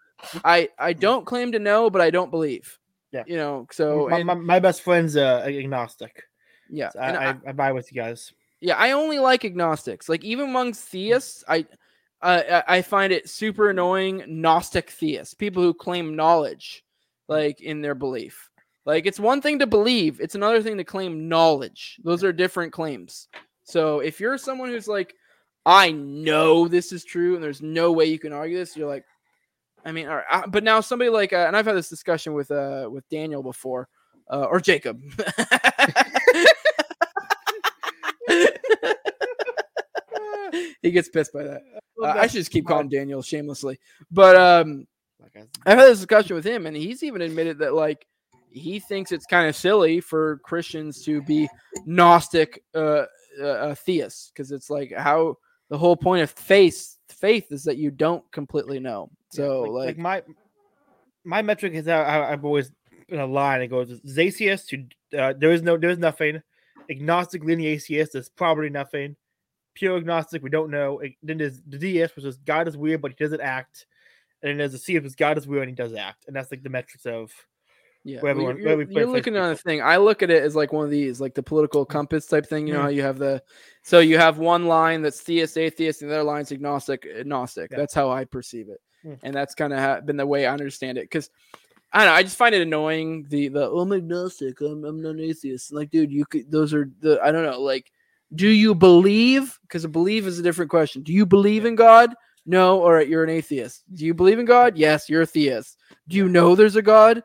I 0.45 0.69
I 0.79 0.93
don't 0.93 1.25
claim 1.25 1.51
to 1.51 1.59
know, 1.59 1.89
but 1.89 2.01
I 2.01 2.09
don't 2.09 2.31
believe. 2.31 2.77
Yeah. 3.11 3.23
You 3.27 3.35
know, 3.37 3.67
so 3.71 4.07
my, 4.09 4.17
and- 4.17 4.27
my, 4.27 4.33
my 4.35 4.59
best 4.59 4.81
friend's 4.81 5.15
uh, 5.17 5.43
agnostic. 5.45 6.23
Yeah, 6.69 6.89
So 6.89 6.99
I, 6.99 7.29
I, 7.29 7.35
I 7.47 7.51
buy 7.51 7.71
with 7.71 7.91
you 7.91 8.01
guys. 8.01 8.33
Yeah, 8.59 8.75
I 8.75 8.91
only 8.91 9.19
like 9.19 9.45
agnostics. 9.45 10.09
Like 10.09 10.23
even 10.23 10.49
amongst 10.49 10.87
theists, 10.89 11.43
I 11.47 11.65
uh, 12.21 12.61
I 12.67 12.77
I 12.77 12.81
find 12.81 13.13
it 13.13 13.29
super 13.29 13.69
annoying 13.69 14.23
gnostic 14.27 14.89
theists, 14.89 15.33
people 15.33 15.61
who 15.61 15.73
claim 15.73 16.15
knowledge 16.15 16.83
like 17.27 17.61
in 17.61 17.81
their 17.81 17.95
belief. 17.95 18.49
Like 18.85 19.05
it's 19.05 19.19
one 19.19 19.41
thing 19.41 19.59
to 19.59 19.67
believe, 19.67 20.19
it's 20.21 20.35
another 20.35 20.61
thing 20.61 20.77
to 20.77 20.83
claim 20.83 21.27
knowledge. 21.27 21.99
Those 22.03 22.23
are 22.23 22.31
different 22.31 22.73
claims. 22.73 23.27
So 23.63 23.99
if 23.99 24.19
you're 24.19 24.37
someone 24.37 24.69
who's 24.69 24.87
like 24.87 25.13
I 25.65 25.91
know 25.91 26.67
this 26.67 26.93
is 26.93 27.03
true 27.03 27.35
and 27.35 27.43
there's 27.43 27.61
no 27.61 27.91
way 27.91 28.05
you 28.05 28.17
can 28.17 28.31
argue 28.31 28.57
this, 28.57 28.77
you're 28.77 28.87
like 28.87 29.03
I 29.85 29.91
mean, 29.91 30.07
all 30.07 30.15
right, 30.15 30.25
uh, 30.31 30.47
but 30.47 30.63
now 30.63 30.81
somebody 30.81 31.09
like 31.09 31.33
uh, 31.33 31.45
and 31.47 31.55
I've 31.55 31.65
had 31.65 31.75
this 31.75 31.89
discussion 31.89 32.33
with 32.33 32.49
uh 32.49 32.89
with 32.91 33.07
Daniel 33.09 33.43
before 33.43 33.87
uh, 34.31 34.45
or 34.45 34.59
Jacob. 34.59 35.01
he 40.81 40.91
gets 40.91 41.09
pissed 41.09 41.33
by 41.33 41.43
that. 41.43 41.61
Uh, 42.01 42.05
I 42.07 42.27
should 42.27 42.39
just 42.39 42.51
keep 42.51 42.67
calling 42.67 42.89
Daniel 42.89 43.21
shamelessly. 43.21 43.79
But 44.11 44.35
um, 44.35 44.87
I've 45.65 45.77
had 45.77 45.87
this 45.87 45.99
discussion 45.99 46.35
with 46.35 46.45
him, 46.45 46.65
and 46.65 46.75
he's 46.75 47.03
even 47.03 47.21
admitted 47.21 47.59
that 47.59 47.73
like 47.73 48.05
he 48.49 48.79
thinks 48.79 49.11
it's 49.11 49.25
kind 49.25 49.47
of 49.47 49.55
silly 49.55 49.99
for 49.99 50.37
Christians 50.39 51.03
to 51.05 51.21
be 51.21 51.47
Gnostic 51.85 52.63
uh, 52.75 53.05
uh, 53.39 53.45
uh, 53.45 53.75
theists 53.75 54.31
because 54.33 54.51
it's 54.51 54.69
like 54.69 54.93
how 54.95 55.35
the 55.69 55.77
whole 55.77 55.95
point 55.95 56.23
of 56.23 56.31
faith 56.31 56.97
faith 57.09 57.51
is 57.51 57.63
that 57.63 57.77
you 57.77 57.91
don't 57.91 58.23
completely 58.31 58.79
know. 58.79 59.09
So 59.31 59.61
like, 59.63 59.87
like, 59.87 59.97
my 59.97 60.23
my 61.23 61.41
metric 61.41 61.73
is 61.73 61.85
that 61.85 62.07
I, 62.07 62.31
I've 62.31 62.45
always 62.45 62.71
in 63.09 63.19
a 63.19 63.25
line. 63.25 63.61
It 63.61 63.67
goes 63.67 63.99
atheist 64.17 64.69
to 64.69 64.85
uh, 65.17 65.33
there 65.37 65.51
is 65.51 65.61
no 65.61 65.77
there 65.77 65.89
is 65.89 65.99
nothing. 65.99 66.41
Agnostic, 66.89 67.43
linear 67.43 67.71
atheist 67.71 68.15
is 68.15 68.29
probably 68.29 68.69
nothing. 68.69 69.15
Pure 69.77 69.97
agnostic, 69.97 70.41
we 70.41 70.49
don't 70.49 70.71
know. 70.71 70.99
Then 71.21 71.37
there's 71.37 71.61
the 71.67 71.77
deist, 71.77 72.15
which 72.15 72.25
is 72.25 72.37
God 72.37 72.67
is 72.67 72.75
weird, 72.75 72.99
but 73.01 73.11
he 73.11 73.23
doesn't 73.23 73.41
act. 73.41 73.85
And 74.41 74.49
then 74.49 74.57
there's 74.57 74.71
the 74.71 74.79
theist, 74.79 75.03
which 75.03 75.09
is 75.11 75.15
God 75.15 75.37
is 75.37 75.47
weird 75.47 75.67
and 75.67 75.77
he 75.77 75.83
does 75.83 75.93
act. 75.93 76.25
And 76.25 76.35
that's 76.35 76.49
like 76.49 76.63
the 76.63 76.69
metrics 76.69 77.05
of 77.05 77.31
yeah, 78.03 78.21
where 78.21 78.31
everyone- 78.31 78.57
you're, 78.57 78.65
where 78.77 78.77
we 78.87 78.95
you're 78.95 79.05
looking 79.05 79.35
at 79.35 79.49
the 79.49 79.55
thing. 79.55 79.81
I 79.83 79.97
look 79.97 80.23
at 80.23 80.31
it 80.31 80.41
as 80.41 80.55
like 80.55 80.73
one 80.73 80.85
of 80.85 80.89
these, 80.91 81.21
like 81.21 81.35
the 81.35 81.43
political 81.43 81.85
Mm. 81.85 81.89
compass 81.89 82.25
type 82.25 82.47
thing. 82.47 82.65
You 82.65 82.73
know 82.73 82.79
Mhm. 82.79 82.83
how 82.83 82.89
you 82.89 83.01
have 83.03 83.19
the 83.19 83.43
so 83.83 83.99
you 83.99 84.17
have 84.17 84.39
one 84.39 84.65
line 84.65 85.03
that's 85.03 85.21
theist, 85.21 85.57
atheist, 85.57 86.01
and 86.01 86.09
the 86.09 86.15
other 86.15 86.23
line's 86.23 86.51
agnostic, 86.51 87.05
agnostic. 87.05 87.69
Yeah. 87.71 87.77
That's 87.77 87.93
how 87.93 88.09
I 88.09 88.25
perceive 88.25 88.69
it, 88.69 88.81
Mm. 89.05 89.19
and 89.23 89.35
that's 89.35 89.53
kind 89.53 89.73
of 89.73 89.79
ha- 89.79 90.01
been 90.01 90.17
the 90.17 90.25
way 90.25 90.45
I 90.47 90.53
understand 90.53 90.97
it. 90.97 91.01
Because 91.05 91.29
I 91.91 91.99
don't 91.99 92.07
know, 92.13 92.17
I 92.17 92.23
just 92.23 92.37
find 92.37 92.53
it 92.55 92.61
annoying. 92.61 93.25
The 93.29 93.49
the 93.49 93.69
oh, 93.69 93.79
I'm 93.79 93.91
agnostic, 93.93 94.61
I'm 94.61 94.83
I'm 94.85 95.01
not 95.01 95.19
atheist. 95.19 95.71
Like, 95.73 95.89
dude, 95.89 96.11
you 96.11 96.25
could 96.25 96.49
those 96.51 96.73
are 96.73 96.89
the 97.01 97.19
I 97.21 97.31
don't 97.31 97.43
know. 97.45 97.61
Like, 97.61 97.91
do 98.35 98.47
you 98.47 98.75
believe? 98.75 99.57
Because 99.61 99.83
a 99.83 99.89
believe 99.89 100.27
is 100.27 100.39
a 100.39 100.43
different 100.43 100.69
question. 100.69 101.01
Do 101.03 101.13
you 101.13 101.25
believe 101.25 101.65
in 101.65 101.75
God? 101.75 102.13
No, 102.45 102.81
all 102.81 102.93
right, 102.93 103.07
you're 103.07 103.23
an 103.23 103.29
atheist. 103.29 103.83
Do 103.93 104.05
you 104.05 104.13
believe 104.13 104.39
in 104.39 104.45
God? 104.45 104.77
Yes, 104.77 105.09
you're 105.09 105.23
a 105.23 105.25
theist. 105.25 105.77
Do 106.07 106.15
you 106.15 106.29
know 106.29 106.55
there's 106.55 106.77
a 106.77 106.81
God? 106.81 107.21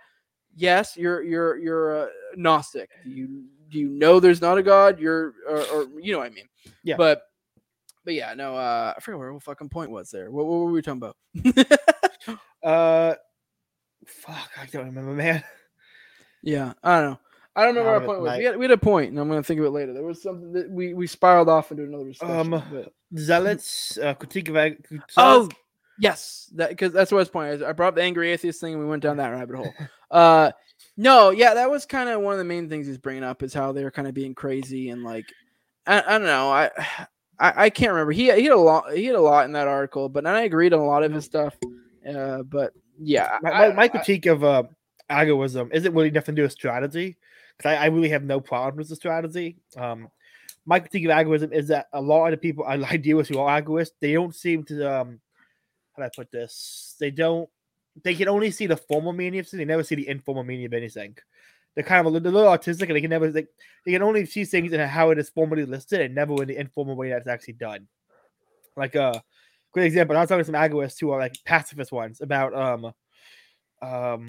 Yes, 0.55 0.97
you're 0.97 1.23
you're 1.23 1.57
you're 1.57 1.97
a 1.97 2.09
Gnostic. 2.37 2.91
Do 3.05 3.11
you 3.11 3.45
do 3.71 3.79
you 3.79 3.89
know 3.89 4.21
there's 4.21 4.41
not 4.41 4.59
a 4.59 4.63
God? 4.63 4.99
You're 4.99 5.35
or, 5.49 5.63
or 5.69 5.87
you 6.01 6.13
know 6.13 6.19
what 6.19 6.27
I 6.27 6.35
mean. 6.35 6.49
Yeah. 6.85 6.97
But 6.97 7.23
but 8.05 8.15
yeah, 8.15 8.35
no, 8.35 8.57
uh 8.57 8.95
I 8.97 9.01
forget 9.01 9.19
where 9.19 9.33
the 9.33 9.41
fucking 9.41 9.69
point 9.69 9.91
was 9.91 10.11
there. 10.11 10.31
What, 10.31 10.47
what 10.47 10.59
were 10.59 10.73
we 10.73 10.83
talking 10.83 11.03
about? 11.03 11.17
uh 12.63 13.15
fuck, 14.07 14.51
I 14.61 14.67
don't 14.67 14.87
remember, 14.87 15.13
man. 15.13 15.43
yeah, 16.43 16.73
I 16.83 17.01
don't 17.01 17.11
know. 17.13 17.21
I 17.55 17.65
don't 17.67 17.75
remember 17.77 17.93
what 17.93 18.01
our 18.01 18.07
point 18.07 18.21
was. 18.23 18.39
We 18.39 18.45
had, 18.45 18.57
we 18.57 18.65
had 18.65 18.71
a 18.71 18.77
point, 18.79 19.11
and 19.11 19.19
I'm 19.21 19.29
gonna 19.29 19.43
think 19.43 19.61
of 19.61 19.67
it 19.67 19.71
later. 19.71 19.93
There 19.93 20.03
was 20.05 20.23
something 20.23 20.53
that 20.53 20.71
we 20.71 20.95
we 20.95 21.07
spiraled 21.07 21.49
off 21.49 21.71
into 21.71 21.85
another 21.85 22.05
discussion. 22.09 22.53
Um, 22.55 22.65
but- 22.73 22.93
Zealots, 23.19 23.99
uh, 23.99 24.15
critique 24.15 24.49
of 24.49 24.57
ag- 24.57 24.87
Oh, 25.19 25.49
yes, 25.99 26.51
that 26.55 26.71
because 26.71 26.93
that's 26.93 27.13
what 27.13 27.27
I 27.27 27.31
point 27.31 27.55
is. 27.55 27.63
I 27.63 27.73
brought 27.73 27.89
up 27.89 27.95
the 27.97 28.03
angry 28.03 28.31
atheist 28.33 28.61
thing, 28.61 28.73
and 28.75 28.83
we 28.83 28.89
went 28.89 29.03
down 29.03 29.19
that 29.19 29.29
rabbit 29.29 29.57
hole. 29.57 29.75
Uh, 30.11 30.53
no, 30.99 31.31
yeah, 31.31 31.55
that 31.55 31.71
was 31.71 31.87
kind 31.87 32.11
of 32.11 32.21
one 32.21 32.33
of 32.35 32.39
the 32.39 32.45
main 32.45 32.69
things 32.69 32.87
he's 32.87 32.99
bringing 32.99 33.25
up 33.25 33.43
is 33.43 33.55
how 33.55 33.73
they're 33.73 33.91
kind 33.91 34.07
of 34.07 34.13
being 34.13 34.35
crazy 34.35 34.91
and 34.91 35.03
like, 35.03 35.25
I, 35.87 36.03
I 36.03 36.19
don't 36.19 36.25
know, 36.27 36.51
I, 36.51 36.71
I, 37.39 37.53
I 37.65 37.71
can't 37.71 37.93
remember. 37.93 38.13
He 38.13 38.25
he 38.25 38.43
had 38.43 38.53
a 38.53 38.57
lot, 38.59 38.93
he 38.93 39.07
had 39.07 39.17
a 39.17 39.21
lot 39.23 39.47
in 39.47 39.53
that 39.53 39.69
article, 39.69 40.11
but 40.11 40.27
I 40.27 40.43
agreed 40.43 40.75
on 40.75 40.81
a 40.81 40.85
lot 40.87 41.03
of 41.03 41.11
his 41.13 41.25
stuff. 41.25 41.57
Uh, 42.07 42.43
but 42.43 42.75
yeah, 43.01 43.39
my, 43.41 43.51
my, 43.51 43.73
my 43.73 43.83
I- 43.85 43.89
critique 43.89 44.27
of 44.27 44.45
uh, 44.45 44.65
agorism 45.11 45.73
isn't 45.73 45.95
really 45.95 46.11
nothing 46.11 46.35
to 46.37 46.41
do 46.41 46.45
with 46.45 46.53
strategy 46.53 47.09
because 47.09 47.17
I, 47.67 47.77
I 47.77 47.87
really 47.87 48.09
have 48.11 48.25
no 48.25 48.41
problem 48.41 48.79
with 48.79 48.89
the 48.89 48.97
strategy. 48.97 49.57
Um, 49.77 50.09
my 50.65 50.79
critique 50.79 51.05
of 51.05 51.11
agorism 51.11 51.53
is 51.53 51.69
that 51.69 51.89
a 51.93 52.01
lot 52.01 52.27
of 52.27 52.33
the 52.33 52.37
people 52.37 52.65
I, 52.65 52.75
I 52.91 52.97
deal 52.97 53.17
with 53.17 53.29
who 53.29 53.39
are 53.39 53.61
agorists, 53.61 53.93
they 54.01 54.13
don't 54.13 54.35
seem 54.35 54.65
to 54.65 55.01
um, 55.01 55.21
how 55.95 56.03
do 56.03 56.07
I 56.07 56.11
put 56.15 56.31
this? 56.31 56.97
They 56.99 57.11
don't. 57.11 57.49
They 58.03 58.15
can 58.15 58.29
only 58.29 58.51
see 58.51 58.67
the 58.67 58.77
formal 58.77 59.13
meaning 59.13 59.41
of 59.41 59.47
something. 59.47 59.67
They 59.67 59.73
never 59.73 59.85
see 59.85 59.95
the 59.95 60.09
informal 60.09 60.45
meaning 60.45 60.65
of 60.65 60.73
anything. 60.73 61.17
They're 61.75 61.85
kind 61.85 62.01
of 62.01 62.07
a 62.07 62.19
little, 62.19 62.39
a 62.39 62.59
autistic, 62.59 62.83
and 62.83 62.97
they 62.97 63.01
can 63.01 63.11
never 63.11 63.31
they, 63.31 63.47
they 63.85 63.93
can 63.93 64.03
only 64.03 64.25
see 64.27 64.45
things 64.45 64.73
in 64.73 64.81
how 64.81 65.11
it 65.11 65.19
is 65.19 65.31
formally 65.31 65.65
listed, 65.65 66.01
and 66.01 66.15
never 66.15 66.41
in 66.43 66.49
the 66.49 66.57
informal 66.57 66.97
way 66.97 67.11
that's 67.11 67.29
actually 67.29 67.55
done. 67.55 67.89
Like 68.77 68.97
uh, 68.97 69.15
great 69.73 69.87
example. 69.87 70.17
I 70.17 70.21
was 70.21 70.29
talking 70.29 70.45
to 70.45 70.47
some 70.47 70.55
agorists 70.55 71.01
who 71.01 71.11
are 71.11 71.19
like 71.19 71.37
pacifist 71.45 71.93
ones 71.93 72.21
about 72.21 72.55
um 72.55 72.93
um 73.83 74.27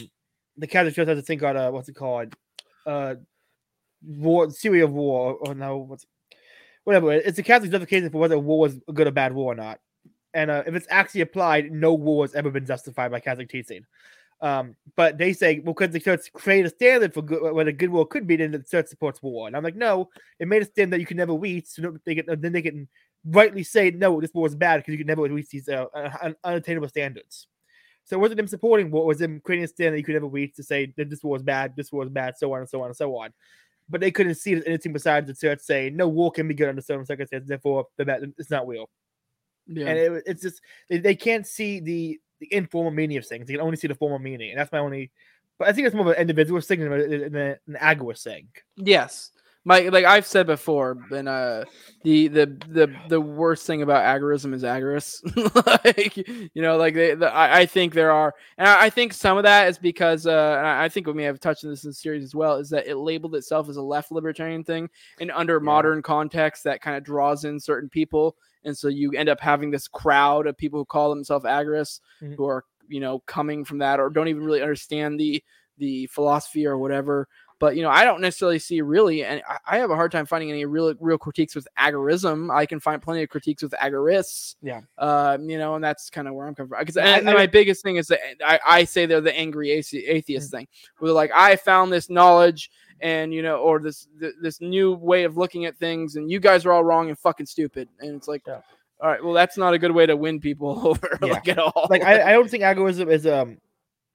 the 0.57 0.67
Catholic 0.67 0.95
Church 0.95 1.07
has 1.07 1.17
a 1.17 1.21
thing 1.21 1.39
called 1.39 1.57
uh 1.57 1.71
what's 1.71 1.89
it 1.89 1.95
called 1.95 2.35
uh 2.85 3.15
war 4.05 4.45
of 4.45 4.91
war 4.91 5.37
or, 5.41 5.55
no 5.55 5.77
what's 5.77 6.05
whatever 6.83 7.13
it's 7.13 7.39
a 7.39 7.43
Catholic 7.43 7.71
justification 7.71 8.09
for 8.09 8.17
whether 8.17 8.37
war 8.37 8.59
was 8.59 8.79
a 8.87 8.93
good 8.93 9.07
or 9.07 9.11
bad 9.11 9.33
war 9.33 9.53
or 9.53 9.55
not. 9.55 9.79
And 10.33 10.51
uh, 10.51 10.63
if 10.65 10.75
it's 10.75 10.87
actually 10.89 11.21
applied 11.21 11.71
no 11.71 11.93
war 11.93 12.25
has 12.25 12.35
ever 12.35 12.51
been 12.51 12.65
justified 12.65 13.11
by 13.11 13.19
Catholic 13.19 13.49
teaching. 13.49 13.85
Um 14.41 14.75
but 14.97 15.17
they 15.17 15.31
say 15.31 15.59
well 15.59 15.73
because 15.73 15.93
the 15.93 15.99
church 15.99 16.31
created 16.33 16.65
a 16.71 16.75
standard 16.75 17.13
for 17.13 17.21
good, 17.21 17.53
what 17.53 17.67
a 17.67 17.71
good 17.71 17.89
war 17.89 18.05
could 18.05 18.27
be 18.27 18.35
then 18.35 18.51
the 18.51 18.59
church 18.63 18.87
supports 18.87 19.21
war. 19.21 19.47
And 19.47 19.55
I'm 19.55 19.63
like 19.63 19.75
no 19.75 20.09
it 20.39 20.47
made 20.47 20.61
a 20.61 20.65
standard 20.65 20.97
that 20.97 20.99
you 20.99 21.05
can 21.05 21.17
never 21.17 21.33
reach 21.33 21.67
so 21.67 21.97
they 22.05 22.15
can, 22.15 22.41
then 22.41 22.51
they 22.51 22.61
can 22.61 22.89
rightly 23.25 23.63
say 23.63 23.91
no 23.91 24.19
this 24.19 24.33
war 24.33 24.47
is 24.47 24.55
bad 24.55 24.77
because 24.77 24.91
you 24.91 24.97
can 24.97 25.07
never 25.07 25.21
reach 25.21 25.49
these 25.49 25.69
uh, 25.69 25.85
un- 26.21 26.35
unattainable 26.43 26.89
standards 26.89 27.47
so 28.05 28.15
it 28.17 28.19
wasn't 28.19 28.37
them 28.37 28.47
supporting 28.47 28.91
war, 28.91 29.03
it 29.03 29.07
was 29.07 29.19
them 29.19 29.39
creating 29.43 29.65
a 29.65 29.67
standard 29.67 29.97
you 29.97 30.03
could 30.03 30.13
never 30.13 30.27
reach 30.27 30.55
to 30.55 30.63
say 30.63 30.93
that 30.97 31.09
this 31.09 31.23
war 31.23 31.35
is 31.37 31.43
bad, 31.43 31.73
this 31.75 31.91
war 31.91 32.03
is 32.03 32.09
bad, 32.09 32.35
so 32.37 32.51
on 32.53 32.59
and 32.59 32.69
so 32.69 32.81
on 32.81 32.87
and 32.87 32.95
so 32.95 33.15
on. 33.17 33.31
But 33.89 34.01
they 34.01 34.11
couldn't 34.11 34.35
see 34.35 34.61
anything 34.65 34.93
besides 34.93 35.27
the 35.27 35.33
church 35.33 35.59
saying 35.59 35.95
no 35.95 36.07
war 36.07 36.31
can 36.31 36.47
be 36.47 36.53
good 36.53 36.69
under 36.69 36.81
certain 36.81 37.05
circumstances, 37.05 37.47
therefore 37.47 37.87
the 37.97 38.05
bad, 38.05 38.33
it's 38.37 38.49
not 38.49 38.67
real. 38.67 38.89
yeah. 39.67 39.87
And 39.87 39.97
it, 39.99 40.23
it's 40.25 40.41
just 40.41 40.61
they, 40.89 40.97
they 40.99 41.15
can't 41.15 41.45
see 41.47 41.79
the 41.79 42.19
the 42.39 42.53
informal 42.53 42.91
meaning 42.91 43.17
of 43.17 43.25
things. 43.27 43.47
They 43.47 43.53
can 43.53 43.61
only 43.61 43.77
see 43.77 43.87
the 43.87 43.95
formal 43.95 44.19
meaning, 44.19 44.51
and 44.51 44.59
that's 44.59 44.71
my 44.71 44.79
only. 44.79 45.11
But 45.59 45.67
I 45.67 45.71
think 45.73 45.85
it's 45.85 45.95
more 45.95 46.07
of 46.09 46.13
an 46.15 46.19
individual 46.21 46.59
thing 46.61 46.79
than 46.79 46.91
a- 46.93 47.29
than 47.29 47.35
a- 47.35 47.57
an 47.67 47.75
agorist 47.79 48.23
thing. 48.23 48.47
Yes. 48.77 49.31
My 49.65 49.79
like 49.87 50.03
I've 50.03 50.25
said 50.25 50.45
before, 50.45 50.97
and 51.11 51.29
uh 51.29 51.63
the 52.03 52.27
the 52.27 52.45
the 52.67 52.95
the 53.07 53.21
worst 53.21 53.65
thing 53.65 53.81
about 53.81 54.03
agorism 54.03 54.53
is 54.53 54.63
agorists. 54.63 55.21
like 55.85 56.17
you 56.17 56.61
know, 56.61 56.75
like 56.75 56.93
they 56.95 57.15
the, 57.15 57.27
I, 57.33 57.59
I 57.59 57.65
think 57.65 57.93
there 57.93 58.11
are 58.11 58.33
and 58.57 58.67
I, 58.67 58.85
I 58.85 58.89
think 58.89 59.13
some 59.13 59.37
of 59.37 59.43
that 59.43 59.69
is 59.69 59.77
because 59.77 60.27
uh 60.27 60.55
and 60.57 60.67
I 60.67 60.89
think 60.89 61.07
we 61.07 61.13
may 61.13 61.23
have 61.23 61.39
touched 61.39 61.63
on 61.63 61.69
this 61.69 61.85
in 61.85 61.91
the 61.91 61.93
series 61.93 62.23
as 62.25 62.35
well, 62.35 62.57
is 62.57 62.69
that 62.71 62.87
it 62.87 62.97
labeled 62.97 63.35
itself 63.35 63.69
as 63.69 63.77
a 63.77 63.81
left 63.81 64.11
libertarian 64.11 64.65
thing 64.65 64.89
and 65.21 65.31
under 65.31 65.59
modern 65.61 66.01
context 66.01 66.65
that 66.65 66.81
kind 66.81 66.97
of 66.97 67.03
draws 67.05 67.45
in 67.45 67.57
certain 67.59 67.87
people. 67.89 68.35
And 68.65 68.77
so 68.77 68.89
you 68.89 69.11
end 69.11 69.29
up 69.29 69.39
having 69.39 69.71
this 69.71 69.87
crowd 69.87 70.45
of 70.45 70.57
people 70.57 70.79
who 70.79 70.85
call 70.85 71.09
themselves 71.09 71.45
agorists 71.45 72.01
Mhm. 72.21 72.35
who 72.35 72.45
are, 72.45 72.65
you 72.89 72.99
know, 72.99 73.19
coming 73.27 73.63
from 73.63 73.77
that 73.77 74.01
or 74.01 74.09
don't 74.09 74.27
even 74.27 74.43
really 74.43 74.61
understand 74.61 75.17
the 75.19 75.41
the 75.79 76.05
philosophy 76.07 76.67
or 76.67 76.77
whatever. 76.77 77.27
But 77.59 77.75
you 77.75 77.81
know, 77.81 77.89
I 77.89 78.03
don't 78.03 78.19
necessarily 78.21 78.59
see 78.59 78.81
really, 78.81 79.23
and 79.23 79.41
I, 79.67 79.77
have 79.77 79.89
a 79.91 79.95
hard 79.95 80.11
time 80.11 80.25
finding 80.25 80.49
any 80.49 80.65
real 80.65 80.93
real 80.99 81.17
critiques 81.17 81.55
with 81.55 81.67
agorism. 81.79 82.53
I 82.53 82.65
can 82.65 82.79
find 82.79 83.01
plenty 83.01 83.23
of 83.23 83.29
critiques 83.29 83.63
with 83.63 83.71
agorists. 83.73 84.55
Yeah. 84.61 84.81
Um, 84.97 85.49
you 85.49 85.57
know, 85.57 85.75
and 85.75 85.83
that's 85.83 86.09
kind 86.09 86.27
of 86.27 86.33
where 86.33 86.47
I'm 86.47 86.55
coming 86.55 86.69
from. 86.69 86.79
Because 86.79 86.97
I- 86.97 87.05
and 87.05 87.25
my 87.25 87.47
biggest 87.47 87.83
thing 87.83 87.95
is 87.97 88.07
that 88.07 88.19
I, 88.45 88.59
I 88.65 88.83
say 88.83 89.05
they're 89.05 89.21
the 89.21 89.35
angry 89.37 89.69
athe- 89.69 90.03
atheist 90.07 90.51
thing. 90.51 90.67
Where 90.97 91.07
they're 91.09 91.15
like, 91.15 91.31
I 91.33 91.55
found 91.55 91.91
this 91.93 92.09
knowledge 92.09 92.69
and 93.01 93.33
you 93.33 93.41
know, 93.41 93.57
or 93.57 93.79
this 93.79 94.07
this 94.41 94.61
new 94.61 94.93
way 94.93 95.23
of 95.23 95.37
looking 95.37 95.65
at 95.65 95.77
things, 95.77 96.15
and 96.15 96.29
you 96.31 96.39
guys 96.39 96.65
are 96.65 96.71
all 96.71 96.83
wrong 96.83 97.09
and 97.09 97.17
fucking 97.19 97.45
stupid. 97.45 97.87
And 97.99 98.15
it's 98.15 98.27
like, 98.27 98.43
Yeah. 98.47 98.61
all 99.01 99.09
right, 99.09 99.23
well, 99.23 99.33
that's 99.33 99.57
not 99.57 99.73
a 99.73 99.79
good 99.79 99.91
way 99.91 100.05
to 100.05 100.15
win 100.15 100.39
people 100.39 100.79
over 100.87 101.17
Yeah. 101.21 101.33
like 101.33 101.47
at 101.49 101.59
all. 101.59 101.87
like 101.89 102.03
I, 102.03 102.29
I 102.29 102.31
don't 102.33 102.49
think 102.49 102.63
agorism 102.63 103.09
is 103.11 103.25
um 103.27 103.51
uh, 103.51 103.55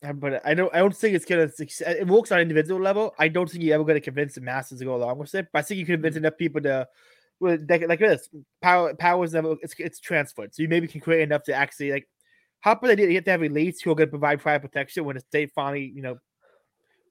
Uh, 0.02 0.12
but 0.12 0.40
I 0.46 0.54
don't 0.54 0.72
I 0.74 0.78
don't 0.78 0.96
think 0.96 1.14
it's 1.14 1.24
gonna 1.24 1.50
succeed. 1.50 1.86
Uh, 1.86 1.90
it 1.90 2.06
works 2.06 2.30
on 2.30 2.38
an 2.38 2.42
individual 2.42 2.80
level. 2.80 3.14
I 3.18 3.28
don't 3.28 3.50
think 3.50 3.64
you're 3.64 3.74
ever 3.74 3.84
gonna 3.84 4.00
convince 4.00 4.34
the 4.34 4.40
masses 4.40 4.78
to 4.78 4.84
go 4.84 4.94
along 4.94 5.18
with 5.18 5.34
it. 5.34 5.48
But 5.52 5.60
I 5.60 5.62
think 5.62 5.80
you 5.80 5.86
can 5.86 5.96
convince 5.96 6.14
mm. 6.14 6.18
enough 6.18 6.36
people 6.38 6.60
to 6.62 6.86
well, 7.40 7.58
like, 7.68 7.88
like 7.88 7.98
this 7.98 8.28
power 8.62 8.94
power 8.94 9.24
is 9.24 9.32
never 9.32 9.56
it's 9.62 9.74
it's 9.78 9.98
transferred. 9.98 10.54
So 10.54 10.62
you 10.62 10.68
maybe 10.68 10.86
can 10.86 11.00
create 11.00 11.22
enough 11.22 11.42
to 11.44 11.54
actually 11.54 11.90
like 11.90 12.08
how 12.60 12.72
about 12.72 12.96
they 12.96 13.08
you 13.08 13.14
have 13.14 13.24
to 13.24 13.30
have 13.30 13.40
elites 13.40 13.82
who 13.82 13.90
are 13.90 13.94
gonna 13.96 14.08
provide 14.08 14.40
private 14.40 14.68
protection 14.68 15.04
when 15.04 15.16
the 15.16 15.20
state 15.20 15.50
finally, 15.54 15.92
you 15.94 16.02
know, 16.02 16.18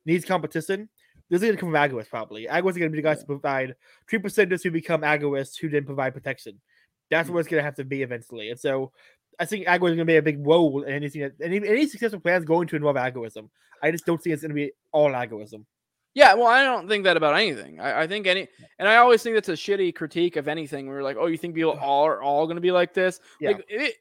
needs 0.06 0.24
competition. 0.26 0.90
This 1.30 1.42
is 1.42 1.48
gonna 1.48 1.58
come 1.58 1.72
from 1.72 1.90
agorists 1.90 2.10
probably. 2.10 2.48
Agorists 2.48 2.78
are 2.78 2.80
gonna 2.80 2.92
be 2.92 2.98
the 2.98 3.04
guys 3.04 3.20
to 3.20 3.26
provide 3.26 3.76
three 4.10 4.20
percenters 4.20 4.64
who 4.64 4.72
become 4.72 5.02
agorists 5.02 5.60
who 5.60 5.68
didn't 5.68 5.88
provide 5.88 6.14
protection. 6.14 6.62
That's 7.10 7.30
mm. 7.30 7.34
what 7.34 7.40
it's 7.40 7.50
gonna 7.50 7.64
have 7.64 7.76
to 7.76 7.86
be 7.86 8.02
eventually. 8.02 8.50
And 8.50 8.60
so 8.60 8.92
I 9.40 9.46
think 9.46 9.68
agorism 9.68 9.92
is 9.92 9.96
going 9.96 9.98
to 10.00 10.06
be 10.06 10.16
a 10.18 10.22
big 10.22 10.46
role 10.46 10.84
in 10.84 10.92
anything 10.94 11.22
that 11.22 11.34
any, 11.42 11.58
any 11.58 11.88
successful 11.88 12.20
plan 12.20 12.40
is 12.40 12.46
going 12.46 12.68
to 12.70 12.76
involve 12.76 12.96
agorism. 12.96 13.50
I 13.84 13.92
just 13.92 14.06
don't 14.06 14.22
think 14.22 14.34
it's 14.34 14.42
going 14.42 14.50
to 14.50 14.56
be 14.56 14.72
all 14.92 15.12
agorism. 15.12 15.66
Yeah, 16.16 16.34
well, 16.34 16.48
I 16.48 16.64
don't 16.64 16.88
think 16.88 17.04
that 17.04 17.16
about 17.18 17.36
anything. 17.36 17.80
I, 17.80 18.02
I 18.02 18.08
think 18.08 18.26
any, 18.26 18.48
and 18.80 18.88
I 18.90 18.96
always 18.96 19.22
think 19.22 19.36
that's 19.36 19.50
a 19.50 19.54
shitty 19.54 19.94
critique 19.94 20.36
of 20.36 20.48
anything. 20.48 20.88
Where 20.88 20.96
you're 20.98 21.04
like, 21.04 21.18
oh, 21.20 21.28
you 21.28 21.38
think 21.38 21.54
people 21.54 21.78
all 21.80 22.06
are 22.08 22.22
all 22.24 22.48
going 22.48 22.56
to 22.56 22.62
be 22.62 22.72
like 22.72 22.96
this? 22.96 23.20
Yeah. 23.40 23.52
Like, 23.52 23.66
it, 23.70 23.96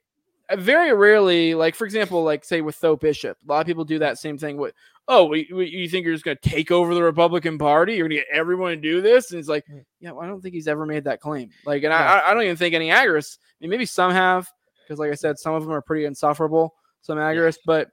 very 0.56 0.94
rarely, 0.94 1.54
like 1.54 1.74
for 1.74 1.84
example, 1.84 2.22
like 2.22 2.44
say 2.44 2.60
with 2.60 2.80
Tho 2.80 2.96
Bishop, 2.96 3.36
a 3.46 3.52
lot 3.52 3.60
of 3.60 3.66
people 3.66 3.84
do 3.84 3.98
that 3.98 4.16
same 4.16 4.38
thing. 4.38 4.56
With 4.56 4.72
oh, 5.08 5.26
we, 5.26 5.48
we- 5.52 5.68
you 5.68 5.88
think 5.88 6.06
you're 6.06 6.14
just 6.14 6.24
going 6.24 6.38
to 6.40 6.48
take 6.48 6.70
over 6.70 6.94
the 6.94 7.02
Republican 7.02 7.58
Party? 7.58 7.94
You're 7.96 8.08
going 8.08 8.18
to 8.20 8.24
get 8.24 8.32
everyone 8.32 8.70
to 8.70 8.76
do 8.76 9.02
this? 9.02 9.30
And 9.32 9.38
it's 9.38 9.48
like, 9.48 9.64
Mm. 9.70 9.84
yeah, 10.00 10.12
well, 10.12 10.22
I 10.22 10.26
don't 10.28 10.40
think 10.40 10.54
he's 10.54 10.68
ever 10.68 10.86
made 10.86 11.04
that 11.04 11.20
claim. 11.20 11.50
Like, 11.66 11.82
and 11.82 11.90
Yeah. 11.92 11.98
I, 11.98 12.18
I- 12.18 12.30
I 12.30 12.34
don't 12.34 12.44
even 12.44 12.56
think 12.56 12.74
any 12.74 12.88
agorists. 12.88 13.38
I 13.38 13.64
mean, 13.64 13.70
maybe 13.70 13.84
some 13.86 14.12
have, 14.12 14.48
because 14.86 14.98
like 14.98 15.10
I 15.10 15.14
said, 15.14 15.38
some 15.38 15.54
of 15.54 15.64
them 15.64 15.72
are 15.72 15.82
pretty 15.82 16.04
insufferable. 16.04 16.74
Some 17.02 17.18
agorists, 17.18 17.58
but 17.66 17.88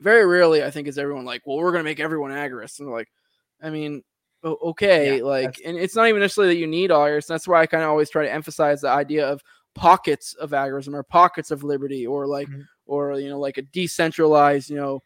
very 0.00 0.26
rarely, 0.26 0.64
I 0.64 0.70
think, 0.70 0.88
is 0.88 0.98
everyone 0.98 1.24
like, 1.24 1.42
well, 1.46 1.56
we're 1.58 1.72
going 1.72 1.84
to 1.84 1.90
make 1.90 2.00
everyone 2.00 2.30
agorist. 2.30 2.80
And 2.80 2.90
like, 2.90 3.08
I 3.62 3.70
mean, 3.70 4.02
okay, 4.44 5.18
Yeah, 5.18 5.24
like, 5.24 5.60
and 5.64 5.76
it's 5.76 5.94
not 5.94 6.08
even 6.08 6.20
necessarily 6.20 6.54
that 6.54 6.60
you 6.60 6.66
need 6.66 6.90
agorists. 6.90 7.26
That's 7.26 7.46
why 7.46 7.60
I 7.60 7.66
kind 7.66 7.84
of 7.84 7.90
always 7.90 8.10
try 8.10 8.24
to 8.24 8.32
emphasize 8.32 8.80
the 8.80 8.88
idea 8.88 9.28
of 9.28 9.40
pockets 9.74 10.34
of 10.34 10.50
agorism 10.50 10.94
or 10.94 11.02
pockets 11.02 11.50
of 11.50 11.62
liberty 11.62 12.06
or 12.06 12.26
like, 12.26 12.48
Mhm. 12.48 12.66
or 12.86 13.18
you 13.18 13.28
know, 13.28 13.38
like 13.38 13.58
a 13.58 13.62
decentralized, 13.62 14.68
you 14.68 14.76
know, 14.76 15.00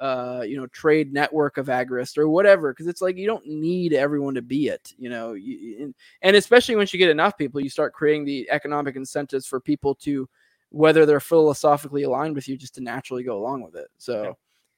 uh, 0.00 0.42
you 0.46 0.56
know, 0.56 0.66
trade 0.68 1.12
network 1.12 1.58
of 1.58 1.66
agorists 1.66 2.18
or 2.18 2.28
whatever. 2.28 2.72
Because 2.72 2.86
it's 2.86 3.00
like 3.02 3.16
you 3.16 3.26
don't 3.26 3.46
need 3.46 3.92
everyone 3.92 4.34
to 4.34 4.42
be 4.42 4.68
it, 4.68 4.92
you 4.98 5.08
know, 5.10 5.34
you, 5.34 5.56
you- 5.56 5.84
and, 5.84 5.94
and 6.22 6.34
especially 6.36 6.74
once 6.74 6.92
you 6.92 6.98
get 6.98 7.10
enough 7.10 7.38
people, 7.38 7.60
you 7.60 7.70
start 7.70 7.92
creating 7.92 8.24
the 8.24 8.50
economic 8.50 8.96
incentives 8.96 9.46
for 9.46 9.60
people 9.60 9.94
to, 9.96 10.28
whether 10.70 11.04
they're 11.06 11.20
philosophically 11.20 12.04
aligned 12.04 12.34
with 12.34 12.48
you, 12.48 12.56
just 12.56 12.74
to 12.76 12.80
naturally 12.82 13.22
go 13.22 13.36
along 13.38 13.62
with 13.62 13.76
it. 13.76 13.88
So, 13.98 14.22
Yeah. 14.22 14.32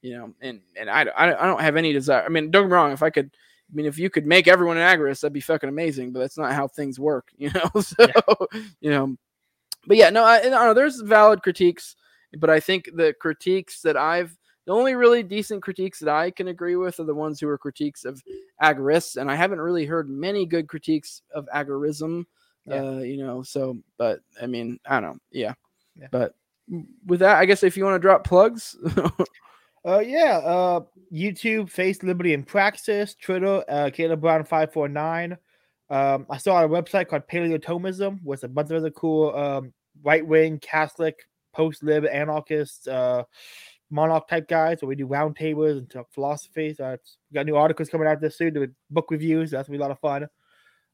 you 0.09 0.17
know, 0.17 0.33
and 0.41 0.61
and 0.75 0.89
I, 0.89 1.03
I 1.03 1.43
I 1.43 1.45
don't 1.47 1.61
have 1.61 1.75
any 1.77 1.93
desire. 1.93 2.23
I 2.25 2.29
mean, 2.29 2.51
don't 2.51 2.63
get 2.63 2.69
me 2.69 2.73
wrong. 2.73 2.91
If 2.91 3.03
I 3.03 3.09
could, 3.09 3.27
I 3.71 3.75
mean, 3.75 3.85
if 3.85 3.97
you 3.97 4.09
could 4.09 4.25
make 4.25 4.47
everyone 4.47 4.77
an 4.77 4.87
agorist, 4.99 5.21
that'd 5.21 5.33
be 5.33 5.39
fucking 5.41 5.69
amazing. 5.69 6.11
But 6.11 6.19
that's 6.19 6.37
not 6.37 6.53
how 6.53 6.67
things 6.67 6.99
work, 6.99 7.29
you 7.37 7.51
know. 7.51 7.69
So, 7.81 8.07
you 8.81 8.89
know, 8.91 9.15
but 9.87 9.97
yeah, 9.97 10.09
no, 10.09 10.23
I, 10.23 10.37
I 10.37 10.41
don't 10.43 10.51
know. 10.65 10.73
There's 10.73 11.01
valid 11.01 11.41
critiques, 11.43 11.95
but 12.37 12.49
I 12.49 12.59
think 12.59 12.89
the 12.95 13.13
critiques 13.19 13.81
that 13.81 13.97
I've 13.97 14.37
the 14.65 14.71
only 14.73 14.95
really 14.95 15.23
decent 15.23 15.61
critiques 15.61 15.99
that 15.99 16.09
I 16.09 16.31
can 16.31 16.47
agree 16.47 16.77
with 16.77 16.97
are 17.01 17.03
the 17.03 17.13
ones 17.13 17.37
who 17.39 17.49
are 17.49 17.57
critiques 17.57 18.05
of 18.05 18.23
agorists, 18.61 19.17
and 19.17 19.29
I 19.29 19.35
haven't 19.35 19.59
really 19.59 19.85
heard 19.85 20.09
many 20.09 20.45
good 20.45 20.67
critiques 20.69 21.21
of 21.35 21.47
agorism. 21.53 22.23
Yeah. 22.65 22.75
Uh, 22.81 22.99
you 22.99 23.17
know, 23.17 23.43
so 23.43 23.77
but 23.97 24.21
I 24.41 24.45
mean, 24.47 24.79
I 24.85 25.01
don't 25.01 25.11
know. 25.11 25.17
Yeah. 25.31 25.53
Yeah. 25.99 26.07
But 26.11 26.35
with 27.05 27.19
that, 27.19 27.37
I 27.37 27.45
guess 27.45 27.63
if 27.63 27.77
you 27.77 27.83
want 27.83 27.95
to 27.95 27.99
drop 27.99 28.23
plugs, 28.23 28.75
Uh, 29.85 29.99
yeah. 29.99 30.37
Uh, 30.37 30.81
YouTube, 31.11 31.69
Faith 31.69 32.03
Liberty 32.03 32.33
and 32.33 32.47
Praxis, 32.47 33.15
Twitter, 33.15 33.63
uh, 33.67 33.89
Caleb 33.93 34.21
Brown 34.21 34.43
five 34.45 34.71
four 34.71 34.87
nine. 34.87 35.37
Um, 35.89 36.25
I 36.29 36.37
saw 36.37 36.63
a 36.63 36.67
website 36.67 37.07
called 37.09 37.27
Paleothomism, 37.27 38.23
with 38.23 38.43
a 38.43 38.47
bunch 38.47 38.71
of 38.71 38.77
other 38.77 38.91
cool 38.91 39.35
um 39.35 39.73
right 40.01 40.25
wing 40.25 40.59
Catholic 40.59 41.27
post 41.53 41.83
lib 41.83 42.05
anarchist 42.05 42.87
uh 42.87 43.23
monarch 43.91 44.27
type 44.27 44.47
guys 44.47 44.81
where 44.81 44.89
we 44.89 44.95
do 44.95 45.05
roundtables 45.05 45.77
and 45.77 45.89
talk 45.89 46.11
philosophy. 46.11 46.73
So 46.73 46.93
it's, 46.93 47.17
we 47.29 47.35
got 47.35 47.45
new 47.45 47.57
articles 47.57 47.89
coming 47.89 48.07
out 48.07 48.19
this 48.21 48.37
soon, 48.37 48.53
doing 48.53 48.73
book 48.89 49.11
reviews. 49.11 49.51
That's 49.51 49.67
gonna 49.67 49.77
be 49.77 49.81
a 49.81 49.85
lot 49.85 49.91
of 49.91 49.99
fun. 49.99 50.23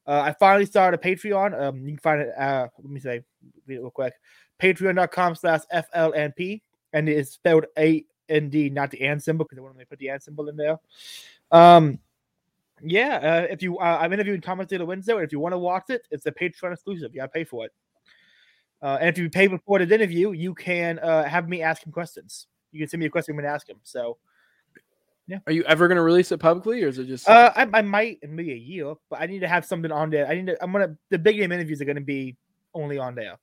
Uh, 0.06 0.20
I 0.22 0.32
finally 0.32 0.66
started 0.66 0.98
a 0.98 1.02
Patreon. 1.02 1.58
Um, 1.58 1.86
you 1.86 1.92
can 1.92 1.98
find 1.98 2.22
it. 2.22 2.30
Uh, 2.36 2.66
let 2.78 2.90
me 2.90 3.00
say, 3.00 3.22
read 3.66 3.76
it 3.76 3.80
real 3.80 3.90
quick. 3.90 4.14
Patreon.com 4.60 5.34
slash 5.34 5.60
FLNP, 5.72 6.60
and 6.92 7.08
it 7.08 7.16
is 7.16 7.30
spelled 7.30 7.66
A 7.78 8.04
N 8.28 8.48
D, 8.50 8.70
not 8.70 8.90
the 8.90 9.00
and 9.02 9.22
symbol, 9.22 9.44
because 9.44 9.58
I 9.58 9.62
want 9.62 9.78
to 9.78 9.86
put 9.86 9.98
the 9.98 10.08
and 10.08 10.22
symbol 10.22 10.48
in 10.48 10.56
there. 10.56 10.78
Um, 11.50 11.98
yeah. 12.82 13.16
Uh, 13.16 13.46
if 13.50 13.62
you, 13.62 13.78
uh, 13.78 13.98
I'm 14.00 14.12
interviewing 14.12 14.40
Thomas 14.40 14.66
De 14.66 14.78
La 14.78 14.84
Windsor, 14.84 15.16
and 15.16 15.24
if 15.24 15.32
you 15.32 15.40
want 15.40 15.52
to 15.52 15.58
watch 15.58 15.90
it, 15.90 16.06
it's 16.10 16.26
a 16.26 16.32
Patreon 16.32 16.72
exclusive. 16.72 17.12
You 17.12 17.20
gotta 17.20 17.32
pay 17.32 17.44
for 17.44 17.66
it. 17.66 17.72
Uh, 18.82 18.98
and 19.00 19.08
if 19.08 19.18
you 19.18 19.28
pay 19.28 19.46
before 19.46 19.78
the 19.78 19.94
interview, 19.94 20.32
you 20.32 20.54
can 20.54 20.98
uh, 21.00 21.24
have 21.24 21.48
me 21.48 21.62
ask 21.62 21.84
him 21.84 21.92
questions. 21.92 22.46
You 22.72 22.80
can 22.80 22.88
send 22.88 23.00
me 23.00 23.06
a 23.06 23.10
question 23.10 23.38
I'm 23.38 23.44
ask 23.44 23.68
him. 23.68 23.78
So 23.82 24.16
yeah. 25.26 25.38
are 25.46 25.52
you 25.52 25.64
ever 25.64 25.86
going 25.86 25.96
to 25.96 26.02
release 26.02 26.32
it 26.32 26.38
publicly, 26.38 26.82
or 26.82 26.88
is 26.88 26.98
it 26.98 27.06
just? 27.06 27.28
Uh, 27.28 27.52
I, 27.54 27.68
I 27.74 27.82
might 27.82 28.18
in 28.22 28.34
maybe 28.34 28.52
a 28.52 28.56
year, 28.56 28.94
but 29.10 29.20
I 29.20 29.26
need 29.26 29.40
to 29.40 29.48
have 29.48 29.64
something 29.66 29.92
on 29.92 30.10
there. 30.10 30.26
I 30.26 30.34
need 30.34 30.46
to. 30.46 30.62
I'm 30.62 30.72
gonna. 30.72 30.96
The 31.10 31.18
big 31.18 31.38
name 31.38 31.52
interviews 31.52 31.80
are 31.80 31.84
gonna 31.84 32.00
be 32.00 32.36
only 32.74 32.98
on 32.98 33.14
there. 33.14 33.36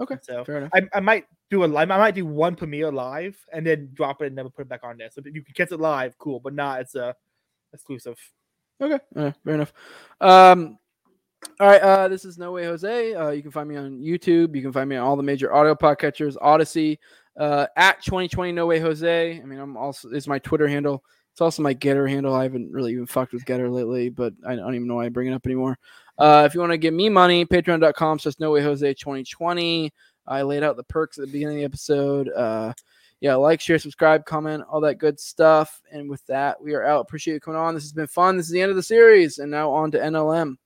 Okay, 0.00 0.16
So 0.22 0.44
fair 0.44 0.58
enough. 0.58 0.70
I, 0.74 0.82
I 0.92 1.00
might 1.00 1.26
do 1.50 1.64
a 1.64 1.66
live. 1.66 1.90
I 1.90 1.98
might 1.98 2.14
do 2.14 2.26
one 2.26 2.56
premiere 2.56 2.90
live 2.90 3.36
and 3.52 3.66
then 3.66 3.90
drop 3.94 4.22
it 4.22 4.26
and 4.26 4.36
never 4.36 4.50
put 4.50 4.62
it 4.62 4.68
back 4.68 4.80
on 4.82 4.98
there. 4.98 5.10
So 5.10 5.22
if 5.24 5.34
you 5.34 5.42
can 5.42 5.54
catch 5.54 5.72
it 5.72 5.80
live, 5.80 6.18
cool. 6.18 6.40
But 6.40 6.54
not 6.54 6.80
it's 6.80 6.94
a 6.94 7.14
exclusive. 7.72 8.18
Okay, 8.80 8.98
fair 9.14 9.34
enough. 9.46 9.72
Um, 10.20 10.78
all 11.60 11.68
right, 11.68 11.80
uh, 11.80 12.08
this 12.08 12.24
is 12.24 12.38
No 12.38 12.52
Way 12.52 12.64
Jose. 12.64 13.14
Uh, 13.14 13.30
you 13.30 13.42
can 13.42 13.52
find 13.52 13.68
me 13.68 13.76
on 13.76 14.00
YouTube. 14.00 14.56
You 14.56 14.62
can 14.62 14.72
find 14.72 14.88
me 14.88 14.96
on 14.96 15.06
all 15.06 15.16
the 15.16 15.22
major 15.22 15.54
audio 15.54 15.74
podcatchers, 15.74 16.36
Odysee, 16.42 16.98
uh, 17.38 17.66
at 17.76 18.02
2020 18.02 18.52
No 18.52 18.66
Way 18.66 18.80
Jose. 18.80 19.40
I 19.40 19.44
mean, 19.44 19.60
I'm 19.60 19.76
also 19.76 20.10
is 20.10 20.26
my 20.26 20.38
Twitter 20.40 20.66
handle. 20.66 21.04
It's 21.32 21.40
also 21.40 21.62
my 21.62 21.74
GETTR 21.74 22.08
handle. 22.08 22.34
I 22.34 22.44
haven't 22.44 22.70
really 22.70 22.92
even 22.92 23.06
fucked 23.06 23.32
with 23.32 23.44
GETTR 23.44 23.70
lately, 23.70 24.08
but 24.08 24.34
I 24.46 24.54
don't 24.54 24.74
even 24.74 24.86
know 24.86 24.96
why 24.96 25.06
I 25.06 25.08
bring 25.08 25.28
it 25.28 25.34
up 25.34 25.46
anymore. 25.46 25.78
Uh, 26.18 26.44
if 26.46 26.54
you 26.54 26.60
want 26.60 26.72
to 26.72 26.78
give 26.78 26.94
me 26.94 27.08
money, 27.08 27.44
patreon.com 27.44 28.18
says 28.18 28.38
No 28.38 28.52
Way 28.52 28.62
Jose 28.62 28.94
2020. 28.94 29.92
I 30.26 30.42
laid 30.42 30.62
out 30.62 30.76
the 30.76 30.84
perks 30.84 31.18
at 31.18 31.26
the 31.26 31.32
beginning 31.32 31.56
of 31.56 31.60
the 31.60 31.64
episode. 31.64 32.30
Uh, 32.30 32.72
yeah, 33.20 33.34
like, 33.34 33.60
share, 33.60 33.78
subscribe, 33.78 34.24
comment, 34.24 34.64
all 34.70 34.80
that 34.82 34.98
good 34.98 35.18
stuff. 35.18 35.80
And 35.90 36.10
with 36.10 36.24
that, 36.26 36.60
we 36.60 36.74
are 36.74 36.84
out. 36.84 37.00
Appreciate 37.00 37.34
you 37.34 37.40
coming 37.40 37.60
on. 37.60 37.74
This 37.74 37.84
has 37.84 37.92
been 37.92 38.06
fun. 38.06 38.36
This 38.36 38.46
is 38.46 38.52
the 38.52 38.60
end 38.60 38.70
of 38.70 38.76
the 38.76 38.82
series, 38.82 39.38
and 39.38 39.50
now 39.50 39.70
on 39.70 39.90
to 39.92 39.98
NLM. 39.98 40.56